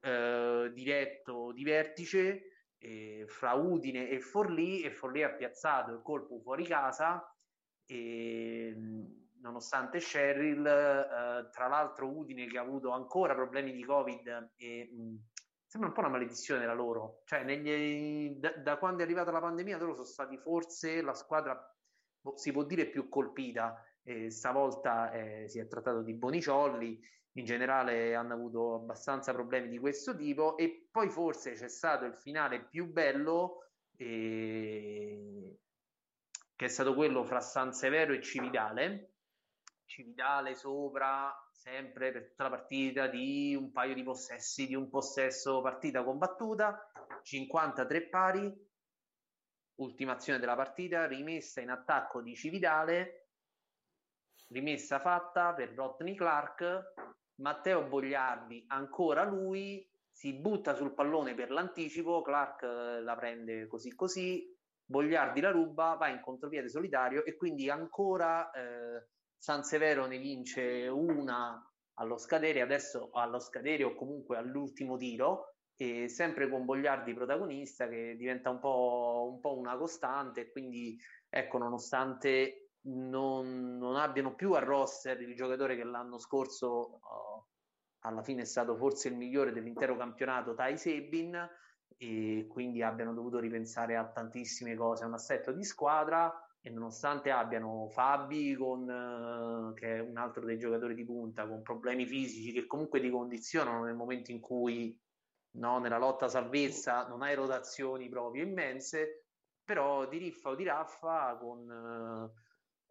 eh, 0.00 0.70
diretto 0.74 1.52
di 1.52 1.64
vertice 1.64 2.74
eh, 2.76 3.24
fra 3.26 3.54
Udine 3.54 4.10
e 4.10 4.20
Forlì 4.20 4.82
e 4.82 4.90
Forlì 4.90 5.22
ha 5.22 5.30
piazzato 5.30 5.90
il 5.92 6.02
colpo 6.02 6.38
fuori 6.38 6.66
casa 6.66 7.34
e 7.86 8.76
nonostante 9.40 9.98
Cheryl, 9.98 10.66
eh, 10.66 11.48
tra 11.50 11.66
l'altro 11.66 12.14
Udine 12.14 12.46
che 12.46 12.58
ha 12.58 12.62
avuto 12.62 12.90
ancora 12.90 13.34
problemi 13.34 13.72
di 13.72 13.82
Covid 13.82 14.52
e 14.56 14.90
mh, 14.92 15.14
sembra 15.64 15.88
un 15.88 15.94
po' 15.94 16.00
una 16.00 16.10
maledizione 16.10 16.66
la 16.66 16.74
loro, 16.74 17.22
cioè 17.24 17.42
negli, 17.42 18.36
da, 18.38 18.50
da, 18.50 18.76
quando 18.76 19.00
è 19.00 19.04
arrivata 19.04 19.30
la 19.30 19.40
pandemia 19.40 19.78
loro 19.78 19.94
sono 19.94 20.04
stati 20.04 20.36
forse 20.36 21.00
la 21.00 21.14
squadra 21.14 21.70
si 22.34 22.52
può 22.52 22.64
dire 22.64 22.86
più 22.86 23.08
colpita, 23.08 23.82
e 24.02 24.30
stavolta 24.30 25.10
eh, 25.12 25.48
si 25.48 25.58
è 25.58 25.66
trattato 25.66 26.02
di 26.02 26.14
Boniciolli 26.14 27.00
in 27.36 27.44
generale 27.44 28.14
hanno 28.14 28.34
avuto 28.34 28.74
abbastanza 28.74 29.32
problemi 29.32 29.68
di 29.68 29.78
questo 29.78 30.16
tipo 30.16 30.56
e 30.56 30.88
poi 30.90 31.10
forse 31.10 31.52
c'è 31.52 31.68
stato 31.68 32.04
il 32.04 32.14
finale 32.14 32.64
più 32.64 32.90
bello 32.90 33.68
eh, 33.96 35.58
che 36.54 36.64
è 36.64 36.68
stato 36.68 36.94
quello 36.94 37.24
fra 37.24 37.40
San 37.40 37.72
Severo 37.72 38.12
e 38.14 38.22
Cividale. 38.22 39.12
Cividale 39.84 40.54
sopra 40.54 41.32
sempre 41.52 42.10
per 42.12 42.28
tutta 42.28 42.44
la 42.44 42.50
partita 42.50 43.06
di 43.06 43.54
un 43.54 43.70
paio 43.70 43.94
di 43.94 44.02
possessi 44.02 44.66
di 44.66 44.74
un 44.74 44.88
possesso 44.88 45.60
partita 45.60 46.02
combattuta 46.02 46.90
53 47.22 48.08
pari 48.08 48.65
ultima 49.76 50.12
azione 50.12 50.38
della 50.38 50.56
partita 50.56 51.06
rimessa 51.06 51.60
in 51.60 51.70
attacco 51.70 52.22
di 52.22 52.34
Cividale 52.34 53.28
rimessa 54.48 54.98
fatta 54.98 55.52
per 55.54 55.74
Rodney 55.74 56.14
Clark 56.14 56.94
Matteo 57.36 57.82
Bogliardi, 57.84 58.64
ancora 58.68 59.24
lui, 59.24 59.86
si 60.10 60.32
butta 60.34 60.74
sul 60.74 60.94
pallone 60.94 61.34
per 61.34 61.50
l'anticipo, 61.50 62.22
Clark 62.22 62.62
eh, 62.62 63.02
la 63.02 63.14
prende 63.14 63.66
così 63.66 63.94
così, 63.94 64.54
Bogliardi 64.84 65.40
la 65.40 65.50
ruba, 65.50 65.96
va 65.98 66.08
in 66.08 66.20
contropiede 66.20 66.68
solitario 66.68 67.24
e 67.24 67.36
quindi 67.36 67.68
ancora 67.68 68.50
eh, 68.52 69.08
San 69.36 69.64
Severo 69.64 70.06
ne 70.06 70.18
vince 70.18 70.86
una 70.88 71.60
allo 71.98 72.16
scadere, 72.16 72.60
adesso 72.62 73.10
allo 73.12 73.40
scadere 73.40 73.84
o 73.84 73.94
comunque 73.94 74.38
all'ultimo 74.38 74.96
tiro, 74.96 75.55
e 75.76 76.08
sempre 76.08 76.48
con 76.48 76.64
Bogliardi 76.64 77.12
protagonista 77.12 77.88
che 77.88 78.16
diventa 78.16 78.50
un 78.50 78.58
po', 78.58 79.30
un 79.32 79.40
po 79.40 79.56
una 79.56 79.76
costante 79.76 80.50
quindi 80.50 80.98
ecco 81.28 81.58
nonostante 81.58 82.70
non, 82.86 83.76
non, 83.76 83.96
abbiano 83.96 84.34
più 84.34 84.52
a 84.52 84.60
roster 84.60 85.20
il 85.20 85.34
giocatore 85.34 85.76
che 85.76 85.84
l'anno 85.84 86.18
scorso 86.18 87.00
uh, 87.02 87.44
alla 88.06 88.22
fine 88.22 88.42
è 88.42 88.44
stato 88.44 88.76
forse 88.76 89.08
il 89.08 89.16
migliore 89.16 89.52
dell'intero 89.52 89.96
campionato, 89.96 90.54
Tai 90.54 90.78
Sebin, 90.78 91.48
e 91.98 92.46
quindi 92.48 92.82
abbiano 92.82 93.14
dovuto 93.14 93.38
ripensare 93.38 93.96
a 93.96 94.06
tantissime 94.06 94.76
cose, 94.76 95.04
a 95.04 95.06
un 95.06 95.14
assetto 95.14 95.52
di 95.52 95.64
squadra 95.64 96.32
e 96.60 96.70
nonostante 96.70 97.30
abbiano 97.30 97.88
Fabi 97.88 98.54
con, 98.54 98.88
uh, 98.88 99.74
che 99.74 99.96
è 99.96 100.00
un 100.00 100.16
altro 100.16 100.44
dei 100.44 100.58
giocatori 100.58 100.94
di 100.94 101.04
punta 101.04 101.46
con 101.46 101.62
problemi 101.62 102.06
fisici 102.06 102.52
che 102.52 102.66
comunque 102.66 103.00
ti 103.00 103.10
condizionano 103.10 103.84
nel 103.84 103.94
momento 103.94 104.30
in 104.30 104.40
cui 104.40 104.96
no, 105.56 105.78
nella 105.78 105.98
lotta 105.98 106.28
salvezza 106.28 107.06
non 107.06 107.22
hai 107.22 107.34
rotazioni 107.34 108.08
proprio 108.08 108.44
immense, 108.44 109.26
però 109.64 110.06
di 110.08 110.18
riffa 110.18 110.50
o 110.50 110.54
di 110.54 110.64
raffa 110.64 111.36
con... 111.38 112.30
Uh, 112.32 112.44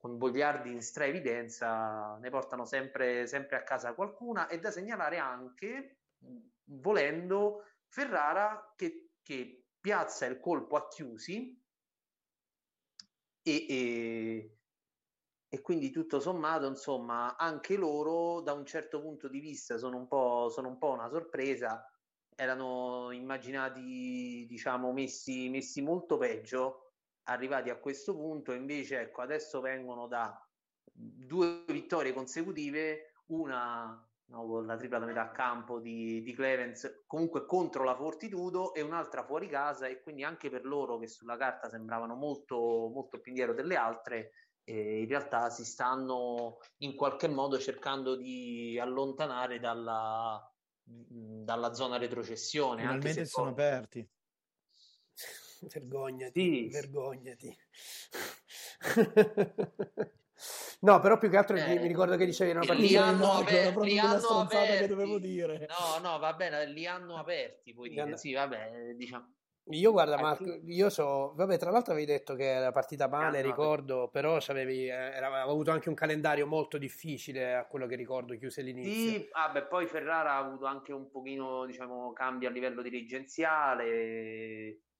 con 0.06 0.20
Bogliardi 0.20 0.72
in 0.72 0.84
straevidenza 0.84 2.16
ne 2.18 2.30
portano 2.30 2.64
sempre, 2.64 3.26
sempre 3.26 3.58
a 3.58 3.64
casa 3.64 3.96
qualcuna. 3.96 4.48
E 4.48 4.60
da 4.60 4.70
segnalare 4.70 5.18
anche, 5.18 6.02
volendo, 6.66 7.64
Ferrara 7.88 8.72
che, 8.76 9.14
che 9.24 9.66
piazza 9.80 10.28
il 10.28 10.40
colpo 10.40 10.76
a 10.76 10.88
chiusi 10.88 11.60
e, 13.42 13.66
e, 13.68 14.58
e, 15.50 15.62
quindi 15.62 15.90
tutto 15.90 16.20
sommato, 16.20 16.68
insomma, 16.68 17.36
anche 17.36 17.76
loro 17.76 18.42
da 18.42 18.54
un 18.54 18.66
certo 18.66 19.02
punto 19.02 19.28
di 19.28 19.40
vista 19.40 19.80
sono 19.80 19.98
un 19.98 20.08
po', 20.08 20.50
sono 20.50 20.68
un 20.68 20.78
po 20.78 20.92
una 20.92 21.10
sorpresa, 21.10 21.84
erano 22.36 23.12
immaginati, 23.12 24.45
diciamo, 24.48 24.91
messi, 24.91 25.49
messi 25.49 25.82
molto 25.82 26.18
peggio 26.18 26.91
arrivati 27.24 27.70
a 27.70 27.80
questo 27.80 28.14
punto, 28.14 28.52
invece, 28.52 28.99
ecco, 28.99 29.22
adesso 29.22 29.62
vengono 29.62 30.07
da 30.07 30.38
due 30.91 31.64
vittorie 31.68 32.14
consecutive, 32.14 33.14
una 33.28 34.07
no, 34.28 34.45
con 34.48 34.66
la 34.66 34.76
tripla 34.76 34.99
da 34.99 35.06
metà 35.06 35.32
campo 35.32 35.80
di, 35.80 36.22
di 36.22 36.34
Clevens, 36.34 37.03
comunque 37.06 37.45
contro 37.45 37.84
la 37.84 37.95
Fortitudo 37.95 38.74
e 38.74 38.82
un'altra 38.82 39.24
fuori 39.26 39.48
casa 39.48 39.88
e 39.88 40.02
quindi 40.02 40.24
anche 40.24 40.49
per 40.49 40.66
loro 40.66 40.98
che 40.98 41.07
sulla 41.07 41.38
carta 41.38 41.70
sembravano 41.70 42.16
molto, 42.16 42.57
molto 42.94 43.20
più 43.20 43.32
indietro 43.32 43.56
delle 43.56 43.76
altre, 43.76 44.32
eh, 44.64 45.02
in 45.02 45.07
realtà 45.07 45.49
si 45.49 45.64
stanno 45.66 46.57
in 46.78 46.95
qualche 46.95 47.28
modo 47.28 47.60
cercando 47.60 48.16
di 48.16 48.80
allontanare 48.80 49.60
dalla, 49.60 50.41
dalla 50.86 51.74
zona 51.74 51.98
retrocessione. 51.98 52.82
Finalmente 52.82 53.26
sono 53.26 53.53
poi... 53.53 53.66
aperti. 53.66 54.10
vergognati, 55.74 56.41
sì. 56.41 56.70
vergognati. 56.70 57.57
no, 60.80 60.99
però 60.99 61.18
più 61.18 61.30
che 61.30 61.38
altro 61.38 61.57
eh, 61.57 61.80
mi 61.80 61.88
ricordo 61.88 62.16
che 62.18 62.26
dicevi 62.26 62.52
una 62.52 62.66
partita 62.66 62.88
li 62.88 62.95
hanno, 62.95 63.32
aper- 63.32 63.72
proprio 63.72 63.94
li 63.94 63.99
hanno 63.99 64.40
aperti. 64.40 64.78
che 64.80 64.88
dovevo 64.88 65.18
dire. 65.18 65.68
No, 65.68 65.98
no, 66.07 66.20
va 66.20 66.34
bene, 66.34 66.68
li 66.68 66.86
hanno 66.86 67.18
aperti, 67.18 67.74
puoi 67.74 67.90
dire. 67.90 68.02
Hanno... 68.02 68.18
Sì, 68.18 68.34
vabbè, 68.34 68.94
diciamo. 68.95 69.34
Io 69.70 69.92
guarda 69.92 70.18
Eh, 70.18 70.22
Marco, 70.22 70.60
io 70.66 70.90
so, 70.90 71.34
vabbè, 71.34 71.58
tra 71.58 71.72
l'altro 71.72 71.94
avevi 71.94 72.06
detto 72.06 72.36
che 72.36 72.44
era 72.44 72.72
partita 72.72 73.08
male, 73.08 73.40
Ah, 73.40 73.42
no, 73.42 73.48
ricordo, 73.48 74.10
però 74.10 74.38
c'avevi, 74.40 74.86
eh, 74.88 74.92
era- 74.92 75.28
aveva 75.28 75.42
avuto 75.42 75.72
anche 75.72 75.90
un 75.90 75.96
calendario 75.96 76.46
molto 76.46 76.78
difficile 76.78 77.56
a 77.56 77.66
quello 77.66 77.88
che 77.88 77.96
ricordo, 77.96 78.38
chiuse 78.38 78.62
l'inizio. 78.62 79.12
Sì, 79.12 79.28
vabbè, 79.32 79.66
poi 79.66 79.88
Ferrara 79.88 80.34
ha 80.34 80.38
avuto 80.38 80.66
anche 80.66 80.94
un 80.94 81.10
pochino, 81.10 81.66
diciamo, 81.66 82.14
cambi 82.14 82.46
a 82.46 82.52
livello 82.52 82.84
dirigenziale, 82.84 83.86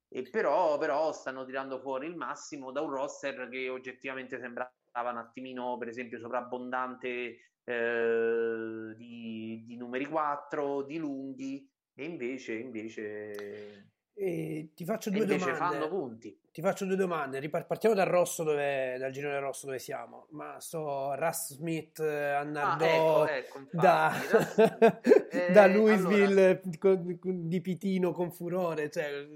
e 0.08 0.30
però, 0.32 0.80
però 0.80 1.12
stanno 1.12 1.46
tirando 1.46 1.80
fuori 1.80 2.08
il 2.08 2.16
massimo 2.16 2.72
da 2.72 2.82
un 2.82 2.90
roster 2.90 3.48
che 3.50 3.70
oggettivamente 3.70 4.40
sembrava 4.40 4.72
un 4.94 5.18
attimino, 5.18 5.78
per 5.78 5.90
esempio, 5.90 6.18
sovrabbondante 6.18 7.38
eh, 7.64 8.94
di, 8.96 9.64
di 9.68 9.78
numeri 9.78 10.06
4, 10.06 10.82
di 10.82 10.98
lunghi, 10.98 11.70
e 11.94 12.06
invece, 12.06 12.54
invece, 12.54 13.92
E 14.18 14.70
ti 14.74 14.86
faccio 14.86 15.10
due 15.10 15.26
domande. 15.26 15.54
fanno 15.58 15.88
punti. 15.90 16.40
Ti 16.52 16.62
faccio 16.62 16.86
due 16.86 16.96
domande. 16.96 17.38
Ripar- 17.40 17.66
partiamo 17.68 17.94
dal 17.94 18.08
rosso 18.08 18.44
dove, 18.44 18.96
dal 18.98 19.12
girone 19.12 19.40
rosso 19.40 19.66
dove 19.66 19.78
siamo. 19.78 20.28
Ma 20.30 20.58
sto 20.62 21.14
Russ 21.16 21.54
Smith, 21.56 22.00
eh, 22.00 22.30
Ah, 22.32 22.40
Annardò, 22.40 23.26
ecco, 23.26 23.28
ecco, 23.28 23.58
infatti, 23.60 23.76
da, 23.76 25.02
eh, 25.30 25.52
da 25.52 25.64
allora, 25.64 25.78
Louisville 25.78 26.62
con- 26.80 27.48
di 27.50 27.60
Pitino 27.60 28.12
con 28.14 28.32
furore, 28.32 28.90
cioè, 28.90 29.28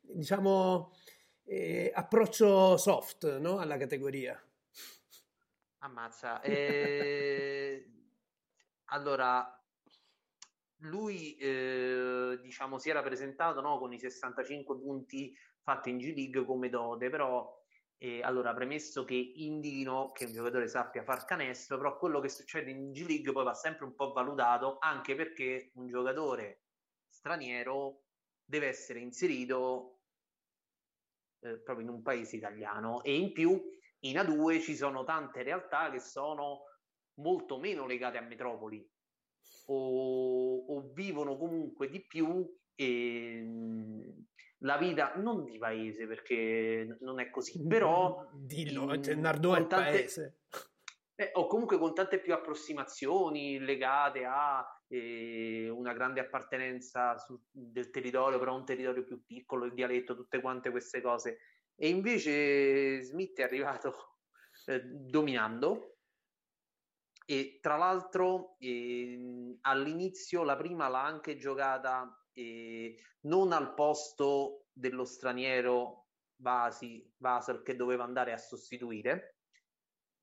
diciamo 0.00 0.92
eh, 1.44 1.92
approccio 1.94 2.76
soft 2.76 3.38
no? 3.38 3.58
alla 3.58 3.76
categoria. 3.76 4.42
Ammazza. 5.78 6.40
eh, 6.40 7.88
allora, 8.86 9.57
lui 10.82 11.36
eh, 11.36 12.38
diciamo 12.40 12.78
si 12.78 12.90
era 12.90 13.02
presentato 13.02 13.60
no, 13.60 13.78
con 13.78 13.92
i 13.92 13.98
65 13.98 14.78
punti 14.78 15.34
fatti 15.62 15.90
in 15.90 15.98
G 15.98 16.14
League 16.14 16.44
come 16.44 16.68
dote, 16.68 17.10
però 17.10 17.56
eh, 17.98 18.22
allora 18.22 18.54
premesso 18.54 19.04
che 19.04 19.14
indichino 19.14 20.12
che 20.12 20.26
un 20.26 20.32
giocatore 20.32 20.68
sappia 20.68 21.02
far 21.02 21.24
canestro, 21.24 21.76
però 21.78 21.98
quello 21.98 22.20
che 22.20 22.28
succede 22.28 22.70
in 22.70 22.92
G 22.92 23.06
League 23.06 23.32
poi 23.32 23.44
va 23.44 23.54
sempre 23.54 23.86
un 23.86 23.94
po' 23.94 24.12
valutato, 24.12 24.78
anche 24.78 25.14
perché 25.14 25.72
un 25.74 25.88
giocatore 25.88 26.62
straniero 27.08 28.04
deve 28.44 28.68
essere 28.68 29.00
inserito 29.00 30.00
eh, 31.40 31.58
proprio 31.58 31.86
in 31.86 31.92
un 31.92 32.02
paese 32.02 32.36
italiano. 32.36 33.02
E 33.02 33.16
in 33.16 33.32
più 33.32 33.60
in 34.00 34.16
A2 34.16 34.60
ci 34.62 34.76
sono 34.76 35.04
tante 35.04 35.42
realtà 35.42 35.90
che 35.90 35.98
sono 35.98 36.62
molto 37.14 37.58
meno 37.58 37.84
legate 37.84 38.16
a 38.16 38.22
metropoli 38.22 38.88
o, 39.70 40.64
o 40.66 40.90
vivono 40.92 41.36
comunque 41.36 41.88
di 41.88 42.04
più 42.06 42.46
e, 42.74 43.40
mh, 43.42 44.26
la 44.62 44.76
vita 44.76 45.14
non 45.16 45.44
di 45.44 45.58
paese 45.58 46.06
perché 46.06 46.96
non 47.00 47.20
è 47.20 47.30
così, 47.30 47.64
però 47.66 48.28
Dillo, 48.34 48.94
in- 48.94 49.02
cioè, 49.02 49.14
Nardò 49.14 49.54
è 49.54 49.66
tante- 49.66 49.90
paese. 49.90 50.38
eh, 51.14 51.30
o 51.34 51.46
comunque 51.46 51.78
con 51.78 51.94
tante 51.94 52.18
più 52.20 52.32
approssimazioni 52.32 53.58
legate 53.58 54.24
a 54.24 54.64
eh, 54.88 55.68
una 55.68 55.92
grande 55.92 56.20
appartenenza 56.20 57.16
su- 57.18 57.40
del 57.50 57.90
territorio, 57.90 58.38
però 58.38 58.56
un 58.56 58.64
territorio 58.64 59.04
più 59.04 59.22
piccolo, 59.24 59.64
il 59.66 59.74
dialetto, 59.74 60.16
tutte 60.16 60.40
quante 60.40 60.70
queste 60.70 61.00
cose. 61.02 61.38
E 61.76 61.88
invece 61.88 63.02
Smith 63.02 63.38
è 63.38 63.42
arrivato 63.42 64.16
eh, 64.66 64.80
dominando 64.82 65.97
e 67.30 67.58
tra 67.60 67.76
l'altro 67.76 68.56
ehm, 68.58 69.58
all'inizio 69.60 70.44
la 70.44 70.56
prima 70.56 70.88
l'ha 70.88 71.04
anche 71.04 71.36
giocata 71.36 72.26
eh, 72.32 72.96
non 73.26 73.52
al 73.52 73.74
posto 73.74 74.68
dello 74.72 75.04
straniero 75.04 76.06
Vasi, 76.36 77.06
Vasel 77.18 77.60
che 77.62 77.76
doveva 77.76 78.04
andare 78.04 78.32
a 78.32 78.38
sostituire, 78.38 79.40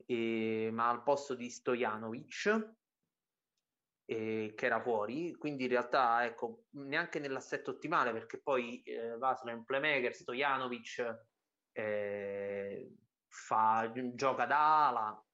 eh, 0.07 0.69
ma 0.72 0.90
al 0.90 1.03
posto 1.03 1.36
di 1.36 1.48
Stojanovic 1.48 2.73
eh, 4.06 4.53
che 4.56 4.65
era 4.65 4.82
fuori, 4.82 5.36
quindi 5.36 5.65
in 5.65 5.69
realtà 5.69 6.26
ecco, 6.26 6.64
neanche 6.72 7.19
nell'assetto 7.19 7.72
ottimale 7.72 8.14
perché 8.14 8.41
poi 8.41 8.82
eh, 8.82 9.15
Vasel 9.18 9.49
è 9.49 9.53
un 9.53 9.64
playmaker, 9.64 10.11
Stojanovic 10.11 11.27
eh, 11.72 12.95
fa, 13.27 13.91
gioca 14.15 14.48
da 14.48 14.88
ala, 14.88 15.24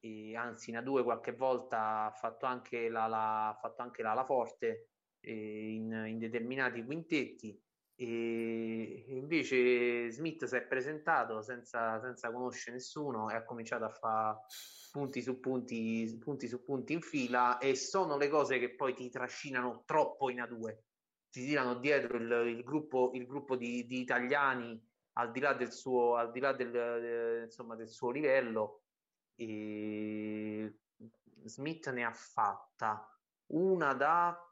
e 0.00 0.36
anzi 0.36 0.70
in 0.70 0.76
A2 0.76 1.02
qualche 1.02 1.32
volta 1.32 2.06
ha 2.06 2.10
fatto 2.10 2.46
anche 2.46 2.88
la, 2.88 3.06
la, 3.06 3.48
ha 3.48 3.54
fatto 3.54 3.82
anche 3.82 4.02
l'ala 4.02 4.24
forte 4.24 4.90
eh, 5.20 5.72
in, 5.74 6.04
in 6.06 6.18
determinati 6.18 6.84
quintetti. 6.84 7.60
E 8.00 9.06
invece 9.08 10.08
Smith 10.10 10.44
si 10.44 10.54
è 10.54 10.62
presentato 10.62 11.42
senza, 11.42 11.98
senza 12.00 12.30
conoscere 12.30 12.76
nessuno 12.76 13.28
e 13.28 13.34
ha 13.34 13.44
cominciato 13.44 13.84
a 13.84 13.90
fare 13.90 14.38
punti 14.92 15.20
su 15.20 15.40
punti, 15.40 16.16
punti 16.20 16.46
su 16.46 16.62
punti 16.62 16.92
in 16.92 17.00
fila. 17.00 17.58
E 17.58 17.74
sono 17.74 18.16
le 18.16 18.28
cose 18.28 18.58
che 18.58 18.76
poi 18.76 18.94
ti 18.94 19.10
trascinano 19.10 19.82
troppo 19.84 20.30
in 20.30 20.38
A2 20.38 20.76
ti 21.30 21.44
tirano 21.44 21.74
dietro 21.74 22.16
il, 22.16 22.56
il 22.56 22.62
gruppo, 22.62 23.10
il 23.14 23.26
gruppo 23.26 23.56
di, 23.56 23.86
di 23.86 24.00
italiani 24.00 24.80
al 25.14 25.30
di 25.30 25.40
là 25.40 25.52
del 25.52 25.72
suo, 25.72 26.16
al 26.16 26.30
di 26.30 26.40
là 26.40 26.52
del, 26.52 26.74
eh, 26.74 27.42
insomma, 27.44 27.74
del 27.74 27.88
suo 27.88 28.10
livello 28.10 28.82
e 29.40 30.78
Smith 31.44 31.88
ne 31.90 32.04
ha 32.04 32.12
fatta 32.12 33.08
una 33.46 33.94
da 33.94 34.42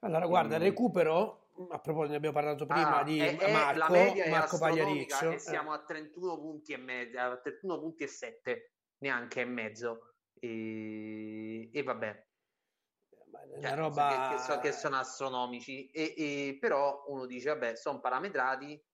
Allora, 0.00 0.26
guarda, 0.26 0.58
Mm. 0.58 0.62
recupero, 0.62 1.48
a 1.70 1.78
proposito, 1.78 2.10
ne 2.10 2.16
abbiamo 2.16 2.34
parlato 2.34 2.66
prima 2.66 2.98
Ah, 2.98 3.04
di 3.04 3.20
è- 3.20 3.38
è- 3.38 3.52
Marco, 3.52 3.78
la 3.78 3.88
media 3.90 4.28
Marco 4.28 4.58
Pagliariccio. 4.58 5.30
e 5.30 5.38
siamo 5.38 5.72
a 5.72 5.82
31 5.84 6.38
punti 6.40 6.72
e 6.72 6.76
mezzo, 6.76 7.18
a 7.20 7.36
31 7.38 7.78
punti 7.78 8.02
e 8.02 8.08
7, 8.08 8.72
neanche 8.98 9.40
e 9.42 9.44
mezzo. 9.44 10.14
E, 10.34 11.70
e 11.72 11.82
vabbè, 11.84 12.26
Una 13.54 13.68
cioè, 13.68 13.76
roba... 13.76 14.28
che, 14.28 14.34
che 14.34 14.40
so- 14.42 14.58
che 14.58 14.72
sono 14.72 14.96
astronomici. 14.96 15.88
E, 15.90 16.14
e 16.16 16.58
però 16.60 17.04
uno 17.06 17.24
dice, 17.26 17.50
vabbè, 17.50 17.76
sono 17.76 18.00
parametrati. 18.00 18.84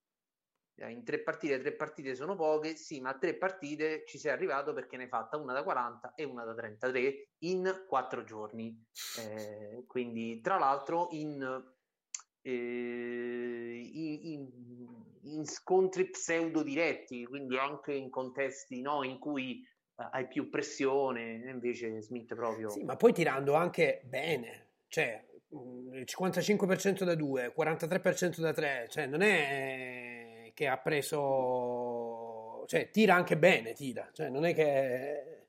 Eh, 0.79 0.91
In 0.91 1.05
tre 1.05 1.21
partite, 1.21 1.59
tre 1.59 1.73
partite 1.73 2.15
sono 2.15 2.37
poche, 2.37 2.77
sì, 2.77 3.01
ma 3.01 3.15
tre 3.15 3.35
partite 3.35 4.05
ci 4.07 4.19
sei 4.19 4.33
arrivato 4.33 4.73
perché 4.73 4.97
ne 4.97 5.05
hai 5.05 5.09
fatta 5.09 5.37
una 5.37 5.53
da 5.53 5.63
40 5.63 6.15
e 6.15 6.25
una 6.25 6.45
da 6.45 6.55
33 6.55 7.29
in 7.41 7.85
quattro 7.89 8.25
giorni. 8.25 8.85
Eh, 9.19 9.85
quindi, 9.87 10.41
tra 10.41 10.59
l'altro, 10.59 11.09
in, 11.13 11.43
eh, 12.43 13.91
in, 13.93 14.19
in- 14.23 14.97
in 15.23 15.45
scontri 15.47 16.09
pseudo 16.11 16.63
diretti, 16.63 17.25
quindi 17.25 17.59
anche 17.59 17.93
in 17.93 18.11
contesti 18.11 18.81
no, 18.81 19.03
in 19.05 19.19
cui 19.19 19.61
eh, 19.97 20.09
hai 20.13 20.27
più 20.27 20.49
pressione, 20.49 21.45
e 21.45 21.51
invece 21.51 22.01
Smith 22.01 22.35
proprio... 22.35 22.71
Sì, 22.71 22.83
ma 22.85 22.97
poi 22.97 23.13
tirando 23.13 23.55
anche 23.55 24.01
bene, 24.05 24.69
cioè 24.89 25.23
mh, 25.49 25.95
il 25.95 26.07
55% 26.07 27.05
da 27.05 27.15
2, 27.15 27.53
43% 27.57 28.41
da 28.41 28.53
3, 28.53 28.87
cioè 28.89 29.07
non 29.07 29.21
è 29.21 29.98
che 30.59 30.67
ha 30.67 30.77
preso, 30.77 32.65
cioè 32.67 32.91
tira 32.91 33.15
anche 33.15 33.39
bene, 33.39 33.75
tira, 33.75 34.11
cioè 34.13 34.29
non 34.29 34.45
è 34.45 34.53
che... 34.53 35.47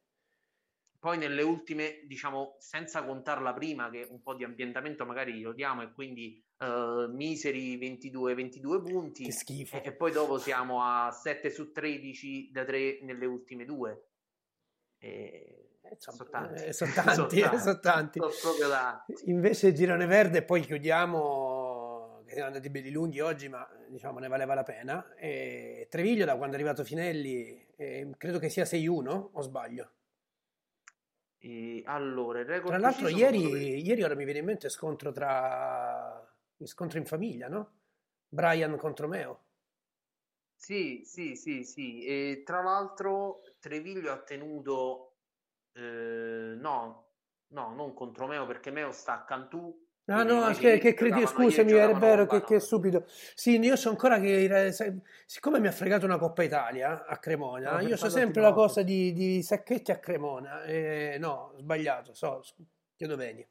Poi 0.99 1.17
nelle 1.17 1.41
ultime, 1.41 2.01
diciamo, 2.05 2.57
senza 2.59 3.03
contare 3.03 3.41
la 3.41 3.53
prima, 3.53 3.89
che 3.89 4.05
un 4.07 4.21
po' 4.21 4.35
di 4.35 4.43
ambientamento 4.43 5.07
magari 5.07 5.41
lo 5.41 5.51
diamo 5.53 5.81
e 5.81 5.93
quindi 5.93 6.45
eh, 6.59 7.07
miseri 7.09 7.75
22, 7.77 8.35
22 8.35 8.81
punti. 8.83 9.23
Che 9.23 9.31
schifo. 9.31 9.81
E, 9.81 9.93
poi 9.93 10.11
dopo 10.11 10.37
siamo 10.37 10.83
a 10.83 11.09
7 11.09 11.49
su 11.49 11.71
13 11.71 12.51
da 12.51 12.63
3 12.63 12.99
nelle 13.01 13.25
ultime 13.25 13.65
due. 13.65 14.09
E... 14.99 15.79
insomma, 15.89 16.17
sono 16.17 16.29
tanti. 16.29 16.63
eh, 16.65 16.73
sono 16.73 16.91
tanti, 16.93 17.39
eh, 17.39 17.57
sono 17.57 17.79
tanti. 17.79 18.19
Sono 18.19 18.33
proprio 18.41 18.69
tanti. 18.69 19.13
Invece 19.31 19.73
Girone 19.73 20.05
Verde, 20.05 20.43
poi 20.43 20.61
chiudiamo, 20.61 22.21
che 22.27 22.33
siamo 22.33 22.47
andati 22.47 22.69
belli 22.69 22.91
lunghi 22.91 23.21
oggi, 23.21 23.49
ma 23.49 23.67
diciamo 23.89 24.19
ne 24.19 24.27
valeva 24.27 24.53
la 24.53 24.63
pena. 24.63 25.13
E 25.15 25.87
Treviglio, 25.89 26.25
da 26.25 26.35
quando 26.37 26.55
è 26.55 26.59
arrivato 26.59 26.83
Finelli, 26.83 27.67
eh, 27.75 28.09
credo 28.17 28.39
che 28.39 28.49
sia 28.49 28.65
6-1, 28.65 29.31
o 29.33 29.41
sbaglio? 29.41 29.91
E 31.41 31.81
allora, 31.85 32.43
Tra 32.43 32.77
l'altro, 32.77 33.07
ieri, 33.07 33.43
vedo. 33.43 33.55
ieri 33.57 34.03
ora 34.03 34.15
mi 34.15 34.25
viene 34.25 34.39
in 34.39 34.45
mente 34.45 34.69
scontro 34.69 35.11
tra 35.11 36.25
scontro 36.63 36.97
in 36.97 37.05
famiglia, 37.05 37.47
no? 37.47 37.77
Brian 38.27 38.75
contro 38.75 39.07
Meo. 39.07 39.43
Sì, 40.55 41.03
sì, 41.05 41.35
sì, 41.37 41.63
sì. 41.63 42.03
E 42.03 42.43
tra 42.45 42.61
l'altro 42.61 43.41
Treviglio 43.59 44.11
ha 44.11 44.17
tenuto, 44.21 45.15
eh, 45.71 46.55
no, 46.57 47.11
no, 47.47 47.73
non 47.73 47.93
contro 47.93 48.27
Meo 48.27 48.45
perché 48.45 48.69
Meo 48.69 48.91
sta 48.91 49.13
a 49.13 49.23
Cantù. 49.23 49.87
No, 50.09 50.21
invece 50.21 50.59
che, 50.59 50.77
che 50.79 50.93
credi, 50.95 51.25
scusami, 51.25 51.71
è 51.71 51.75
giocavano 51.75 51.99
vero 51.99 52.25
che, 52.25 52.43
che 52.43 52.59
stupido. 52.59 53.05
Sì, 53.07 53.59
io 53.59 53.75
so 53.75 53.89
ancora 53.89 54.19
che, 54.19 54.73
siccome 55.25 55.59
mi 55.59 55.67
ha 55.67 55.71
fregato 55.71 56.05
una 56.05 56.17
Coppa 56.17 56.43
Italia 56.43 57.05
a 57.05 57.17
Cremona, 57.19 57.79
io 57.81 57.95
so 57.95 58.09
sempre 58.09 58.41
la 58.41 58.51
cosa 58.53 58.81
di, 58.81 59.13
di 59.13 59.43
Sacchetti 59.43 59.91
a 59.91 59.99
Cremona. 59.99 60.63
E 60.63 61.17
no, 61.19 61.53
sbagliato, 61.57 62.13
so, 62.13 62.41
chiedo 62.95 63.15
bene. 63.15 63.49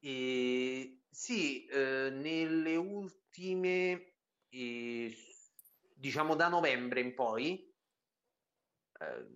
E 0.00 0.98
Sì, 1.16 1.64
eh, 1.64 2.10
nelle 2.10 2.76
ultime, 2.76 4.12
eh, 4.50 5.16
diciamo 5.94 6.34
da 6.34 6.48
novembre 6.48 7.00
in 7.00 7.14
poi, 7.14 7.74
eh, 9.00 9.26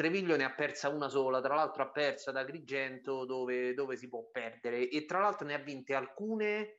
Treviglio 0.00 0.34
ne 0.34 0.44
ha 0.44 0.54
persa 0.54 0.88
una 0.88 1.10
sola, 1.10 1.42
tra 1.42 1.54
l'altro 1.54 1.82
ha 1.82 1.90
persa 1.90 2.32
da 2.32 2.40
Agrigento 2.40 3.26
dove, 3.26 3.74
dove 3.74 3.96
si 3.96 4.08
può 4.08 4.26
perdere. 4.32 4.88
E 4.88 5.04
tra 5.04 5.18
l'altro 5.18 5.46
ne 5.46 5.52
ha 5.52 5.58
vinte 5.58 5.94
alcune, 5.94 6.78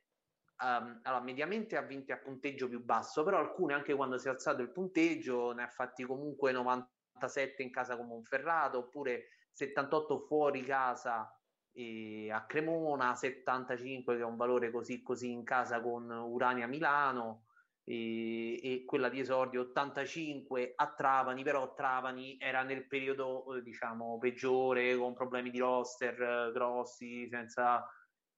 um, 0.60 0.98
allora 1.04 1.22
mediamente 1.22 1.76
ha 1.76 1.82
vinte 1.82 2.12
a 2.12 2.16
punteggio 2.16 2.68
più 2.68 2.82
basso, 2.82 3.22
però 3.22 3.38
alcune 3.38 3.74
anche 3.74 3.94
quando 3.94 4.18
si 4.18 4.26
è 4.26 4.30
alzato 4.30 4.60
il 4.60 4.72
punteggio 4.72 5.52
ne 5.52 5.62
ha 5.62 5.68
fatti 5.68 6.02
comunque 6.02 6.50
97 6.50 7.62
in 7.62 7.70
casa 7.70 7.96
con 7.96 8.08
Monferrato 8.08 8.78
oppure 8.78 9.26
78 9.52 10.18
fuori 10.18 10.64
casa 10.64 11.32
e 11.70 12.28
a 12.28 12.44
Cremona, 12.44 13.14
75 13.14 14.16
che 14.16 14.22
è 14.22 14.24
un 14.24 14.34
valore 14.34 14.72
così 14.72 15.00
così 15.00 15.30
in 15.30 15.44
casa 15.44 15.80
con 15.80 16.10
Urania 16.10 16.66
Milano 16.66 17.44
e, 17.84 18.60
e, 18.62 18.84
quella 18.84 19.08
di 19.08 19.20
esordio 19.20 19.62
85 19.62 20.72
a 20.76 20.92
Trapani, 20.92 21.42
però 21.42 21.74
Trapani 21.74 22.36
era 22.38 22.62
nel 22.62 22.86
periodo 22.86 23.56
eh, 23.56 23.62
diciamo 23.62 24.18
peggiore 24.18 24.96
con 24.96 25.14
problemi 25.14 25.50
di 25.50 25.58
roster 25.58 26.20
eh, 26.20 26.52
grossi, 26.52 27.28
senza 27.28 27.84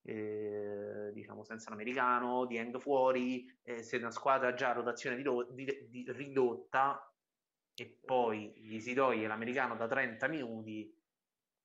eh, 0.03 1.11
diciamo 1.12 1.45
senza 1.45 1.71
l'americano, 1.71 2.47
di 2.47 2.57
end 2.57 2.79
fuori, 2.79 3.47
eh, 3.62 3.83
se 3.83 3.97
una 3.97 4.11
squadra 4.11 4.55
già 4.55 4.71
a 4.71 4.75
rotazione 4.75 5.16
di, 5.16 5.25
di, 5.53 5.89
di, 5.89 6.05
ridotta 6.12 7.11
e 7.75 7.99
poi 8.05 8.53
gli 8.57 8.79
si 8.81 8.95
toglie 8.95 9.27
l'americano 9.27 9.77
da 9.77 9.87
30 9.87 10.29
minuti 10.29 10.95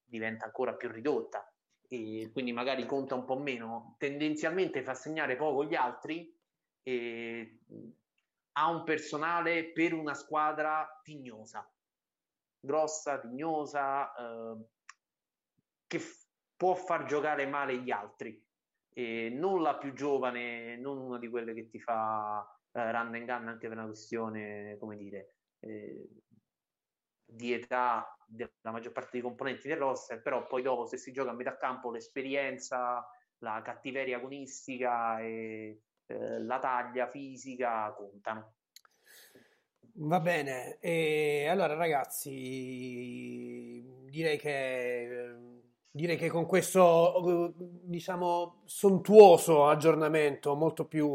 diventa 0.04 0.46
ancora 0.46 0.74
più 0.76 0.90
ridotta. 0.90 1.44
E 1.92 2.30
quindi 2.32 2.52
magari 2.52 2.86
conta 2.86 3.16
un 3.16 3.26
po' 3.26 3.38
meno. 3.38 3.96
Tendenzialmente 3.98 4.84
fa 4.84 4.94
segnare 4.94 5.36
poco 5.36 5.66
gli 5.66 5.76
altri 5.76 6.39
e 6.84 7.60
ha 8.54 8.70
un 8.70 8.84
personale 8.84 9.72
per 9.72 9.94
una 9.94 10.14
squadra 10.14 11.00
tignosa, 11.04 11.72
grossa, 12.60 13.20
tignosa, 13.20 14.14
eh, 14.16 14.66
che 15.88 16.00
f- 16.00 16.28
può 16.56 16.76
far 16.76 17.06
giocare 17.06 17.46
male 17.48 17.78
gli 17.82 17.92
altri. 17.92 18.46
E 18.92 19.30
non 19.30 19.62
la 19.62 19.78
più 19.78 19.94
giovane, 19.94 20.78
non 20.78 20.98
una 20.98 21.18
di 21.20 21.30
quelle 21.30 21.54
che 21.54 21.70
ti 21.70 21.80
fa 21.80 22.46
eh, 22.72 22.92
run 22.92 23.16
and 23.16 23.26
gun 23.26 23.48
anche 23.48 23.68
per 23.68 23.78
una 23.78 23.86
questione, 23.86 24.78
come 24.80 24.98
dire, 24.98 25.36
eh, 25.60 26.08
di 27.26 27.54
età 27.54 28.16
della 28.28 28.50
maggior 28.64 28.92
parte 28.92 29.10
dei 29.14 29.22
componenti 29.22 29.68
del 29.68 29.78
roster, 29.78 30.22
però 30.22 30.48
poi 30.48 30.62
dopo 30.64 30.86
se 30.86 30.98
si 30.98 31.12
gioca 31.12 31.32
a 31.32 31.34
metà 31.34 31.58
campo 31.58 31.92
l'esperienza, 31.92 33.08
la 33.38 33.62
cattiveria 33.64 34.18
agonistica 34.18 35.20
e 35.22 35.84
eh, 36.10 36.40
la 36.40 36.58
taglia 36.58 37.08
fisica 37.08 37.94
contano. 37.96 38.54
Va 40.02 40.20
bene, 40.20 40.80
e 40.80 41.48
allora 41.48 41.76
ragazzi, 41.76 42.32
direi 44.10 44.38
che, 44.38 45.36
direi 45.92 46.18
che 46.18 46.30
con 46.30 46.46
questo 46.46 47.54
diciamo 47.58 48.62
sontuoso 48.66 49.68
aggiornamento 49.68 50.56
molto 50.56 50.86
più 50.86 51.06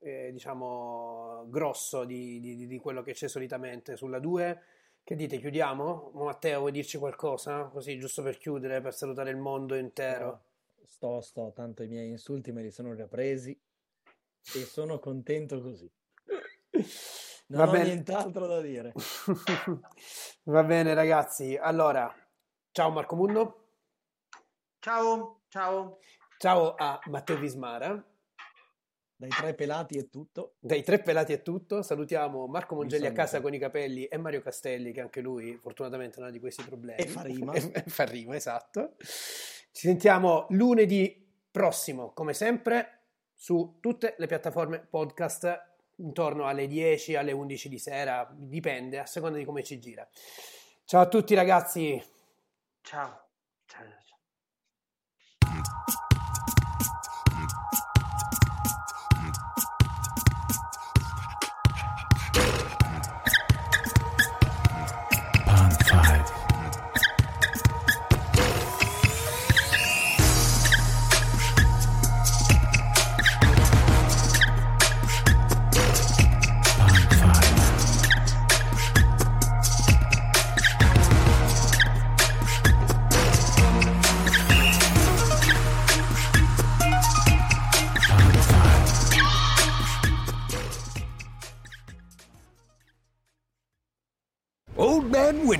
eh, 0.00 0.30
diciamo 0.32 1.46
grosso 1.48 2.04
di, 2.04 2.38
di, 2.40 2.66
di, 2.66 2.78
quello 2.78 3.02
che 3.02 3.14
c'è 3.14 3.26
solitamente 3.26 3.96
sulla 3.96 4.18
2, 4.18 4.62
che 5.02 5.16
dite, 5.16 5.38
chiudiamo? 5.38 6.10
Matteo, 6.14 6.60
vuoi 6.60 6.72
dirci 6.72 6.98
qualcosa? 6.98 7.64
Così 7.64 7.98
giusto 7.98 8.22
per 8.22 8.36
chiudere, 8.36 8.80
per 8.80 8.94
salutare 8.94 9.30
il 9.30 9.38
mondo 9.38 9.74
intero. 9.74 10.42
Sto, 10.84 11.20
sto, 11.20 11.52
tanto 11.54 11.82
i 11.82 11.88
miei 11.88 12.10
insulti 12.10 12.52
me 12.52 12.62
li 12.62 12.70
sono 12.70 12.94
già 12.94 13.06
presi 13.06 13.58
e 14.54 14.64
sono 14.64 14.98
contento 14.98 15.60
così. 15.60 15.90
Non 17.50 17.64
Va 17.64 17.68
ho 17.68 17.72
bene. 17.72 17.84
nient'altro 17.86 18.46
da 18.46 18.60
dire. 18.60 18.92
Va 20.44 20.64
bene, 20.64 20.92
ragazzi. 20.92 21.56
Allora, 21.56 22.14
ciao 22.72 22.90
Marco 22.90 23.16
Munno. 23.16 23.68
Ciao, 24.78 25.40
ciao. 25.48 25.98
Ciao 26.36 26.74
a 26.74 27.00
Matteo 27.06 27.38
Vismara. 27.38 28.04
Dai 29.16 29.30
tre 29.30 29.54
pelati 29.54 29.96
è 29.96 30.10
tutto. 30.10 30.56
Dai 30.58 30.82
tre 30.82 31.00
pelati 31.00 31.32
è 31.32 31.40
tutto. 31.40 31.80
Salutiamo 31.80 32.46
Marco 32.48 32.74
Mongelli 32.74 33.06
a 33.06 33.12
casa 33.12 33.40
con 33.40 33.54
i 33.54 33.58
capelli 33.58 34.04
e 34.04 34.18
Mario 34.18 34.42
Castelli, 34.42 34.92
che 34.92 35.00
anche 35.00 35.22
lui 35.22 35.56
fortunatamente 35.56 36.20
non 36.20 36.28
ha 36.28 36.30
di 36.30 36.40
questi 36.40 36.62
problemi. 36.64 37.00
E 37.00 37.06
fa 37.06 37.22
rima. 37.22 37.54
e 37.56 37.82
fa 37.86 38.04
rima, 38.04 38.36
esatto. 38.36 38.94
Ci 39.00 39.86
sentiamo 39.86 40.44
lunedì 40.50 41.26
prossimo, 41.50 42.12
come 42.12 42.34
sempre, 42.34 42.97
su 43.40 43.76
tutte 43.80 44.16
le 44.18 44.26
piattaforme 44.26 44.80
podcast 44.80 45.66
intorno 45.98 46.46
alle 46.48 46.66
10, 46.66 47.14
alle 47.14 47.30
11 47.30 47.68
di 47.68 47.78
sera, 47.78 48.28
dipende 48.34 48.98
a 48.98 49.06
seconda 49.06 49.38
di 49.38 49.44
come 49.44 49.62
ci 49.62 49.78
gira. 49.78 50.06
Ciao 50.84 51.02
a 51.02 51.06
tutti 51.06 51.34
ragazzi. 51.34 52.02
Ciao. 52.82 53.28
Ciao. 53.64 53.97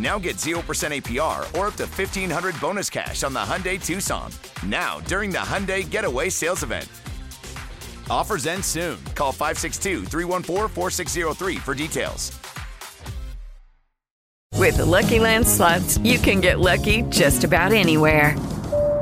Now 0.00 0.18
get 0.18 0.36
0% 0.36 0.54
APR 0.62 1.40
or 1.58 1.66
up 1.66 1.74
to 1.74 1.84
1500 1.84 2.58
bonus 2.58 2.88
cash 2.88 3.22
on 3.22 3.32
the 3.32 3.40
Hyundai 3.40 3.78
Tucson. 3.84 4.32
Now, 4.66 5.00
during 5.00 5.30
the 5.30 5.38
Hyundai 5.38 5.88
Getaway 5.88 6.30
Sales 6.30 6.62
Event. 6.62 6.88
Offers 8.08 8.46
end 8.46 8.64
soon. 8.64 8.98
Call 9.14 9.32
562 9.32 10.06
314 10.06 10.68
4603 10.68 11.56
for 11.56 11.74
details. 11.74 12.32
With 14.56 14.76
the 14.76 14.84
Lucky 14.84 15.18
Land 15.18 15.46
slots, 15.46 15.98
you 15.98 16.18
can 16.18 16.40
get 16.40 16.60
lucky 16.60 17.02
just 17.08 17.44
about 17.44 17.72
anywhere. 17.72 18.36